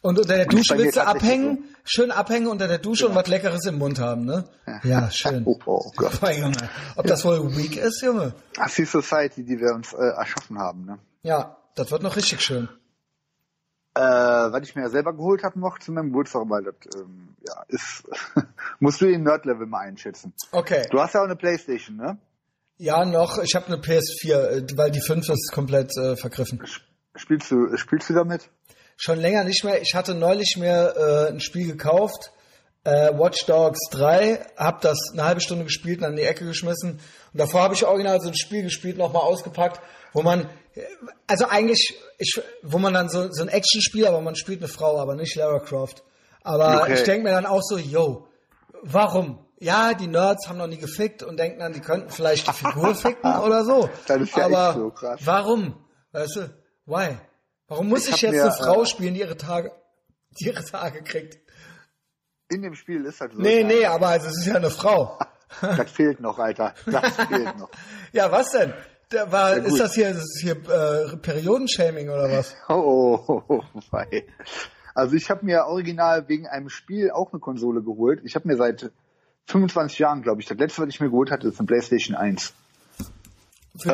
Und 0.03 0.19
unter 0.19 0.37
der 0.37 0.45
Dusche 0.45 0.77
willst 0.77 0.97
du 0.97 1.07
abhängen, 1.07 1.65
schön 1.85 2.11
abhängen 2.11 2.49
unter 2.49 2.69
der 2.69 2.77
Dusche 2.77 3.05
ja. 3.05 3.09
und 3.09 3.17
was 3.17 3.27
Leckeres 3.27 3.65
im 3.65 3.79
Mund 3.79 3.99
haben, 3.99 4.27
ne? 4.27 4.45
Ja, 4.67 4.81
ja 4.83 5.11
schön. 5.11 5.43
Oh, 5.47 5.59
oh 5.65 5.91
Gott. 5.97 6.21
Boah, 6.21 6.31
Junge. 6.31 6.59
Ob 6.97 7.07
das 7.07 7.25
wohl 7.25 7.57
weak 7.57 7.79
ist, 7.79 8.03
Junge? 8.03 8.35
Das 8.55 8.67
ist 8.67 8.79
die 8.79 8.85
Society, 8.85 9.43
die 9.43 9.59
wir 9.59 9.75
uns 9.75 9.95
äh, 9.95 9.97
erschaffen 9.97 10.59
haben, 10.59 10.85
ne? 10.85 10.99
Ja, 11.23 11.57
das 11.75 11.91
wird 11.91 12.03
noch 12.03 12.17
richtig 12.17 12.43
schön. 12.43 12.69
Äh, 13.95 14.03
was 14.03 14.69
ich 14.69 14.75
mir 14.75 14.83
ja 14.83 14.91
selber 14.91 15.15
geholt 15.15 15.43
habe 15.43 15.59
noch 15.59 15.79
zu 15.79 15.93
meinem 15.93 16.09
Geburtstag, 16.09 16.43
weil 16.49 16.65
das 16.65 16.75
ähm, 16.97 17.37
ja, 17.47 17.65
ist, 17.69 18.03
musst 18.81 19.01
du 19.01 19.07
den 19.07 19.23
Nerd-Level 19.23 19.67
mal 19.67 19.87
einschätzen. 19.87 20.35
Okay. 20.53 20.87
Du 20.91 21.01
hast 21.01 21.15
ja 21.15 21.21
auch 21.21 21.25
eine 21.25 21.37
Playstation, 21.37 21.97
ne? 21.97 22.19
Ja, 22.85 23.07
noch. 23.07 23.39
Ich 23.39 23.55
habe 23.55 23.69
eine 23.69 23.77
PS4, 23.79 24.35
äh, 24.35 24.77
weil 24.77 24.91
die 24.91 25.01
5 25.01 25.27
ist 25.31 25.53
komplett 25.53 25.97
äh, 25.97 26.17
vergriffen. 26.17 26.63
Spielst 27.17 27.51
du, 27.51 27.75
spielst 27.79 28.11
du 28.11 28.15
damit? 28.15 28.51
Schon 28.99 29.21
länger 29.21 29.43
nicht 29.45 29.65
mehr. 29.65 29.81
Ich 29.81 29.95
hatte 29.95 30.15
neulich 30.15 30.59
mir 30.59 30.95
äh, 30.95 31.33
ein 31.33 31.41
Spiel 31.41 31.67
gekauft, 31.67 32.31
äh, 32.85 33.11
Watch 33.19 33.47
Dogs 33.47 33.89
3, 33.91 34.39
hab 34.59 34.83
das 34.83 34.99
eine 35.15 35.25
halbe 35.25 35.41
Stunde 35.41 35.65
gespielt 35.65 36.01
und 36.01 36.05
an 36.05 36.17
die 36.17 36.25
Ecke 36.25 36.45
geschmissen. 36.45 37.01
Und 37.33 37.41
davor 37.41 37.63
habe 37.63 37.73
ich 37.73 37.87
original 37.87 38.21
so 38.21 38.29
ein 38.29 38.37
Spiel 38.37 38.65
gespielt, 38.65 38.99
nochmal 38.99 39.23
ausgepackt, 39.23 39.81
wo 40.13 40.21
man, 40.21 40.51
also 41.27 41.47
eigentlich, 41.49 41.99
ich, 42.19 42.39
wo 42.63 42.77
man 42.77 42.93
dann 42.93 43.09
so, 43.09 43.33
so 43.33 43.45
ein 43.45 43.49
Actionspiel, 43.49 44.07
aber 44.07 44.21
man 44.21 44.37
spielt 44.37 44.59
eine 44.59 44.69
Frau, 44.69 45.01
aber 45.01 45.15
nicht 45.15 45.35
Lara 45.37 45.61
Croft. 45.61 46.03
Aber 46.43 46.83
okay. 46.83 46.97
ich 46.97 47.03
denke 47.05 47.25
mir 47.25 47.31
dann 47.35 47.47
auch 47.47 47.63
so, 47.63 47.79
yo, 47.79 48.29
warum? 48.83 49.44
Ja, 49.59 49.95
die 49.95 50.07
Nerds 50.07 50.49
haben 50.49 50.59
noch 50.59 50.67
nie 50.67 50.79
gefickt 50.79 51.23
und 51.23 51.39
denken 51.39 51.61
dann, 51.61 51.73
die 51.73 51.81
könnten 51.81 52.11
vielleicht 52.11 52.49
die 52.49 52.53
Figur 52.53 52.95
ficken 52.95 53.33
oder 53.43 53.65
so. 53.65 53.89
Das 54.07 54.21
ist 54.21 54.37
ja 54.37 54.47
Aber 54.47 54.75
so 54.75 54.91
krass. 54.91 55.21
warum? 55.25 55.85
Weißt 56.13 56.37
du, 56.37 56.51
why? 56.87 57.17
Warum 57.69 57.89
muss 57.89 58.07
ich, 58.09 58.17
ich 58.17 58.23
jetzt 58.23 58.33
mir, 58.33 58.43
eine 58.43 58.53
Frau 58.53 58.83
äh, 58.83 58.87
spielen, 58.87 59.15
die 59.15 59.21
ihre 59.21 59.37
Tage, 59.37 59.73
die 60.39 60.47
ihre 60.47 60.65
Tage 60.65 61.03
kriegt? 61.03 61.39
In 62.51 62.63
dem 62.63 62.75
Spiel 62.75 63.05
ist 63.05 63.21
halt 63.21 63.33
so. 63.33 63.41
Nee, 63.41 63.65
nee, 63.65 63.87
aber 63.87 64.09
also, 64.09 64.29
es 64.29 64.39
ist 64.39 64.47
ja 64.47 64.57
eine 64.57 64.71
Frau. 64.71 65.19
das 65.61 65.91
fehlt 65.91 66.21
noch, 66.21 66.39
Alter. 66.39 66.75
Das 66.87 67.15
fehlt 67.15 67.59
noch. 67.59 67.71
ja, 68.13 68.31
was 68.31 68.51
denn? 68.51 68.75
Der 69.13 69.31
war, 69.31 69.57
ist 69.57 69.79
das 69.79 69.95
hier, 69.95 70.09
ist 70.11 70.19
das 70.19 70.41
hier 70.41 70.57
äh, 70.57 71.17
Periodenshaming 71.19 72.09
oder 72.09 72.31
was? 72.31 72.57
Oh, 72.69 73.21
oh, 73.27 73.43
oh, 73.49 73.63
oh 73.75 73.97
Also 74.95 75.15
ich 75.15 75.31
habe 75.31 75.45
mir 75.45 75.67
original 75.67 76.29
wegen 76.29 76.49
einem 76.49 76.69
Spiel 76.69 77.11
auch 77.11 77.33
eine 77.33 77.41
Konsole 77.41 77.83
geholt. 77.83 78.21
Ich 78.25 78.35
habe 78.35 78.49
mir 78.49 78.57
seit 78.57 78.91
25 79.47 79.99
Jahren, 79.99 80.23
glaube 80.23 80.41
ich. 80.41 80.49
Das 80.49 80.59
letzte, 80.59 80.83
was 80.83 80.89
ich 80.89 81.01
mir 81.01 81.11
geholt 81.11 81.31
hatte, 81.31 81.49
ist 81.49 81.59
eine 81.59 81.67
PlayStation 81.67 82.17
1. 82.17 82.53
Ich, 83.77 83.87
ähm, 83.87 83.93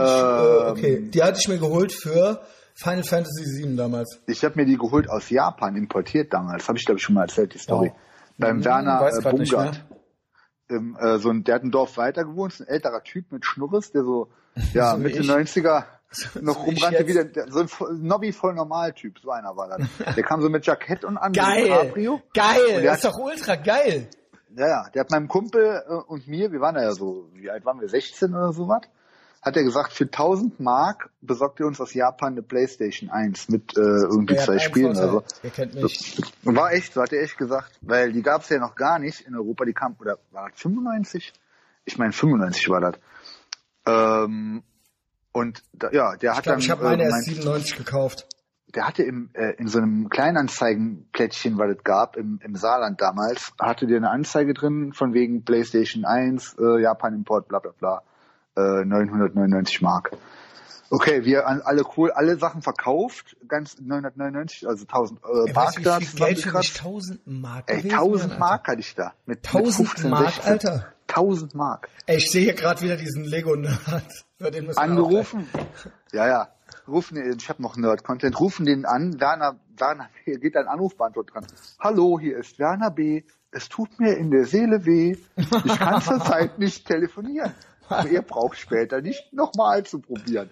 okay, 0.69 1.01
die 1.09 1.23
hatte 1.23 1.39
ich 1.41 1.49
mir 1.49 1.59
geholt 1.59 1.93
für 1.93 2.43
Final 2.75 3.03
Fantasy 3.05 3.63
VII 3.63 3.77
damals. 3.77 4.21
Ich 4.27 4.45
habe 4.45 4.57
mir 4.57 4.67
die 4.67 4.77
geholt 4.77 5.09
aus 5.09 5.31
Japan, 5.31 5.77
importiert 5.77 6.33
damals. 6.33 6.69
Habe 6.69 6.79
ich, 6.79 6.85
glaube 6.85 6.99
ich, 6.99 7.05
schon 7.05 7.15
mal 7.15 7.23
erzählt, 7.23 7.55
die 7.55 7.59
Story. 7.59 7.93
Oh. 7.95 7.99
Beim 8.39 8.59
hm, 8.59 8.65
Werner 8.65 9.11
äh, 9.13 9.23
Bungard. 9.23 9.85
Im, 10.69 10.97
äh, 10.97 11.19
so 11.19 11.31
ein, 11.31 11.43
der 11.45 11.57
hat 11.57 11.65
ein 11.65 11.73
Dorf 11.73 11.97
weiter 11.97 12.25
gewohnt, 12.25 12.59
ein 12.61 12.69
älterer 12.69 13.03
Typ 13.03 13.33
mit 13.33 13.45
Schnurres, 13.45 13.91
der 13.91 14.05
so, 14.05 14.31
ja, 14.73 14.93
so 14.93 14.99
Mitte 14.99 15.23
90er 15.23 15.85
noch 16.41 16.67
rumrannte 16.67 17.07
wie 17.07 17.13
der, 17.15 17.51
so 17.51 17.61
ein 17.61 18.03
Nobby 18.03 18.33
voll 18.33 18.55
normal 18.55 18.93
Typ, 18.93 19.19
so 19.21 19.31
einer 19.31 19.57
war 19.57 19.69
das. 19.69 20.15
Der 20.17 20.25
kam 20.25 20.41
so 20.41 20.49
mit 20.49 20.67
Jackett 20.67 21.05
und 21.05 21.17
an. 21.19 21.33
Geil, 21.33 21.93
geil, 22.35 22.83
das 22.83 22.97
ist 22.97 23.05
doch 23.05 23.19
ultra 23.19 23.57
geil. 23.57 24.09
Ja, 24.57 24.69
ja, 24.69 24.91
der 24.91 25.01
hat 25.01 25.11
meinem 25.11 25.29
Kumpel 25.29 25.83
äh, 25.87 25.93
und 25.93 26.27
mir, 26.27 26.53
wir 26.53 26.61
waren 26.61 26.77
ja 26.77 26.93
so, 26.93 27.29
wie 27.35 27.51
alt 27.51 27.65
waren 27.65 27.81
wir, 27.81 27.89
16 27.89 28.35
oder 28.35 28.53
so 28.53 28.69
was, 28.69 28.83
hat 29.43 29.57
er 29.57 29.63
gesagt, 29.63 29.93
für 29.93 30.05
1000 30.05 30.61
Mark 30.61 31.11
besorgt 31.21 31.61
ihr 31.61 31.67
uns 31.67 31.81
aus 31.81 31.95
Japan 31.95 32.33
eine 32.33 32.43
Playstation 32.43 33.11
1 33.11 33.49
mit 33.49 33.77
äh, 33.77 33.81
irgendwie 33.81 34.35
der 34.35 34.45
zwei 34.45 34.59
Spielen 34.59 34.91
oder 34.97 35.11
so. 35.11 35.25
Ihr 35.43 35.51
kennt 35.51 35.75
mich. 35.75 36.21
War 36.43 36.73
echt, 36.73 36.93
so 36.93 37.01
hat 37.01 37.13
er 37.13 37.23
echt 37.23 37.39
gesagt, 37.39 37.79
weil 37.81 38.13
die 38.13 38.23
gab 38.23 38.43
es 38.43 38.49
ja 38.51 38.59
noch 38.59 38.75
gar 38.75 38.99
nicht 38.99 39.23
in 39.23 39.35
Europa, 39.35 39.65
die 39.65 39.73
kam, 39.73 39.97
oder 39.99 40.19
war 40.31 40.51
das 40.51 40.61
95? 40.61 41.33
Ich 41.87 41.97
meine 41.97 42.13
95 42.13 42.69
war 42.69 42.81
das. 42.81 42.95
Ähm, 43.87 44.63
und 45.33 45.63
da, 45.73 45.91
ja, 45.91 46.17
der 46.17 46.33
ich 46.33 46.37
hat 46.37 46.45
glaub, 46.45 46.55
dann. 46.55 46.61
Ich 46.61 46.71
habe 46.71 46.85
meine 46.85 47.05
äh, 47.05 47.07
erst 47.07 47.25
97 47.25 47.77
gekauft 47.77 48.27
der 48.75 48.87
hatte 48.87 49.03
im, 49.03 49.31
äh, 49.35 49.55
in 49.57 49.69
so 49.69 49.79
einem 49.79 50.09
Kleinanzeigenplättchen, 50.09 51.59
weil 51.59 51.71
es 51.71 51.85
gab, 51.85 52.17
im, 52.17 52.41
im 52.43 52.55
Saarland 52.55 53.01
damals, 53.01 53.53
hatte 53.61 53.87
der 53.87 53.99
eine 53.99 54.11
Anzeige 54.11 54.55
drin 54.55 54.93
von 54.93 55.15
wegen 55.15 55.45
PlayStation 55.45 56.05
1, 56.05 56.57
äh, 56.59 56.81
Japan 56.83 57.15
Import, 57.15 57.49
bla 57.49 57.59
bla 57.59 57.73
bla, 57.79 58.03
äh, 58.57 58.85
999 58.85 59.83
Mark. 59.83 60.13
Okay, 60.93 61.25
wir 61.25 61.47
alle 61.47 61.85
cool, 61.97 62.11
alle 62.11 62.37
Sachen 62.37 62.63
verkauft, 62.63 63.37
ganz 63.47 63.79
999, 63.81 64.67
also 64.67 64.83
1000 64.83 65.21
äh, 65.21 65.53
Mark 65.53 65.83
da. 65.85 66.01
Für 66.01 66.59
1000 66.59 67.27
Mark? 67.27 67.71
Ey, 67.71 67.83
1000 67.93 68.39
Mark 68.41 68.67
hatte 68.67 68.81
ich 68.81 68.95
da. 68.97 69.13
Mit, 69.25 69.47
1000 69.47 69.79
mit 69.79 69.89
15, 69.89 70.11
Mark, 70.11 70.33
16. 70.33 70.53
Alter. 70.53 70.93
1000 71.07 71.55
Mark. 71.55 71.89
Ey, 72.07 72.17
ich 72.17 72.31
sehe 72.31 72.43
hier 72.43 72.55
gerade 72.55 72.81
wieder 72.83 72.97
diesen 72.97 73.25
Lego-Nerd. 73.25 74.25
Angerufen? 74.77 75.49
Ja, 76.13 76.27
ja 76.27 76.49
rufen 76.91 77.15
den, 77.15 77.37
ich 77.39 77.49
habe 77.49 77.63
noch 77.63 77.77
Nerd-Content, 77.77 78.39
rufen 78.39 78.67
den 78.67 78.85
an, 78.85 79.21
Werner, 79.21 79.59
Werner 79.77 80.09
B, 80.25 80.37
geht 80.39 80.57
ein 80.57 80.67
Anrufbeantwort 80.69 81.33
dran. 81.33 81.47
Hallo, 81.79 82.19
hier 82.19 82.39
ist 82.39 82.59
Werner 82.59 82.91
B. 82.91 83.23
Es 83.51 83.69
tut 83.69 83.99
mir 83.99 84.17
in 84.17 84.31
der 84.31 84.45
Seele 84.45 84.85
weh. 84.85 85.17
Ich 85.37 85.79
kann 85.79 86.01
zurzeit 86.01 86.59
nicht 86.59 86.87
telefonieren. 86.87 87.53
Aber 87.89 88.09
ihr 88.09 88.23
braucht 88.23 88.57
später 88.57 89.01
nicht 89.01 89.33
nochmal 89.33 89.85
zu 89.85 90.01
probieren. 90.01 90.51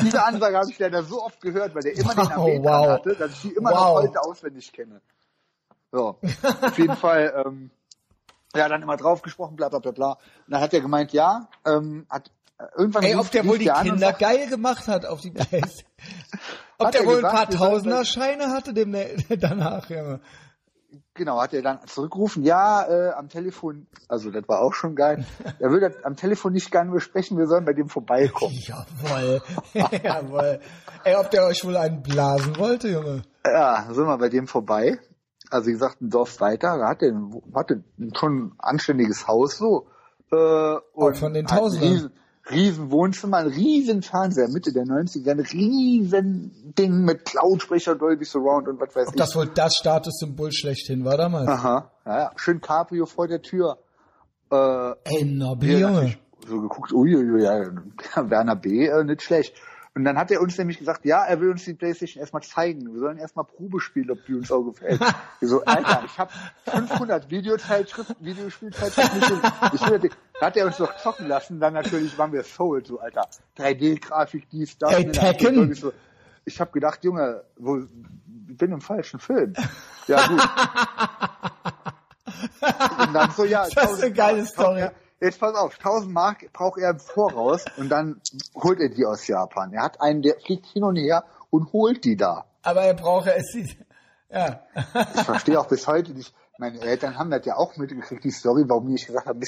Diese 0.00 0.24
Ansage 0.24 0.56
habe 0.56 0.70
ich 0.70 0.78
leider 0.78 1.02
so 1.02 1.22
oft 1.22 1.40
gehört, 1.40 1.74
weil 1.74 1.82
der 1.82 1.96
immer 1.96 2.14
den 2.14 2.32
AB 2.32 2.64
wow. 2.64 2.88
hatte, 2.88 3.14
dass 3.14 3.32
ich 3.32 3.42
die 3.42 3.52
immer 3.52 3.70
wow. 3.70 3.78
noch 3.78 4.02
heute 4.02 4.20
auswendig 4.22 4.72
kenne. 4.72 5.00
So, 5.92 6.18
auf 6.62 6.78
jeden 6.78 6.96
Fall, 6.96 7.44
ähm, 7.44 7.70
Ja, 8.54 8.68
dann 8.68 8.82
immer 8.82 8.96
drauf 8.96 9.22
gesprochen, 9.22 9.56
bla 9.56 9.68
bla 9.68 9.78
bla 9.78 9.92
bla. 9.92 10.12
Und 10.12 10.52
dann 10.52 10.60
hat 10.60 10.74
er 10.74 10.80
gemeint, 10.80 11.12
ja, 11.12 11.48
ähm, 11.64 12.06
hat 12.08 12.32
irgendwann 12.76 13.04
Ey, 13.04 13.14
ob 13.16 13.30
der 13.30 13.46
wohl 13.46 13.58
die 13.58 13.70
Kinder 13.82 14.12
geil 14.12 14.48
gemacht 14.48 14.88
hat 14.88 15.06
auf 15.06 15.20
die 15.20 15.30
Playstation. 15.30 15.90
ob 16.78 16.86
Hat 16.88 16.94
der 16.94 17.02
er 17.02 17.06
wohl 17.06 17.16
ein 17.16 17.22
gesagt, 17.22 17.34
paar 17.34 17.48
wir 17.50 17.58
sollen 17.58 17.72
Tausender 17.72 18.04
Scheine 18.04 18.48
hatte 18.48 18.74
dem 18.74 18.96
danach, 19.38 19.88
Junge. 19.88 20.20
Genau, 21.14 21.40
hat 21.40 21.52
er 21.52 21.62
dann 21.62 21.80
zurückgerufen, 21.86 22.44
ja, 22.44 22.82
äh, 22.88 23.10
am 23.10 23.28
Telefon, 23.28 23.86
also 24.08 24.30
das 24.30 24.48
war 24.48 24.60
auch 24.60 24.72
schon 24.72 24.96
geil. 24.96 25.24
Er 25.58 25.70
würde 25.70 25.94
am 26.04 26.16
Telefon 26.16 26.52
nicht 26.52 26.70
gerne 26.70 26.90
besprechen, 26.90 27.36
wir 27.36 27.46
sollen 27.46 27.64
bei 27.64 27.74
dem 27.74 27.88
vorbeikommen. 27.88 28.54
Jawoll. 28.58 29.42
Jawoll. 29.74 30.60
Ey, 31.04 31.16
ob 31.16 31.30
der 31.30 31.44
euch 31.44 31.64
wohl 31.64 31.76
einen 31.76 32.02
blasen 32.02 32.56
wollte, 32.56 32.88
Junge. 32.88 33.22
Ja, 33.44 33.86
sind 33.90 34.06
wir 34.06 34.18
bei 34.18 34.28
dem 34.28 34.46
vorbei. 34.46 34.98
Also 35.50 35.66
wie 35.66 35.72
gesagt, 35.72 36.00
ein 36.00 36.10
Dorf 36.10 36.40
weiter, 36.40 36.78
da 36.78 36.88
hat 36.88 37.02
er 37.02 37.12
hatte 37.54 37.84
schon 38.16 38.46
ein 38.46 38.52
anständiges 38.58 39.26
Haus 39.26 39.58
so. 39.58 39.88
Äh, 40.32 40.76
und 40.94 41.16
von 41.16 41.34
den 41.34 41.46
hat 41.46 41.52
ein 41.52 41.58
Tausendern. 41.58 42.12
Riesen, 42.48 42.90
Wohnzimmer, 42.90 43.38
ein 43.38 43.46
riesen 43.48 44.02
Fernseher, 44.02 44.48
Mitte 44.48 44.72
der 44.72 44.84
90er, 44.84 45.30
ein 45.32 45.40
riesen 45.40 46.72
Ding 46.78 47.04
mit 47.04 47.32
Lautsprecher, 47.34 47.94
Dolby 47.94 48.24
Surround 48.24 48.66
und 48.68 48.80
was 48.80 48.94
weiß 48.96 49.08
Ob 49.08 49.14
ich. 49.14 49.18
das 49.20 49.36
wohl 49.36 49.46
das 49.46 49.76
Statussymbol 49.76 50.50
schlechthin 50.52 51.04
war 51.04 51.16
damals. 51.16 51.46
Aha, 51.48 51.90
ja, 52.06 52.18
ja, 52.18 52.30
schön 52.36 52.60
Cabrio 52.60 53.06
vor 53.06 53.28
der 53.28 53.42
Tür. 53.42 53.78
Äh, 54.50 54.92
Ey, 55.04 55.24
Nobby, 55.24 55.78
Junge. 55.78 56.16
so 56.48 56.60
geguckt, 56.60 56.92
uiuiui, 56.92 57.42
ja, 57.44 57.60
Werner 58.30 58.56
B. 58.56 58.86
Äh, 58.86 59.04
nicht 59.04 59.22
schlecht. 59.22 59.54
Und 59.94 60.04
dann 60.04 60.16
hat 60.16 60.30
er 60.30 60.40
uns 60.40 60.56
nämlich 60.56 60.78
gesagt, 60.78 61.04
ja, 61.04 61.24
er 61.24 61.40
will 61.40 61.50
uns 61.50 61.64
die 61.64 61.74
Playstation 61.74 62.20
erstmal 62.20 62.42
zeigen. 62.42 62.92
Wir 62.92 63.00
sollen 63.00 63.18
erstmal 63.18 63.44
Probe 63.44 63.80
spielen, 63.80 64.10
ob 64.12 64.24
die 64.24 64.34
uns 64.34 64.52
auch 64.52 64.62
gefällt. 64.62 65.00
Wir 65.40 65.48
so, 65.48 65.64
Alter, 65.64 66.04
ich 66.06 66.16
habe 66.16 66.30
500 66.66 67.28
Videozeitschriften, 67.28 68.14
Videospielzeitschriften. 68.20 69.40
Ich 69.74 69.90
will, 69.90 70.10
da 70.38 70.46
hat 70.46 70.56
er 70.56 70.66
uns 70.66 70.76
doch 70.76 70.96
zocken 70.98 71.26
lassen. 71.26 71.58
Dann 71.58 71.74
natürlich 71.74 72.16
waren 72.18 72.32
wir 72.32 72.44
sold, 72.44 72.86
so, 72.86 73.00
Alter. 73.00 73.28
3D-Grafik, 73.58 74.48
dies, 74.50 74.78
das. 74.78 74.92
Ey, 74.92 75.06
Und 75.06 75.16
dann 75.16 75.24
hab 75.24 75.32
ich 75.32 75.38
Tekken. 75.38 75.56
wirklich 75.56 75.80
So, 75.80 75.92
ich 76.44 76.60
habe 76.60 76.70
gedacht, 76.70 77.02
Junge, 77.04 77.42
wo, 77.56 77.78
ich 77.78 78.56
bin 78.56 78.70
im 78.72 78.80
falschen 78.80 79.18
Film. 79.18 79.54
Ja, 80.06 80.24
gut. 80.28 80.40
Und 83.06 83.14
dann 83.14 83.30
so, 83.32 83.44
ja, 83.44 83.62
Das 83.62 83.70
ist 83.70 83.78
eine 84.04 84.12
1000 84.12 84.16
geile 84.16 84.46
Story. 84.46 84.80
Ja, 84.80 84.92
Jetzt 85.20 85.38
pass 85.38 85.54
auf, 85.54 85.76
1000 85.76 86.12
Mark 86.12 86.50
braucht 86.52 86.80
er 86.80 86.90
im 86.90 86.98
Voraus 86.98 87.64
und 87.76 87.90
dann 87.90 88.20
holt 88.54 88.80
er 88.80 88.88
die 88.88 89.04
aus 89.04 89.26
Japan. 89.26 89.72
Er 89.74 89.82
hat 89.82 90.00
einen, 90.00 90.22
der 90.22 90.36
fliegt 90.40 90.66
hin 90.66 90.82
und 90.82 90.96
her 90.96 91.24
und 91.50 91.72
holt 91.72 92.04
die 92.04 92.16
da. 92.16 92.46
Aber 92.62 92.82
er 92.82 92.94
braucht 92.94 93.28
es 93.28 93.52
sieht, 93.52 93.76
ja. 94.30 94.60
Ich 95.14 95.22
verstehe 95.22 95.60
auch 95.60 95.66
bis 95.68 95.86
heute 95.86 96.12
nicht. 96.12 96.32
Meine 96.56 96.78
Eltern 96.80 97.18
haben 97.18 97.30
das 97.30 97.46
ja 97.46 97.56
auch 97.56 97.76
mitgekriegt, 97.78 98.22
die 98.22 98.30
Story, 98.30 98.64
warum 98.66 98.94
ich 98.94 99.06
gesagt 99.06 99.26
habe, 99.26 99.40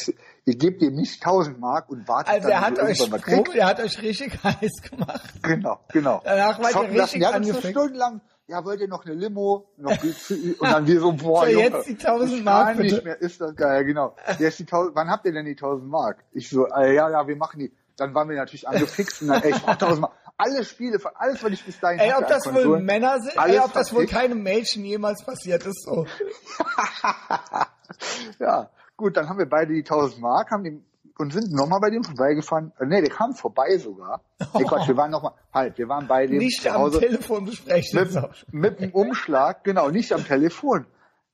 ihr, 0.46 0.56
gebt 0.56 0.80
ihm 0.80 0.94
nicht 0.94 1.22
1000 1.22 1.60
Mark 1.60 1.90
und 1.90 2.08
wartet 2.08 2.32
Also 2.32 2.48
dann, 2.48 2.58
er 2.58 2.66
hat 2.66 2.78
euch. 2.78 3.10
Probe, 3.10 3.58
er 3.58 3.66
hat 3.66 3.80
euch 3.80 4.00
richtig 4.00 4.42
heiß 4.44 4.82
gemacht. 4.90 5.30
Genau, 5.42 5.78
genau. 5.88 6.22
Danach 6.24 6.58
wart 6.58 6.68
ihr 6.68 6.72
Zocken 6.72 6.94
lassen. 6.96 7.22
richtig 7.22 7.54
Ja, 7.64 7.70
stundenlang. 7.70 8.20
Ja, 8.48 8.64
wollt 8.64 8.80
ihr 8.80 8.88
noch 8.88 9.04
eine 9.06 9.14
Limo? 9.14 9.72
Noch 9.76 9.92
und 9.92 10.62
dann 10.62 10.86
wir 10.86 11.00
so, 11.00 11.12
boah, 11.12 11.46
Junge, 11.48 11.62
jetzt 11.62 11.86
die 11.86 11.92
1000 11.92 12.32
ich 12.32 12.44
Mark, 12.44 12.66
kann 12.68 12.78
nicht 12.78 12.90
bitte. 12.90 13.04
mehr, 13.04 13.20
ist 13.20 13.40
das 13.40 13.54
geil, 13.54 13.84
genau. 13.84 14.16
Jetzt 14.38 14.58
die 14.58 14.64
1000, 14.64 14.96
wann 14.96 15.10
habt 15.10 15.24
ihr 15.26 15.32
denn 15.32 15.44
die 15.44 15.52
1000 15.52 15.88
Mark? 15.88 16.24
Ich 16.32 16.50
so, 16.50 16.66
äh, 16.66 16.94
ja, 16.94 17.08
ja, 17.08 17.26
wir 17.26 17.36
machen 17.36 17.60
die. 17.60 17.72
Dann 17.96 18.14
waren 18.14 18.28
wir 18.28 18.36
natürlich 18.36 18.66
angefixt 18.66 19.22
und 19.22 19.28
dann, 19.28 19.42
ey, 19.42 19.50
ich 19.50 19.62
brauch 19.62 19.72
1000 19.72 20.00
Mark. 20.00 20.12
Alle 20.36 20.64
Spiele, 20.64 20.98
von 20.98 21.12
alles, 21.14 21.42
was 21.44 21.52
ich 21.52 21.64
bis 21.64 21.78
dahin 21.78 22.00
Ey, 22.00 22.14
ob 22.14 22.26
das 22.26 22.46
wohl 22.46 22.54
Konsolen, 22.54 22.84
Männer 22.84 23.20
sind? 23.20 23.36
Ey, 23.36 23.60
ob 23.60 23.72
das 23.74 23.94
wohl 23.94 24.06
keinem 24.06 24.42
Mädchen 24.42 24.84
jemals 24.84 25.24
passiert 25.24 25.64
ist, 25.64 25.84
so. 25.84 26.06
ja, 28.40 28.70
gut, 28.96 29.16
dann 29.16 29.28
haben 29.28 29.38
wir 29.38 29.48
beide 29.48 29.72
die 29.72 29.82
1000 29.82 30.20
Mark, 30.20 30.50
haben 30.50 30.64
die, 30.64 30.82
und 31.18 31.32
sind 31.32 31.52
nochmal 31.52 31.80
bei 31.80 31.90
dem 31.90 32.04
vorbeigefahren. 32.04 32.72
Nee, 32.84 33.00
der 33.00 33.10
kam 33.10 33.34
vorbei 33.34 33.76
sogar. 33.78 34.22
Nee, 34.54 34.64
Quatsch, 34.64 34.88
wir 34.88 34.96
waren 34.96 35.10
nochmal, 35.10 35.32
halt, 35.52 35.78
wir 35.78 35.88
waren 35.88 36.06
bei 36.06 36.26
dem 36.26 36.38
Nicht 36.38 36.66
am 36.66 36.80
Hause. 36.82 37.00
Telefon 37.00 37.44
besprechen. 37.46 38.08
mit, 38.50 38.52
mit 38.52 38.80
dem 38.80 38.90
Umschlag, 38.92 39.64
genau, 39.64 39.90
nicht 39.90 40.12
am 40.12 40.24
Telefon. 40.24 40.86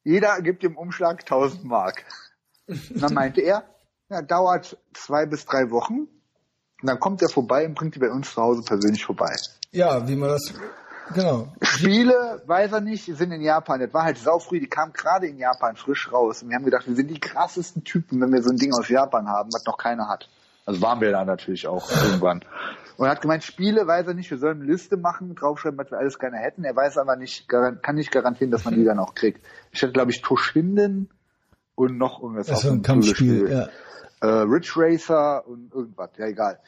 Jeder 0.04 0.40
gibt 0.40 0.62
dem 0.62 0.76
Umschlag 0.76 1.20
1000 1.20 1.64
Mark. 1.64 2.04
Und 2.66 3.02
dann 3.02 3.14
meinte 3.14 3.40
er, 3.40 3.64
ja, 4.08 4.22
dauert 4.22 4.78
zwei 4.94 5.26
bis 5.26 5.44
drei 5.46 5.70
Wochen. 5.70 6.08
Und 6.80 6.86
dann 6.86 7.00
kommt 7.00 7.22
er 7.22 7.28
vorbei 7.28 7.66
und 7.66 7.74
bringt 7.74 7.94
die 7.94 7.98
bei 7.98 8.10
uns 8.10 8.32
zu 8.32 8.40
Hause 8.40 8.62
persönlich 8.62 9.04
vorbei. 9.04 9.34
Ja, 9.72 10.06
wie 10.06 10.16
man 10.16 10.30
das, 10.30 10.54
genau. 11.14 11.48
Spiele, 11.62 12.42
weiß 12.46 12.72
er 12.72 12.80
nicht, 12.80 13.04
sind 13.04 13.32
in 13.32 13.40
Japan. 13.40 13.80
Das 13.80 13.92
war 13.94 14.04
halt 14.04 14.18
saufrüh, 14.18 14.60
die 14.60 14.68
kamen 14.68 14.92
gerade 14.92 15.26
in 15.26 15.38
Japan 15.38 15.76
frisch 15.76 16.12
raus. 16.12 16.42
Und 16.42 16.50
wir 16.50 16.56
haben 16.56 16.64
gedacht, 16.64 16.86
wir 16.86 16.94
sind 16.94 17.08
die 17.08 17.20
krassesten 17.20 17.84
Typen, 17.84 18.20
wenn 18.20 18.32
wir 18.32 18.42
so 18.42 18.50
ein 18.50 18.56
Ding 18.56 18.72
aus 18.72 18.88
Japan 18.88 19.28
haben, 19.28 19.50
was 19.52 19.64
noch 19.64 19.78
keiner 19.78 20.08
hat. 20.08 20.28
Also 20.66 20.82
waren 20.82 21.00
wir 21.00 21.10
da 21.10 21.24
natürlich 21.24 21.66
auch 21.66 21.90
irgendwann. 22.04 22.44
Und 22.98 23.06
er 23.06 23.12
hat 23.12 23.22
gemeint, 23.22 23.44
Spiele 23.44 23.86
weiß 23.86 24.08
er 24.08 24.14
nicht, 24.14 24.30
wir 24.30 24.38
sollen 24.38 24.60
eine 24.60 24.70
Liste 24.70 24.96
machen, 24.96 25.34
draufschreiben, 25.34 25.78
was 25.78 25.90
wir 25.90 25.98
alles 25.98 26.18
gerne 26.18 26.38
hätten. 26.38 26.64
Er 26.64 26.74
weiß 26.74 26.98
aber 26.98 27.16
nicht, 27.16 27.48
kann 27.48 27.94
nicht 27.94 28.10
garantieren, 28.10 28.50
dass 28.50 28.64
man 28.64 28.74
die 28.74 28.84
dann 28.84 28.98
auch 28.98 29.14
kriegt. 29.14 29.40
Ich 29.70 29.82
hatte, 29.82 29.92
glaube 29.92 30.10
ich, 30.10 30.20
Toshinden 30.20 31.08
und 31.74 31.96
noch 31.96 32.20
irgendwas. 32.20 32.48
Das 32.48 32.58
auf 32.58 32.64
ist 32.64 32.70
ein 32.70 32.76
dem 32.78 32.82
Kampfspiel, 32.82 33.50
ja. 33.50 33.68
Äh, 34.20 34.42
Ridge 34.42 34.72
Racer 34.76 35.46
und 35.46 35.72
irgendwas, 35.72 36.10
ja 36.16 36.26
egal. 36.26 36.58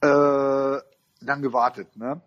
Äh, 0.00 0.80
dann 1.20 1.42
gewartet, 1.42 1.96
ne? 1.96 2.20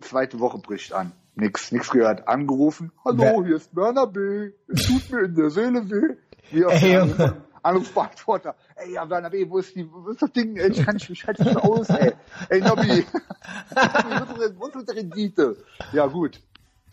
Zweite 0.00 0.38
Woche 0.40 0.58
bricht 0.58 0.92
an. 0.92 1.12
Nix, 1.34 1.70
nix 1.72 1.90
gehört. 1.90 2.26
Angerufen. 2.28 2.92
Hallo, 3.04 3.44
hier 3.44 3.56
ist 3.56 3.74
Werner 3.74 4.06
B. 4.06 4.50
Es 4.68 4.86
tut 4.86 5.10
mir 5.10 5.20
in 5.24 5.34
der 5.34 5.50
Seele 5.50 5.88
weh. 5.90 6.16
Wie 6.50 6.64
auf 6.64 6.72
Ey, 6.72 6.80
der 6.80 7.00
Junge. 7.00 7.14
Anruf- 7.14 7.34
Anrufbeantworter. 7.62 8.54
Ey, 8.76 8.92
ja, 8.94 9.08
Werner 9.08 9.30
B., 9.30 9.48
wo 9.48 9.58
ist 9.58 9.74
die, 9.74 9.88
wo 9.90 10.08
ist 10.10 10.22
das 10.22 10.32
Ding? 10.32 10.56
Ey, 10.56 10.70
ich 10.70 10.84
kann 10.84 10.94
nicht, 10.94 11.10
ich 11.10 11.26
halte 11.26 11.42
nicht 11.44 11.56
aus, 11.56 11.88
ey. 11.90 12.12
Ey, 12.48 12.60
Nobby. 12.60 13.04
wo 14.56 14.66
ist 14.66 14.76
unsere 14.76 14.96
Rendite? 14.98 15.56
Ja, 15.92 16.06
gut. 16.06 16.40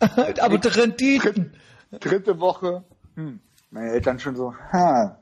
Aber 0.40 0.58
die 0.58 0.68
Renditen. 0.68 1.54
Dritte 2.00 2.38
Woche. 2.40 2.84
Hm. 3.14 3.40
Meine 3.70 3.90
Eltern 3.92 4.18
schon 4.18 4.36
so, 4.36 4.54
ha, 4.72 5.18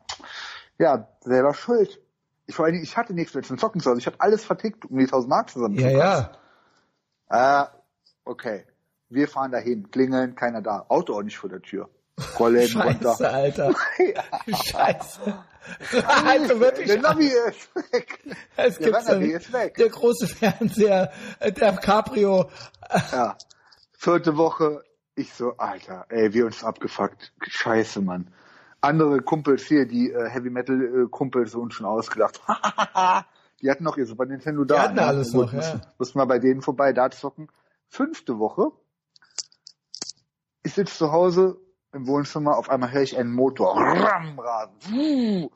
ja, 0.79 1.09
selber 1.21 1.55
schuld. 1.55 2.01
Ich, 2.47 2.55
vor 2.55 2.65
allen 2.67 2.75
Dingen, 2.75 2.85
ich 2.85 2.97
hatte 2.97 3.15
nichts 3.15 3.33
mehr 3.35 3.43
zum 3.43 3.57
Zocken 3.59 3.81
zu 3.81 3.91
Hause. 3.91 4.01
Ich 4.01 4.07
habe 4.07 4.21
alles 4.21 4.45
vertickt, 4.45 4.85
um 4.87 4.99
die 4.99 5.05
1000 5.05 5.31
Mark 5.31 5.51
zusammen 5.51 5.77
Ja, 5.77 5.89
ja. 5.91 6.33
Ah, 7.29 7.69
okay. 8.25 8.65
Wir 9.09 9.29
fahren 9.29 9.53
dahin, 9.53 9.91
klingeln, 9.91 10.35
keiner 10.35 10.63
da. 10.63 10.87
Auto 10.89 11.15
auch 11.15 11.23
nicht 11.23 11.39
vor 11.39 11.51
der 11.51 11.63
Tür. 11.63 11.89
Rollläden 12.39 12.69
Scheiße, 12.83 13.07
runter. 13.07 13.33
Alter. 13.33 13.75
Scheiße. 14.65 15.45
Also 16.27 16.61
wirklich. 16.61 16.87
Der 16.87 17.01
Navi 17.01 17.27
ist 17.27 17.75
weg. 17.75 18.19
Es 18.57 18.79
Der 18.79 19.19
nicht. 19.19 19.33
ist 19.33 19.53
weg. 19.53 19.75
Der 19.77 19.89
große 19.89 20.27
Fernseher, 20.29 21.13
äh, 21.41 21.53
der 21.53 21.73
Cabrio. 21.77 22.51
Ja. 23.13 23.37
Vierte 23.93 24.37
Woche, 24.37 24.83
ich 25.15 25.33
so, 25.33 25.57
Alter, 25.57 26.05
ey, 26.11 26.33
wir 26.35 26.45
uns 26.47 26.63
abgefuckt. 26.63 27.33
Scheiße, 27.41 28.03
Mann. 28.03 28.33
Andere 28.81 29.23
Kumpels 29.23 29.65
hier, 29.65 29.87
die 29.87 30.11
äh, 30.11 30.29
Heavy 30.29 30.51
Metal 30.51 31.05
äh, 31.05 31.09
Kumpels, 31.09 31.53
so 31.53 31.61
uns 31.61 31.75
schon 31.75 31.87
ausgedacht. 31.87 32.41
Die 33.65 33.71
hatten 33.71 33.83
noch 33.83 33.97
ihr 33.97 34.07
Super 34.07 34.27
Nintendo 34.27 34.65
da. 34.65 34.83
hatten 34.83 34.99
alles 34.99 35.33
Gut, 35.33 35.47
noch, 35.47 35.53
ja. 35.53 35.59
Mussten, 35.59 35.81
mussten 35.99 36.19
wir 36.19 36.27
bei 36.27 36.39
denen 36.39 36.61
vorbei 36.63 36.93
da 36.93 37.11
zocken. 37.11 37.49
Fünfte 37.89 38.39
Woche. 38.39 38.71
Ich 40.63 40.75
sitze 40.75 40.95
zu 40.97 41.13
Hause 41.13 41.57
im 41.93 42.07
Wohnzimmer, 42.07 42.57
auf 42.59 42.69
einmal 42.71 42.93
höre 42.93 43.03
ich 43.03 43.17
einen 43.17 43.33
Motor. 43.33 43.77
Ram. 43.77 44.37
Wuh. 44.91 45.45
Und 45.47 45.51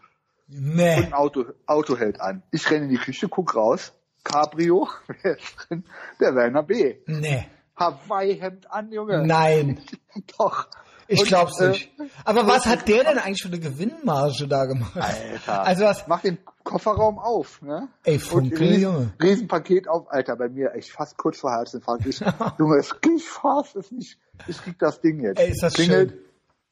Nee. 0.51 0.95
ein 0.95 1.13
Auto, 1.13 1.45
Auto 1.67 1.97
hält 1.99 2.21
an. 2.23 2.43
Ich 2.51 2.71
renne 2.71 2.85
in 2.85 2.91
die 2.91 2.97
Küche, 2.97 3.29
guck 3.29 3.55
raus. 3.55 3.93
Cabrio, 4.25 4.89
wer 5.23 5.37
ist 5.37 5.57
drin? 5.69 5.85
Der 6.21 6.35
Werner 6.35 6.63
B. 6.63 6.97
Nee. 7.07 7.47
Hawaii-Hemd 7.77 8.71
an, 8.73 8.91
Junge. 8.91 9.27
Nein. 9.27 9.79
Doch. 10.39 10.67
Ich 11.11 11.21
Und, 11.21 11.29
glaub's 11.29 11.59
äh, 11.59 11.71
nicht. 11.71 11.91
Aber 12.25 12.47
was 12.47 12.67
hat 12.67 12.87
der 12.87 13.03
denn 13.03 13.19
eigentlich 13.19 13.43
für 13.43 13.49
eine 13.49 13.59
Gewinnmarge 13.59 14.47
da 14.47 14.67
gemacht? 14.67 14.95
Alter. 14.95 15.63
Also 15.65 15.85
was? 15.85 16.07
Mach 16.07 16.21
den 16.21 16.37
Kofferraum 16.65 17.19
auf, 17.19 17.63
ne? 17.63 17.89
Ey, 18.05 18.19
Funkel, 18.19 18.59
riesen, 18.59 18.83
Junge. 18.83 19.13
Riesenpaket 19.23 19.89
auf. 19.89 20.11
Alter, 20.13 20.37
bei 20.37 20.51
mir 20.51 20.75
echt 20.75 20.91
fast 20.93 21.17
kurz 21.17 21.39
vor 21.39 21.51
Herzinfarkt. 21.51 22.05
Ich, 22.07 22.21
Junge, 22.59 22.77
es 22.79 22.95
ich 23.17 23.27
fass 23.27 23.75
es 23.75 23.91
nicht. 23.91 24.19
Ich 24.47 24.63
krieg 24.63 24.79
das 24.79 25.01
Ding 25.01 25.23
jetzt. 25.23 25.39
Ey, 25.41 25.51
ist 25.51 25.63
das 25.63 25.73
Klingelt. 25.73 26.11
schön. 26.11 26.21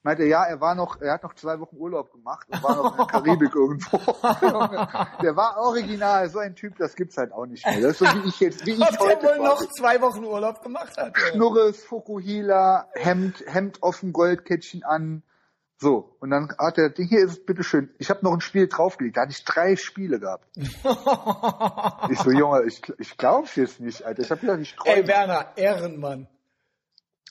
Meinte, 0.06 0.22
ja, 0.22 0.44
er 0.44 0.60
war 0.60 0.76
noch, 0.76 1.00
er 1.00 1.14
hat 1.14 1.24
noch 1.24 1.34
zwei 1.34 1.58
Wochen 1.58 1.76
Urlaub 1.78 2.12
gemacht 2.12 2.46
und 2.48 2.62
war 2.62 2.76
noch 2.76 2.92
in 2.92 2.96
der 2.96 3.06
Karibik 3.06 3.52
irgendwo. 3.56 3.98
Der 5.20 5.34
war 5.34 5.56
original, 5.58 6.28
so 6.30 6.38
ein 6.38 6.54
Typ, 6.54 6.76
das 6.78 6.94
gibt's 6.94 7.16
halt 7.16 7.32
auch 7.32 7.44
nicht 7.44 7.66
mehr. 7.66 7.80
Das 7.80 7.90
ist 7.90 7.98
so 7.98 8.04
wie 8.04 8.28
ich 8.28 8.38
jetzt, 8.38 8.64
wie 8.66 8.74
ich 8.74 8.80
Ob 8.80 8.90
der 8.90 9.00
heute 9.00 9.22
wohl 9.22 9.36
quasi. 9.38 9.42
noch 9.42 9.72
zwei 9.72 10.00
Wochen 10.00 10.22
Urlaub 10.22 10.62
gemacht 10.62 10.96
hat? 10.96 11.18
Schnurres, 11.18 11.82
Fukuhila, 11.82 12.88
Hemd, 12.94 13.42
Hemd 13.48 13.82
offen, 13.82 14.12
Goldkettchen 14.12 14.84
an. 14.84 15.24
So, 15.78 16.16
und 16.20 16.30
dann 16.30 16.54
hat 16.56 16.78
er, 16.78 16.92
hier 16.96 17.24
ist 17.24 17.32
es, 17.32 17.44
bitteschön. 17.44 17.90
Ich 17.98 18.08
habe 18.08 18.20
noch 18.22 18.32
ein 18.32 18.40
Spiel 18.40 18.68
draufgelegt, 18.68 19.16
da 19.16 19.22
hatte 19.22 19.32
ich 19.32 19.44
drei 19.44 19.74
Spiele 19.74 20.20
gehabt. 20.20 20.46
ich 20.56 22.18
so, 22.20 22.30
Junge, 22.30 22.62
ich, 22.64 22.80
ich 22.98 23.16
glaub's 23.16 23.56
jetzt 23.56 23.80
nicht, 23.80 24.04
Alter. 24.04 24.22
Ich 24.22 24.30
habe 24.30 24.42
wieder 24.42 24.56
nicht 24.56 24.76
Ey, 24.84 24.94
träumen. 25.02 25.08
Werner, 25.08 25.46
Ehrenmann. 25.56 26.28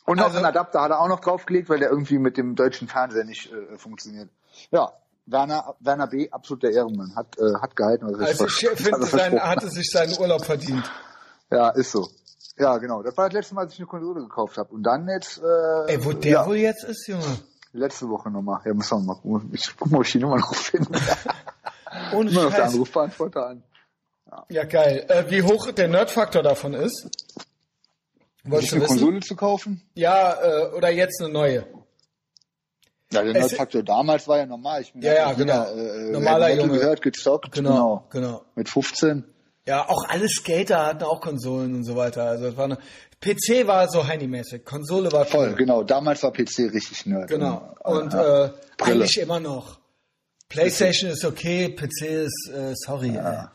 Und 0.05 0.17
noch 0.17 0.25
also- 0.25 0.37
einen 0.37 0.45
Adapter 0.45 0.81
hat 0.81 0.91
er 0.91 0.99
auch 0.99 1.07
noch 1.07 1.19
draufgelegt, 1.19 1.69
weil 1.69 1.79
der 1.79 1.89
irgendwie 1.89 2.19
mit 2.19 2.37
dem 2.37 2.55
deutschen 2.55 2.87
Fernseher 2.87 3.23
nicht 3.23 3.51
äh, 3.51 3.77
funktioniert. 3.77 4.29
Ja, 4.71 4.91
Werner, 5.25 5.75
Werner 5.79 6.07
B., 6.07 6.29
absoluter 6.29 6.69
Ehrenmann, 6.69 7.15
hat, 7.15 7.37
äh, 7.39 7.55
hat 7.59 7.75
gehalten. 7.75 8.05
Was 8.07 8.27
Also 8.41 8.45
ich 8.45 8.53
finde, 8.69 8.99
er 9.01 9.05
sein, 9.07 9.39
hatte 9.41 9.69
sich 9.69 9.89
seinen 9.89 10.15
Urlaub 10.19 10.45
verdient. 10.45 10.89
Ja, 11.51 11.69
ist 11.69 11.91
so. 11.91 12.07
Ja, 12.57 12.77
genau. 12.77 13.01
Das 13.03 13.17
war 13.17 13.25
das 13.27 13.33
letzte 13.33 13.55
Mal, 13.55 13.61
als 13.61 13.73
ich 13.73 13.79
eine 13.79 13.87
Konsole 13.87 14.21
gekauft 14.21 14.57
habe. 14.57 14.73
Und 14.73 14.83
dann 14.83 15.07
jetzt, 15.09 15.39
äh, 15.39 15.93
Ey, 15.93 16.05
wo 16.05 16.13
der 16.13 16.31
ja, 16.31 16.45
wohl 16.45 16.57
jetzt 16.57 16.83
ist, 16.83 17.07
Junge. 17.07 17.23
letzte 17.73 18.07
Woche 18.07 18.29
nochmal. 18.29 18.61
Ja, 18.65 18.73
müssen 18.73 18.99
wir 18.99 19.03
mal 19.03 19.19
gucken. 19.19 19.49
Ich 19.53 19.75
guck 19.77 19.91
mal, 19.91 19.97
ob 19.97 20.05
ich 20.05 20.11
die 20.11 20.19
Nummer 20.19 20.37
noch 20.37 20.53
finde. 20.55 20.87
Ohne 22.13 22.29
Immer 22.29 22.43
noch 22.43 22.53
der. 22.53 22.65
Anrufbeantworter 22.65 23.47
an. 23.47 23.63
Ja, 24.49 24.63
geil. 24.65 25.05
Äh, 25.07 25.29
wie 25.29 25.41
hoch 25.43 25.71
der 25.71 25.87
Nerdfaktor 25.87 26.43
davon 26.43 26.73
ist? 26.73 27.09
Wolltest 28.45 28.73
eine? 28.73 28.85
Konsole 28.85 29.19
zu 29.21 29.35
kaufen? 29.35 29.81
Ja, 29.95 30.33
äh, 30.41 30.75
oder 30.75 30.89
jetzt 30.91 31.21
eine 31.21 31.31
neue. 31.31 31.65
Ja, 33.11 33.23
der 33.23 33.33
Nerdfaktor 33.33 33.83
damals 33.83 34.27
war 34.27 34.39
ja 34.39 34.45
normal. 34.45 34.81
Ich 34.81 34.91
bin 34.93 35.01
Ja, 35.01 35.13
ja, 35.13 35.35
wie 35.37 35.41
jeder, 35.41 35.71
genau. 35.71 35.83
Äh, 35.83 36.11
Normaler 36.11 36.47
Metal 36.49 36.65
Junge. 36.65 36.79
gehört, 36.79 37.01
gezockt. 37.01 37.51
Genau, 37.51 38.05
genau. 38.09 38.43
Mit 38.55 38.67
15. 38.69 39.23
Ja, 39.67 39.87
auch 39.89 40.03
alle 40.09 40.27
Skater 40.27 40.85
hatten 40.85 41.03
auch 41.03 41.21
Konsolen 41.21 41.73
und 41.75 41.83
so 41.85 41.95
weiter. 41.95 42.23
Also 42.23 42.47
es 42.47 42.57
war 42.57 42.65
eine, 42.65 42.77
PC 43.21 43.65
war 43.67 43.87
so 43.89 44.05
Heini-mäßig, 44.05 44.63
Konsole 44.63 45.11
war 45.11 45.25
Voll, 45.25 45.49
cool. 45.49 45.55
genau. 45.55 45.83
Damals 45.83 46.21
war 46.23 46.31
PC 46.31 46.71
richtig 46.73 47.05
nerd. 47.05 47.29
Genau. 47.29 47.73
Und 47.83 48.13
ja. 48.13 48.45
äh, 48.45 48.51
Brille. 48.77 48.95
eigentlich 48.95 49.19
immer 49.19 49.39
noch. 49.39 49.79
PlayStation 50.49 51.09
ist 51.09 51.25
okay, 51.25 51.69
PC 51.69 52.01
ist 52.01 52.51
äh, 52.53 52.73
sorry. 52.75 53.17
Ey. 53.17 53.45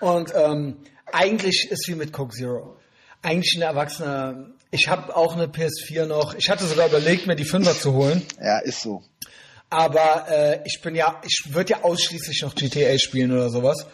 Und 0.00 0.32
ähm, 0.34 0.76
eigentlich 1.12 1.68
ist 1.70 1.88
wie 1.88 1.94
mit 1.94 2.12
Coke 2.12 2.34
Zero. 2.34 2.76
Eigentlich 3.24 3.56
ein 3.56 3.62
Erwachsener. 3.62 4.50
Ich 4.70 4.88
habe 4.88 5.16
auch 5.16 5.34
eine 5.34 5.46
PS4 5.46 6.06
noch. 6.06 6.34
Ich 6.34 6.50
hatte 6.50 6.66
sogar 6.66 6.88
überlegt, 6.88 7.26
mir 7.26 7.36
die 7.36 7.44
Fünfer 7.44 7.76
zu 7.78 7.94
holen. 7.94 8.22
ja, 8.40 8.58
ist 8.58 8.82
so. 8.82 9.02
Aber 9.70 10.26
äh, 10.28 10.60
ich 10.64 10.80
bin 10.82 10.94
ja, 10.94 11.20
ich 11.24 11.46
würde 11.52 11.72
ja 11.72 11.82
ausschließlich 11.82 12.42
noch 12.42 12.54
GTA 12.54 12.98
spielen 12.98 13.32
oder 13.32 13.48
sowas. 13.48 13.86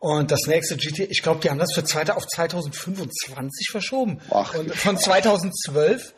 Und 0.00 0.30
das 0.30 0.46
nächste 0.46 0.76
GTA, 0.76 1.04
ich 1.10 1.22
glaube, 1.22 1.40
die 1.40 1.50
haben 1.50 1.58
das 1.58 1.72
für 1.74 1.84
zweite 1.84 2.16
auf 2.16 2.26
2025 2.26 3.68
verschoben. 3.70 4.20
Ach, 4.30 4.54
und 4.54 4.74
von 4.74 4.96
2012 4.96 6.14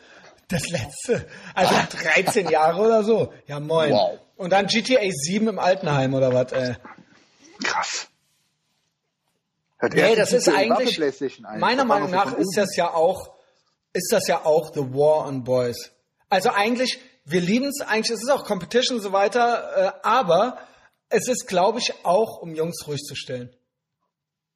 das 0.47 0.69
letzte. 0.69 1.27
Also 1.55 1.73
13 2.15 2.49
Jahre 2.49 2.81
oder 2.81 3.03
so. 3.03 3.33
Ja, 3.47 3.59
moin. 3.59 3.91
Wow. 3.91 4.19
Und 4.37 4.51
dann 4.51 4.67
GTA 4.67 5.01
7 5.09 5.47
im 5.47 5.59
Altenheim 5.59 6.13
oder 6.13 6.33
was, 6.33 6.51
äh. 6.51 6.75
Krass. 7.63 8.07
Das 9.81 9.91
Nee, 9.93 10.15
das 10.15 10.31
ist 10.31 10.47
eigentlich, 10.47 10.95
PlayStation 10.95 11.45
1. 11.45 11.59
meiner 11.59 11.85
Meinung 11.85 12.11
nach 12.11 12.37
ist 12.37 12.55
das 12.55 12.75
ja 12.75 12.93
auch, 12.93 13.33
ist 13.93 14.11
das 14.11 14.27
ja 14.27 14.45
auch 14.45 14.71
The 14.73 14.93
War 14.93 15.27
on 15.27 15.43
Boys. 15.43 15.91
Also 16.29 16.51
eigentlich, 16.51 16.99
wir 17.25 17.41
lieben 17.41 17.67
es 17.67 17.81
eigentlich, 17.81 18.11
es 18.11 18.21
ist 18.21 18.29
auch 18.29 18.45
Competition 18.45 18.97
und 18.97 19.03
so 19.03 19.11
weiter, 19.11 19.95
äh, 20.03 20.07
aber 20.07 20.59
es 21.09 21.27
ist, 21.27 21.47
glaube 21.47 21.79
ich, 21.79 21.93
auch, 22.03 22.37
um 22.41 22.53
Jungs 22.53 22.87
ruhig 22.87 23.01
zu 23.01 23.15
stellen. 23.15 23.49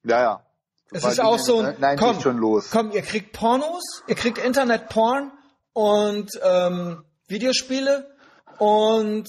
Ja, 0.04 0.22
ja. 0.22 0.46
Es 0.92 1.04
ist 1.04 1.20
auch 1.20 1.40
so 1.40 1.60
ein, 1.60 1.76
Nein, 1.80 1.98
komm, 1.98 2.22
schon 2.22 2.38
los. 2.38 2.70
komm, 2.72 2.92
ihr 2.92 3.02
kriegt 3.02 3.34
Pornos, 3.34 4.04
ihr 4.08 4.16
kriegt 4.16 4.38
Internet-Porn 4.38 5.32
und 5.74 6.30
ähm, 6.44 7.04
Videospiele 7.28 8.16
und 8.60 9.28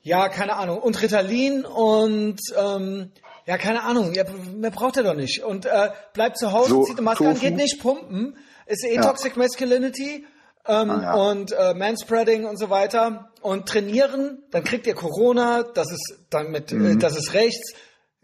ja, 0.00 0.28
keine 0.28 0.56
Ahnung, 0.56 0.78
und 0.78 1.00
Ritalin 1.00 1.64
und 1.64 2.40
ähm, 2.56 3.12
ja, 3.46 3.58
keine 3.58 3.82
Ahnung, 3.82 4.14
ja, 4.14 4.24
mehr 4.54 4.70
braucht 4.70 4.96
er 4.96 5.02
doch 5.02 5.14
nicht. 5.14 5.42
Und 5.42 5.66
äh, 5.66 5.90
bleibt 6.12 6.38
zu 6.38 6.52
Hause, 6.52 6.70
So, 6.70 6.84
zieht 6.84 6.96
eine 6.96 7.02
Maske 7.04 7.28
an, 7.28 7.38
geht 7.38 7.56
nicht 7.56 7.80
pumpen, 7.80 8.36
ist 8.66 8.84
eh 8.84 8.94
Ja. 8.96 9.02
Toxic 9.02 9.36
Masculinity 9.36 10.26
ähm, 10.66 10.90
Ah, 10.90 11.02
ja. 11.02 11.14
und 11.14 11.52
äh, 11.52 11.74
Manspreading 11.74 12.46
und 12.46 12.56
so 12.58 12.70
weiter 12.70 13.30
und 13.42 13.68
trainieren, 13.68 14.42
dann 14.50 14.64
kriegt 14.64 14.86
ihr 14.86 14.94
Corona, 14.94 15.62
das 15.62 15.92
ist 15.92 16.14
dann 16.30 16.50
mit, 16.50 16.72
Mhm. 16.72 16.92
äh, 16.92 16.96
das 16.96 17.16
ist 17.16 17.34
rechts, 17.34 17.74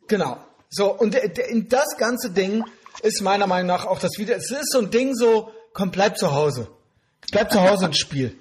genau. 0.09 0.39
So 0.71 0.91
und 0.97 1.13
der- 1.15 1.49
in 1.51 1.69
das 1.69 1.97
ganze 1.99 2.31
Ding 2.31 2.65
ist 3.03 3.21
meiner 3.21 3.47
Meinung 3.47 3.67
nach 3.67 3.85
auch 3.87 3.99
das 3.99 4.13
Video. 4.19 4.35
Es 4.37 4.51
ist 4.51 4.73
so 4.73 4.79
ein 4.79 4.91
Ding 4.91 5.15
so, 5.15 5.51
komm, 5.75 5.91
bleib 5.91 6.17
zu 6.17 6.33
Hause, 6.33 6.69
bleib 7.31 7.53
zu 7.53 7.61
Hause 7.61 7.85
und 7.87 7.97
spiel. 7.97 8.37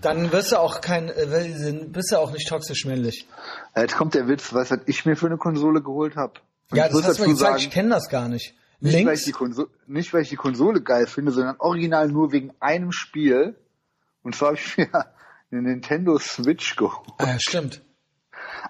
Dann 0.00 0.32
wirst 0.32 0.52
du 0.52 0.56
auch 0.58 0.80
kein, 0.80 1.08
äh, 1.08 1.86
bist 1.88 2.12
du 2.12 2.16
auch 2.16 2.32
nicht 2.32 2.48
toxisch 2.48 2.84
männlich. 2.84 3.28
Jetzt 3.76 3.96
kommt 3.96 4.14
der 4.14 4.28
Witz, 4.28 4.52
was 4.52 4.70
ich 4.86 5.04
mir 5.06 5.16
für 5.16 5.26
eine 5.26 5.36
Konsole 5.36 5.82
geholt 5.82 6.16
habe? 6.16 6.34
Ja, 6.72 6.88
das 6.88 7.02
hast 7.04 7.18
du 7.18 7.24
mir 7.24 7.30
gesagt, 7.30 7.60
ich 7.60 7.70
kenne 7.70 7.90
das 7.90 8.08
gar 8.08 8.28
nicht. 8.28 8.54
nicht, 8.80 8.94
weil 8.94 9.00
ich 9.00 9.06
Links? 9.06 9.24
die 9.24 9.32
Konsole, 9.32 9.68
nicht, 9.86 10.14
weil 10.14 10.22
ich 10.22 10.28
die 10.28 10.36
Konsole 10.36 10.82
geil 10.82 11.06
finde, 11.06 11.32
sondern 11.32 11.56
original 11.58 12.08
nur 12.08 12.32
wegen 12.32 12.52
einem 12.60 12.92
Spiel. 12.92 13.56
Und 14.22 14.34
zwar 14.34 14.48
habe 14.48 14.58
ich 14.58 14.76
mir 14.76 14.88
eine 15.50 15.62
Nintendo 15.62 16.18
Switch 16.18 16.76
geholt. 16.76 17.08
Ah, 17.18 17.26
ja, 17.26 17.38
stimmt. 17.38 17.82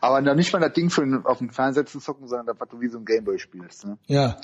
Aber 0.00 0.20
noch 0.20 0.34
nicht 0.34 0.52
mal 0.52 0.60
das 0.60 0.72
Ding 0.72 0.90
für 0.90 1.02
den, 1.02 1.24
auf 1.26 1.38
dem 1.38 1.50
Fernseher 1.50 1.86
zu 1.86 1.98
zocken, 2.00 2.26
sondern 2.26 2.46
das, 2.46 2.56
was 2.58 2.68
du 2.68 2.80
wie 2.80 2.88
so 2.88 2.98
ein 2.98 3.04
Gameboy 3.04 3.38
spielst. 3.38 3.86
Ne? 3.86 3.98
Ja. 4.06 4.36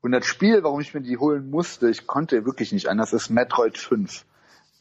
Und 0.00 0.12
das 0.12 0.26
Spiel, 0.26 0.62
warum 0.62 0.80
ich 0.80 0.94
mir 0.94 1.00
die 1.00 1.18
holen 1.18 1.50
musste, 1.50 1.90
ich 1.90 2.06
konnte 2.06 2.44
wirklich 2.44 2.72
nicht 2.72 2.88
anders, 2.88 3.12
ist 3.12 3.30
Metroid 3.30 3.78
5. 3.78 4.24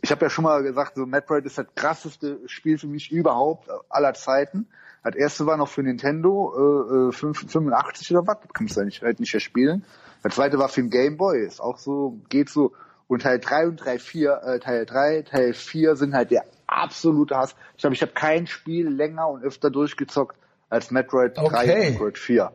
Ich 0.01 0.11
habe 0.11 0.25
ja 0.25 0.29
schon 0.29 0.43
mal 0.43 0.63
gesagt, 0.63 0.95
so 0.95 1.05
Metroid 1.05 1.45
ist 1.45 1.57
das 1.57 1.67
krasseste 1.75 2.39
Spiel 2.47 2.77
für 2.77 2.87
mich 2.87 3.11
überhaupt 3.11 3.67
äh, 3.67 3.71
aller 3.89 4.13
Zeiten. 4.13 4.67
Das 5.03 5.15
erste 5.15 5.45
war 5.45 5.57
noch 5.57 5.67
für 5.67 5.81
Nintendo 5.81 6.53
äh, 6.55 7.09
äh, 7.09 7.11
5, 7.11 7.51
85 7.51 8.11
oder 8.11 8.27
was, 8.27 8.37
das 8.41 8.53
kannst 8.53 8.77
du 8.77 8.81
eigentlich 8.81 9.01
halt 9.01 9.19
nicht 9.19 9.33
mehr 9.33 9.41
spielen. 9.41 9.85
Das 10.23 10.35
zweite 10.35 10.57
war 10.59 10.69
für 10.69 10.81
den 10.81 10.89
Game 10.89 11.17
Boy, 11.17 11.45
ist 11.45 11.61
auch 11.61 11.77
so, 11.77 12.19
geht 12.29 12.49
so. 12.49 12.73
Und 13.07 13.23
Teil 13.23 13.39
3 13.39 13.67
und 13.69 13.77
3, 13.77 13.97
4, 13.97 14.41
äh, 14.43 14.59
Teil 14.59 14.85
3, 14.85 15.21
Teil 15.23 15.53
4 15.53 15.95
sind 15.95 16.13
halt 16.13 16.31
der 16.31 16.45
absolute 16.67 17.35
Hass. 17.35 17.55
Ich 17.75 17.81
glaube, 17.81 17.95
ich 17.95 18.01
habe 18.01 18.11
kein 18.11 18.45
Spiel 18.45 18.87
länger 18.87 19.27
und 19.29 19.43
öfter 19.43 19.71
durchgezockt 19.71 20.37
als 20.69 20.91
Metroid 20.91 21.35
3 21.37 21.43
Okay. 21.43 21.87
und 21.87 21.91
Metroid 21.93 22.17
4. 22.17 22.51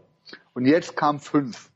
Und 0.53 0.67
jetzt 0.67 0.97
kam 0.97 1.19
5. 1.19 1.71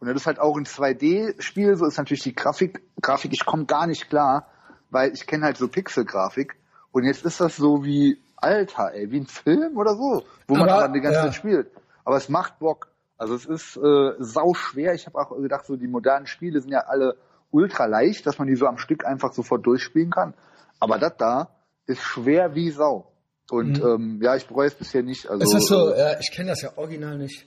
Und 0.00 0.08
das 0.08 0.16
ist 0.16 0.26
halt 0.26 0.38
auch 0.38 0.56
ein 0.56 0.64
2D-Spiel, 0.64 1.76
so 1.76 1.86
ist 1.86 1.98
natürlich 1.98 2.22
die 2.22 2.34
Grafik, 2.34 2.82
Grafik, 3.00 3.32
ich 3.32 3.44
komme 3.44 3.64
gar 3.66 3.86
nicht 3.86 4.08
klar, 4.08 4.49
weil 4.90 5.12
ich 5.12 5.26
kenne 5.26 5.44
halt 5.46 5.56
so 5.56 5.68
Pixel-Grafik. 5.68 6.56
Und 6.92 7.04
jetzt 7.04 7.24
ist 7.24 7.40
das 7.40 7.56
so 7.56 7.84
wie, 7.84 8.18
Alter, 8.36 8.92
ey, 8.94 9.10
wie 9.10 9.20
ein 9.20 9.26
Film 9.26 9.76
oder 9.76 9.94
so, 9.94 10.24
wo 10.48 10.54
man 10.54 10.68
Aber, 10.68 10.84
aber 10.84 10.92
die 10.92 11.00
ganze 11.00 11.18
ja. 11.18 11.24
Zeit 11.26 11.34
spielt. 11.34 11.70
Aber 12.04 12.16
es 12.16 12.28
macht 12.28 12.58
Bock. 12.58 12.88
Also 13.16 13.34
es 13.34 13.44
ist 13.46 13.76
äh, 13.76 14.12
sau 14.18 14.54
schwer. 14.54 14.94
Ich 14.94 15.06
habe 15.06 15.18
auch 15.18 15.30
gedacht, 15.36 15.66
so 15.66 15.76
die 15.76 15.86
modernen 15.88 16.26
Spiele 16.26 16.60
sind 16.60 16.72
ja 16.72 16.80
alle 16.80 17.16
ultra 17.50 17.86
leicht, 17.86 18.26
dass 18.26 18.38
man 18.38 18.48
die 18.48 18.56
so 18.56 18.66
am 18.66 18.78
Stück 18.78 19.04
einfach 19.04 19.32
sofort 19.32 19.66
durchspielen 19.66 20.10
kann. 20.10 20.34
Aber 20.78 20.98
das 20.98 21.16
da 21.18 21.50
ist 21.86 22.00
schwer 22.02 22.54
wie 22.54 22.70
Sau. 22.70 23.12
Und 23.50 23.78
ähm, 23.80 24.20
ja, 24.22 24.36
ich 24.36 24.46
bereue 24.46 24.68
es 24.68 24.74
bisher 24.74 25.02
nicht. 25.02 25.28
Also, 25.28 25.38
Mhm. 25.38 25.42
Ist 25.42 25.54
das 25.54 25.66
so, 25.66 25.90
äh, 25.90 26.16
ich 26.20 26.30
kenne 26.34 26.50
das 26.50 26.62
ja 26.62 26.70
original 26.76 27.18
nicht. 27.18 27.46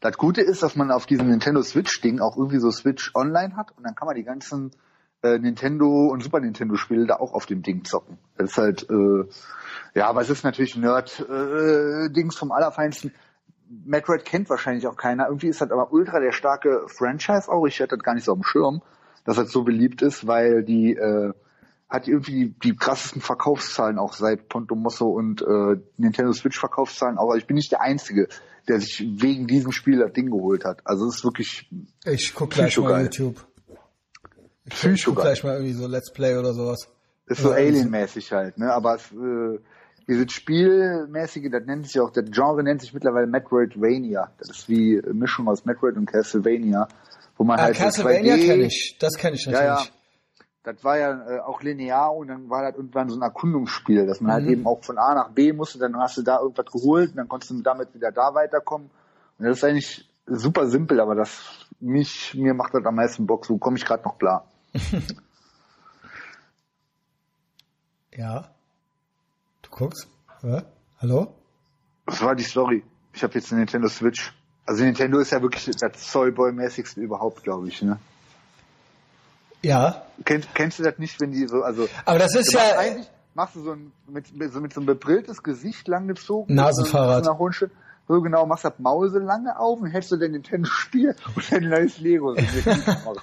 das 0.00 0.16
Gute 0.16 0.40
ist, 0.40 0.62
dass 0.62 0.76
man 0.76 0.90
auf 0.90 1.06
diesem 1.06 1.28
Nintendo 1.28 1.60
Switch-Ding 1.62 2.20
auch 2.20 2.36
irgendwie 2.36 2.60
so 2.60 2.70
Switch 2.70 3.10
online 3.14 3.56
hat 3.56 3.76
und 3.76 3.84
dann 3.84 3.94
kann 3.94 4.06
man 4.06 4.16
die 4.16 4.22
ganzen 4.24 4.70
äh, 5.22 5.38
Nintendo 5.38 6.06
und 6.06 6.22
Super 6.22 6.40
Nintendo 6.40 6.76
Spiele 6.76 7.06
da 7.06 7.16
auch 7.16 7.32
auf 7.34 7.46
dem 7.46 7.62
Ding 7.62 7.84
zocken. 7.84 8.18
Das 8.36 8.50
ist 8.50 8.58
halt, 8.58 8.86
äh, 8.90 9.24
ja, 9.94 10.08
aber 10.08 10.22
es 10.22 10.30
ist 10.30 10.44
natürlich 10.44 10.76
Nerd-Dings 10.76 12.36
vom 12.36 12.52
Allerfeinsten. 12.52 13.12
Metroid 13.84 14.24
kennt 14.24 14.50
wahrscheinlich 14.50 14.86
auch 14.86 14.96
keiner. 14.96 15.26
Irgendwie 15.26 15.48
ist 15.48 15.60
das 15.60 15.70
aber 15.70 15.92
ultra 15.92 16.20
der 16.20 16.32
starke 16.32 16.86
Franchise 16.88 17.48
auch. 17.48 17.66
Ich 17.66 17.80
hatte 17.80 17.96
das 17.96 18.04
gar 18.04 18.14
nicht 18.14 18.24
so 18.24 18.34
dem 18.34 18.42
Schirm, 18.42 18.82
dass 19.24 19.36
das 19.36 19.50
so 19.52 19.62
beliebt 19.62 20.02
ist, 20.02 20.26
weil 20.26 20.64
die 20.64 20.94
äh, 20.94 21.32
hat 21.88 22.08
irgendwie 22.08 22.54
die 22.62 22.74
krassesten 22.74 23.20
Verkaufszahlen 23.20 23.98
auch 23.98 24.12
seit 24.14 24.48
Ponto 24.48 24.74
Mosso 24.74 25.08
und 25.08 25.42
äh, 25.42 25.76
Nintendo 25.96 26.32
Switch 26.32 26.58
Verkaufszahlen. 26.58 27.18
Aber 27.18 27.36
ich 27.36 27.46
bin 27.46 27.56
nicht 27.56 27.72
der 27.72 27.80
Einzige, 27.80 28.28
der 28.68 28.80
sich 28.80 29.04
wegen 29.16 29.46
diesem 29.46 29.72
Spiel 29.72 29.98
das 29.98 30.12
Ding 30.12 30.30
geholt 30.30 30.64
hat. 30.64 30.80
Also 30.84 31.06
es 31.06 31.16
ist 31.16 31.24
wirklich 31.24 31.68
Ich 32.04 32.34
guck 32.34 32.50
gleich 32.50 32.76
mal 32.78 32.84
Psycho-geil. 32.92 33.04
YouTube. 33.04 33.46
Ich 34.72 34.76
Psycho 34.76 35.10
guck 35.10 35.22
geil. 35.22 35.24
gleich 35.26 35.44
mal 35.44 35.54
irgendwie 35.54 35.72
so 35.72 35.86
Let's 35.86 36.12
Play 36.12 36.36
oder 36.36 36.52
sowas. 36.54 36.88
Ist 37.26 37.42
so 37.42 37.50
Ja, 37.50 37.56
Alien-mäßig 37.56 38.32
halt, 38.32 38.58
ne? 38.58 38.72
Aber 38.72 38.96
es, 38.96 39.10
äh, 39.12 39.58
dieses 40.08 40.32
Spielmäßige, 40.32 41.50
das 41.50 41.64
nennt 41.66 41.86
sich 41.86 42.00
auch, 42.00 42.10
das 42.10 42.24
Genre 42.30 42.62
nennt 42.62 42.80
sich 42.80 42.92
mittlerweile 42.92 43.26
Metroidvania. 43.26 44.32
Das 44.38 44.50
ist 44.50 44.68
wie 44.68 45.00
eine 45.02 45.14
Mischung 45.14 45.48
aus 45.48 45.64
Metroid 45.64 45.96
und 45.96 46.06
Castlevania, 46.06 46.88
wo 47.36 47.44
man 47.44 47.58
Ah, 47.58 47.64
halt 47.64 47.76
so 47.76 47.84
Castlevania 47.84 48.34
2D 48.34 48.46
kenne 48.46 48.64
ich. 48.64 48.96
Das 49.00 49.16
kenne 49.16 49.36
ich 49.36 49.46
Ja, 49.46 49.52
natürlich. 49.52 49.84
ja. 49.84 49.94
Das 50.62 50.84
war 50.84 50.98
ja 50.98 51.36
äh, 51.36 51.40
auch 51.40 51.62
linear 51.62 52.14
und 52.14 52.28
dann 52.28 52.50
war 52.50 52.62
das 52.62 52.76
irgendwann 52.76 53.08
so 53.08 53.16
ein 53.16 53.22
Erkundungsspiel, 53.22 54.06
dass 54.06 54.20
man 54.20 54.32
halt 54.32 54.44
Mhm. 54.44 54.50
eben 54.50 54.66
auch 54.66 54.84
von 54.84 54.98
A 54.98 55.14
nach 55.14 55.30
B 55.30 55.52
musste, 55.54 55.78
dann 55.78 55.96
hast 55.96 56.18
du 56.18 56.22
da 56.22 56.38
irgendwas 56.40 56.66
geholt 56.66 57.10
und 57.12 57.16
dann 57.16 57.28
konntest 57.28 57.50
du 57.52 57.62
damit 57.62 57.94
wieder 57.94 58.12
da 58.12 58.34
weiterkommen. 58.34 58.90
Und 59.38 59.46
das 59.46 59.56
ist 59.58 59.64
eigentlich 59.64 60.10
super 60.26 60.66
simpel, 60.68 61.00
aber 61.00 61.14
das 61.14 61.66
mich, 61.80 62.34
mir 62.34 62.52
macht 62.52 62.74
das 62.74 62.84
am 62.84 62.94
meisten 62.96 63.26
Bock, 63.26 63.46
so 63.46 63.56
komme 63.56 63.78
ich 63.78 63.86
gerade 63.86 64.02
noch 64.02 64.18
klar. 64.18 64.49
Ja. 68.16 68.50
Du 69.62 69.70
guckst? 69.70 70.08
Ja? 70.42 70.64
Hallo? 71.00 71.32
Das 72.06 72.20
war 72.22 72.34
die 72.34 72.42
Story. 72.42 72.82
Ich 73.12 73.22
habe 73.22 73.34
jetzt 73.34 73.50
eine 73.52 73.60
Nintendo 73.60 73.88
Switch. 73.88 74.32
Also 74.66 74.84
Nintendo 74.84 75.18
ist 75.20 75.30
ja 75.32 75.40
wirklich 75.42 75.64
das 75.64 75.92
Zollboy-mäßigste 76.12 77.00
überhaupt, 77.00 77.42
glaube 77.42 77.68
ich. 77.68 77.80
Ne? 77.82 77.98
Ja. 79.62 80.06
Kennst, 80.24 80.54
kennst 80.54 80.78
du 80.78 80.82
das 80.82 80.98
nicht, 80.98 81.20
wenn 81.20 81.32
die 81.32 81.46
so, 81.46 81.62
also 81.62 81.88
Aber 82.04 82.18
das 82.18 82.34
ist 82.34 82.52
ja, 82.52 82.78
eigentlich- 82.78 83.08
machst 83.34 83.56
du 83.56 83.62
so 83.62 83.72
ein, 83.72 83.92
mit, 84.08 84.34
mit, 84.36 84.52
so, 84.52 84.60
mit 84.60 84.72
so 84.74 84.80
einem 84.80 84.86
bebrilltes 84.86 85.42
Gesicht 85.42 85.86
langgezogen. 85.88 86.54
Nasenfahrrad. 86.54 87.24
So, 87.24 87.30
so, 88.10 88.16
so 88.16 88.22
genau, 88.22 88.46
machst 88.46 88.64
das 88.64 88.78
Mause 88.78 89.18
lange 89.18 89.58
auf 89.58 89.80
und 89.80 89.90
hältst 89.90 90.10
du 90.10 90.16
dann 90.16 90.32
den 90.32 90.42
Tennisspiel 90.42 91.14
und 91.34 91.52
dein 91.52 91.68
neues 91.68 91.98
Lego. 92.00 92.34
So 92.34 92.40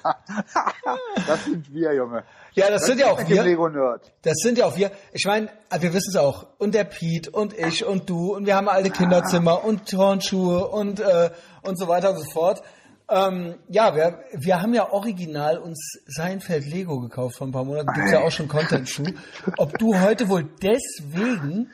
das 1.26 1.44
sind 1.44 1.72
wir, 1.72 1.94
Junge. 1.94 2.24
Ja, 2.54 2.70
das, 2.70 2.86
sind 2.86 3.00
ja 3.00 3.10
auch 3.10 3.28
wir. 3.28 3.42
Lego-Nerd. 3.42 4.12
Das 4.22 4.36
sind 4.38 4.58
ja 4.58 4.66
auch 4.66 4.76
wir. 4.76 4.90
Ich 5.12 5.24
meine, 5.26 5.48
wir 5.78 5.92
wissen 5.92 6.10
es 6.10 6.16
auch. 6.16 6.46
Und 6.58 6.74
der 6.74 6.84
Piet 6.84 7.28
und 7.28 7.56
ich 7.56 7.84
und 7.84 8.08
du 8.08 8.34
und 8.34 8.46
wir 8.46 8.56
haben 8.56 8.68
alte 8.68 8.90
Kinderzimmer 8.90 9.64
und 9.64 9.88
Turnschuhe 9.88 10.68
und 10.68 11.00
äh, 11.00 11.30
und 11.62 11.78
so 11.78 11.88
weiter 11.88 12.10
und 12.10 12.18
so 12.18 12.30
fort. 12.30 12.62
Ähm, 13.10 13.54
ja, 13.68 13.94
wir, 13.94 14.18
wir 14.34 14.60
haben 14.60 14.74
ja 14.74 14.90
original 14.90 15.58
uns 15.58 15.98
Seinfeld 16.06 16.66
Lego 16.66 17.00
gekauft 17.00 17.36
vor 17.36 17.46
ein 17.46 17.52
paar 17.52 17.64
Monaten. 17.64 17.88
Gibt's 17.94 18.12
ja 18.12 18.20
auch 18.20 18.30
schon 18.30 18.48
Content 18.48 18.86
zu. 18.86 19.02
Ob 19.56 19.78
du 19.78 19.98
heute 19.98 20.28
wohl 20.28 20.44
deswegen 20.62 21.70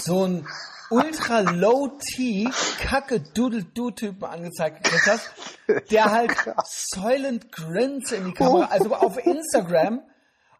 so 0.00 0.26
ein 0.26 0.46
ultra 0.90 1.40
low 1.40 1.98
T 1.98 2.48
Kacke 2.80 3.20
Doodle 3.20 3.64
Doo 3.64 3.90
Typen 3.90 4.24
angezeigt 4.24 4.84
gekriegt 4.84 5.06
hast, 5.06 5.30
der 5.90 6.10
halt 6.10 6.32
silent 6.64 7.50
grins 7.50 8.12
in 8.12 8.26
die 8.26 8.32
Kamera, 8.32 8.66
also 8.66 8.94
auf 8.94 9.16
Instagram. 9.24 10.02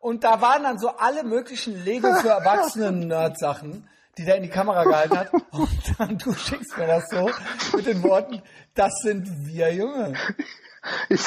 Und 0.00 0.24
da 0.24 0.40
waren 0.40 0.64
dann 0.64 0.78
so 0.78 0.88
alle 0.88 1.22
möglichen 1.22 1.84
Lego 1.84 2.12
für 2.14 2.30
Erwachsene 2.30 2.90
Nerd 2.90 3.38
Sachen, 3.38 3.88
die 4.18 4.24
der 4.24 4.36
in 4.36 4.42
die 4.42 4.48
Kamera 4.48 4.84
gehalten 4.84 5.18
hat. 5.18 5.32
Und 5.52 5.70
dann 5.98 6.18
du 6.18 6.32
schickst 6.32 6.76
mir 6.76 6.86
das 6.86 7.08
so 7.08 7.30
mit 7.76 7.86
den 7.86 8.02
Worten, 8.02 8.42
das 8.74 8.92
sind 9.02 9.28
wir 9.46 9.72
Junge. 9.72 10.14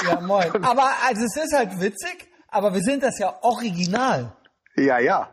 Ja, 0.06 0.20
moin. 0.20 0.52
Aber 0.64 0.92
also 1.06 1.24
es 1.24 1.38
ist 1.38 1.54
halt 1.56 1.80
witzig, 1.80 2.28
aber 2.50 2.74
wir 2.74 2.82
sind 2.82 3.04
das 3.04 3.20
ja 3.20 3.38
original. 3.42 4.36
Ja, 4.76 5.00
ja. 5.00 5.30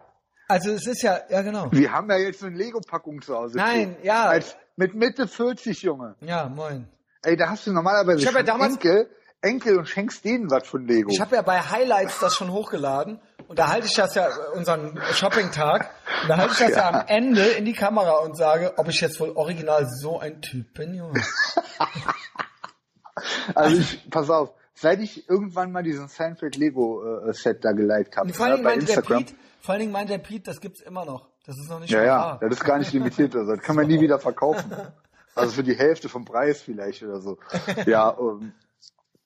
Also 0.52 0.72
es 0.72 0.86
ist 0.86 1.00
ja, 1.02 1.18
ja 1.30 1.40
genau. 1.40 1.68
Wir 1.72 1.90
haben 1.90 2.10
ja 2.10 2.18
jetzt 2.18 2.44
eine 2.44 2.54
Lego-Packung 2.54 3.22
zu 3.22 3.34
Hause. 3.34 3.56
Nein, 3.56 3.94
stehen. 3.94 3.96
ja. 4.02 4.24
Als, 4.26 4.54
mit 4.76 4.94
Mitte 4.94 5.26
40, 5.26 5.80
Junge. 5.80 6.14
Ja, 6.20 6.46
moin. 6.46 6.86
Ey, 7.22 7.38
da 7.38 7.48
hast 7.48 7.66
du 7.66 7.72
normalerweise 7.72 8.18
Ich 8.18 8.26
hab 8.26 8.34
ja 8.34 8.40
schon 8.40 8.46
damals- 8.46 8.74
Enkel, 8.74 9.08
Enkel 9.40 9.78
und 9.78 9.88
schenkst 9.88 10.22
denen 10.26 10.50
was 10.50 10.68
von 10.68 10.86
Lego. 10.86 11.08
Ich 11.10 11.22
habe 11.22 11.36
ja 11.36 11.40
bei 11.40 11.58
Highlights 11.58 12.20
das 12.20 12.34
schon 12.36 12.52
hochgeladen 12.52 13.18
und 13.48 13.58
da 13.58 13.68
halte 13.68 13.86
ich 13.86 13.94
das 13.94 14.14
ja, 14.14 14.28
unseren 14.54 15.00
Shopping-Tag, 15.14 15.88
und 16.22 16.28
da 16.28 16.36
halte 16.36 16.52
ich 16.52 16.58
das 16.58 16.70
ja. 16.72 16.90
am 16.90 17.06
Ende 17.06 17.42
in 17.42 17.64
die 17.64 17.72
Kamera 17.72 18.18
und 18.18 18.36
sage, 18.36 18.74
ob 18.76 18.88
ich 18.88 19.00
jetzt 19.00 19.18
wohl 19.20 19.30
original 19.30 19.88
so 19.88 20.20
ein 20.20 20.42
Typ 20.42 20.74
bin, 20.74 20.94
Junge. 20.94 21.22
Also 23.54 23.76
ich, 23.78 24.10
pass 24.10 24.30
auf, 24.30 24.52
seit 24.74 25.00
ich 25.00 25.28
irgendwann 25.28 25.70
mal 25.70 25.82
diesen 25.82 26.08
Seinfeld 26.08 26.56
Lego 26.56 27.28
äh, 27.28 27.32
Set 27.32 27.64
da 27.64 27.72
geliked 27.72 28.16
habe 28.16 28.32
allen 28.38 28.52
Dingen 28.54 28.64
bei 28.64 28.70
meinte 28.70 28.86
der 28.86 28.96
Instagram. 28.96 29.26
Vor 29.62 29.72
allen 29.72 29.80
Dingen 29.80 29.92
meinte 29.92 30.12
der 30.12 30.18
Pete, 30.18 30.44
das 30.44 30.60
gibt's 30.60 30.80
immer 30.80 31.04
noch. 31.04 31.28
Das 31.46 31.56
ist 31.56 31.70
noch 31.70 31.80
nicht 31.80 31.90
Ja, 31.90 32.04
ja, 32.04 32.38
das 32.40 32.52
ist 32.52 32.64
gar 32.64 32.78
nicht 32.78 32.92
limitiert, 32.92 33.34
also 33.34 33.54
das 33.54 33.64
kann 33.64 33.76
man 33.76 33.86
nie 33.86 34.00
wieder 34.00 34.18
verkaufen. 34.18 34.70
Also 35.34 35.52
für 35.52 35.62
die 35.62 35.74
Hälfte 35.74 36.10
vom 36.10 36.26
Preis 36.26 36.60
vielleicht 36.60 37.02
oder 37.02 37.20
so. 37.20 37.38
Ja, 37.86 38.14
ähm, 38.20 38.52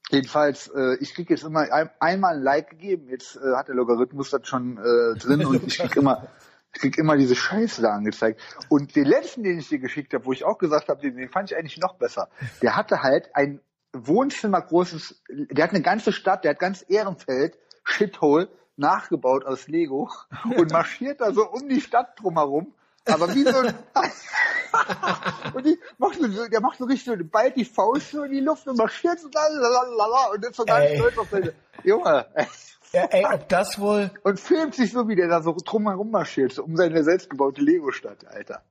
jedenfalls, 0.09 0.69
äh, 0.69 0.95
ich 1.01 1.15
krieg 1.15 1.29
jetzt 1.31 1.43
immer 1.43 1.73
ein, 1.73 1.91
einmal 1.99 2.37
ein 2.37 2.43
Like 2.43 2.71
gegeben, 2.71 3.09
jetzt 3.09 3.37
äh, 3.37 3.57
hat 3.57 3.67
der 3.67 3.75
Logarithmus 3.75 4.31
das 4.31 4.47
schon 4.47 4.79
äh, 4.79 5.19
drin 5.19 5.45
und 5.45 5.67
ich 5.67 5.79
krieg 5.79 5.97
immer 5.97 6.29
ich 6.77 6.83
krieg 6.83 6.99
immer 6.99 7.17
diese 7.17 7.35
Scheiße 7.35 7.81
da 7.81 7.95
angezeigt. 7.95 8.41
Und 8.69 8.95
den 8.97 9.07
letzten, 9.07 9.43
den 9.43 9.59
ich 9.59 9.69
dir 9.69 9.79
geschickt 9.79 10.13
habe, 10.13 10.27
wo 10.27 10.33
ich 10.33 10.45
auch 10.45 10.59
gesagt 10.59 10.91
habe, 10.91 11.01
den, 11.01 11.17
den 11.17 11.31
fand 11.31 11.51
ich 11.51 11.57
eigentlich 11.57 11.79
noch 11.79 11.95
besser. 11.95 12.29
Der 12.61 12.77
hatte 12.77 13.03
halt 13.03 13.35
ein 13.35 13.61
Wohnzimmer 13.95 14.61
großes, 14.61 15.23
der 15.29 15.65
hat 15.65 15.71
eine 15.71 15.83
ganze 15.83 16.13
Stadt, 16.13 16.45
der 16.45 16.51
hat 16.51 16.59
ganz 16.59 16.85
Ehrenfeld, 16.87 17.59
Shithole, 17.83 18.49
nachgebaut 18.77 19.45
aus 19.45 19.69
Lego 19.69 20.11
und 20.57 20.73
marschiert 20.73 21.21
da 21.21 21.33
so 21.33 21.49
um 21.49 21.69
die 21.69 21.81
Stadt 21.81 22.21
drumherum. 22.21 22.73
Aber 23.09 23.33
wie 23.35 23.45
so 23.45 23.57
ein, 23.59 23.75
und 25.55 25.65
die 25.65 25.79
macht 25.99 26.19
so, 26.19 26.49
der 26.49 26.61
macht 26.61 26.79
so 26.79 26.85
richtig 26.87 27.05
so, 27.05 27.25
ballt 27.25 27.57
die 27.57 27.65
Faust 27.65 28.11
so 28.11 28.25
in 28.25 28.33
die 28.33 28.41
Luft 28.41 28.67
und 28.67 28.77
marschiert 28.77 29.21
so 29.21 29.29
lalalala, 29.33 30.31
und 30.33 30.45
ist 30.45 30.57
so 30.57 30.65
ganz 30.65 30.91
Ey. 30.91 30.97
stolz 30.97 31.19
auf 31.19 31.29
seine, 31.31 31.53
Junge, 31.85 32.27
ey. 32.35 32.47
Ja, 32.93 33.03
ey, 33.11 33.27
ob 33.33 33.49
das 33.49 33.79
wohl, 33.79 34.11
und 34.23 34.41
filmt 34.41 34.75
sich 34.75 34.93
so, 34.93 35.07
wie 35.09 35.17
der 35.17 35.29
da 35.29 35.43
so 35.43 35.55
drumherum 35.65 36.11
marschiert, 36.11 36.53
so 36.53 36.65
um 36.65 36.77
seine 36.77 37.05
selbstgebaute 37.05 37.61
Lego-Stadt, 37.61 38.27
Alter. 38.27 38.63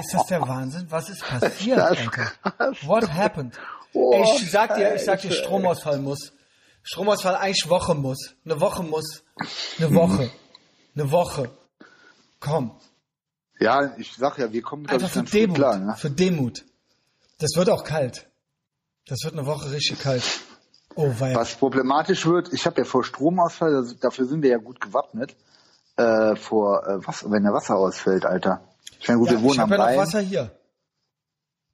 ist 0.00 0.14
das 0.14 0.26
der 0.26 0.42
Wahnsinn? 0.42 0.86
Was 0.90 1.08
ist 1.08 1.24
passiert, 1.28 1.78
Alter? 1.80 2.32
What 2.82 3.12
happened? 3.12 3.58
Oh, 3.94 4.12
Ey, 4.14 4.22
ich 4.22 4.50
sag 4.50 4.74
dir, 4.74 4.94
ich 4.94 5.04
sag 5.04 5.20
dir. 5.20 5.32
Stromausfall 5.32 5.98
muss. 5.98 6.32
Stromausfall 6.82 7.36
eigentlich 7.36 7.68
Woche 7.68 7.94
muss. 7.94 8.34
Eine 8.44 8.60
Woche 8.60 8.82
muss. 8.82 9.22
Eine 9.78 9.94
Woche. 9.94 10.30
Eine 10.94 11.10
Woche. 11.10 11.50
Komm. 12.40 12.72
Ja, 13.60 13.96
ich 13.96 14.12
sag 14.16 14.38
ja, 14.38 14.52
wir 14.52 14.62
kommen, 14.62 14.86
Einfach 14.88 15.06
ich, 15.06 15.12
für 15.12 15.22
Demut. 15.22 15.56
klar, 15.56 15.78
ne? 15.78 15.94
Für 15.96 16.10
Demut. 16.10 16.64
Das 17.38 17.50
wird 17.56 17.70
auch 17.70 17.84
kalt. 17.84 18.28
Das 19.06 19.20
wird 19.24 19.34
eine 19.34 19.46
Woche 19.46 19.70
richtig 19.70 20.00
kalt. 20.00 20.22
Oh, 20.94 21.10
weil. 21.18 21.34
Was 21.34 21.54
problematisch 21.54 22.26
wird, 22.26 22.52
ich 22.52 22.66
habe 22.66 22.80
ja 22.80 22.84
vor 22.84 23.04
Stromausfall, 23.04 23.72
das- 23.72 23.98
dafür 23.98 24.26
sind 24.26 24.42
wir 24.42 24.50
ja 24.50 24.58
gut 24.58 24.80
gewappnet, 24.80 25.34
äh, 25.96 26.34
vor, 26.36 26.86
äh, 26.86 26.98
was, 27.06 27.24
wenn 27.30 27.42
der 27.44 27.52
Wasser 27.52 27.76
ausfällt, 27.76 28.26
Alter. 28.26 28.60
Ich 29.00 29.08
meine, 29.08 29.20
gut, 29.20 29.28
Ja, 29.30 29.34
wir 29.36 29.42
wohnen 29.42 29.54
ich 29.54 29.60
am 29.60 29.70
ja 29.70 29.76
noch 29.78 29.84
Rhein. 29.84 29.98
Wasser 29.98 30.20
hier. 30.20 30.50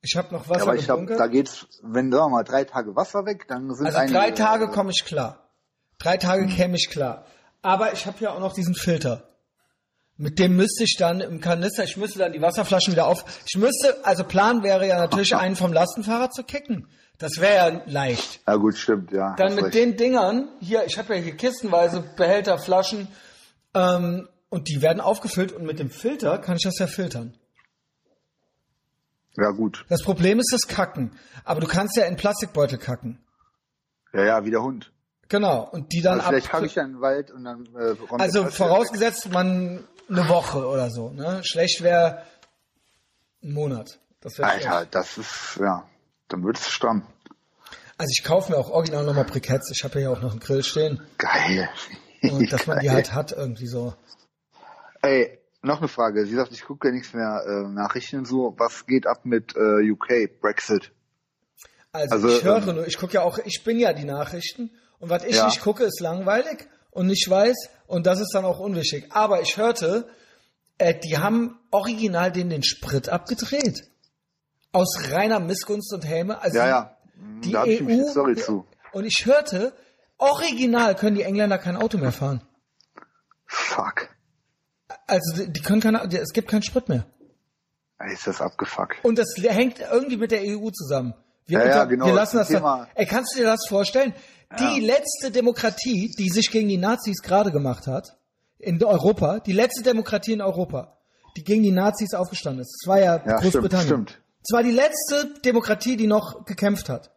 Ich 0.00 0.16
habe 0.16 0.32
noch 0.32 0.44
Ja, 0.44 0.50
Wasser 0.50 0.62
aber 0.62 0.76
ich 0.76 0.86
gebunkert. 0.86 1.18
da 1.18 1.26
geht's, 1.26 1.66
wenn, 1.82 2.10
sagen 2.12 2.26
wir 2.26 2.36
mal, 2.36 2.44
drei 2.44 2.64
Tage 2.64 2.94
Wasser 2.94 3.26
weg, 3.26 3.46
dann 3.48 3.74
sind 3.74 3.86
Also 3.86 3.98
einige, 3.98 4.16
drei 4.18 4.30
Tage 4.30 4.68
komme 4.68 4.90
ich 4.90 5.04
klar. 5.04 5.48
Drei 5.98 6.16
Tage 6.16 6.46
käme 6.46 6.76
ich 6.76 6.88
klar. 6.88 7.24
Aber 7.62 7.92
ich 7.92 8.06
habe 8.06 8.16
ja 8.20 8.30
auch 8.32 8.38
noch 8.40 8.54
diesen 8.54 8.74
Filter. 8.74 9.24
Mit 10.16 10.38
dem 10.38 10.56
müsste 10.56 10.84
ich 10.84 10.96
dann 10.98 11.20
im 11.20 11.40
Kanister, 11.40 11.84
ich 11.84 11.96
müsste 11.96 12.18
dann 12.20 12.32
die 12.32 12.42
Wasserflaschen 12.42 12.92
wieder 12.92 13.06
auf. 13.06 13.24
Ich 13.46 13.56
müsste, 13.56 14.04
also 14.04 14.24
Plan 14.24 14.62
wäre 14.62 14.86
ja 14.86 14.98
natürlich, 14.98 15.34
einen 15.36 15.56
vom 15.56 15.72
Lastenfahrrad 15.72 16.34
zu 16.34 16.42
kicken. 16.44 16.88
Das 17.18 17.40
wäre 17.40 17.54
ja 17.54 17.82
leicht. 17.86 18.40
Ja 18.46 18.54
gut, 18.56 18.76
stimmt, 18.76 19.10
ja. 19.10 19.34
Dann 19.36 19.54
mit 19.56 19.64
recht. 19.66 19.74
den 19.74 19.96
Dingern, 19.96 20.48
hier, 20.60 20.84
ich 20.86 20.98
habe 20.98 21.16
ja 21.16 21.20
hier 21.22 21.36
kistenweise 21.36 22.04
Behälter, 22.16 22.58
Flaschen, 22.58 23.08
ähm, 23.74 24.28
und 24.50 24.68
die 24.68 24.80
werden 24.82 25.00
aufgefüllt 25.00 25.52
und 25.52 25.64
mit 25.64 25.78
dem 25.78 25.90
Filter 25.90 26.38
kann 26.38 26.56
ich 26.56 26.62
das 26.62 26.78
ja 26.78 26.86
filtern. 26.86 27.36
Ja 29.38 29.50
gut. 29.50 29.84
Das 29.88 30.02
Problem 30.02 30.38
ist 30.40 30.50
das 30.52 30.66
Kacken. 30.66 31.12
Aber 31.44 31.60
du 31.60 31.66
kannst 31.66 31.96
ja 31.96 32.04
in 32.04 32.16
Plastikbeutel 32.16 32.78
kacken. 32.78 33.18
Ja, 34.12 34.24
ja, 34.24 34.44
wie 34.44 34.50
der 34.50 34.62
Hund. 34.62 34.92
Genau. 35.28 35.68
Und 35.70 35.92
die 35.92 36.00
dann 36.00 36.18
Also 36.18 36.30
vielleicht 36.30 36.46
ab. 36.46 36.52
kacke 36.52 36.66
ich 36.66 36.74
ja 36.74 36.82
in 36.84 36.92
den 36.94 37.00
Wald 37.00 37.30
und 37.30 37.44
dann 37.44 37.66
äh, 37.76 37.94
Also 38.18 38.46
vorausgesetzt 38.46 39.30
man 39.30 39.86
eine 40.08 40.28
Woche 40.28 40.66
oder 40.66 40.90
so. 40.90 41.10
Ne? 41.10 41.42
Schlecht 41.44 41.82
wäre 41.82 42.22
ein 43.42 43.52
Monat. 43.52 44.00
Das 44.20 44.38
wäre 44.38 44.48
Alter, 44.48 44.86
das 44.90 45.18
ist, 45.18 45.58
ja, 45.60 45.84
dann 46.28 46.42
wird 46.44 46.58
es 46.58 46.68
stramm. 46.68 47.06
Also 47.98 48.10
ich 48.10 48.24
kaufe 48.24 48.50
mir 48.52 48.58
auch 48.58 48.70
original 48.70 49.04
nochmal 49.04 49.24
Briketts. 49.24 49.70
Ich 49.70 49.84
habe 49.84 50.00
ja 50.00 50.10
auch 50.10 50.20
noch 50.20 50.30
einen 50.32 50.40
Grill 50.40 50.64
stehen. 50.64 51.00
Geil. 51.18 51.68
Und 52.22 52.50
dass 52.52 52.66
man 52.66 52.80
die 52.80 52.86
Geil. 52.86 52.94
halt 52.96 53.12
hat 53.12 53.32
irgendwie 53.32 53.66
so. 53.68 53.94
Ey, 55.02 55.37
noch 55.62 55.78
eine 55.78 55.88
Frage. 55.88 56.24
Sie 56.26 56.34
sagt, 56.34 56.52
ich 56.52 56.64
gucke 56.64 56.88
ja 56.88 56.94
nichts 56.94 57.12
mehr 57.14 57.42
äh, 57.46 57.68
Nachrichten 57.68 58.18
und 58.18 58.24
so. 58.26 58.54
Was 58.58 58.86
geht 58.86 59.06
ab 59.06 59.24
mit 59.24 59.54
äh, 59.56 59.90
UK, 59.90 60.40
Brexit? 60.40 60.92
Also, 61.92 62.14
Also, 62.14 62.28
ich 62.28 62.44
höre 62.44 62.58
ähm, 62.68 62.76
nur, 62.76 62.86
ich 62.86 62.96
gucke 62.98 63.14
ja 63.14 63.22
auch, 63.22 63.38
ich 63.44 63.62
bin 63.64 63.78
ja 63.78 63.92
die 63.92 64.04
Nachrichten. 64.04 64.70
Und 64.98 65.10
was 65.10 65.24
ich 65.24 65.36
Ja. 65.36 65.46
nicht 65.46 65.60
gucke, 65.60 65.84
ist 65.84 66.00
langweilig 66.00 66.68
und 66.90 67.06
nicht 67.06 67.28
weiß. 67.28 67.56
Und 67.86 68.06
das 68.06 68.20
ist 68.20 68.32
dann 68.34 68.44
auch 68.44 68.58
unwichtig. 68.60 69.06
Aber 69.10 69.40
ich 69.42 69.56
hörte, 69.56 70.08
äh, 70.78 70.94
die 70.94 71.18
haben 71.18 71.58
original 71.70 72.30
den 72.30 72.50
den 72.50 72.62
Sprit 72.62 73.08
abgedreht. 73.08 73.90
Aus 74.72 75.10
reiner 75.10 75.40
Missgunst 75.40 75.92
und 75.94 76.06
Häme. 76.06 76.40
Also 76.42 76.58
Ja, 76.58 76.64
die- 76.64 76.70
ja. 76.70 76.94
Die 77.44 77.52
da 77.52 77.64
ich 77.64 77.80
EU. 77.80 77.84
nämlich 77.84 78.00
eine 78.00 78.10
Story 78.10 78.36
zu. 78.36 78.66
Und 78.92 79.04
ich 79.04 79.24
hörte, 79.26 79.72
original 80.18 80.94
können 80.94 81.16
die 81.16 81.22
Engländer 81.22 81.58
kein 81.58 81.76
Auto 81.76 81.98
mehr 81.98 82.12
fahren. 82.12 82.42
Fuck. 83.46 84.08
Also 85.08 85.46
die- 85.46 85.60
können 85.60 85.80
keine, 85.80 86.02
es 86.04 86.32
gibt 86.32 86.48
keinen 86.48 86.62
Sprit 86.62 86.88
mehr. 86.88 87.06
Ist 88.12 88.26
das 88.28 88.40
abgefuckt. 88.40 89.04
Und 89.04 89.18
das 89.18 89.34
hängt 89.36 89.80
irgendwie 89.80 90.16
mit 90.18 90.30
der 90.30 90.42
EU 90.42 90.70
zusammen. 90.70 91.14
Wir, 91.46 91.58
Ja, 91.58 91.64
ja, 91.66 91.72
unter- 91.82 91.86
genau, 91.88 92.06
wir 92.06 92.14
lassen 92.14 92.36
das 92.36 92.46
das. 92.48 92.56
Thema. 92.58 92.76
Dann, 92.78 92.88
ey, 92.94 93.06
kannst 93.06 93.34
du 93.34 93.38
dir 93.40 93.46
das 93.46 93.66
vorstellen? 93.68 94.14
Die 94.58 94.80
letzte 94.80 95.30
Demokratie, 95.30 96.10
die 96.18 96.28
sich 96.30 96.50
gegen 96.50 96.68
die 96.68 96.76
Nazis 96.78 97.20
gerade 97.22 97.50
gemacht 97.50 97.86
hat, 97.86 98.16
in 98.58 98.82
Europa, 98.82 99.40
die 99.40 99.52
letzte 99.52 99.82
Demokratie 99.82 100.32
in 100.32 100.40
Europa, 100.40 100.96
die 101.36 101.42
gegen 101.44 101.62
die 101.64 101.70
Nazis 101.72 102.14
aufgestanden 102.14 102.62
ist, 102.62 102.78
das 102.82 102.88
war 102.88 102.98
ja, 103.00 103.16
Ja, 103.16 103.20
stimmt, 103.38 103.40
Großbritannien. 103.42 103.86
stimmt. 103.86 104.20
Es 104.42 104.52
war 104.54 104.62
die 104.62 104.70
letzte 104.72 105.34
Demokratie, 105.44 105.96
die 105.96 106.06
noch 106.06 106.44
gekämpft 106.44 106.88
hat. 106.88 107.10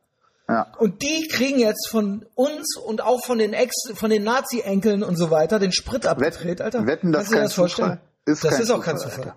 Ja. 0.51 0.67
Und 0.77 1.01
die 1.01 1.29
kriegen 1.29 1.59
jetzt 1.59 1.87
von 1.89 2.25
uns 2.35 2.75
und 2.75 2.99
auch 2.99 3.23
von 3.23 3.37
den 3.37 3.53
Ex, 3.53 3.73
von 3.93 4.09
den 4.09 4.23
Nazi-Enkeln 4.23 5.01
und 5.01 5.15
so 5.15 5.31
weiter 5.31 5.59
den 5.59 5.71
Sprit 5.71 6.05
abgedreht, 6.05 6.59
Alter. 6.59 6.85
wetten, 6.85 7.13
das 7.13 7.29
Kannst 7.29 7.31
du 7.31 7.35
dir 7.35 7.39
kein 7.39 7.45
das 7.45 7.53
vorstellen? 7.53 7.99
Ist 8.25 8.43
das 8.43 8.59
ist 8.59 8.69
auch 8.69 8.83
kein 8.83 8.97
Zufall. 8.97 9.19
Alter. 9.19 9.35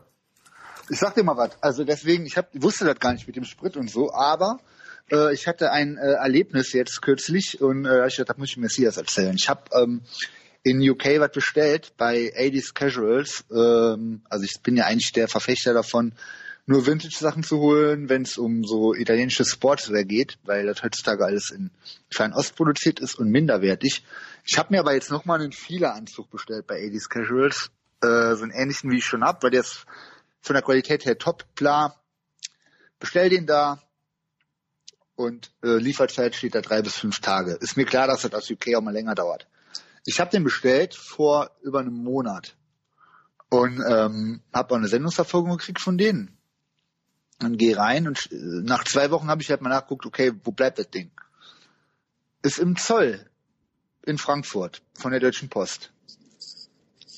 Ich 0.91 0.99
sag 0.99 1.15
dir 1.15 1.23
mal 1.23 1.37
was. 1.37 1.51
Also 1.61 1.85
deswegen, 1.85 2.27
ich 2.27 2.37
hab, 2.37 2.49
wusste 2.55 2.85
das 2.85 2.99
gar 2.99 3.13
nicht 3.13 3.29
mit 3.29 3.37
dem 3.37 3.45
Sprit 3.45 3.77
und 3.77 3.89
so, 3.89 4.13
aber 4.13 4.59
äh, 5.13 5.33
ich 5.33 5.47
hatte 5.47 5.71
ein 5.71 5.97
äh, 5.99 6.15
Erlebnis 6.15 6.73
jetzt 6.73 7.01
kürzlich 7.01 7.61
und 7.61 7.85
äh, 7.85 8.09
ich 8.09 8.17
dachte, 8.17 8.33
das 8.33 8.39
muss 8.39 8.51
ich 8.51 8.57
Messias 8.57 8.97
erzählen. 8.97 9.37
Ich 9.39 9.49
habe 9.49 9.63
ähm, 9.73 10.03
in 10.65 10.81
UK 10.81 11.21
was 11.21 11.31
bestellt 11.31 11.93
bei 11.97 12.33
80s 12.37 12.75
Casuals. 12.75 13.45
Ähm, 13.55 14.23
also 14.29 14.45
ich 14.45 14.61
bin 14.65 14.77
ja 14.77 14.87
eigentlich 14.87 15.13
der 15.13 15.29
Verfechter 15.29 15.75
davon, 15.75 16.13
nur 16.67 16.87
Vintage-Sachen 16.87 17.43
zu 17.43 17.59
holen, 17.59 18.09
wenn 18.09 18.23
es 18.23 18.39
um 18.39 18.65
so 18.65 18.95
italienisches 18.95 19.51
Sportswear 19.51 20.05
geht, 20.05 20.39
weil 20.45 20.67
das 20.67 20.83
heutzutage 20.83 21.25
alles 21.25 21.51
in 21.51 21.71
Fernost 22.11 22.57
produziert 22.57 23.01
ist 23.01 23.17
und 23.17 23.31
minderwertig. 23.31 24.05
Ich 24.45 24.59
habe 24.59 24.73
mir 24.73 24.81
aber 24.81 24.95
jetzt 24.95 25.11
nochmal 25.11 25.41
einen 25.41 25.53
Fila-Anzug 25.53 26.31
bestellt 26.31 26.67
bei 26.67 26.81
80s 26.81 27.09
Casuals, 27.09 27.71
äh, 28.01 28.35
so 28.35 28.43
einen 28.43 28.53
ähnlichen 28.53 28.91
wie 28.91 28.99
ich 28.99 29.05
schon 29.05 29.25
hab, 29.25 29.43
weil 29.43 29.51
der 29.51 29.61
ist 29.61 29.85
von 30.41 30.55
der 30.55 30.63
Qualität 30.63 31.05
her 31.05 31.19
top, 31.19 31.45
klar. 31.55 32.03
Bestell 32.99 33.29
den 33.29 33.47
da 33.47 33.83
und 35.17 35.53
äh, 35.63 35.77
Lieferzeit 35.77 36.35
steht 36.35 36.55
da 36.55 36.63
drei 36.63 36.81
bis 36.81 36.97
fünf 36.97 37.21
Tage. 37.21 37.59
Ist 37.61 37.77
mir 37.77 37.85
klar, 37.85 38.07
dass 38.07 38.23
das 38.23 38.33
aus 38.33 38.51
UK 38.51 38.75
auch 38.77 38.83
mal 38.83 38.93
länger 38.93 39.15
dauert. 39.15 39.47
Ich 40.07 40.21
habe 40.21 40.31
den 40.31 40.45
bestellt 40.45 40.95
vor 40.95 41.51
über 41.63 41.81
einem 41.81 41.95
Monat 41.95 42.57
und 43.51 43.83
ähm, 43.87 44.43
habe 44.53 44.75
auch 44.75 44.79
eine 44.79 44.89
Sendungsverfolgung 44.89 45.57
gekriegt 45.57 45.81
von 45.81 45.99
denen. 45.99 46.37
Und 47.43 47.59
gehe 47.59 47.77
rein 47.77 48.07
und 48.07 48.31
äh, 48.31 48.37
nach 48.37 48.85
zwei 48.85 49.11
Wochen 49.11 49.29
habe 49.29 49.43
ich 49.43 49.51
halt 49.51 49.61
mal 49.61 49.69
nachgeguckt, 49.69 50.07
okay, 50.07 50.33
wo 50.45 50.53
bleibt 50.53 50.79
das 50.79 50.91
Ding? 50.91 51.11
Ist 52.43 52.59
im 52.59 52.77
Zoll 52.77 53.27
in 54.07 54.19
Frankfurt 54.19 54.83
von 54.95 55.11
der 55.11 55.21
Deutschen 55.21 55.49
Post. 55.49 55.91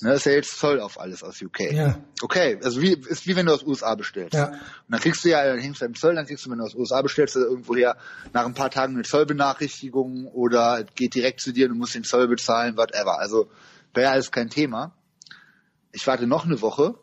Ne, 0.02 0.12
ist 0.12 0.26
ja 0.26 0.32
jetzt 0.32 0.59
Zoll 0.59 0.80
auf 0.80 1.01
alles 1.01 1.22
aus 1.22 1.40
UK. 1.40 1.72
Ja. 1.72 1.98
Okay, 2.20 2.59
also 2.62 2.82
wie, 2.82 2.93
ist 2.93 3.26
wie 3.26 3.34
wenn 3.34 3.47
du 3.47 3.55
aus 3.55 3.62
USA 3.62 3.94
bestellst. 3.94 4.34
Ja. 4.34 4.48
Und 4.48 4.60
dann 4.88 5.01
kriegst 5.01 5.24
du 5.24 5.30
ja, 5.30 5.44
dann 5.44 5.59
hängst 5.59 5.80
du 5.80 5.86
im 5.86 5.94
Zoll, 5.94 6.14
dann 6.14 6.26
kriegst 6.26 6.44
du, 6.44 6.51
wenn 6.51 6.59
du 6.59 6.64
aus 6.64 6.74
USA 6.74 7.01
bestellst, 7.01 7.36
irgendwoher 7.36 7.97
nach 8.32 8.44
ein 8.44 8.52
paar 8.52 8.70
Tagen 8.70 8.94
eine 8.94 9.05
Zollbenachrichtigung 9.05 10.26
oder 10.26 10.84
geht 10.94 11.14
direkt 11.14 11.40
zu 11.40 11.52
dir 11.52 11.66
und 11.66 11.72
du 11.72 11.78
musst 11.78 11.94
den 11.94 12.05
Zoll 12.05 12.28
bezahlen, 12.28 12.76
whatever. 12.76 13.18
Also 13.18 13.51
wäre 13.94 14.10
alles 14.10 14.30
kein 14.30 14.51
Thema. 14.51 14.94
Ich 15.93 16.06
warte 16.06 16.26
noch 16.26 16.44
eine 16.44 16.60
Woche 16.60 16.94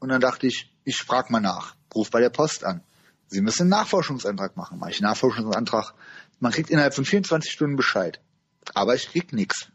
und 0.00 0.08
dann 0.08 0.20
dachte 0.20 0.48
ich, 0.48 0.72
ich 0.84 0.96
frag 0.96 1.30
mal 1.30 1.40
nach. 1.40 1.76
Ruf 1.94 2.10
bei 2.10 2.20
der 2.20 2.30
Post 2.30 2.64
an. 2.64 2.82
Sie 3.28 3.40
müssen 3.40 3.62
einen 3.62 3.70
Nachforschungsantrag 3.70 4.56
machen. 4.56 4.78
Mache 4.78 4.90
ich 4.90 4.98
einen 4.98 5.10
Nachforschungsantrag. 5.10 5.94
Man 6.40 6.52
kriegt 6.52 6.70
innerhalb 6.70 6.94
von 6.94 7.04
24 7.04 7.50
Stunden 7.50 7.76
Bescheid. 7.76 8.20
Aber 8.74 8.94
ich 8.94 9.08
krieg 9.08 9.32
nichts. 9.32 9.68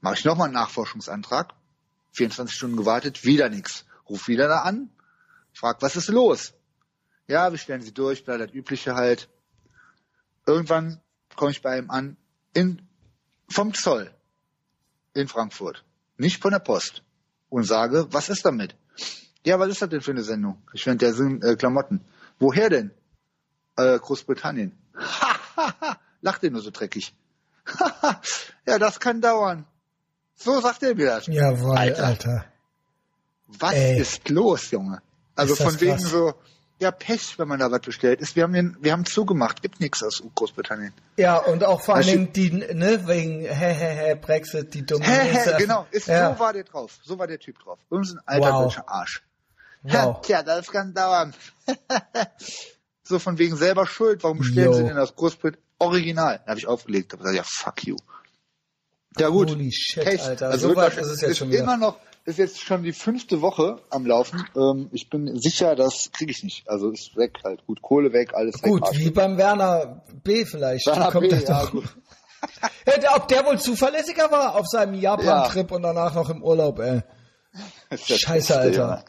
Mache 0.00 0.14
ich 0.14 0.24
nochmal 0.24 0.46
einen 0.46 0.54
Nachforschungsantrag. 0.54 1.54
24 2.12 2.56
Stunden 2.56 2.76
gewartet, 2.76 3.24
wieder 3.24 3.48
nichts. 3.48 3.84
Ruf 4.08 4.28
wieder 4.28 4.48
da 4.48 4.62
an, 4.62 4.90
frag, 5.52 5.82
was 5.82 5.96
ist 5.96 6.08
los? 6.08 6.52
Ja, 7.26 7.50
wir 7.50 7.58
stellen 7.58 7.82
sie 7.82 7.94
durch, 7.94 8.24
bleibt 8.24 8.40
das 8.40 8.52
Übliche 8.52 8.94
halt. 8.94 9.28
Irgendwann 10.46 11.00
komme 11.36 11.52
ich 11.52 11.62
bei 11.62 11.78
ihm 11.78 11.90
an, 11.90 12.16
in, 12.52 12.82
vom 13.48 13.72
Zoll 13.72 14.12
in 15.14 15.28
Frankfurt, 15.28 15.84
nicht 16.16 16.42
von 16.42 16.50
der 16.50 16.58
Post 16.58 17.02
und 17.48 17.64
sage, 17.64 18.08
was 18.10 18.28
ist 18.28 18.44
damit? 18.44 18.76
Ja, 19.46 19.58
was 19.58 19.68
ist 19.68 19.82
das 19.82 19.88
denn 19.88 20.00
für 20.00 20.10
eine 20.10 20.22
Sendung? 20.22 20.60
Ich 20.72 20.84
finde, 20.84 20.98
der 20.98 21.14
sind 21.14 21.42
äh, 21.44 21.56
Klamotten. 21.56 22.04
Woher 22.38 22.68
denn? 22.68 22.90
Äh, 23.76 23.98
Großbritannien. 23.98 24.76
Lacht 26.20 26.42
ihr 26.42 26.50
nur 26.50 26.60
so 26.60 26.70
dreckig. 26.70 27.14
ja, 28.66 28.78
das 28.78 29.00
kann 29.00 29.20
dauern. 29.20 29.64
So 30.36 30.60
sagt 30.60 30.82
er 30.82 30.94
mir 30.94 31.06
das. 31.06 31.26
Jawohl, 31.26 31.76
Alter. 31.76 32.04
Alter. 32.04 32.44
Was 33.46 33.74
Ey. 33.74 33.98
ist 33.98 34.28
los, 34.28 34.70
Junge? 34.70 35.00
Also 35.34 35.54
von 35.56 35.80
wegen 35.80 35.96
krass. 35.96 36.10
so, 36.10 36.34
ja, 36.78 36.90
Pech, 36.90 37.38
wenn 37.38 37.48
man 37.48 37.58
da 37.58 37.70
was 37.70 37.80
bestellt. 37.80 38.20
Ist, 38.20 38.36
wir 38.36 38.42
haben 38.44 38.52
den, 38.52 38.76
wir 38.80 38.92
haben 38.92 39.04
zugemacht, 39.04 39.60
gibt 39.62 39.80
nichts 39.80 40.02
aus 40.02 40.22
Großbritannien. 40.34 40.92
Ja, 41.16 41.36
und 41.38 41.64
auch 41.64 41.80
vor 41.82 41.96
allen 41.96 42.06
Dingen 42.06 42.32
die, 42.32 42.50
ne, 42.50 43.06
wegen 43.06 43.40
hä, 43.40 43.48
hä, 43.48 43.94
hä, 43.96 44.14
Brexit, 44.14 44.72
die 44.74 44.84
dummen 44.84 45.06
Hä, 45.06 45.32
hä, 45.32 45.56
genau, 45.58 45.86
ist, 45.90 46.08
ja. 46.08 46.32
so 46.34 46.38
war 46.40 46.52
der 46.52 46.64
drauf. 46.64 46.98
So 47.02 47.18
war 47.18 47.26
der 47.26 47.38
Typ 47.38 47.58
drauf. 47.58 47.78
Irgendein 47.90 48.20
alter 48.26 48.52
Wow. 48.52 48.62
deutscher 48.64 48.88
Arsch. 48.88 49.22
Wow. 49.82 50.20
Tja, 50.22 50.42
das 50.42 50.70
kann 50.70 50.92
dauern. 50.94 51.34
so 53.02 53.18
von 53.18 53.38
wegen 53.38 53.56
selber 53.56 53.86
schuld. 53.86 54.22
Warum 54.22 54.38
bestellen 54.38 54.66
Yo. 54.66 54.72
Sie 54.74 54.84
denn 54.84 54.98
aus 54.98 55.14
Großbritannien? 55.14 55.64
Original. 55.78 56.40
Da 56.44 56.50
habe 56.50 56.60
ich 56.60 56.66
aufgelegt. 56.66 57.12
Habe 57.12 57.22
ich 57.22 57.30
gesagt, 57.30 57.46
ja, 57.46 57.72
fuck 57.72 57.86
you. 57.86 57.96
Ja 59.18 59.28
gut. 59.28 59.50
Holy 59.50 59.72
shit, 59.72 60.04
Pech. 60.04 60.22
Alter. 60.22 60.50
Also 60.50 60.68
so 60.68 60.76
weit 60.76 60.96
ist 60.96 61.06
es 61.08 61.20
jetzt 61.20 61.38
schon 61.38 61.50
wieder. 61.50 61.62
immer 61.62 61.76
noch, 61.76 61.96
ist 62.24 62.38
jetzt 62.38 62.60
schon 62.60 62.82
die 62.82 62.92
fünfte 62.92 63.40
Woche 63.40 63.80
am 63.90 64.06
Laufen. 64.06 64.44
Ähm, 64.54 64.88
ich 64.92 65.08
bin 65.08 65.38
sicher, 65.40 65.74
das 65.74 66.10
kriege 66.12 66.30
ich 66.30 66.44
nicht. 66.44 66.68
Also 66.68 66.90
ist 66.90 67.16
weg 67.16 67.40
halt. 67.44 67.66
Gut, 67.66 67.82
Kohle 67.82 68.12
weg, 68.12 68.34
alles 68.34 68.60
Gut, 68.60 68.82
weg. 68.82 68.88
Arsch. 68.88 68.98
wie 68.98 69.10
beim 69.10 69.36
Werner 69.36 70.04
B 70.22 70.44
vielleicht. 70.44 70.86
Werner 70.86 71.10
Kommt 71.10 71.30
B, 71.30 71.34
er 71.34 71.42
ja, 71.42 71.62
doch. 71.62 71.70
gut. 71.72 71.84
Ja, 72.86 73.16
ob 73.16 73.28
der 73.28 73.44
wohl 73.44 73.60
zuverlässiger 73.60 74.30
war 74.30 74.56
auf 74.56 74.66
seinem 74.66 74.94
Japan-Trip 74.94 75.70
und 75.72 75.82
danach 75.82 76.14
noch 76.14 76.30
im 76.30 76.42
Urlaub, 76.42 76.78
ey. 76.78 77.02
Das 77.90 78.00
ist 78.00 78.10
das 78.10 78.18
Scheiße, 78.18 78.58
Alter. 78.58 79.04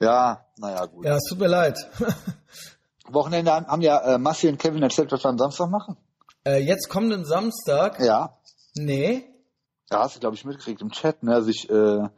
Ja, 0.00 0.46
naja, 0.56 0.86
gut. 0.86 1.04
Ja, 1.04 1.16
es 1.16 1.24
tut 1.28 1.38
mir 1.38 1.46
leid. 1.48 1.76
Wochenende 3.08 3.52
haben 3.52 3.82
ja 3.82 3.98
äh, 4.14 4.18
Massi 4.18 4.48
und 4.48 4.58
Kevin 4.58 4.82
erzählt, 4.82 5.10
was 5.12 5.24
wir 5.24 5.28
am 5.30 5.38
Samstag 5.38 5.68
machen. 5.70 5.96
äh, 6.46 6.58
jetzt 6.58 6.88
kommenden 6.88 7.24
Samstag. 7.24 7.98
Ja. 8.00 8.38
Nee. 8.74 9.24
Da 9.88 10.04
hast 10.04 10.16
du, 10.16 10.20
glaube 10.20 10.36
ich, 10.36 10.44
mitgekriegt 10.44 10.80
im 10.80 10.90
Chat. 10.90 11.22
Ne? 11.22 11.34
Also 11.34 11.48
ich 11.50 11.68
äh, 11.68 12.08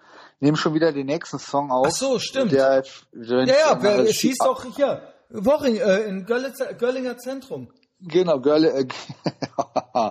nehme 0.40 0.56
schon 0.58 0.74
wieder 0.74 0.92
den 0.92 1.06
nächsten 1.06 1.38
Song 1.38 1.70
auf. 1.70 1.86
Ach 1.88 1.92
so, 1.92 2.18
stimmt. 2.18 2.52
Der, 2.52 2.82
der 3.12 3.44
Ja, 3.46 3.54
ja, 3.54 3.78
wer, 3.82 3.98
es 4.00 4.18
hieß 4.18 4.38
doch 4.38 4.64
hier, 4.76 5.02
Woching, 5.30 5.76
äh, 5.76 6.00
in 6.02 6.26
Görlitzer, 6.26 6.74
Görlinger 6.74 7.16
Zentrum. 7.16 7.72
Genau, 8.00 8.38
Girl, 8.40 8.64
äh, 8.64 8.84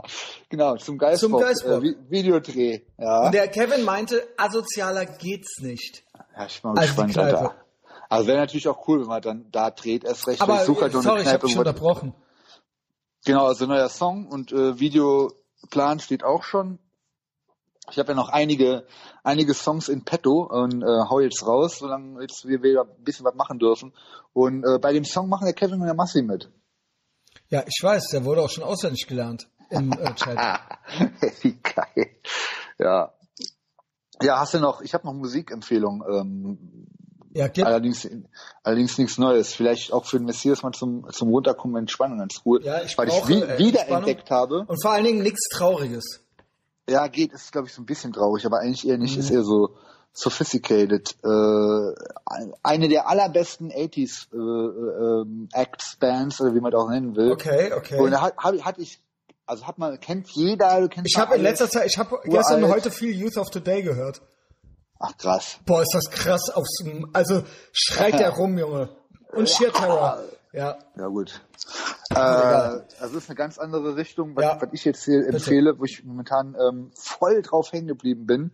genau, 0.50 0.78
zum 0.78 0.98
Geistbock. 0.98 1.30
Zum 1.32 1.40
Geistbock. 1.40 1.84
Äh, 1.84 1.88
Vi- 1.88 1.98
Videodreh. 2.10 2.82
Ja. 2.98 3.26
Und 3.26 3.34
der 3.36 3.48
Kevin 3.50 3.84
meinte, 3.84 4.24
asozialer 4.38 5.06
geht's 5.06 5.60
nicht. 5.60 6.04
ja, 6.36 6.46
ich 6.48 6.62
bin 6.62 6.72
mal 6.74 6.80
Also 6.80 7.04
gespannt. 7.04 7.18
Alter. 7.18 7.56
Also 8.12 8.28
wäre 8.28 8.40
natürlich 8.40 8.68
auch 8.68 8.88
cool, 8.88 9.00
wenn 9.02 9.08
man 9.08 9.22
dann 9.22 9.52
da 9.52 9.72
dreht, 9.72 10.04
erst 10.04 10.28
recht. 10.28 10.42
Aber 10.42 10.56
ich 10.60 10.66
suche 10.68 10.82
halt 10.82 10.94
äh, 10.94 10.98
noch 10.98 11.04
sorry, 11.04 11.22
eine 11.22 11.24
ich 11.24 11.28
habe 11.30 11.38
Kneipe. 11.40 11.48
dich 11.48 11.56
wo- 11.56 11.60
unterbrochen. 11.60 12.14
Genau, 13.26 13.46
also 13.46 13.66
neuer 13.68 13.88
Song 13.90 14.28
und 14.28 14.52
äh, 14.52 14.80
Videoplan 14.80 16.00
steht 16.00 16.24
auch 16.24 16.44
schon. 16.44 16.80
Ich 17.90 17.98
habe 18.00 18.10
ja 18.10 18.16
noch 18.16 18.30
einige, 18.30 18.86
einige 19.24 19.54
Songs 19.54 19.88
in 19.90 20.04
petto 20.04 20.44
und 20.50 20.82
äh, 20.82 20.86
hau 21.10 21.20
jetzt 21.20 21.46
raus, 21.46 21.78
solange 21.80 22.22
jetzt 22.22 22.46
wir 22.48 22.62
wieder 22.64 22.82
ein 22.84 23.04
bisschen 23.04 23.26
was 23.26 23.36
machen 23.36 23.60
dürfen. 23.60 23.94
Und 24.34 24.64
äh, 24.66 24.78
bei 24.80 24.92
dem 24.94 25.04
Song 25.06 25.30
machen 25.30 25.46
der 25.46 25.54
Kevin 25.54 25.80
und 25.80 25.86
der 25.86 25.94
Massi 25.96 26.22
mit. 26.22 26.50
Ja, 27.50 27.64
ich 27.66 27.80
weiß, 27.82 28.10
der 28.10 28.26
wurde 28.26 28.42
auch 28.44 28.50
schon 28.50 28.64
auswendig 28.64 29.08
gelernt 29.08 29.50
im 29.70 29.92
äh, 29.94 30.14
Chat. 30.16 30.38
Wie 31.44 31.54
geil. 31.62 32.16
Ja. 32.78 33.14
Ja, 34.22 34.40
hast 34.40 34.54
du 34.54 34.60
noch, 34.60 34.82
ich 34.82 34.94
habe 34.94 35.06
noch 35.08 35.14
Musikempfehlungen, 35.14 36.02
ähm, 36.14 36.88
Ja, 37.34 37.48
gib, 37.48 37.66
allerdings, 37.66 38.08
allerdings 38.64 38.98
nichts 38.98 39.18
Neues. 39.18 39.54
Vielleicht 39.54 39.94
auch 39.94 40.06
für 40.06 40.18
den 40.18 40.26
Messias 40.26 40.64
mal 40.64 40.72
zum, 40.74 41.08
zum 41.12 41.30
Runterkommen, 41.30 41.78
Entspannen 41.78 42.18
ganz 42.20 42.42
cool. 42.46 42.62
Ja, 42.64 42.82
ich 42.84 42.98
weil 42.98 43.08
ich 43.08 43.14
brauche, 43.14 43.30
wie, 43.30 43.42
äh, 43.42 43.58
wiederentdeckt 43.58 44.30
habe. 44.32 44.66
und 44.68 44.82
vor 44.82 44.92
allen 44.92 45.06
Dingen 45.06 45.24
nichts 45.24 45.48
Trauriges. 45.50 46.22
Ja, 46.90 47.08
geht, 47.08 47.32
ist 47.32 47.52
glaube 47.52 47.68
ich 47.68 47.74
so 47.74 47.82
ein 47.82 47.86
bisschen 47.86 48.12
traurig, 48.12 48.46
aber 48.46 48.60
eigentlich 48.60 48.86
eher 48.88 48.98
Mhm. 48.98 49.04
nicht, 49.04 49.18
ist 49.18 49.30
eher 49.30 49.44
so 49.44 49.76
sophisticated. 50.14 51.16
Äh, 51.24 51.94
eine 52.64 52.88
der 52.90 53.08
allerbesten 53.10 53.72
80s 53.72 54.28
äh, 54.34 54.38
äh, 54.38 55.22
ähm, 55.22 55.48
Acts, 55.54 55.96
Bands, 56.00 56.42
oder 56.42 56.54
wie 56.54 56.60
man 56.60 56.72
das 56.72 56.82
auch 56.82 56.90
nennen 56.90 57.16
will. 57.16 57.32
Okay, 57.32 57.72
okay. 57.74 57.98
Und 58.00 58.12
da 58.12 58.22
hat, 58.22 58.36
hab, 58.38 58.54
ich- 58.54 58.66
hatte 58.66 58.82
ich, 58.82 59.00
also 59.46 59.68
hat 59.68 59.78
man, 59.78 60.00
kennt 60.00 60.28
jeder, 60.32 60.82
du 60.82 60.90
kennst 60.90 61.10
Ich 61.14 61.18
habe 61.18 61.36
in 61.36 61.44
letzter 61.44 61.70
Zeit, 61.70 61.86
ich 61.88 61.98
habe 61.98 62.20
gestern 62.26 62.64
und 62.64 62.72
heute 62.72 62.92
viel 62.92 63.16
Youth 63.16 63.38
of 63.38 63.50
Today 63.50 63.82
gehört. 63.84 64.22
Ach 65.04 65.18
krass. 65.18 65.58
Boah, 65.66 65.82
ist 65.82 65.94
das 65.94 66.10
krass 66.12 66.50
aufs, 66.52 66.84
also 67.14 67.44
schreit 67.74 68.20
der 68.20 68.30
rum, 68.38 68.58
Junge. 68.58 68.90
Und 69.34 69.50
Sheer 69.50 69.72
Terror. 69.74 70.20
Ja, 70.54 70.78
Ja 70.98 71.08
gut. 71.08 71.42
Äh, 72.14 72.16
also 72.16 73.18
ist 73.18 73.30
eine 73.30 73.36
ganz 73.38 73.58
andere 73.58 73.96
Richtung, 73.96 74.36
was, 74.36 74.44
Ja. 74.44 74.58
was 74.62 74.70
ich 74.74 74.84
jetzt 74.84 75.06
hier 75.06 75.26
empfehle, 75.28 75.80
wo 75.80 75.86
ich 75.86 76.04
momentan 76.04 76.56
ähm, 76.60 76.92
voll 76.98 77.42
drauf 77.42 77.72
hängen 77.72 77.88
geblieben 77.88 78.26
bin. 78.26 78.52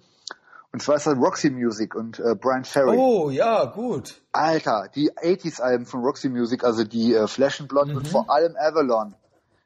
Und 0.71 0.81
zwar 0.83 0.95
ist 0.97 1.07
das 1.07 1.15
Roxy 1.17 1.49
Music 1.49 1.95
und 1.95 2.19
äh, 2.19 2.35
Brian 2.35 2.65
Ferry. 2.65 2.95
Oh, 2.97 3.29
ja, 3.31 3.65
gut. 3.65 4.21
Alter, 4.31 4.89
die 4.93 5.11
80s 5.11 5.59
Alben 5.61 5.85
von 5.87 6.01
Roxy 6.01 6.29
Music, 6.29 6.63
also 6.63 6.83
die 6.83 7.15
äh, 7.15 7.25
Flash 7.27 7.59
and 7.61 7.69
Blonde 7.69 7.93
Mhm. 7.93 7.97
und 7.99 8.07
vor 8.07 8.29
allem 8.29 8.55
Avalon. 8.57 9.15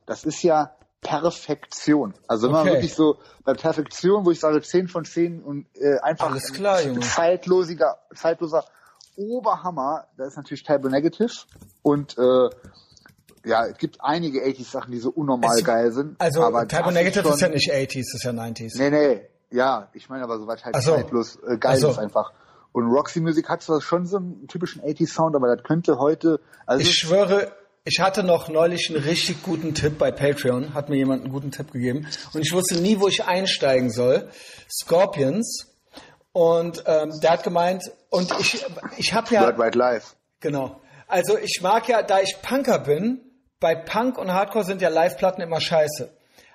Das 0.06 0.24
ist 0.24 0.42
ja 0.44 0.72
Perfektion. 1.02 2.14
Also 2.28 2.48
wenn 2.48 2.54
man 2.54 2.62
Okay. 2.62 2.72
wirklich 2.76 2.94
so 2.94 3.18
bei 3.44 3.54
Perfektion, 3.54 4.26
wo 4.26 4.32
ich 4.32 4.40
sage 4.40 4.62
10 4.62 4.88
von 4.88 5.04
10 5.04 5.42
und 5.42 5.66
äh, 5.76 5.98
einfach 6.00 6.30
Alles 6.32 6.54
klar, 6.54 6.78
ein 6.78 7.02
zeitlosiger, 7.02 7.98
zeitloser 8.16 8.64
Oberhammer, 9.18 10.08
da 10.18 10.26
ist 10.26 10.38
natürlich 10.38 10.64
Typo 10.64 10.88
Negative 10.90 11.30
und 11.82 12.18
äh, 12.18 12.50
ja, 13.44 13.66
es 13.66 13.78
gibt 13.80 13.98
einige 14.02 14.42
80s 14.46 14.70
Sachen, 14.72 14.92
die 14.92 15.00
so 15.00 15.10
unnormal 15.10 15.58
Es- 15.58 15.66
geil 15.66 15.92
sind. 15.92 16.22
Also 16.22 16.44
aber 16.44 16.66
das 16.66 16.94
Negative 16.94 17.24
schon, 17.24 17.34
ist 17.34 17.42
ja 17.42 17.50
nicht 17.50 17.72
80s, 17.74 18.00
ist 18.16 18.24
ja 18.24 18.32
90s. 18.32 18.78
Nee, 18.78 18.90
nee, 18.92 19.22
ja, 19.50 19.90
ich 19.94 20.08
meine 20.10 20.24
aber 20.24 20.38
soweit 20.38 20.64
halt 20.64 20.76
so. 20.82 20.92
zeitlos 20.96 21.38
äh, 21.48 21.58
geil 21.58 21.78
so. 21.78 21.90
ist 21.90 21.98
einfach. 21.98 22.32
Und 22.74 22.86
Roxy 22.90 23.20
Music 23.20 23.50
hat 23.50 23.64
zwar 23.64 23.82
schon 23.82 24.06
so 24.06 24.18
einen 24.18 24.48
typischen 24.48 24.82
80s 24.82 25.10
Sound, 25.14 25.36
aber 25.36 25.54
das 25.54 25.66
könnte 25.66 25.98
heute, 25.98 26.40
also 26.66 26.82
Ich 26.82 26.94
schwöre, 26.98 27.52
ich 27.84 28.00
hatte 28.00 28.24
noch 28.24 28.48
neulich 28.48 28.90
einen 28.90 29.04
richtig 29.04 29.42
guten 29.44 29.74
Tipp 29.74 29.98
bei 29.98 30.12
Patreon, 30.12 30.74
hat 30.74 30.90
mir 30.90 30.98
jemand 30.98 31.24
einen 31.24 31.32
guten 31.32 31.52
Tipp 31.52 31.72
gegeben 31.72 32.08
und 32.34 32.42
ich 32.42 32.52
wusste 32.52 32.76
nie, 32.76 33.00
wo 33.00 33.08
ich 33.08 33.24
einsteigen 33.26 33.90
soll. 33.90 34.30
Scorpions 34.70 35.68
und 36.32 36.84
ähm, 36.86 37.12
der 37.22 37.32
hat 37.32 37.44
gemeint 37.44 37.92
und 38.10 38.32
ich 38.40 38.64
ich 38.98 39.14
habe 39.14 39.34
ja 39.34 39.42
Worldwide 39.42 39.78
Live. 39.78 40.16
genau. 40.40 40.82
Also 41.08 41.38
ich 41.38 41.60
mag 41.62 41.90
ja, 41.90 42.04
da 42.04 42.22
ich 42.22 42.38
Punker 42.42 42.80
bin, 42.80 43.20
bei 43.60 43.76
Punk 43.76 44.18
und 44.18 44.32
Hardcore 44.32 44.64
sind 44.64 44.82
ja 44.82 44.88
Live-Platten 44.88 45.42
immer 45.42 45.60
scheiße. 45.60 46.10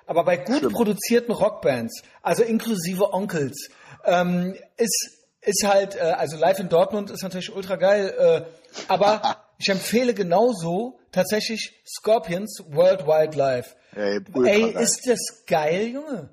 Aber 0.07 0.23
bei 0.23 0.37
gut 0.37 0.57
Stimmt. 0.57 0.73
produzierten 0.73 1.31
Rockbands, 1.33 2.01
also 2.23 2.41
inklusive 2.41 3.13
Onkels, 3.13 3.69
ähm, 4.05 4.55
ist 4.77 5.17
ist 5.41 5.65
halt, 5.65 5.95
äh, 5.95 5.99
also 5.99 6.37
live 6.37 6.59
in 6.59 6.69
Dortmund 6.69 7.09
ist 7.09 7.23
natürlich 7.23 7.55
ultra 7.55 7.75
geil, 7.75 8.13
äh, 8.17 8.81
aber 8.87 9.37
ich 9.57 9.69
empfehle 9.69 10.13
genauso 10.13 10.99
tatsächlich 11.11 11.81
Scorpions 11.85 12.63
Worldwide 12.69 13.37
Live. 13.37 13.75
Ey, 13.95 14.19
Ey, 14.45 14.75
ist 14.81 15.07
das 15.07 15.43
geil, 15.47 15.87
Junge. 15.87 16.29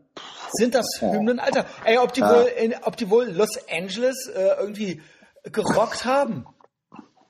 Sind 0.52 0.74
das 0.74 0.86
Hymnen, 1.00 1.40
Alter? 1.40 1.64
Ey, 1.84 1.98
ob 1.98 2.12
die 2.12 2.20
wohl, 2.22 2.46
in, 2.56 2.74
ob 2.82 2.96
die 2.96 3.08
wohl 3.10 3.26
Los 3.30 3.58
Angeles 3.70 4.28
äh, 4.28 4.60
irgendwie 4.60 5.02
gerockt 5.44 6.04
haben? 6.04 6.46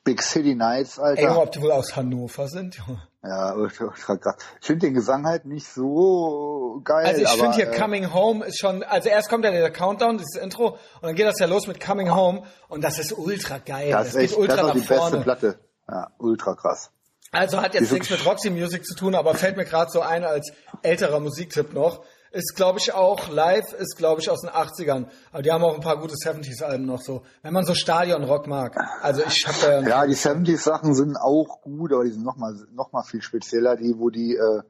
Big 0.03 0.21
City 0.23 0.55
Nights, 0.55 0.99
Ey, 0.99 1.25
Alter. 1.25 1.41
ob 1.41 1.53
die 1.53 1.62
wohl 1.62 1.73
aus 1.73 1.97
Hannover 1.97 2.49
sind? 2.49 2.77
Junge. 2.77 3.01
Ja, 3.23 3.55
ultra, 3.55 3.87
krass. 3.89 4.37
Ich 4.61 4.66
finde 4.66 4.87
den 4.87 4.95
Gesang 4.95 5.25
halt 5.25 5.47
nicht 5.47 5.66
so 5.66 6.83
geil. 6.85 7.07
Also 7.07 7.23
ich 7.23 7.29
finde 7.31 7.55
hier 7.57 7.73
äh, 7.73 7.79
Coming 7.79 8.12
Home 8.12 8.45
ist 8.45 8.59
schon, 8.59 8.83
also 8.83 9.09
erst 9.09 9.31
kommt 9.31 9.47
ja 9.47 9.51
der 9.51 9.71
Countdown, 9.71 10.19
dieses 10.19 10.37
Intro, 10.37 10.73
und 10.73 10.79
dann 11.03 11.15
geht 11.15 11.27
das 11.27 11.39
ja 11.39 11.47
los 11.47 11.66
mit 11.66 11.81
Coming 11.81 12.15
Home 12.15 12.43
und 12.69 12.85
das 12.85 12.99
ist 12.99 13.16
ultra 13.16 13.59
geil. 13.59 13.93
Das 13.93 14.09
ist 14.09 14.16
echt, 14.16 14.37
ultra 14.37 14.57
das 14.57 14.66
ist 14.66 14.75
die 14.75 14.79
beste 14.81 14.95
vorne. 14.95 15.21
Platte. 15.23 15.59
Ja, 15.89 16.09
ultra 16.19 16.55
krass. 16.55 16.90
Also 17.32 17.61
hat 17.61 17.74
jetzt 17.74 17.90
nichts 17.93 18.11
mit 18.11 18.24
Roxy 18.24 18.51
Music 18.51 18.86
zu 18.86 18.94
tun, 18.94 19.15
aber 19.15 19.35
fällt 19.35 19.56
mir 19.56 19.65
gerade 19.65 19.90
so 19.90 20.01
ein 20.01 20.24
als 20.24 20.52
älterer 20.82 21.19
Musiktipp 21.19 21.74
noch. 21.74 22.05
Ist, 22.31 22.55
glaube 22.56 22.81
ich, 22.81 22.93
auch 22.93 23.28
live, 23.28 23.73
ist, 23.74 23.97
glaube 23.97 24.20
ich, 24.20 24.28
aus 24.28 24.40
den 24.40 24.51
80ern. 24.51 25.06
Aber 25.32 25.43
die 25.43 25.52
haben 25.52 25.62
auch 25.62 25.74
ein 25.74 25.81
paar 25.81 25.98
gute 26.01 26.15
70s-Alben 26.15 26.85
noch 26.85 27.01
so. 27.01 27.23
Wenn 27.43 27.52
man 27.52 27.65
so 27.65 27.74
Stadionrock 27.74 28.48
mag. 28.48 28.77
Also 29.02 29.23
ich 29.24 29.47
habe 29.47 29.56
da 29.61 29.81
ja, 29.81 29.89
Ja, 29.89 30.06
die 30.06 30.16
70s 30.16 30.59
Sachen 30.59 30.94
sind 30.94 31.16
auch 31.16 31.62
gut, 31.62 31.93
aber 31.93 32.05
die 32.05 32.11
sind 32.11 32.24
noch 32.24 32.36
mal, 32.36 32.55
noch 32.73 32.93
mal 32.93 33.05
viel 33.05 33.23
spezieller, 33.23 33.77
die, 33.77 33.94
wo 33.98 34.11
die, 34.11 34.35
äh, 34.35 34.62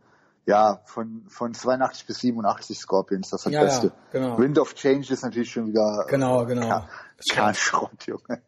ja, 0.46 0.80
von, 0.84 1.24
von 1.28 1.54
82 1.54 2.06
bis 2.06 2.18
87 2.18 2.78
Scorpions, 2.78 3.30
das 3.30 3.40
ist 3.40 3.46
das 3.46 3.52
Ja, 3.52 3.58
ja, 3.60 3.64
Beste. 3.66 3.92
genau. 4.12 4.38
Wind 4.38 4.58
of 4.58 4.74
Change 4.74 5.12
ist 5.12 5.22
natürlich 5.22 5.50
schon 5.50 5.66
wieder, 5.68 6.04
Genau, 6.08 6.44
genau. 6.46 6.66
Ja, 6.66 6.88
kein 7.32 7.54
Schrott, 7.54 8.06
Junge. 8.06 8.42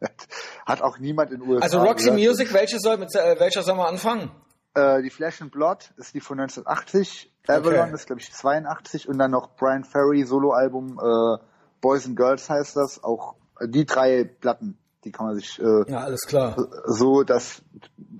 Hat 0.66 0.82
auch 0.82 0.98
niemand 0.98 1.30
in 1.32 1.40
den 1.40 1.48
USA. 1.48 1.62
Also 1.64 1.78
Roxy 1.80 2.10
gehört. 2.10 2.20
Music, 2.20 2.52
welche 2.52 2.78
soll, 2.80 2.98
mit 2.98 3.14
äh, 3.14 3.36
welcher 3.38 3.62
soll 3.62 3.76
man 3.76 3.86
anfangen? 3.86 4.30
Äh, 4.74 5.02
die 5.02 5.10
Flash 5.10 5.40
and 5.40 5.52
Blood 5.52 5.92
ist 5.96 6.12
die 6.14 6.20
von 6.20 6.38
1980. 6.38 7.32
Avalon 7.48 7.80
Okay. 7.86 7.94
ist, 7.94 8.06
glaube 8.06 8.20
ich, 8.20 8.32
82. 8.32 9.08
Und 9.08 9.18
dann 9.18 9.30
noch 9.30 9.56
Brian 9.56 9.84
Ferry, 9.84 10.24
Soloalbum, 10.24 10.98
äh, 11.00 11.38
Boys 11.80 12.04
and 12.06 12.16
Girls 12.16 12.50
heißt 12.50 12.76
das. 12.76 13.02
Auch 13.02 13.36
äh, 13.60 13.68
die 13.68 13.86
drei 13.86 14.24
Platten, 14.24 14.76
die 15.04 15.12
kann 15.12 15.26
man 15.26 15.36
sich 15.36 15.58
äh, 15.60 15.90
Ja, 15.90 16.00
alles 16.00 16.26
klar. 16.26 16.56
so, 16.86 17.22
dass 17.22 17.62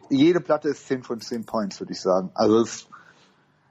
jede 0.09 0.41
Platte 0.41 0.69
ist 0.69 0.87
10 0.87 1.03
von 1.03 1.21
10 1.21 1.45
Points, 1.45 1.81
würde 1.81 1.93
ich 1.93 2.01
sagen. 2.01 2.31
Also 2.35 2.61
es, 2.61 2.87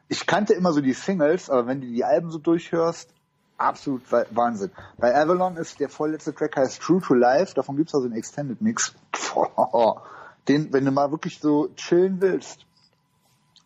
ich 0.08 0.26
kannte 0.26 0.54
immer 0.54 0.72
so 0.74 0.82
die 0.82 0.94
Singles, 0.94 1.50
aber 1.50 1.68
wenn 1.68 1.82
du 1.82 1.88
die 1.88 2.04
Alben 2.04 2.32
so 2.32 2.38
durchhörst, 2.40 3.10
absolut 3.58 4.12
wa- 4.12 4.26
Wahnsinn. 4.32 4.72
Bei 4.98 5.16
Avalon 5.16 5.58
ist 5.58 5.80
der 5.80 5.90
vorletzte 5.90 6.34
Track 6.36 6.58
heißt 6.58 6.82
True 6.82 7.02
to 7.02 7.14
Life, 7.14 7.54
davon 7.54 7.78
gibt's 7.78 7.94
also 7.96 8.06
einen 8.08 8.16
Extended 8.18 8.62
Mix. 8.62 8.94
Boah, 9.34 10.04
den, 10.48 10.72
wenn 10.74 10.86
du 10.86 10.92
mal 10.92 11.10
wirklich 11.12 11.40
so 11.40 11.70
chillen 11.76 12.22
willst, 12.22 12.66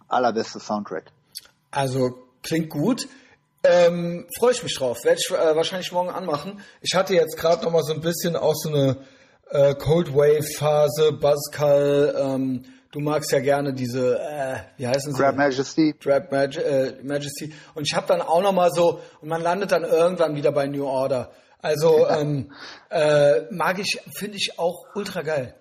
allerbeste 0.08 0.60
Soundtrack. 0.60 1.06
Also 1.72 2.18
klingt 2.44 2.70
gut. 2.70 3.08
Ähm, 3.64 4.26
Freue 4.40 4.52
ich 4.54 4.64
mich 4.64 4.76
drauf. 4.76 5.04
Werde 5.04 5.20
ich 5.20 5.30
äh, 5.32 5.56
wahrscheinlich 5.56 5.92
morgen 5.92 6.10
anmachen. 6.10 6.62
Ich 6.82 6.96
hatte 6.96 7.14
jetzt 7.14 7.38
gerade 7.38 7.66
noch 7.66 7.72
mal 7.72 7.84
so 7.84 7.94
ein 7.94 8.02
bisschen 8.02 8.36
auch 8.38 8.56
so 8.56 8.70
eine 8.70 8.98
äh, 9.50 9.76
Cold 9.76 10.14
Wave 10.16 10.44
Phase, 10.58 11.12
Buzzcall. 11.12 12.16
Ähm, 12.18 12.64
du 12.92 13.00
magst 13.00 13.32
ja 13.32 13.40
gerne 13.40 13.74
diese, 13.74 14.20
äh, 14.20 14.58
wie 14.78 14.88
heißen 14.88 15.14
sie? 15.14 15.22
Grab 15.22 15.36
Majesty. 15.36 15.96
Trap 16.00 16.32
Mag 16.32 16.56
äh, 16.58 16.94
Majesty. 17.04 17.54
Und 17.76 17.88
ich 17.88 17.96
habe 17.96 18.08
dann 18.08 18.22
auch 18.22 18.42
noch 18.42 18.54
mal 18.54 18.72
so, 18.72 19.00
und 19.22 19.30
man 19.30 19.42
landet 19.42 19.72
dann 19.72 19.84
irgendwann 19.84 20.36
wieder 20.36 20.52
bei 20.52 20.68
New 20.68 20.86
Order. 20.86 21.32
Also 21.62 22.08
ähm, 22.08 22.52
äh, 22.90 23.42
mag 23.52 23.80
ich, 23.80 24.00
finde 24.16 24.38
ich 24.38 24.58
auch 24.58 24.86
ultra 24.96 25.22
geil. 25.22 25.56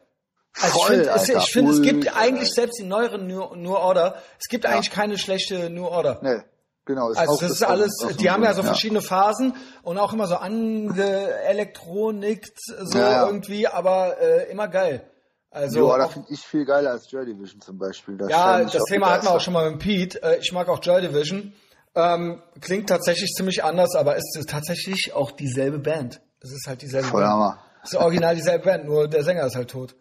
Also 0.60 0.78
Voll, 0.78 0.92
ich 0.92 0.96
finde, 0.96 1.10
es, 1.14 1.28
ich 1.28 1.52
finde, 1.52 1.72
es 1.72 1.82
gibt 1.82 2.16
eigentlich 2.16 2.52
selbst 2.52 2.78
die 2.78 2.84
neueren 2.84 3.26
New, 3.26 3.55
New 3.55 3.74
Order, 3.74 4.16
es 4.40 4.48
gibt 4.48 4.64
eigentlich 4.66 4.90
keine 4.90 5.16
schlechte 5.18 5.68
New 5.70 5.86
Order. 5.86 6.18
Nee, 6.22 6.40
genau. 6.84 7.09
Also 7.09 7.32
auch 7.32 7.40
das 7.40 7.52
ist 7.52 7.62
alles, 7.62 7.92
die 8.18 8.30
haben 8.30 8.42
ja 8.42 8.52
so 8.55 8.62
ja. 8.62 8.66
verschiedene 8.66 9.02
Phasen 9.02 9.55
und 9.82 9.98
auch 9.98 10.12
immer 10.12 10.26
so 10.26 10.34
angeelektronikt 10.36 12.59
so 12.59 12.98
Ja, 12.98 13.10
ja. 13.10 13.26
irgendwie, 13.26 13.68
aber 13.68 14.20
äh, 14.20 14.50
immer 14.50 14.66
geil. 14.68 15.09
Also 15.50 15.88
Ja, 15.90 15.98
da 15.98 16.04
auch, 16.04 16.12
finde 16.12 16.28
ich 16.30 16.40
viel 16.40 16.64
geiler 16.64 16.90
als 16.90 17.10
Joy 17.10 17.24
Division 17.24 17.60
zum 17.60 17.78
Beispiel. 17.78 18.16
Da 18.18 18.28
ja, 18.28 18.64
das 18.64 18.84
Thema 18.84 19.10
hatten 19.10 19.26
wir 19.26 19.32
auch 19.32 19.40
schon 19.40 19.54
mal 19.54 19.70
mit 19.70 19.80
Pete. 19.80 20.22
Äh, 20.22 20.38
Ich 20.40 20.52
mag 20.52 20.68
auch 20.68 20.80
Joy 20.82 21.00
Division. 21.00 21.52
Ähm, 21.94 22.42
klingt 22.60 22.88
tatsächlich 22.88 23.30
ziemlich 23.34 23.64
anders, 23.64 23.94
aber 23.96 24.16
ist 24.16 24.38
tatsächlich 24.48 25.14
auch 25.14 25.30
dieselbe 25.32 25.78
Band. 25.78 26.20
Es 26.40 26.52
ist 26.52 26.66
halt 26.68 26.82
dieselbe 26.82 27.08
Voll 27.08 27.22
Band. 27.22 27.32
Hammer. 27.32 27.58
Es 27.82 27.92
ist 27.92 27.98
original 27.98 28.34
dieselbe 28.36 28.64
Band, 28.66 28.84
nur 28.84 29.08
der 29.08 29.24
Sänger 29.24 29.46
ist 29.46 29.56
halt 29.56 29.70
tot. 29.70 29.96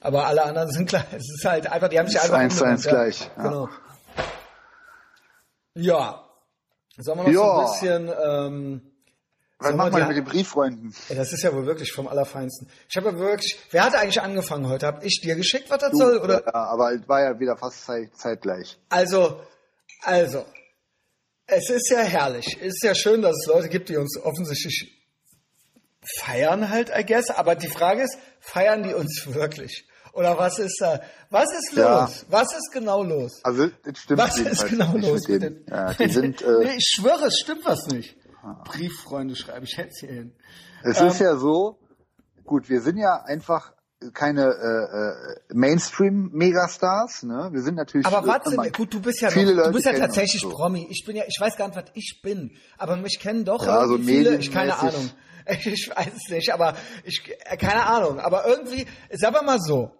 Aber 0.00 0.26
alle 0.26 0.44
anderen 0.44 0.70
sind 0.70 0.88
gleich. 0.88 1.04
Es 1.12 1.28
ist 1.36 1.44
halt 1.44 1.70
einfach, 1.70 1.88
die 1.88 1.98
haben 1.98 2.06
sich 2.06 2.16
Ist 2.16 2.24
einfach 2.24 2.38
eins 2.38 2.56
zu 2.56 2.64
eins 2.64 2.86
gleich, 2.86 3.28
ja. 3.36 3.42
Genau. 3.42 3.68
Ja. 5.74 6.24
Sollen 6.96 7.18
wir 7.18 7.24
noch 7.24 7.32
so 7.32 7.40
Ja. 7.42 7.58
ein 7.58 7.70
bisschen 7.70 8.12
ähm, 8.24 8.89
Was 9.60 9.74
machen 9.74 9.94
wir 9.94 10.06
mit 10.06 10.16
den 10.16 10.24
Brieffreunden? 10.24 10.94
Ey, 11.08 11.16
das 11.16 11.32
ist 11.32 11.42
ja 11.42 11.52
wohl 11.54 11.66
wirklich 11.66 11.92
vom 11.92 12.08
Allerfeinsten. 12.08 12.68
Ich 12.88 12.96
habe 12.96 13.10
ja 13.10 13.18
wirklich. 13.18 13.58
Wer 13.70 13.84
hat 13.84 13.94
eigentlich 13.94 14.20
angefangen 14.20 14.68
heute? 14.68 14.86
Hab 14.86 15.04
ich 15.04 15.20
dir 15.22 15.36
geschickt, 15.36 15.68
was 15.68 15.78
das 15.78 15.90
Du, 15.90 15.98
soll? 15.98 16.18
Oder? 16.18 16.42
Ja, 16.46 16.54
aber 16.54 16.92
es 16.94 17.06
war 17.06 17.20
ja 17.20 17.38
wieder 17.38 17.56
fast 17.56 17.84
zeit, 17.84 18.16
zeitgleich. 18.16 18.78
Also, 18.88 19.40
also. 20.02 20.44
Es 21.46 21.68
ist 21.68 21.90
ja 21.90 21.98
herrlich. 21.98 22.56
Es 22.60 22.74
ist 22.74 22.84
ja 22.84 22.94
schön, 22.94 23.22
dass 23.22 23.36
es 23.36 23.46
Leute 23.46 23.68
gibt, 23.68 23.88
die 23.88 23.96
uns 23.96 24.16
offensichtlich 24.22 24.96
feiern 26.20 26.70
halt, 26.70 26.90
I 26.96 27.04
guess. 27.04 27.28
Aber 27.30 27.54
die 27.54 27.68
Frage 27.68 28.02
ist, 28.02 28.16
feiern 28.40 28.82
die 28.82 28.94
uns 28.94 29.26
wirklich? 29.26 29.86
Oder 30.12 30.38
was 30.38 30.58
ist 30.58 30.80
da? 30.80 31.00
Was 31.30 31.52
ist 31.52 31.72
los? 31.72 31.84
Ja. 31.84 32.10
Was 32.28 32.52
ist 32.52 32.70
genau 32.72 33.02
los? 33.02 33.40
Also 33.44 33.68
es 33.84 33.98
stimmt 33.98 34.18
Was 34.18 34.38
ist 34.38 34.66
genau 34.68 34.96
los 34.96 35.28
mit 35.28 35.42
mit 35.42 35.42
den? 35.42 35.66
Ja, 35.68 35.92
die 35.94 36.08
sind, 36.10 36.40
nee, 36.40 36.68
äh, 36.68 36.74
ich 36.78 36.94
schwöre, 36.96 37.26
es 37.26 37.38
stimmt 37.38 37.64
was 37.64 37.86
nicht. 37.86 38.16
Brieffreunde 38.64 39.36
schreibe 39.36 39.64
ich 39.64 39.76
jetzt 39.76 40.00
hier 40.00 40.10
hin. 40.12 40.32
es 40.82 41.00
ähm, 41.00 41.08
ist 41.08 41.20
ja 41.20 41.36
so, 41.36 41.78
gut, 42.44 42.68
wir 42.68 42.80
sind 42.80 42.96
ja 42.96 43.22
einfach 43.24 43.72
keine 44.14 44.44
äh, 44.46 45.52
äh, 45.52 45.54
Mainstream-Megastars, 45.54 47.24
ne? 47.24 47.50
Wir 47.52 47.62
sind 47.62 47.74
natürlich 47.74 48.06
Aber 48.06 48.24
äh, 48.24 48.28
warte, 48.28 48.54
immer- 48.54 48.70
gut, 48.70 48.94
du 48.94 49.00
bist 49.00 49.20
ja 49.20 49.30
viele 49.30 49.54
noch, 49.54 49.64
du 49.66 49.72
bist 49.72 49.86
ja 49.86 49.92
tatsächlich 49.92 50.40
so. 50.40 50.48
Promi. 50.48 50.86
Ich 50.90 51.04
bin 51.04 51.16
ja, 51.16 51.24
ich 51.26 51.36
weiß 51.38 51.56
gar 51.56 51.68
nicht, 51.68 51.76
was 51.76 51.90
ich 51.94 52.20
bin, 52.22 52.56
aber 52.78 52.96
mich 52.96 53.18
kennen 53.20 53.44
doch 53.44 53.64
Ja, 53.64 53.86
so 53.86 53.94
irgendwie 53.94 54.12
viele, 54.16 54.36
ich 54.36 54.50
keine. 54.50 54.78
Ahnung. 54.78 55.10
Ich 55.64 55.90
weiß 55.90 56.12
es 56.14 56.30
nicht, 56.30 56.52
aber 56.52 56.76
ich 57.02 57.22
äh, 57.46 57.56
keine 57.56 57.86
Ahnung, 57.86 58.20
aber 58.20 58.46
irgendwie, 58.46 58.86
sag 59.10 59.32
mal 59.44 59.58
so, 59.58 59.90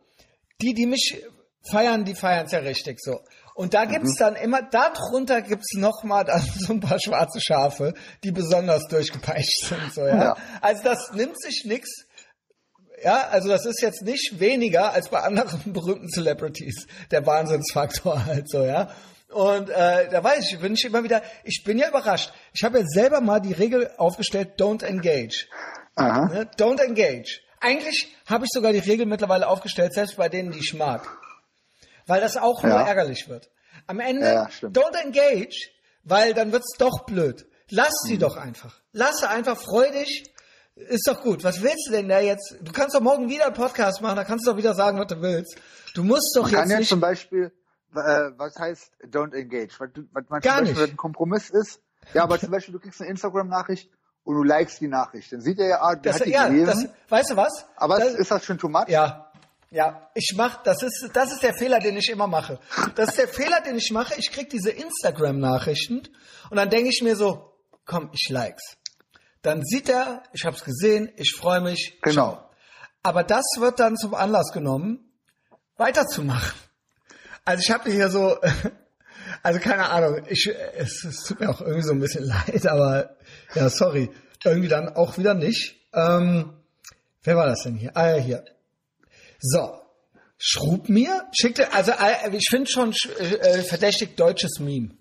die 0.60 0.74
die 0.74 0.86
mich 0.86 1.24
feiern, 1.68 2.04
die 2.04 2.14
feiern 2.14 2.46
es 2.46 2.52
ja 2.52 2.60
richtig 2.60 3.00
so. 3.00 3.20
Und 3.60 3.74
da 3.74 3.84
Mhm. 3.84 3.90
gibt's 3.90 4.16
dann 4.16 4.36
immer, 4.36 4.62
darunter 4.62 5.42
gibt's 5.42 5.74
noch 5.74 6.02
mal 6.02 6.24
dann 6.24 6.40
so 6.58 6.72
ein 6.72 6.80
paar 6.80 6.98
schwarze 6.98 7.40
Schafe, 7.42 7.92
die 8.24 8.32
besonders 8.32 8.88
durchgepeitscht 8.88 9.66
sind. 9.66 9.92
So, 9.92 10.06
ja? 10.06 10.16
Ja. 10.24 10.36
Also 10.62 10.82
das 10.82 11.12
nimmt 11.12 11.38
sich 11.38 11.64
nix. 11.66 11.90
Ja, 13.04 13.28
also 13.28 13.48
das 13.50 13.66
ist 13.66 13.82
jetzt 13.82 14.02
nicht 14.02 14.40
weniger 14.40 14.92
als 14.92 15.08
bei 15.10 15.20
anderen 15.20 15.60
berühmten 15.74 16.08
Celebrities. 16.08 16.86
Der 17.10 17.26
Wahnsinnsfaktor 17.26 18.24
halt 18.24 18.48
so, 18.48 18.64
ja. 18.64 18.88
Und 19.28 19.68
äh, 19.68 20.08
da 20.08 20.24
weiß 20.24 20.52
ich, 20.52 20.58
bin 20.58 20.72
ich 20.72 20.84
immer 20.86 21.04
wieder, 21.04 21.22
ich 21.44 21.62
bin 21.62 21.78
ja 21.78 21.88
überrascht. 21.88 22.32
Ich 22.54 22.64
habe 22.64 22.78
ja 22.80 22.84
selber 22.86 23.20
mal 23.20 23.40
die 23.40 23.52
Regel 23.52 23.90
aufgestellt, 23.98 24.58
don't 24.58 24.82
engage. 24.82 25.46
Aha. 25.96 26.26
Ne? 26.32 26.50
Don't 26.56 26.80
engage. 26.80 27.40
Eigentlich 27.60 28.08
habe 28.24 28.46
ich 28.46 28.50
sogar 28.54 28.72
die 28.72 28.78
Regel 28.78 29.04
mittlerweile 29.04 29.46
aufgestellt, 29.48 29.92
selbst 29.92 30.16
bei 30.16 30.30
denen, 30.30 30.50
die 30.50 30.60
ich 30.60 30.72
mag. 30.72 31.06
Weil 32.10 32.20
das 32.20 32.36
auch 32.36 32.62
nur 32.62 32.72
Ja. 32.72 32.86
ärgerlich 32.86 33.28
wird. 33.28 33.50
Am 33.86 34.00
Ende, 34.00 34.26
Ja, 34.26 34.46
don't 34.62 34.96
engage, 35.02 35.70
weil 36.04 36.34
dann 36.34 36.52
wird's 36.52 36.76
doch 36.78 37.04
blöd. 37.06 37.46
Lass 37.70 37.92
sie 38.06 38.14
Mhm. 38.16 38.20
doch 38.20 38.36
einfach. 38.36 38.80
Lass 38.92 39.18
sie 39.20 39.28
einfach, 39.28 39.56
freu 39.56 39.90
dich. 39.90 40.24
Ist 40.74 41.06
doch 41.06 41.20
gut. 41.20 41.44
Was 41.44 41.62
willst 41.62 41.86
du 41.88 41.92
denn 41.92 42.08
da 42.08 42.20
jetzt? 42.20 42.56
Du 42.62 42.72
kannst 42.72 42.94
doch 42.96 43.00
morgen 43.00 43.28
wieder 43.28 43.46
einen 43.46 43.54
Podcast 43.54 44.00
machen, 44.00 44.16
da 44.16 44.24
kannst 44.24 44.46
du 44.46 44.50
doch 44.50 44.56
wieder 44.58 44.74
sagen, 44.74 44.98
was 44.98 45.06
du 45.08 45.20
willst. 45.20 45.56
Du 45.94 46.02
musst 46.04 46.34
doch 46.36 46.42
Man 46.42 46.50
jetzt 46.52 46.60
kann 46.60 46.70
ja 46.70 46.78
nicht. 46.78 46.88
zum 46.88 47.00
Beispiel, 47.00 47.52
äh, 47.94 48.30
was 48.36 48.56
heißt 48.56 48.90
don't 49.10 49.34
engage? 49.34 49.70
Was, 49.78 49.90
was 50.12 50.24
man 50.28 50.40
Gar 50.40 50.56
zum 50.58 50.64
Beispiel 50.66 50.82
nicht. 50.82 50.94
ein 50.94 50.96
Kompromiss 50.96 51.50
ist. 51.50 51.80
Ja, 52.14 52.22
aber 52.24 52.38
zum 52.40 52.50
Beispiel, 52.50 52.72
du 52.72 52.80
kriegst 52.80 53.00
eine 53.00 53.10
Instagram-Nachricht 53.10 53.90
und 54.24 54.34
du 54.36 54.42
likest 54.42 54.80
die 54.80 54.88
Nachricht. 54.88 55.32
Dann 55.32 55.40
sieht 55.42 55.58
er 55.58 55.68
ja, 55.68 55.80
ah, 55.80 55.94
der 55.94 56.12
das, 56.12 56.20
hat 56.20 56.26
die 56.26 56.32
ja, 56.32 56.42
das, 56.44 56.50
gelesen. 56.50 56.90
weißt 57.08 57.30
du 57.30 57.36
was? 57.36 57.66
aber 57.76 57.98
das, 57.98 58.14
ist 58.14 58.30
das 58.30 58.44
schon 58.44 58.58
too 58.58 58.68
much? 58.68 58.88
ja, 58.88 59.29
Ja, 59.72 60.10
ich 60.14 60.32
mach, 60.36 60.64
das 60.64 60.82
ist, 60.82 61.10
das 61.12 61.30
ist 61.30 61.44
der 61.44 61.54
Fehler, 61.54 61.78
den 61.78 61.96
ich 61.96 62.10
immer 62.10 62.26
mache. 62.26 62.58
Das 62.96 63.10
ist 63.10 63.18
der 63.18 63.28
Fehler, 63.40 63.60
den 63.60 63.76
ich 63.76 63.90
mache. 63.92 64.14
Ich 64.18 64.32
krieg 64.32 64.50
diese 64.50 64.70
Instagram-Nachrichten 64.70 66.08
und 66.50 66.56
dann 66.56 66.70
denke 66.70 66.90
ich 66.90 67.02
mir 67.02 67.14
so, 67.14 67.54
komm, 67.86 68.10
ich 68.12 68.28
likes. 68.30 68.76
Dann 69.42 69.64
sieht 69.64 69.88
er, 69.88 70.24
ich 70.32 70.44
hab's 70.44 70.64
gesehen, 70.64 71.10
ich 71.16 71.34
freue 71.36 71.60
mich. 71.60 71.98
Genau. 72.02 72.44
Aber 73.02 73.22
das 73.22 73.44
wird 73.58 73.78
dann 73.78 73.96
zum 73.96 74.14
Anlass 74.14 74.52
genommen, 74.52 75.12
weiterzumachen. 75.76 76.58
Also 77.44 77.62
ich 77.62 77.70
habe 77.70 77.90
hier 77.90 78.10
so, 78.10 78.38
also 79.42 79.60
keine 79.60 79.88
Ahnung, 79.88 80.22
ich, 80.28 80.52
es, 80.76 81.04
es 81.04 81.22
tut 81.22 81.40
mir 81.40 81.48
auch 81.48 81.60
irgendwie 81.60 81.82
so 81.82 81.92
ein 81.92 82.00
bisschen 82.00 82.24
leid, 82.46 82.66
aber 82.66 83.16
ja, 83.54 83.70
sorry, 83.70 84.10
irgendwie 84.44 84.68
dann 84.68 84.88
auch 84.88 85.16
wieder 85.16 85.34
nicht. 85.34 85.76
Ähm, 85.94 86.54
wer 87.22 87.36
war 87.36 87.46
das 87.46 87.62
denn 87.62 87.76
hier? 87.76 87.96
Ah 87.96 88.16
ja, 88.16 88.16
hier. 88.16 88.44
So, 89.40 89.80
Schrub 90.42 90.88
mir, 90.88 91.26
schickte, 91.38 91.74
also 91.74 91.92
äh, 91.92 92.34
ich 92.34 92.48
finde 92.48 92.70
schon 92.70 92.94
äh, 93.18 93.62
verdächtig 93.62 94.16
deutsches 94.16 94.58
Meme. 94.58 94.96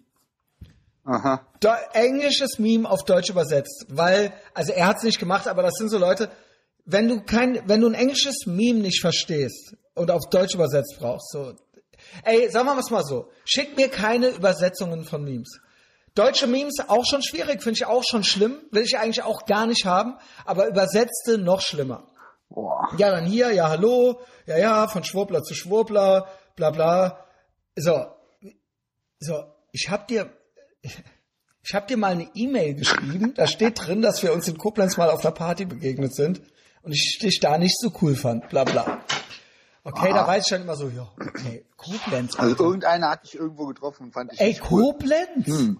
Aha. 1.06 1.48
Do 1.61 1.70
englisches 1.94 2.60
Meme 2.60 2.88
auf 2.88 3.06
Deutsch 3.06 3.30
übersetzt, 3.30 3.86
weil, 3.88 4.34
also 4.53 4.74
er 4.74 4.88
hat 4.88 4.98
es 4.98 5.03
nicht 5.03 5.18
gemacht, 5.18 5.48
aber 5.48 5.64
das 5.64 5.76
sind 5.78 5.88
so 5.88 5.98
Leute, 5.98 6.30
wenn 6.84 7.07
du 7.07 7.22
kein, 7.22 7.61
wenn 7.70 7.80
du 7.80 7.88
ein 7.88 7.94
englisches 7.94 8.48
Meme 8.48 8.82
nicht 8.82 8.99
verstehst 8.99 9.78
und 9.94 10.11
auf 10.11 10.30
Deutsch 10.30 10.56
übersetzt 10.56 10.98
brauchst, 10.99 11.32
so, 11.32 11.53
ey, 12.26 12.52
sagen 12.52 12.66
wir 12.66 12.76
mal 12.76 13.03
so, 13.06 13.32
schick 13.45 13.78
mir 13.78 13.88
keine 13.88 14.28
Übersetzungen 14.32 15.06
von 15.06 15.24
Memes. 15.24 15.61
Deutsche 16.16 16.48
Memes 16.48 16.76
auch 16.90 17.06
schon 17.06 17.24
schwierig, 17.24 17.64
finde 17.64 17.78
ich 17.78 17.86
auch 17.86 18.03
schon 18.03 18.26
schlimm, 18.26 18.60
will 18.72 18.84
ich 18.84 18.98
eigentlich 18.98 19.24
auch 19.24 19.45
gar 19.45 19.68
nicht 19.68 19.86
haben, 19.86 20.18
aber 20.44 20.68
übersetzte 20.68 21.38
noch 21.38 21.61
schlimmer. 21.61 22.10
Boah. 22.49 22.89
Ja, 22.97 23.11
dann 23.11 23.26
hier, 23.26 23.51
ja, 23.53 23.69
hallo, 23.69 24.21
ja, 24.45 24.57
ja, 24.57 24.88
von 24.88 25.03
Schwurbler 25.03 25.43
zu 25.43 25.53
Schwurbler, 25.53 26.27
bla, 26.55 26.71
bla. 26.71 27.26
So, 27.76 28.07
so, 29.19 29.43
ich 29.71 29.89
hab 29.89 30.07
dir, 30.07 30.31
ich 30.81 31.73
hab 31.73 31.88
dir 31.88 31.97
mal 31.97 32.11
eine 32.11 32.30
E-Mail 32.34 32.73
geschrieben, 32.76 33.34
da 33.35 33.47
steht 33.47 33.85
drin, 33.85 34.01
dass 34.01 34.23
wir 34.23 34.34
uns 34.34 34.47
in 34.47 34.57
Koblenz 34.57 34.97
mal 34.97 35.09
auf 35.09 35.23
einer 35.23 35.34
Party 35.34 35.65
begegnet 35.65 36.15
sind 36.15 36.41
und 36.81 36.91
ich 36.91 37.19
dich 37.21 37.39
da 37.39 37.57
nicht 37.57 37.77
so 37.80 37.91
cool 38.01 38.15
fand, 38.15 38.49
bla, 38.49 38.63
bla. 38.63 39.01
Okay, 39.84 40.11
da 40.11 40.27
weiß 40.27 40.43
ich 40.45 40.49
dann 40.49 40.63
immer 40.63 40.76
so, 40.76 40.89
ja, 40.89 41.07
okay, 41.19 41.65
Koblenz. 41.77 42.35
Also 42.35 42.51
Alter. 42.51 42.63
irgendeiner 42.63 43.09
hat 43.11 43.23
dich 43.23 43.35
irgendwo 43.35 43.65
getroffen 43.67 44.07
und 44.07 44.13
fand 44.13 44.34
ich 44.34 44.39
Ey, 44.39 44.49
nicht 44.49 44.71
cool. 44.71 44.84
Koblenz? 44.84 45.77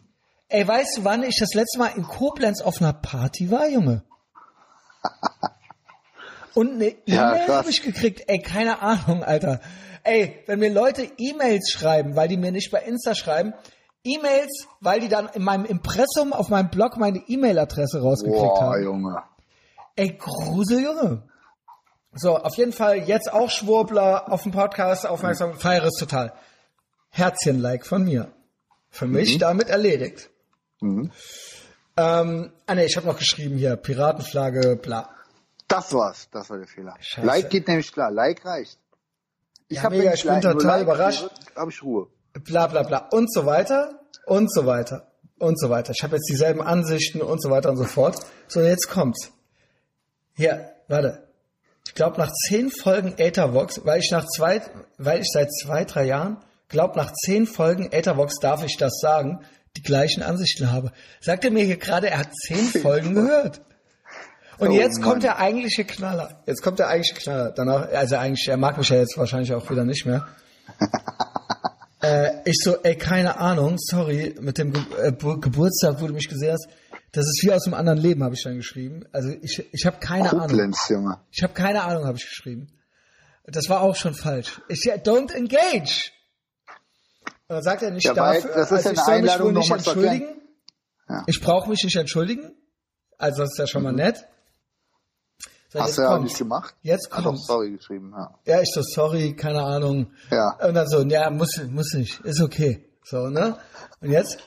Ey, 0.48 0.68
weißt 0.68 0.98
du, 0.98 1.04
wann 1.04 1.24
ich 1.24 1.38
das 1.40 1.54
letzte 1.54 1.80
Mal 1.80 1.90
in 1.96 2.04
Koblenz 2.04 2.62
auf 2.62 2.82
einer 2.82 2.94
Party 2.94 3.52
war, 3.52 3.68
Junge? 3.68 4.04
Und 6.54 6.74
eine 6.74 6.96
Ja, 7.06 7.32
E-Mail 7.32 7.46
krass. 7.46 7.58
habe 7.58 7.70
ich 7.70 7.82
gekriegt. 7.84 8.24
Ey, 8.28 8.40
keine 8.40 8.82
Ahnung, 8.82 9.24
Alter. 9.24 9.60
Ey, 10.04 10.40
wenn 10.48 10.60
mir 10.60 10.72
Leute 10.72 11.04
E-Mails 11.18 11.72
schreiben, 11.72 12.16
weil 12.16 12.28
die 12.28 12.38
mir 12.38 12.52
nicht 12.52 12.72
bei 12.72 12.80
Insta 12.82 13.16
schreiben, 13.16 13.54
E-Mails, 14.04 14.68
weil 14.80 15.02
die 15.02 15.10
dann 15.10 15.28
in 15.34 15.44
meinem 15.44 15.66
Impressum 15.66 16.32
auf 16.34 16.50
meinem 16.50 16.70
Blog 16.70 16.98
meine 16.98 17.20
E-Mail-Adresse 17.28 18.02
rausgekriegt 18.02 18.40
Boah, 18.40 18.62
haben. 18.62 18.84
Junge. 18.84 19.24
Ey, 19.96 20.18
Grusel, 20.18 20.82
Junge. 20.82 21.24
So, 22.14 22.38
auf 22.38 22.56
jeden 22.56 22.72
Fall 22.74 22.98
jetzt 23.00 23.32
auch 23.32 23.50
Schwurbler 23.52 24.32
auf 24.32 24.44
dem 24.44 24.52
Podcast 24.52 25.06
aufmerksam. 25.06 25.60
Feiere 25.60 25.86
es 25.88 25.96
total. 26.00 26.34
Herzchen-Like 27.10 27.86
von 27.86 28.04
mir. 28.06 28.32
Für 28.90 29.06
mich 29.06 29.38
damit 29.38 29.70
erledigt. 29.70 30.30
Mhm. 30.80 31.12
Ähm, 31.98 32.52
ah 32.66 32.76
ne, 32.76 32.86
ich 32.86 32.96
habe 32.96 33.06
noch 33.06 33.18
geschrieben 33.20 33.58
hier, 33.58 33.76
Piratenflagge, 33.76 34.78
bla. 34.78 35.10
Das 35.70 35.94
war's. 35.94 36.28
Das 36.32 36.50
war 36.50 36.58
der 36.58 36.68
Fehler. 36.68 36.96
Scheiße. 37.00 37.26
Like 37.26 37.50
geht 37.50 37.68
nämlich 37.68 37.92
klar. 37.94 38.12
Like 38.12 38.44
reicht. 38.46 38.78
Ich 39.70 39.78
Ja, 39.78 39.84
hab 39.84 39.92
mega, 39.92 40.14
ich 40.14 40.24
bin 40.24 40.42
total 40.42 40.66
like 40.66 40.82
überrascht. 40.82 41.30
Habe 41.56 41.72
ich 41.72 41.82
Ruhe. 41.84 42.08
bla 42.44 42.68
bla 42.68 42.84
bla 42.84 43.08
und 43.12 43.32
so 43.32 43.46
weiter 43.46 44.02
und 44.26 44.52
so 44.52 44.66
weiter 44.66 45.08
und 45.38 45.60
so 45.60 45.70
weiter. 45.70 45.94
Ich 45.96 46.04
habe 46.04 46.16
jetzt 46.16 46.28
dieselben 46.30 46.62
Ansichten 46.62 47.22
und 47.22 47.42
so 47.42 47.50
weiter 47.50 47.70
und 47.70 47.78
so 47.78 47.86
fort. 47.86 48.18
So, 48.48 48.62
jetzt 48.62 48.90
kommt's. 48.90 49.32
Hier, 50.34 50.72
warte. 50.88 51.28
Ich 51.88 51.94
glaube 51.96 52.18
nach 52.18 52.32
zehn 52.48 52.72
Folgen 52.72 53.14
Ethervox, 53.18 53.82
weil 53.86 54.00
ich 54.00 54.12
nach 54.12 54.26
zwei, 54.26 54.62
weil 54.98 55.22
ich 55.22 55.28
seit 55.32 55.50
zwei, 55.52 55.86
drei 55.86 56.06
Jahren, 56.06 56.38
glaube 56.68 56.98
nach 56.98 57.12
zehn 57.14 57.46
Folgen 57.46 57.92
Ethervox 57.92 58.40
darf 58.40 58.64
ich 58.64 58.78
das 58.78 59.00
sagen, 59.00 59.44
die 59.78 59.82
gleichen 59.84 60.24
Ansichten 60.24 60.72
habe. 60.72 60.92
Sagt 61.22 61.46
er 61.46 61.52
mir 61.52 61.64
hier 61.64 61.78
gerade, 61.78 62.10
er 62.10 62.20
hat 62.20 62.34
zehn 62.34 62.66
Folgen 62.82 63.14
gehört. 63.14 63.62
Und 64.60 64.70
Oh 64.70 64.74
jetzt 64.74 64.96
kommt 65.02 65.08
Mann. 65.16 65.20
der 65.22 65.40
eigentliche 65.40 65.86
Knaller. 65.86 66.42
Jetzt 66.46 66.62
kommt 66.62 66.80
der 66.80 66.88
eigentliche 66.90 67.16
Knaller. 67.16 67.52
Danach, 67.52 67.88
also 67.90 68.18
eigentlich, 68.18 68.48
er 68.48 68.58
mag 68.58 68.78
mich 68.78 68.90
ja 68.90 68.98
jetzt 68.98 69.18
wahrscheinlich 69.18 69.54
auch 69.54 69.70
wieder 69.70 69.86
nicht 69.86 70.06
mehr. 70.06 70.28
Äh, 72.02 72.30
ich 72.46 72.56
so, 72.64 72.78
ey, 72.78 72.96
keine 72.98 73.38
Ahnung, 73.40 73.76
sorry, 73.78 74.34
mit 74.40 74.58
dem 74.58 74.72
Ge 74.72 74.82
äh, 75.04 75.12
Bu- 75.12 75.38
Geburtstag, 75.42 76.00
wo 76.00 76.08
du 76.08 76.14
mich 76.14 76.30
gesehen 76.30 76.54
hast. 76.54 76.70
Das 77.12 77.26
ist 77.26 77.42
wie 77.44 77.52
aus 77.52 77.66
einem 77.66 77.74
anderen 77.74 78.00
Leben, 78.00 78.24
habe 78.24 78.36
ich 78.36 78.42
dann 78.44 78.56
geschrieben. 78.56 79.04
Also 79.12 79.34
ich, 79.42 79.68
ich 79.74 79.86
habe 79.86 79.98
keine 80.00 80.30
Ahnung. 80.30 80.48
Koblenz, 80.48 80.88
Junge. 80.88 81.20
Ich 81.32 81.44
habe 81.44 81.54
keine 81.54 81.84
Ahnung, 81.84 82.06
habe 82.06 82.18
ich 82.18 82.24
geschrieben. 82.26 82.70
Das 83.46 83.68
war 83.68 83.82
auch 83.82 83.98
schon 83.98 84.14
falsch. 84.14 84.62
Ich 84.70 84.84
don't 84.86 85.34
engage. 85.34 86.12
Und 87.50 87.56
dann 87.56 87.64
sagt 87.64 87.82
er 87.82 87.92
nicht 87.92 88.06
Ja, 88.06 88.14
dafür, 88.14 88.50
das 88.56 88.72
ist 88.72 88.78
also 88.78 88.92
ich 88.92 89.00
soll 89.00 89.22
mich 89.22 89.32
Einladung, 89.32 89.48
wohl 89.48 89.54
nicht 89.60 89.72
entschuldigen. 89.72 90.28
Ja. 91.10 91.24
Ich 91.28 91.42
brauche 91.42 91.70
mich 91.70 91.84
nicht 91.84 91.96
entschuldigen. 91.98 92.54
Also 93.18 93.42
das 93.42 93.52
ist 93.52 93.58
ja 93.58 93.68
schon 93.68 93.84
mal 93.84 93.92
nett. 93.92 94.26
Mhm. 95.74 95.80
Hast 95.80 95.98
du 95.98 96.02
ja 96.02 96.08
auch 96.08 96.14
kommt's. 96.14 96.32
nicht 96.32 96.38
gemacht? 96.40 96.76
Jetzt 96.82 97.12
Hat 97.12 97.26
doch 97.26 97.36
sorry 97.36 97.72
geschrieben, 97.72 98.14
ja. 98.16 98.34
Ja, 98.46 98.62
ich 98.62 98.72
so, 98.74 98.82
sorry, 98.82 99.36
keine 99.36 99.62
Ahnung. 99.62 100.12
Ja. 100.32 100.58
Und 100.66 100.74
dann 100.74 100.88
so, 100.88 101.02
ja, 101.04 101.30
muss, 101.30 101.62
muss 101.70 101.94
nicht, 101.94 102.20
ist 102.22 102.42
okay. 102.42 102.90
So, 103.04 103.30
ne? 103.30 103.58
Und 104.02 104.12
jetzt, 104.12 104.40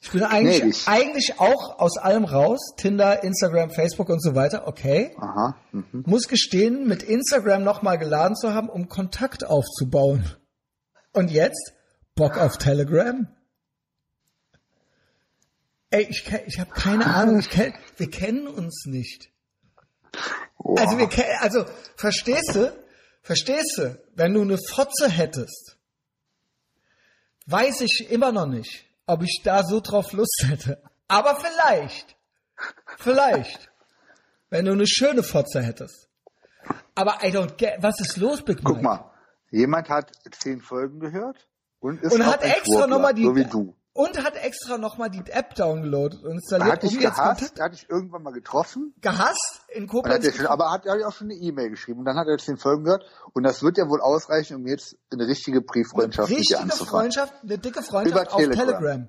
ich 0.00 0.10
bin 0.12 0.22
eigentlich, 0.22 0.60
Gnädig. 0.60 0.82
eigentlich 0.86 1.40
auch 1.40 1.80
aus 1.80 1.98
allem 1.98 2.24
raus. 2.24 2.60
Tinder, 2.76 3.24
Instagram, 3.24 3.70
Facebook 3.70 4.08
und 4.08 4.22
so 4.22 4.34
weiter, 4.36 4.68
okay. 4.68 5.16
Aha. 5.18 5.56
Mhm. 5.72 6.04
Muss 6.06 6.28
gestehen, 6.28 6.86
mit 6.86 7.02
Instagram 7.02 7.64
nochmal 7.64 7.98
geladen 7.98 8.36
zu 8.36 8.54
haben, 8.54 8.68
um 8.68 8.88
Kontakt 8.88 9.44
aufzubauen. 9.44 10.30
Und 11.12 11.30
jetzt, 11.30 11.74
Bock 12.14 12.38
auf 12.38 12.58
Telegram? 12.58 13.26
Ey, 15.90 16.06
ich, 16.10 16.30
ich 16.46 16.60
habe 16.60 16.70
keine 16.70 17.06
Ahnung, 17.06 17.38
ich 17.40 17.50
kenn, 17.50 17.72
wir 17.96 18.10
kennen 18.10 18.46
uns 18.46 18.84
nicht. 18.86 19.30
Boah. 20.58 20.80
Also, 20.80 20.98
wir, 20.98 21.42
also, 21.42 21.64
verstehst 21.96 22.54
du? 22.54 22.72
Verstehst 23.22 23.78
du? 23.78 23.98
Wenn 24.14 24.34
du 24.34 24.42
eine 24.42 24.58
Fotze 24.58 25.08
hättest, 25.08 25.76
weiß 27.46 27.80
ich 27.82 28.10
immer 28.10 28.32
noch 28.32 28.46
nicht, 28.46 28.84
ob 29.06 29.22
ich 29.22 29.40
da 29.44 29.64
so 29.64 29.80
drauf 29.80 30.12
Lust 30.12 30.44
hätte. 30.46 30.82
Aber 31.08 31.36
vielleicht. 31.36 32.16
Vielleicht. 32.98 33.70
Wenn 34.50 34.64
du 34.64 34.72
eine 34.72 34.86
schöne 34.86 35.22
Fotze 35.22 35.62
hättest. 35.62 36.08
Aber 36.94 37.22
I 37.22 37.28
don't 37.28 37.56
get, 37.56 37.76
was 37.80 38.00
ist 38.00 38.16
los, 38.16 38.42
Big 38.42 38.58
Mike? 38.58 38.74
Guck 38.74 38.82
mal, 38.82 39.10
jemand 39.50 39.88
hat 39.88 40.10
zehn 40.32 40.60
Folgen 40.60 41.00
gehört 41.00 41.48
und 41.80 42.02
ist 42.02 42.12
Und 42.12 42.26
hat 42.26 42.42
extra 42.42 42.86
nochmal 42.86 43.14
die, 43.14 43.24
so 43.24 43.36
wie 43.36 43.44
du. 43.44 43.74
Und 43.98 44.22
hat 44.22 44.36
extra 44.36 44.78
nochmal 44.78 45.10
die 45.10 45.22
App 45.30 45.56
downgeloadet 45.56 46.22
und 46.22 46.28
Er 46.28 46.32
installiert, 46.34 46.70
hat 46.72 46.82
dich 46.84 46.96
um 46.96 47.00
jetzt 47.00 47.16
gehasst, 47.16 47.60
hat 47.60 47.72
dich 47.72 47.90
irgendwann 47.90 48.22
mal 48.22 48.32
getroffen, 48.32 48.94
gehasst 49.00 49.62
in 49.74 49.82
hat 49.82 49.90
Koblenz. 49.90 50.24
er 50.24 50.32
schon, 50.32 50.46
aber 50.46 50.70
hat 50.70 50.86
er 50.86 51.08
auch 51.08 51.12
schon 51.12 51.26
eine 51.30 51.34
E-Mail 51.34 51.70
geschrieben 51.70 51.98
und 51.98 52.04
dann 52.04 52.16
hat 52.16 52.28
er 52.28 52.38
zehn 52.38 52.58
Folgen 52.58 52.84
gehört 52.84 53.04
und 53.32 53.42
das 53.42 53.62
wird 53.64 53.76
ja 53.76 53.88
wohl 53.88 54.00
ausreichen, 54.00 54.54
um 54.54 54.66
jetzt 54.68 54.96
eine 55.12 55.26
richtige 55.26 55.60
Brieffreundschaft 55.62 56.28
mit 56.30 56.38
dir 56.38 56.40
richtige 56.42 56.60
anzufangen. 56.60 56.88
Freundschaft, 57.12 57.34
eine 57.42 57.58
dicke 57.58 57.82
Freundschaft 57.82 58.22
Über 58.26 58.32
auf 58.34 58.40
Telegram. 58.40 58.66
Telegram, 58.66 59.08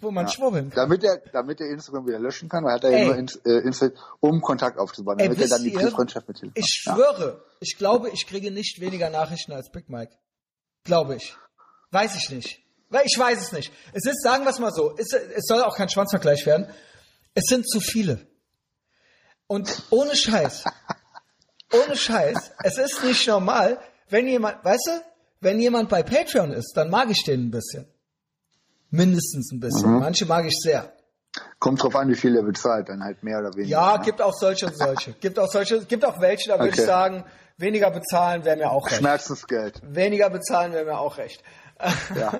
wo 0.00 0.10
man 0.12 0.28
schwurbeln 0.28 0.70
kann. 0.70 0.76
Damit 0.88 1.02
er, 1.02 1.16
damit 1.32 1.60
er 1.60 1.68
Instagram 1.70 2.06
wieder 2.06 2.20
löschen 2.20 2.48
kann, 2.48 2.64
weil 2.64 2.74
hat 2.74 2.84
er 2.84 2.90
Ey. 2.90 3.00
ja 3.00 3.06
nur 3.06 3.16
ins, 3.16 3.34
äh, 3.44 3.50
Insta, 3.66 3.88
um 4.20 4.40
Kontakt 4.40 4.78
aufzubauen, 4.78 5.18
Ey, 5.18 5.26
damit 5.28 5.40
er 5.40 5.48
dann 5.48 5.64
die 5.64 5.72
ihr, 5.72 5.78
Brieffreundschaft 5.80 6.28
mit 6.28 6.40
dir 6.40 6.52
Ich 6.54 6.84
Ja. 6.86 6.94
schwöre, 6.94 7.42
ich 7.58 7.76
glaube, 7.76 8.10
ich 8.10 8.28
kriege 8.28 8.52
nicht 8.52 8.80
weniger 8.80 9.10
Nachrichten 9.10 9.50
als 9.50 9.70
Big 9.72 9.88
Mike. 9.88 10.12
Glaube 10.84 11.16
ich. 11.16 11.36
Weiß 11.90 12.14
ich 12.14 12.30
nicht. 12.30 12.64
Weil 12.90 13.02
ich 13.06 13.16
weiß 13.18 13.40
es 13.40 13.52
nicht. 13.52 13.72
Es 13.92 14.04
ist, 14.04 14.22
sagen 14.22 14.44
wir 14.44 14.50
es 14.50 14.58
mal 14.58 14.72
so, 14.72 14.94
es, 14.98 15.12
es 15.12 15.44
soll 15.46 15.62
auch 15.62 15.76
kein 15.76 15.88
Schwanzvergleich 15.88 16.44
werden. 16.44 16.66
Es 17.34 17.44
sind 17.46 17.68
zu 17.68 17.80
viele. 17.80 18.26
Und 19.46 19.82
ohne 19.90 20.14
Scheiß, 20.14 20.64
ohne 21.72 21.96
Scheiß, 21.96 22.52
es 22.64 22.78
ist 22.78 23.02
nicht 23.04 23.26
normal, 23.28 23.78
wenn 24.08 24.26
jemand, 24.26 24.64
weißt 24.64 24.86
du, 24.88 25.04
wenn 25.40 25.58
jemand 25.60 25.88
bei 25.88 26.02
Patreon 26.02 26.52
ist, 26.52 26.72
dann 26.76 26.90
mag 26.90 27.08
ich 27.10 27.24
den 27.24 27.46
ein 27.46 27.50
bisschen. 27.50 27.86
Mindestens 28.90 29.52
ein 29.52 29.60
bisschen. 29.60 29.90
Mhm. 29.90 30.00
Manche 30.00 30.26
mag 30.26 30.44
ich 30.46 30.58
sehr. 30.60 30.92
Kommt 31.60 31.80
drauf 31.82 31.94
an, 31.94 32.08
wie 32.08 32.16
viel 32.16 32.34
er 32.34 32.42
bezahlt, 32.42 32.88
dann 32.88 33.04
halt 33.04 33.22
mehr 33.22 33.38
oder 33.38 33.54
weniger. 33.54 33.70
Ja, 33.70 33.98
ne? 33.98 34.04
gibt 34.04 34.20
auch 34.20 34.34
solche 34.34 34.66
und 34.66 34.76
solche. 34.76 35.12
Gibt 35.12 35.38
auch 35.38 35.48
solche, 35.48 35.84
gibt 35.84 36.04
auch 36.04 36.20
welche, 36.20 36.48
da 36.48 36.58
würde 36.58 36.70
Okay. 36.72 36.80
ich 36.80 36.86
sagen, 36.86 37.24
weniger 37.56 37.90
bezahlen 37.90 38.44
wäre 38.44 38.56
mir 38.56 38.70
auch 38.70 38.86
recht. 38.86 38.96
Schmerzensgeld. 38.98 39.80
Weniger 39.84 40.28
bezahlen 40.28 40.72
wäre 40.72 40.84
mir 40.84 40.98
auch 40.98 41.18
recht. 41.18 41.42
Ja. 42.18 42.38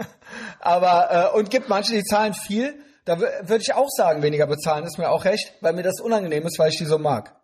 Aber, 0.60 1.32
äh, 1.34 1.38
und 1.38 1.50
gibt 1.50 1.68
manche, 1.68 1.92
die 1.94 2.04
zahlen 2.04 2.34
viel, 2.34 2.74
da 3.04 3.14
wür- 3.14 3.48
würde 3.48 3.62
ich 3.66 3.72
auch 3.74 3.88
sagen, 3.88 4.22
weniger 4.22 4.46
bezahlen 4.46 4.84
ist 4.84 4.98
mir 4.98 5.10
auch 5.10 5.24
recht, 5.24 5.54
weil 5.60 5.72
mir 5.72 5.82
das 5.82 6.00
unangenehm 6.00 6.46
ist, 6.46 6.58
weil 6.58 6.70
ich 6.70 6.78
die 6.78 6.84
so 6.84 6.98
mag. 6.98 7.34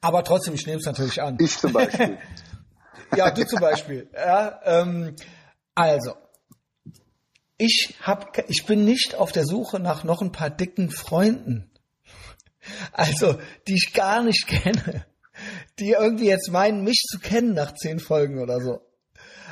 Aber 0.00 0.24
trotzdem, 0.24 0.54
ich 0.54 0.66
nehme 0.66 0.78
es 0.78 0.86
natürlich 0.86 1.20
an. 1.20 1.34
Mhm. 1.34 1.44
Ich 1.44 1.58
zum 1.58 1.72
Beispiel. 1.72 2.18
Ja, 3.16 3.30
du 3.30 3.44
zum 3.46 3.60
Beispiel. 3.60 4.08
Ja, 4.12 4.60
ähm, 4.64 5.14
also, 5.76 6.14
ich 7.58 7.94
hab, 8.02 8.36
ich 8.48 8.66
bin 8.66 8.84
nicht 8.84 9.14
auf 9.14 9.30
der 9.30 9.44
Suche 9.44 9.78
nach 9.78 10.02
noch 10.02 10.20
ein 10.20 10.32
paar 10.32 10.50
dicken 10.50 10.90
Freunden. 10.90 11.70
Also, 12.92 13.38
die 13.68 13.74
ich 13.74 13.92
gar 13.92 14.22
nicht 14.22 14.46
kenne. 14.48 15.04
Die 15.78 15.90
irgendwie 15.90 16.26
jetzt 16.28 16.50
meinen, 16.50 16.82
mich 16.82 17.02
zu 17.08 17.18
kennen 17.20 17.54
nach 17.54 17.74
zehn 17.74 18.00
Folgen 18.00 18.40
oder 18.40 18.60
so. 18.60 18.80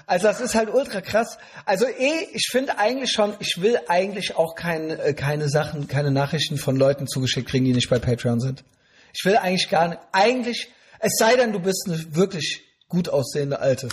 Also 0.06 0.26
das 0.26 0.40
ist 0.40 0.54
halt 0.54 0.68
ultra 0.68 1.00
krass. 1.00 1.38
Also 1.64 1.86
eh, 1.86 2.28
ich 2.32 2.48
finde 2.50 2.78
eigentlich 2.78 3.12
schon, 3.12 3.34
ich 3.38 3.60
will 3.60 3.78
eigentlich 3.88 4.36
auch 4.36 4.54
keine, 4.54 4.98
äh, 4.98 5.14
keine 5.14 5.48
Sachen, 5.48 5.88
keine 5.88 6.10
Nachrichten 6.10 6.58
von 6.58 6.76
Leuten 6.76 7.06
zugeschickt 7.06 7.48
kriegen, 7.48 7.64
die 7.64 7.72
nicht 7.72 7.90
bei 7.90 7.98
Patreon 7.98 8.40
sind. 8.40 8.64
Ich 9.14 9.24
will 9.24 9.36
eigentlich 9.36 9.68
gar 9.68 9.88
nicht, 9.88 10.00
eigentlich, 10.12 10.70
es 10.98 11.12
sei 11.18 11.36
denn, 11.36 11.52
du 11.52 11.60
bist 11.60 11.84
eine 11.86 12.14
wirklich 12.14 12.62
gut 12.88 13.08
aussehende 13.08 13.60
Alte. 13.60 13.88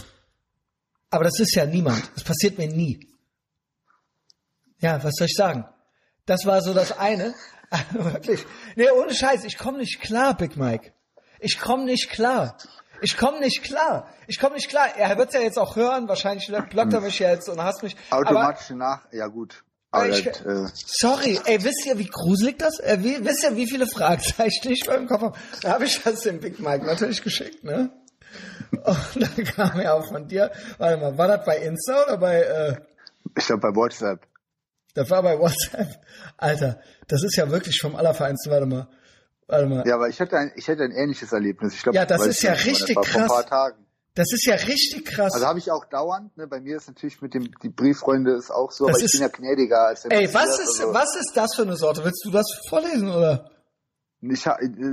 Aber 1.09 1.23
das 1.23 1.39
ist 1.39 1.55
ja 1.55 1.65
niemand. 1.65 2.03
Das 2.15 2.23
passiert 2.23 2.57
mir 2.57 2.67
nie. 2.67 3.07
Ja, 4.79 5.03
was 5.03 5.15
soll 5.15 5.27
ich 5.27 5.35
sagen? 5.35 5.65
Das 6.25 6.45
war 6.45 6.61
so 6.61 6.73
das 6.73 6.97
eine. 6.97 7.33
Wirklich. 7.91 8.45
Nee, 8.75 8.89
ohne 8.91 9.13
Scheiß, 9.13 9.43
ich 9.43 9.57
komme 9.57 9.79
nicht 9.79 9.99
klar, 10.01 10.35
Big 10.35 10.57
Mike. 10.57 10.91
Ich 11.39 11.59
komme 11.59 11.85
nicht 11.85 12.09
klar. 12.09 12.57
Ich 13.01 13.17
komme 13.17 13.39
nicht 13.39 13.63
klar. 13.63 14.07
Ich 14.27 14.39
komme 14.39 14.55
nicht 14.55 14.69
klar. 14.69 14.87
Er 14.97 15.17
wird 15.17 15.33
ja 15.33 15.41
jetzt 15.41 15.57
auch 15.57 15.75
hören. 15.75 16.07
Wahrscheinlich 16.07 16.51
blockt 16.69 16.93
er 16.93 17.01
mich 17.01 17.19
jetzt 17.19 17.49
und 17.49 17.61
hasst 17.63 17.83
mich. 17.83 17.95
Automatisch 18.09 18.69
nach. 18.71 19.01
Ja 19.11 19.27
gut. 19.27 19.63
Aber 19.91 20.07
ich, 20.07 20.23
das, 20.23 20.41
äh, 20.41 20.67
sorry, 20.85 21.39
ey, 21.45 21.63
wisst 21.63 21.85
ihr, 21.87 21.97
wie 21.97 22.05
gruselig 22.05 22.59
das? 22.59 22.79
Äh, 22.79 22.99
wie, 23.01 23.25
wisst 23.25 23.43
ihr, 23.43 23.55
wie 23.55 23.67
viele 23.67 23.87
Fragezeichen 23.87 24.69
ich 24.71 24.85
beim 24.85 25.07
Kopf 25.07 25.21
habe? 25.21 25.37
Da 25.63 25.71
habe 25.71 25.85
ich 25.85 25.99
das 26.03 26.21
dem 26.21 26.39
Big 26.39 26.59
Mike 26.59 26.85
natürlich 26.85 27.23
geschickt, 27.23 27.63
ne? 27.63 27.89
Und 28.71 28.97
dann 29.15 29.45
kam 29.45 29.81
ja 29.81 29.93
auch 29.93 30.07
von 30.07 30.27
dir. 30.27 30.51
Warte 30.77 30.97
mal, 30.97 31.17
war 31.17 31.27
das 31.27 31.43
bei 31.43 31.57
Insta 31.57 32.03
oder 32.03 32.17
bei? 32.17 32.41
Äh, 32.41 32.75
ich 33.35 33.47
glaube 33.47 33.61
bei 33.61 33.75
WhatsApp. 33.75 34.27
Das 34.93 35.09
war 35.09 35.23
bei 35.23 35.39
WhatsApp. 35.39 35.87
Alter, 36.37 36.79
das 37.07 37.23
ist 37.23 37.35
ja 37.35 37.49
wirklich 37.49 37.79
vom 37.81 37.95
Allerfeinsten. 37.95 38.51
Warte 38.51 38.67
mal. 38.67 38.87
Warte 39.49 39.65
mal. 39.65 39.83
Ja, 39.85 39.95
aber 39.95 40.07
ich 40.09 40.21
hatte 40.21 40.37
ein, 40.37 40.51
ich 40.55 40.69
hatte 40.69 40.83
ein 40.83 40.91
ähnliches 40.91 41.33
Erlebnis. 41.33 41.73
Ich 41.73 41.83
glaub, 41.83 41.93
Ja, 41.95 42.05
das 42.05 42.25
ist 42.25 42.41
ja 42.43 42.51
nicht, 42.51 42.65
richtig 42.67 42.95
das 42.95 42.95
war, 42.95 43.03
krass. 43.03 43.13
Vor 43.13 43.21
ein 43.23 43.27
paar 43.27 43.45
Tagen. 43.45 43.85
Das 44.15 44.27
ist 44.33 44.45
ja 44.45 44.55
richtig 44.55 45.05
krass. 45.05 45.33
Also 45.33 45.45
habe 45.45 45.59
ich 45.59 45.71
auch 45.71 45.85
dauernd. 45.85 46.35
Ne, 46.37 46.47
bei 46.47 46.59
mir 46.59 46.77
ist 46.77 46.87
natürlich 46.87 47.21
mit 47.21 47.33
dem 47.33 47.49
die 47.63 47.69
Brieffreunde 47.69 48.33
ist 48.35 48.51
auch 48.51 48.71
so, 48.71 48.85
Das 48.85 48.95
aber 48.95 48.99
ich 48.99 49.05
ist- 49.05 49.11
bin 49.13 49.21
ja 49.21 49.27
gnädiger 49.27 49.87
als 49.87 50.01
der 50.03 50.11
Ey, 50.11 50.23
Matthias, 50.27 50.43
was 50.49 50.59
ist, 50.59 50.79
also, 50.81 50.93
was 50.93 51.15
ist 51.15 51.31
das 51.35 51.55
für 51.55 51.61
eine 51.63 51.75
Sorte? 51.77 52.03
Willst 52.03 52.23
du 52.25 52.31
das 52.31 52.45
vorlesen 52.69 53.09
oder? 53.09 53.49
Ich, 54.21 54.45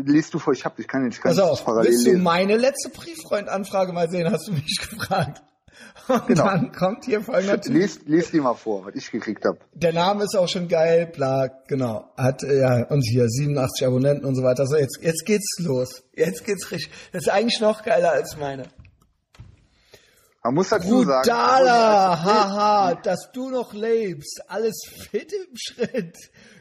liest 0.04 0.32
du 0.34 0.38
vor, 0.38 0.52
ich 0.52 0.64
hab, 0.64 0.78
ich 0.78 0.86
kann 0.86 1.04
nicht, 1.04 1.18
ich 1.18 1.40
auf, 1.40 1.64
parallel 1.64 1.90
willst 1.90 2.06
du 2.06 2.10
lesen. 2.10 2.22
meine 2.22 2.56
letzte 2.56 2.90
Brieffreund-Anfrage 2.90 3.92
mal 3.92 4.08
sehen, 4.08 4.30
hast 4.30 4.46
du 4.46 4.52
mich 4.52 4.78
gefragt. 4.90 5.42
Und 6.08 6.26
Genau. 6.28 6.44
dann 6.44 6.72
kommt 6.72 7.04
hier 7.04 7.20
folgender 7.20 7.60
Typ. 7.60 7.74
Lies, 7.74 8.00
lies 8.06 8.30
die 8.30 8.40
mal 8.40 8.54
vor, 8.54 8.86
was 8.86 8.94
ich 8.94 9.10
gekriegt 9.10 9.44
habe. 9.44 9.58
Der 9.74 9.92
Name 9.92 10.24
ist 10.24 10.36
auch 10.36 10.48
schon 10.48 10.68
geil, 10.68 11.06
bla, 11.06 11.48
genau. 11.66 12.12
Hat, 12.16 12.42
ja, 12.42 12.86
und 12.88 13.02
hier 13.02 13.28
87 13.28 13.86
Abonnenten 13.86 14.24
und 14.24 14.36
so 14.36 14.42
weiter. 14.42 14.66
So, 14.66 14.76
jetzt, 14.76 14.98
jetzt 15.02 15.24
geht's 15.26 15.56
los. 15.58 16.04
Jetzt 16.14 16.44
geht's 16.44 16.70
richtig. 16.70 16.92
Das 17.12 17.22
ist 17.22 17.28
eigentlich 17.28 17.60
noch 17.60 17.82
geiler 17.82 18.12
als 18.12 18.36
meine. 18.36 18.64
Man 20.44 20.54
muss 20.54 20.68
dazu 20.68 21.02
sagen, 21.02 21.22
Brutala, 21.28 22.12
obwohl- 22.12 22.24
haha, 22.32 22.94
dass 23.02 23.30
du 23.32 23.50
noch 23.50 23.72
lebst. 23.72 24.42
Alles 24.46 24.80
fit 25.10 25.32
im 25.32 25.56
Schritt. 25.56 26.16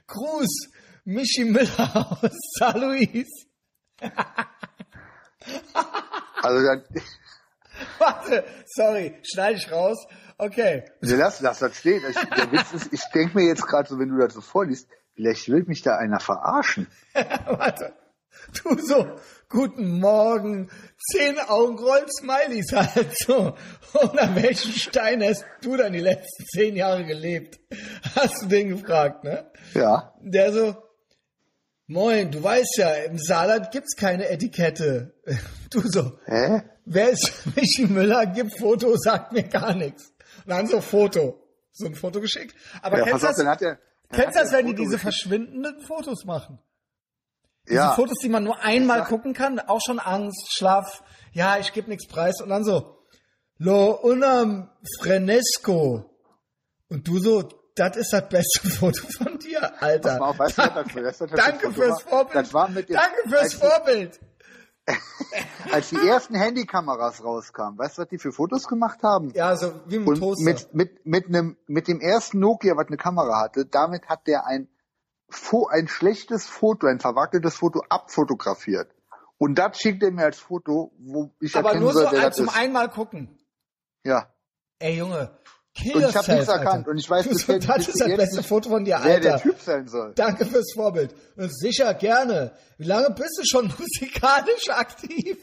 Gruß, 0.07 0.69
Michi 1.03 1.45
Müller 1.45 2.17
aus 2.23 2.31
St. 2.57 2.75
Louis. 2.77 3.27
also 6.41 6.65
dann, 6.65 6.83
Warte, 7.99 8.45
sorry, 8.65 9.15
schneide 9.23 9.57
ich 9.57 9.71
raus. 9.71 10.05
Okay. 10.37 10.83
also 11.01 11.15
lass, 11.15 11.39
lass 11.41 11.59
das 11.59 11.77
stehen. 11.77 12.03
Ich, 12.09 12.15
der 12.15 12.51
Witz 12.51 12.73
ist, 12.73 12.93
ich 12.93 13.01
denke 13.13 13.37
mir 13.37 13.47
jetzt 13.47 13.65
gerade 13.65 13.87
so, 13.87 13.99
wenn 13.99 14.09
du 14.09 14.17
das 14.17 14.33
so 14.33 14.41
vorliest, 14.41 14.89
vielleicht 15.13 15.47
will 15.49 15.63
mich 15.65 15.81
da 15.81 15.95
einer 15.95 16.19
verarschen. 16.19 16.87
Warte. 17.13 17.93
Du 18.63 18.77
so, 18.79 19.07
guten 19.49 19.99
Morgen, 19.99 20.69
zehn 21.11 21.39
Augenroll 21.39 22.05
Smileys 22.19 22.73
halt 22.73 23.17
so. 23.17 23.55
Und 23.93 24.19
an 24.19 24.35
welchen 24.35 24.73
Stein 24.73 25.23
hast 25.23 25.45
du 25.61 25.77
dann 25.77 25.93
die 25.93 26.01
letzten 26.01 26.45
zehn 26.45 26.75
Jahre 26.75 27.05
gelebt? 27.05 27.59
Hast 28.15 28.43
du 28.43 28.47
den 28.47 28.69
gefragt, 28.69 29.23
ne? 29.23 29.49
Ja. 29.73 30.13
Der 30.21 30.51
so, 30.51 30.75
moin, 31.87 32.29
du 32.29 32.43
weißt 32.43 32.77
ja, 32.77 32.93
im 33.05 33.17
Saarland 33.17 33.71
gibt's 33.71 33.95
keine 33.95 34.29
Etikette. 34.29 35.15
Du 35.71 35.81
so, 35.81 36.19
Hä? 36.25 36.61
Wer 36.85 37.09
ist 37.09 37.31
Michi 37.55 37.85
Müller? 37.87 38.25
Gib 38.27 38.57
Foto, 38.57 38.95
sagt 38.97 39.31
mir 39.31 39.43
gar 39.43 39.73
nichts. 39.73 40.13
Und 40.45 40.49
dann 40.49 40.67
so 40.67 40.81
Foto. 40.81 41.41
So 41.71 41.85
ein 41.87 41.95
Foto 41.95 42.21
geschickt. 42.21 42.55
Aber 42.81 42.99
Ja, 42.99 43.03
kennst 43.05 43.23
du 43.23 43.27
auf, 43.27 43.35
das, 43.35 43.45
hat 43.45 43.61
er. 43.61 43.79
dann 44.09 44.21
kennst 44.21 44.37
das, 44.39 44.51
wenn 44.53 44.65
die 44.67 44.75
diese 44.75 44.91
geschickt. 44.97 45.01
verschwindenden 45.01 45.81
Fotos 45.81 46.23
machen? 46.25 46.59
Diese 47.67 47.75
Ja. 47.75 47.91
Fotos, 47.93 48.17
die 48.21 48.29
man 48.29 48.43
nur 48.43 48.59
einmal 48.61 48.99
sag- 48.99 49.09
gucken 49.09 49.33
kann, 49.33 49.59
auch 49.59 49.81
schon 49.85 49.99
Angst, 49.99 50.51
Schlaf, 50.53 51.03
ja, 51.33 51.57
ich 51.57 51.73
gebe 51.73 51.89
nichts 51.89 52.07
preis 52.07 52.39
und 52.41 52.49
dann 52.49 52.63
so, 52.63 52.97
lo 53.57 53.91
unam 53.91 54.69
frenesco. 55.01 56.09
Und 56.89 57.07
du 57.07 57.19
so, 57.19 57.49
das 57.75 57.97
ist 57.97 58.13
das 58.13 58.29
beste 58.29 58.69
Foto 58.69 59.01
von 59.17 59.37
dir, 59.39 59.81
Alter. 59.81 60.21
Auf, 60.21 60.37
weißt 60.39 60.57
du, 60.57 60.61
was 60.61 61.17
das 61.17 61.17
das 61.17 61.29
Danke 61.31 61.71
fürs? 61.73 62.01
Vorbild. 62.03 62.53
Danke 62.53 63.29
fürs 63.29 63.53
Vorbild. 63.55 64.19
Als 65.71 65.89
die 65.89 66.07
ersten 66.07 66.35
Handykameras 66.35 67.23
rauskamen, 67.23 67.77
weißt 67.77 67.97
du, 67.97 68.01
was 68.03 68.09
die 68.09 68.19
für 68.19 68.31
Fotos 68.31 68.67
gemacht 68.67 69.01
haben? 69.03 69.31
Ja, 69.33 69.55
so 69.55 69.73
wie 69.87 69.97
Und 69.97 70.19
Toaster. 70.19 70.43
mit, 70.43 70.73
mit, 70.73 71.05
mit, 71.05 71.27
einem, 71.27 71.57
mit 71.67 71.87
dem 71.87 71.99
ersten 71.99 72.39
Nokia, 72.39 72.77
was 72.77 72.87
eine 72.87 72.97
Kamera 72.97 73.41
hatte, 73.41 73.65
damit 73.65 74.07
hat 74.07 74.27
der 74.27 74.45
ein, 74.45 74.67
ein 75.71 75.87
schlechtes 75.87 76.45
Foto, 76.45 76.87
ein 76.87 76.99
verwackeltes 76.99 77.55
Foto 77.55 77.83
abfotografiert. 77.89 78.91
Und 79.37 79.55
das 79.55 79.77
schickt 79.79 80.03
er 80.03 80.11
mir 80.11 80.25
als 80.25 80.39
Foto, 80.39 80.91
wo 80.99 81.31
ich 81.39 81.55
Aber 81.55 81.69
erkennen 81.69 81.83
nur 81.83 81.93
so 81.93 82.01
soll, 82.01 82.11
wer 82.11 82.21
als 82.21 82.37
das 82.37 82.45
zum 82.45 82.47
ist. 82.47 82.55
einmal 82.57 82.89
gucken. 82.89 83.37
Ja. 84.03 84.31
Ey, 84.79 84.97
Junge, 84.97 85.37
kill 85.75 85.95
Und 85.97 86.01
ich 86.01 86.07
hab 86.07 86.15
yourself, 86.15 86.37
nichts 86.39 86.47
erkannt. 86.51 86.67
Alter. 86.77 86.89
Und 86.91 86.97
ich 86.97 87.09
weiß 87.09 87.27
bis 87.29 87.41
so, 87.45 87.51
jetzt- 87.53 87.69
Das 87.69 87.75
bis 87.77 87.87
ist 87.89 87.99
das 88.01 88.07
beste 88.15 88.37
nicht, 88.37 88.47
Foto 88.49 88.69
von 88.69 88.83
dir, 88.85 88.99
Wer 89.03 89.19
der 89.19 89.33
Alter. 89.33 89.43
Typ 89.49 89.59
sein 89.61 89.87
soll. 89.87 90.13
Danke 90.15 90.45
fürs 90.45 90.73
Vorbild. 90.73 91.13
Und 91.35 91.55
sicher, 91.55 91.93
gerne. 91.93 92.53
Wie 92.77 92.85
lange 92.85 93.09
bist 93.11 93.37
du 93.39 93.43
schon 93.45 93.67
musikalisch 93.79 94.69
aktiv? 94.69 95.37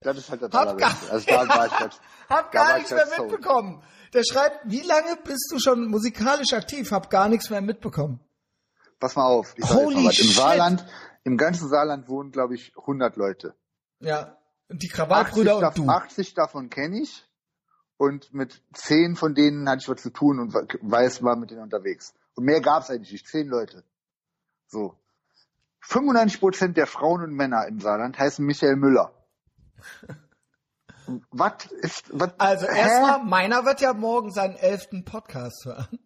Das 0.00 0.16
ist 0.16 0.30
halt 0.30 0.42
das 0.42 0.52
Hab 0.52 0.78
gar. 0.78 0.96
Also 1.10 1.26
da 1.26 1.48
war 1.48 1.66
ich 1.66 1.72
das. 1.80 2.00
hab 2.28 2.52
gar 2.52 2.76
nichts 2.76 2.90
ich 2.92 2.96
mehr 2.96 3.06
so. 3.16 3.22
mitbekommen. 3.24 3.82
Der 4.14 4.22
schreibt, 4.24 4.60
wie 4.64 4.80
lange 4.82 5.16
bist 5.24 5.50
du 5.52 5.58
schon 5.58 5.88
musikalisch 5.88 6.52
aktiv? 6.54 6.90
Hab 6.92 7.10
gar 7.10 7.28
nichts 7.28 7.50
mehr 7.50 7.60
mitbekommen. 7.60 8.20
Pass 9.00 9.16
mal 9.16 9.26
auf. 9.26 9.52
Ich 9.56 9.64
sag 9.66 9.76
Holy 9.76 9.96
mal 9.96 10.04
was. 10.06 10.18
Im 10.20 10.24
shit. 10.26 10.36
Saarland, 10.36 10.86
im 11.24 11.36
ganzen 11.36 11.68
Saarland 11.68 12.08
wohnen, 12.08 12.30
glaube 12.30 12.54
ich, 12.54 12.72
100 12.78 13.16
Leute. 13.16 13.54
Ja. 14.00 14.38
Und 14.70 14.82
die 14.82 14.86
80, 14.90 14.92
Krawallbrüder 14.92 15.58
und 15.58 15.78
du. 15.78 15.88
80 15.88 16.34
davon 16.34 16.70
kenne 16.70 17.00
ich. 17.02 17.27
Und 17.98 18.32
mit 18.32 18.62
10 18.74 19.16
von 19.16 19.34
denen 19.34 19.68
hatte 19.68 19.80
ich 19.82 19.88
was 19.88 20.00
zu 20.02 20.10
tun 20.10 20.38
und 20.38 20.54
weiß, 20.54 21.22
war 21.22 21.36
mit 21.36 21.50
denen 21.50 21.62
unterwegs. 21.62 22.14
Und 22.36 22.44
mehr 22.44 22.60
gab 22.60 22.84
es 22.84 22.90
eigentlich 22.90 23.12
nicht. 23.12 23.26
10 23.26 23.48
Leute. 23.48 23.84
So. 24.68 24.94
95 25.80 26.40
Prozent 26.40 26.76
der 26.76 26.86
Frauen 26.86 27.22
und 27.22 27.32
Männer 27.34 27.66
im 27.66 27.80
Saarland 27.80 28.18
heißen 28.18 28.44
Michael 28.44 28.76
Müller. 28.76 29.12
Was 31.30 31.64
ist, 31.80 32.04
was? 32.12 32.32
Also 32.38 32.66
erstmal, 32.66 33.24
meiner 33.24 33.64
wird 33.64 33.80
ja 33.80 33.94
morgen 33.94 34.30
seinen 34.30 34.56
elften 34.56 35.06
Podcast 35.06 35.64
hören. 35.64 35.98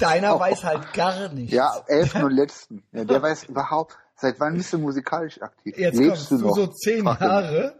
Deiner 0.00 0.34
Oh. 0.34 0.40
weiß 0.40 0.64
halt 0.64 0.92
gar 0.92 1.28
nichts. 1.28 1.52
Ja, 1.54 1.84
elften 1.86 2.24
und 2.24 2.32
letzten. 2.32 2.82
Ja, 2.90 3.04
der 3.04 3.22
weiß 3.22 3.44
überhaupt, 3.44 3.96
seit 4.16 4.40
wann 4.40 4.54
bist 4.54 4.72
du 4.72 4.78
musikalisch 4.78 5.40
aktiv? 5.40 5.76
Jetzt 5.78 5.96
Lebst 5.98 6.28
kommst 6.28 6.30
du 6.32 6.48
noch? 6.48 6.56
so 6.56 6.66
zehn. 6.66 7.04
Jahre. 7.04 7.78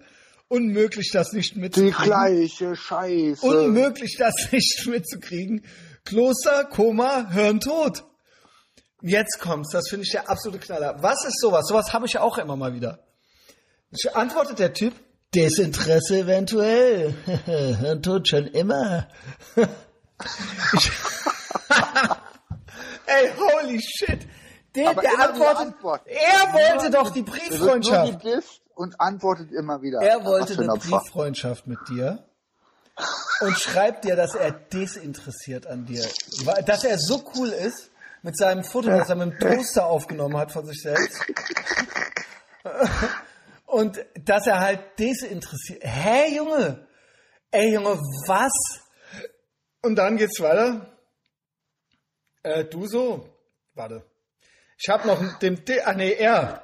Unmöglich, 0.48 1.10
das 1.12 1.32
nicht 1.32 1.54
Die 1.54 1.60
mitzukriegen. 1.60 2.04
gleiche 2.04 2.76
Scheiße. 2.76 3.44
Unmöglich, 3.46 4.16
das 4.18 4.34
nicht 4.52 4.86
mitzukriegen. 4.86 5.64
Kloster, 6.04 6.64
Koma, 6.64 7.30
Hirntod. 7.30 8.04
Jetzt 9.00 9.38
kommt's, 9.40 9.70
das 9.72 9.88
finde 9.88 10.04
ich 10.04 10.12
der 10.12 10.28
absolute 10.30 10.58
Knaller. 10.64 11.02
Was 11.02 11.24
ist 11.26 11.40
sowas? 11.40 11.66
Sowas 11.66 11.92
habe 11.92 12.06
ich 12.06 12.12
ja 12.14 12.20
auch 12.22 12.38
immer 12.38 12.56
mal 12.56 12.74
wieder. 12.74 13.00
Antwortet 14.12 14.58
der 14.58 14.72
Typ, 14.72 14.94
Desinteresse 15.34 16.18
eventuell. 16.20 17.14
Hirntod 17.80 18.28
schon 18.28 18.46
immer. 18.48 19.08
Ey, 23.06 23.30
holy 23.36 23.80
shit. 23.80 24.20
Der, 24.74 24.94
der 24.94 25.20
antwortet, 25.20 25.58
antworten. 25.58 26.08
er 26.08 26.52
wollte 26.52 26.90
doch 26.90 27.10
die 27.10 27.22
Brieffreundschaft. 27.22 28.24
Und 28.74 29.00
antwortet 29.00 29.52
immer 29.52 29.82
wieder. 29.82 30.00
Er 30.00 30.24
wollte 30.24 30.54
eine. 30.60 30.74
Brieffreundschaft 30.74 31.66
mit 31.66 31.78
dir 31.88 32.24
und 33.40 33.58
schreibt 33.58 34.04
dir, 34.04 34.16
dass 34.16 34.34
er 34.34 34.52
desinteressiert 34.52 35.66
an 35.66 35.84
dir, 35.86 36.06
dass 36.66 36.84
er 36.84 36.98
so 36.98 37.24
cool 37.36 37.48
ist 37.48 37.90
mit 38.22 38.36
seinem 38.36 38.64
Foto, 38.64 38.88
das 38.88 39.08
er 39.08 39.16
mit 39.16 39.32
dem 39.32 39.38
Toaster 39.38 39.86
aufgenommen 39.86 40.36
hat 40.36 40.52
von 40.52 40.66
sich 40.66 40.80
selbst 40.80 41.20
und 43.66 44.04
dass 44.24 44.46
er 44.46 44.60
halt 44.60 44.98
desinteressiert. 44.98 45.82
Hä, 45.82 46.36
Junge? 46.36 46.86
Ey, 47.50 47.72
Junge, 47.72 47.98
was? 48.26 48.52
Und 49.82 49.96
dann 49.96 50.16
geht's 50.16 50.40
weiter. 50.40 50.98
Äh, 52.42 52.64
du 52.64 52.86
so. 52.86 53.28
Warte. 53.74 54.04
Ich 54.78 54.88
hab 54.88 55.04
noch 55.04 55.38
dem, 55.38 55.64
Di 55.64 55.80
ah 55.80 55.94
nee, 55.94 56.12
er. 56.12 56.63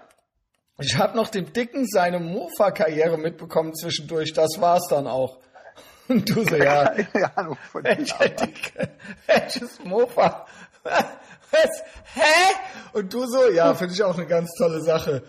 Ich 0.80 0.96
hab 0.96 1.14
noch 1.14 1.28
dem 1.28 1.52
Dicken 1.52 1.86
seine 1.86 2.18
Mofa-Karriere 2.18 3.18
mitbekommen 3.18 3.74
zwischendurch. 3.74 4.32
Das 4.32 4.60
war's 4.60 4.86
dann 4.88 5.06
auch. 5.06 5.38
Und 6.08 6.28
du 6.28 6.42
so, 6.44 6.56
ja. 6.56 6.90
Keine 6.90 7.36
Ahnung 7.36 7.58
von. 7.70 7.84
Welcher 7.84 8.28
Dicke? 8.28 8.88
Welches 9.26 9.78
Mofa? 9.84 10.46
Was? 10.82 11.82
Hä? 12.14 12.54
Und 12.92 13.12
du 13.12 13.26
so, 13.26 13.48
ja, 13.50 13.74
finde 13.74 13.94
ich 13.94 14.02
auch 14.02 14.16
eine 14.16 14.26
ganz 14.26 14.50
tolle 14.56 14.80
Sache. 14.82 15.22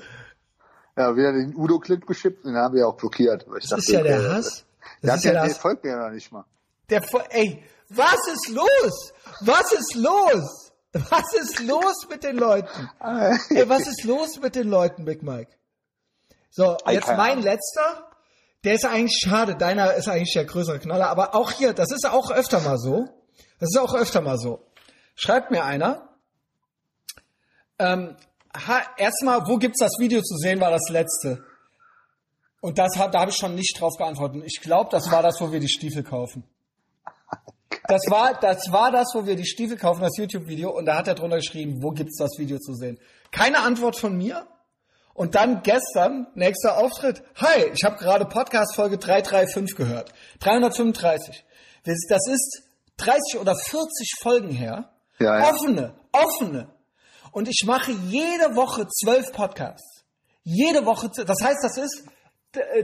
Ja, 0.98 1.16
wieder 1.16 1.32
den 1.34 1.56
Udo-Clip 1.56 2.06
geschippt, 2.06 2.46
den 2.46 2.56
haben 2.56 2.76
wir 2.76 2.88
auch 2.88 2.98
blockiert. 2.98 3.46
Das 3.48 3.64
ist 3.64 3.72
dachte, 3.72 3.92
ja 3.94 4.04
der 4.04 4.20
äh, 4.20 4.30
Hass. 4.30 4.66
Der, 5.02 5.10
Das 5.10 5.18
ist 5.20 5.24
ja 5.26 5.32
der 5.34 5.44
das. 5.46 5.58
folgt 5.58 5.84
mir 5.84 5.92
ja 5.92 5.98
noch 6.08 6.14
nicht 6.14 6.32
mal. 6.32 6.46
Der, 6.90 7.02
ey, 7.30 7.64
was 7.90 8.18
ist 8.34 8.50
los? 8.50 9.14
Was 9.42 9.72
ist 9.72 9.96
los? 9.96 10.61
Was 10.94 11.34
ist 11.34 11.60
los 11.62 12.08
mit 12.10 12.24
den 12.24 12.38
Leuten? 12.38 12.90
Ey, 13.00 13.70
was 13.70 13.88
ist 13.88 14.04
los 14.04 14.40
mit 14.42 14.56
den 14.56 14.70
Leuten, 14.70 15.06
Big 15.06 15.24
Mike? 15.24 15.52
So, 16.50 16.78
jetzt 16.90 17.08
mein 17.08 17.42
letzter. 17.42 18.10
Der 18.64 18.74
ist 18.74 18.86
eigentlich 18.86 19.18
schade. 19.24 19.56
Deiner 19.56 19.94
ist 19.94 20.08
eigentlich 20.08 20.34
der 20.34 20.46
größere 20.46 20.80
Knaller. 20.80 21.08
Aber 21.08 21.34
auch 21.34 21.52
hier, 21.52 21.74
das 21.74 21.92
ist 21.92 22.06
auch 22.06 22.30
öfter 22.30 22.60
mal 22.60 22.78
so. 22.78 23.08
Das 23.60 23.70
ist 23.70 23.78
auch 23.78 23.94
öfter 23.94 24.22
mal 24.22 24.38
so. 24.38 24.68
Schreibt 25.16 25.50
mir 25.50 25.64
einer. 25.64 26.10
Ähm, 27.80 28.18
erstmal, 28.98 29.48
wo 29.48 29.58
gibt's 29.58 29.80
das 29.80 29.94
Video 29.98 30.22
zu 30.22 30.36
sehen, 30.36 30.60
war 30.60 30.72
das 30.72 30.90
letzte. 30.90 31.44
Und 32.60 32.78
das 32.78 32.98
hat, 32.98 33.14
da 33.16 33.22
habe 33.22 33.32
ich 33.32 33.38
schon 33.38 33.56
nicht 33.56 33.80
drauf 33.80 33.96
geantwortet. 33.98 34.44
Ich 34.46 34.62
glaube, 34.62 34.90
das 34.92 35.10
war 35.10 35.24
das, 35.24 35.40
wo 35.42 35.52
wir 35.52 35.60
die 35.60 35.70
Stiefel 35.70 36.04
kaufen. 36.04 36.44
Das 37.92 38.04
war, 38.08 38.40
das 38.40 38.72
war 38.72 38.90
das, 38.90 39.10
wo 39.14 39.26
wir 39.26 39.36
die 39.36 39.46
Stiefel 39.46 39.76
kaufen, 39.76 40.00
das 40.00 40.16
YouTube-Video. 40.16 40.70
Und 40.70 40.86
da 40.86 40.96
hat 40.96 41.10
er 41.10 41.16
drunter 41.16 41.36
geschrieben, 41.36 41.84
wo 41.84 41.90
gibt's 41.90 42.16
das 42.18 42.38
Video 42.38 42.58
zu 42.58 42.74
sehen? 42.74 42.98
Keine 43.32 43.60
Antwort 43.60 43.98
von 43.98 44.16
mir. 44.16 44.48
Und 45.14 45.36
dann 45.36 45.62
gestern, 45.62 46.28
nächster 46.34 46.78
Auftritt. 46.78 47.22
Hi, 47.36 47.70
ich 47.74 47.84
habe 47.84 47.98
gerade 47.98 48.24
Podcast-Folge 48.24 48.98
335 48.98 49.76
gehört. 49.76 50.14
335. 50.40 51.44
Das 51.84 52.28
ist 52.30 52.64
30 52.96 53.40
oder 53.42 53.58
40 53.58 54.14
Folgen 54.22 54.52
her. 54.52 54.90
Ja, 55.20 55.40
ja. 55.40 55.50
Offene, 55.50 55.94
offene. 56.14 56.70
Und 57.34 57.50
ich 57.50 57.66
mache 57.66 57.92
jede 57.92 58.56
Woche 58.56 58.88
zwölf 58.88 59.34
Podcasts. 59.34 60.06
Jede 60.44 60.86
Woche, 60.86 61.10
das 61.10 61.44
heißt, 61.44 61.60
das 61.62 61.78
ist, 61.78 62.06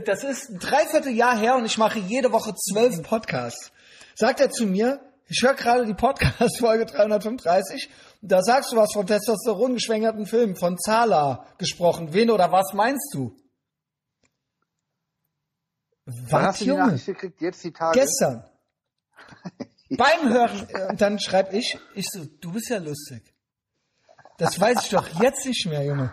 das 0.04 0.22
ist 0.22 0.50
ein 0.50 0.58
Dreivierteljahr 0.58 1.38
her 1.38 1.56
und 1.56 1.64
ich 1.64 1.78
mache 1.78 1.98
jede 1.98 2.30
Woche 2.30 2.52
zwölf 2.54 3.02
Podcasts. 3.02 3.72
Sagt 4.18 4.40
er 4.40 4.50
zu 4.50 4.66
mir, 4.66 5.00
ich 5.28 5.44
höre 5.44 5.54
gerade 5.54 5.86
die 5.86 5.94
Podcast-Folge 5.94 6.86
335 6.86 7.88
und 8.20 8.32
da 8.32 8.42
sagst 8.42 8.72
du 8.72 8.76
was 8.76 8.92
von 8.92 9.06
Testosteron 9.06 9.74
geschwängerten 9.74 10.26
Filmen, 10.26 10.56
von 10.56 10.76
Zala 10.76 11.46
gesprochen. 11.56 12.12
Wen 12.12 12.28
oder 12.32 12.50
was 12.50 12.72
meinst 12.72 13.14
du? 13.14 13.36
Wann 16.04 16.32
Was, 16.32 16.42
hast 16.42 16.60
du 16.62 16.64
die 16.64 16.70
Junge? 16.70 16.86
Nachricht 16.86 17.06
gekriegt? 17.06 17.40
Jetzt 17.40 17.62
die 17.62 17.72
Tage? 17.72 17.96
Gestern. 17.96 18.42
Beim 19.90 20.28
Hören, 20.28 20.68
äh, 20.70 20.88
und 20.90 21.00
dann 21.00 21.20
schreib 21.20 21.52
ich, 21.52 21.78
ich 21.94 22.08
so, 22.10 22.24
du 22.24 22.50
bist 22.50 22.70
ja 22.70 22.78
lustig. 22.78 23.22
Das 24.38 24.58
weiß 24.58 24.82
ich 24.82 24.88
doch 24.88 25.06
jetzt 25.22 25.46
nicht 25.46 25.64
mehr, 25.66 25.84
Junge. 25.84 26.12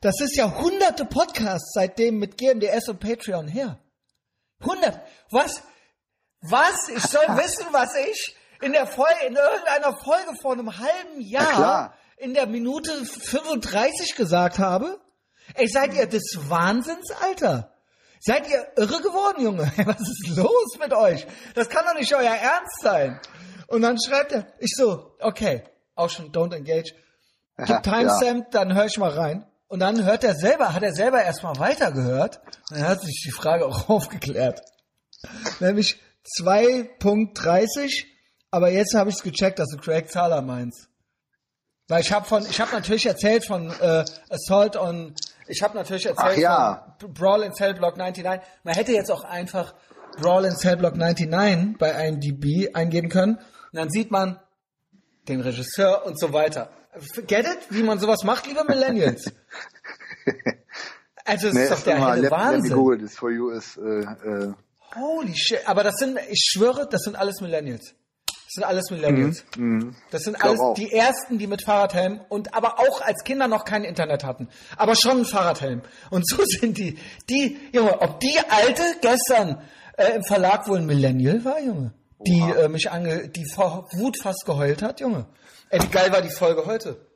Das 0.00 0.20
ist 0.20 0.36
ja 0.36 0.60
hunderte 0.60 1.06
Podcasts 1.06 1.72
seitdem 1.74 2.20
mit 2.20 2.38
GMDS 2.38 2.88
und 2.88 3.00
Patreon 3.00 3.48
her. 3.48 3.80
Hundert. 4.62 5.00
Was? 5.32 5.64
Was? 6.42 6.88
Ich 6.88 7.02
soll 7.02 7.26
wissen, 7.36 7.66
was 7.70 7.94
ich 7.94 8.36
in 8.60 8.72
der 8.72 8.86
Folge, 8.86 9.26
in 9.26 9.36
irgendeiner 9.36 9.96
Folge 10.04 10.32
vor 10.40 10.52
einem 10.52 10.76
halben 10.76 11.20
Jahr 11.20 11.94
in 12.16 12.34
der 12.34 12.46
Minute 12.46 12.92
35 13.04 14.14
gesagt 14.16 14.58
habe? 14.58 15.00
Ey, 15.54 15.68
seid 15.68 15.94
ihr 15.94 16.06
des 16.06 16.38
Wahnsinns, 16.48 17.10
Alter? 17.20 17.72
Seid 18.20 18.48
ihr 18.48 18.66
irre 18.76 19.00
geworden, 19.02 19.42
Junge? 19.42 19.72
Was 19.86 20.00
ist 20.00 20.36
los 20.36 20.78
mit 20.78 20.92
euch? 20.92 21.26
Das 21.54 21.68
kann 21.68 21.84
doch 21.84 21.94
nicht 21.94 22.14
euer 22.14 22.34
Ernst 22.34 22.80
sein. 22.80 23.20
Und 23.66 23.82
dann 23.82 23.98
schreibt 24.00 24.32
er, 24.32 24.46
ich 24.58 24.72
so, 24.76 25.16
okay, 25.20 25.64
auch 25.94 26.10
schon 26.10 26.30
don't 26.30 26.54
engage. 26.54 26.94
Gib 27.56 27.82
Timestamp, 27.82 28.50
dann 28.50 28.74
höre 28.74 28.86
ich 28.86 28.98
mal 28.98 29.10
rein. 29.10 29.46
Und 29.66 29.80
dann 29.80 30.04
hört 30.04 30.22
er 30.22 30.34
selber, 30.34 30.74
hat 30.74 30.82
er 30.82 30.92
selber 30.92 31.22
erstmal 31.22 31.58
weitergehört. 31.58 32.40
Und 32.70 32.78
dann 32.78 32.88
hat 32.88 33.00
sich 33.00 33.22
die 33.24 33.32
Frage 33.32 33.66
auch 33.66 33.88
aufgeklärt. 33.88 34.62
Nämlich 35.60 36.00
2.30, 36.40 38.04
aber 38.50 38.70
jetzt 38.70 38.94
habe 38.94 39.10
ich 39.10 39.16
es 39.16 39.22
gecheckt, 39.22 39.58
dass 39.58 39.68
du 39.68 39.78
Craig 39.78 40.10
Zahler 40.10 40.42
meinst. 40.42 40.88
Weil 41.88 42.00
ich 42.00 42.12
habe 42.12 42.26
von, 42.26 42.44
ich 42.46 42.60
habe 42.60 42.72
natürlich 42.72 43.06
erzählt 43.06 43.44
von 43.46 43.68
äh, 43.70 44.04
Assault 44.30 44.76
on, 44.76 45.14
ich 45.48 45.62
habe 45.62 45.76
natürlich 45.76 46.06
erzählt 46.06 46.32
Ach 46.32 46.36
ja. 46.36 46.96
von 47.00 47.12
Brawl 47.12 47.42
in 47.42 47.52
Cell 47.52 47.74
Block 47.74 47.96
99. 47.96 48.40
Man 48.62 48.74
hätte 48.74 48.92
jetzt 48.92 49.10
auch 49.10 49.24
einfach 49.24 49.74
Brawl 50.20 50.44
in 50.44 50.56
Cell 50.56 50.76
Block 50.76 50.96
99 50.96 51.76
bei 51.78 51.90
IMDb 52.08 52.74
eingeben 52.74 53.08
können. 53.08 53.34
Und 53.36 53.44
dann 53.72 53.90
sieht 53.90 54.10
man 54.10 54.38
den 55.28 55.40
Regisseur 55.40 56.06
und 56.06 56.18
so 56.18 56.32
weiter. 56.32 56.70
Get 57.26 57.46
it? 57.46 57.58
Wie 57.70 57.82
man 57.82 57.98
sowas 57.98 58.22
macht, 58.22 58.46
liebe 58.46 58.64
Millennials. 58.64 59.32
Also 61.24 61.48
es 61.48 61.54
Nee, 61.54 61.62
ist 61.62 61.70
doch 61.72 61.82
der 61.82 61.96
immer 61.98 62.10
helle 62.10 62.22
let, 62.22 62.30
let 62.30 62.38
me 62.40 62.44
Wahnsinn. 62.46 62.74
Google 62.74 62.98
this 62.98 63.16
for 63.16 63.30
you 63.30 63.50
ist, 63.50 63.76
äh, 63.76 64.00
äh, 64.00 64.52
Holy 64.94 65.34
shit. 65.36 65.60
Aber 65.66 65.82
das 65.82 65.94
sind, 65.96 66.18
ich 66.30 66.50
schwöre, 66.52 66.88
das 66.88 67.02
sind 67.02 67.16
alles 67.16 67.40
Millennials. 67.40 67.94
Das 68.26 68.54
sind 68.54 68.64
alles 68.64 68.90
Millennials. 68.90 69.44
Das 70.10 70.22
sind 70.24 70.42
alles 70.42 70.60
auch. 70.60 70.74
die 70.74 70.92
ersten, 70.92 71.38
die 71.38 71.46
mit 71.46 71.64
Fahrradhelm 71.64 72.20
und 72.28 72.54
aber 72.54 72.78
auch 72.78 73.00
als 73.00 73.24
Kinder 73.24 73.48
noch 73.48 73.64
kein 73.64 73.82
Internet 73.82 74.24
hatten. 74.24 74.48
Aber 74.76 74.94
schon 74.94 75.20
ein 75.20 75.24
Fahrradhelm. 75.24 75.80
Und 76.10 76.28
so 76.28 76.36
sind 76.44 76.76
die, 76.76 76.98
die, 77.30 77.58
Junge, 77.72 78.00
ob 78.02 78.20
die 78.20 78.38
alte 78.50 78.82
gestern 79.00 79.62
äh, 79.96 80.16
im 80.16 80.24
Verlag 80.24 80.68
wohl 80.68 80.78
ein 80.78 80.86
Millennial 80.86 81.44
war, 81.44 81.60
Junge. 81.60 81.94
Die 82.26 82.40
äh, 82.40 82.68
mich 82.68 82.90
ange, 82.90 83.28
die 83.28 83.44
vor 83.52 83.88
Wut 83.92 84.16
fast 84.22 84.44
geheult 84.44 84.82
hat, 84.82 85.00
Junge. 85.00 85.26
Ey, 85.70 85.82
wie 85.82 85.88
geil 85.88 86.12
war 86.12 86.20
die 86.20 86.30
Folge 86.30 86.66
heute? 86.66 87.06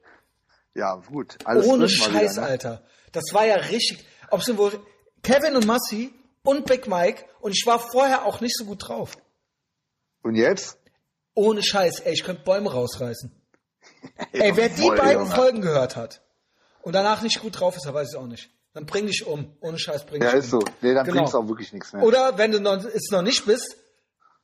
ja 0.77 0.95
gut. 0.95 1.39
Alles 1.45 1.67
Ohne 1.67 1.89
Scheiß, 1.89 2.33
wieder, 2.33 2.43
ne? 2.43 2.47
Alter. 2.49 2.83
Das 3.13 3.25
war 3.33 3.45
ja 3.47 3.57
richtig. 3.57 4.07
Ob 4.31 4.43
sind 4.43 4.59
wohl 4.59 4.73
Kevin 5.23 5.57
und 5.57 5.67
Massi 5.67 6.13
und 6.47 6.65
Big 6.67 6.87
Mike 6.89 7.25
und 7.41 7.53
ich 7.53 7.65
war 7.67 7.79
vorher 7.79 8.25
auch 8.25 8.41
nicht 8.41 8.57
so 8.57 8.65
gut 8.65 8.89
drauf. 8.89 9.17
Und 10.23 10.35
jetzt? 10.37 10.79
Ohne 11.35 11.63
Scheiß, 11.63 12.01
ey, 12.01 12.15
ich 12.15 12.25
könnte 12.25 12.43
Bäume 12.45 12.73
rausreißen. 12.73 13.31
Ey, 14.33 14.57
wer 14.57 14.69
die 14.69 14.89
beiden. 14.89 15.27
Folgen 15.27 15.61
gehört 15.61 15.97
hat 15.97 16.23
und 16.83 16.95
danach 16.95 17.23
nicht 17.23 17.41
gut 17.41 17.61
drauf 17.61 17.77
ist, 17.77 17.87
weiß 17.93 18.11
ich 18.13 18.17
auch 18.19 18.27
nicht. 18.27 18.51
Dann 18.73 18.85
bring 18.87 19.07
dich 19.07 19.27
um. 19.27 19.57
Ohne 19.61 19.79
Scheiß 19.79 20.07
bring 20.07 20.21
dich 20.21 20.29
Ja, 20.29 20.35
um. 20.35 20.41
ist 20.41 20.51
so. 20.51 20.59
Nee, 20.81 20.95
dann 20.95 21.05
Genau. 21.07 21.19
bringt's 21.19 21.35
auch 21.35 21.47
wirklich 21.49 21.73
nichts 21.73 21.93
mehr. 21.93 22.03
Oder 22.03 22.37
wenn 22.39 22.53
du 22.53 22.61
noch, 22.61 22.83
es 22.85 23.11
noch 23.11 23.23
nicht 23.23 23.47
bist 23.47 23.77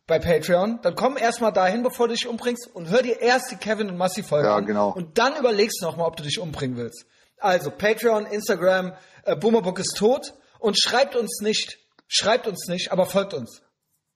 bei 0.06 0.18
Patreon, 0.18 0.80
dann 0.82 0.94
komm 0.94 1.16
erstmal 1.16 1.52
dahin, 1.52 1.82
bevor 1.82 2.08
du 2.08 2.14
dich 2.14 2.26
umbringst 2.26 2.68
und 2.74 2.88
hör 2.88 3.02
dir 3.02 3.20
erst 3.20 3.50
die 3.50 3.56
Kevin 3.56 3.88
und 3.90 3.96
Massi 3.96 4.22
Folge 4.22 4.48
Ja, 4.48 4.56
an. 4.56 4.66
genau. 4.66 4.90
Und 4.92 5.18
dann 5.18 5.36
überlegst 5.36 5.80
du 5.80 5.86
nochmal, 5.86 6.06
ob 6.06 6.16
du 6.16 6.22
dich 6.22 6.38
umbringen 6.38 6.76
willst. 6.76 7.04
Also 7.38 7.70
Patreon, 7.70 8.26
Instagram, 8.26 8.94
äh, 9.24 9.34
Boomerbook 9.36 9.78
ist 9.78 9.96
tot 9.96 10.34
und 10.60 10.78
schreibt 10.80 11.16
uns 11.16 11.40
nicht. 11.40 11.78
Schreibt 12.06 12.46
uns 12.46 12.68
nicht, 12.68 12.92
aber 12.92 13.06
folgt 13.06 13.34
uns. 13.34 13.62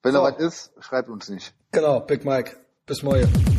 Wenn 0.03 0.13
so. 0.13 0.19
da 0.19 0.25
was 0.25 0.39
ist, 0.39 0.73
schreibt 0.81 1.09
uns 1.09 1.29
nicht. 1.29 1.55
Genau, 1.73 2.01
Big 2.01 2.25
Mike. 2.25 2.57
Bis 2.87 3.03
morgen. 3.03 3.56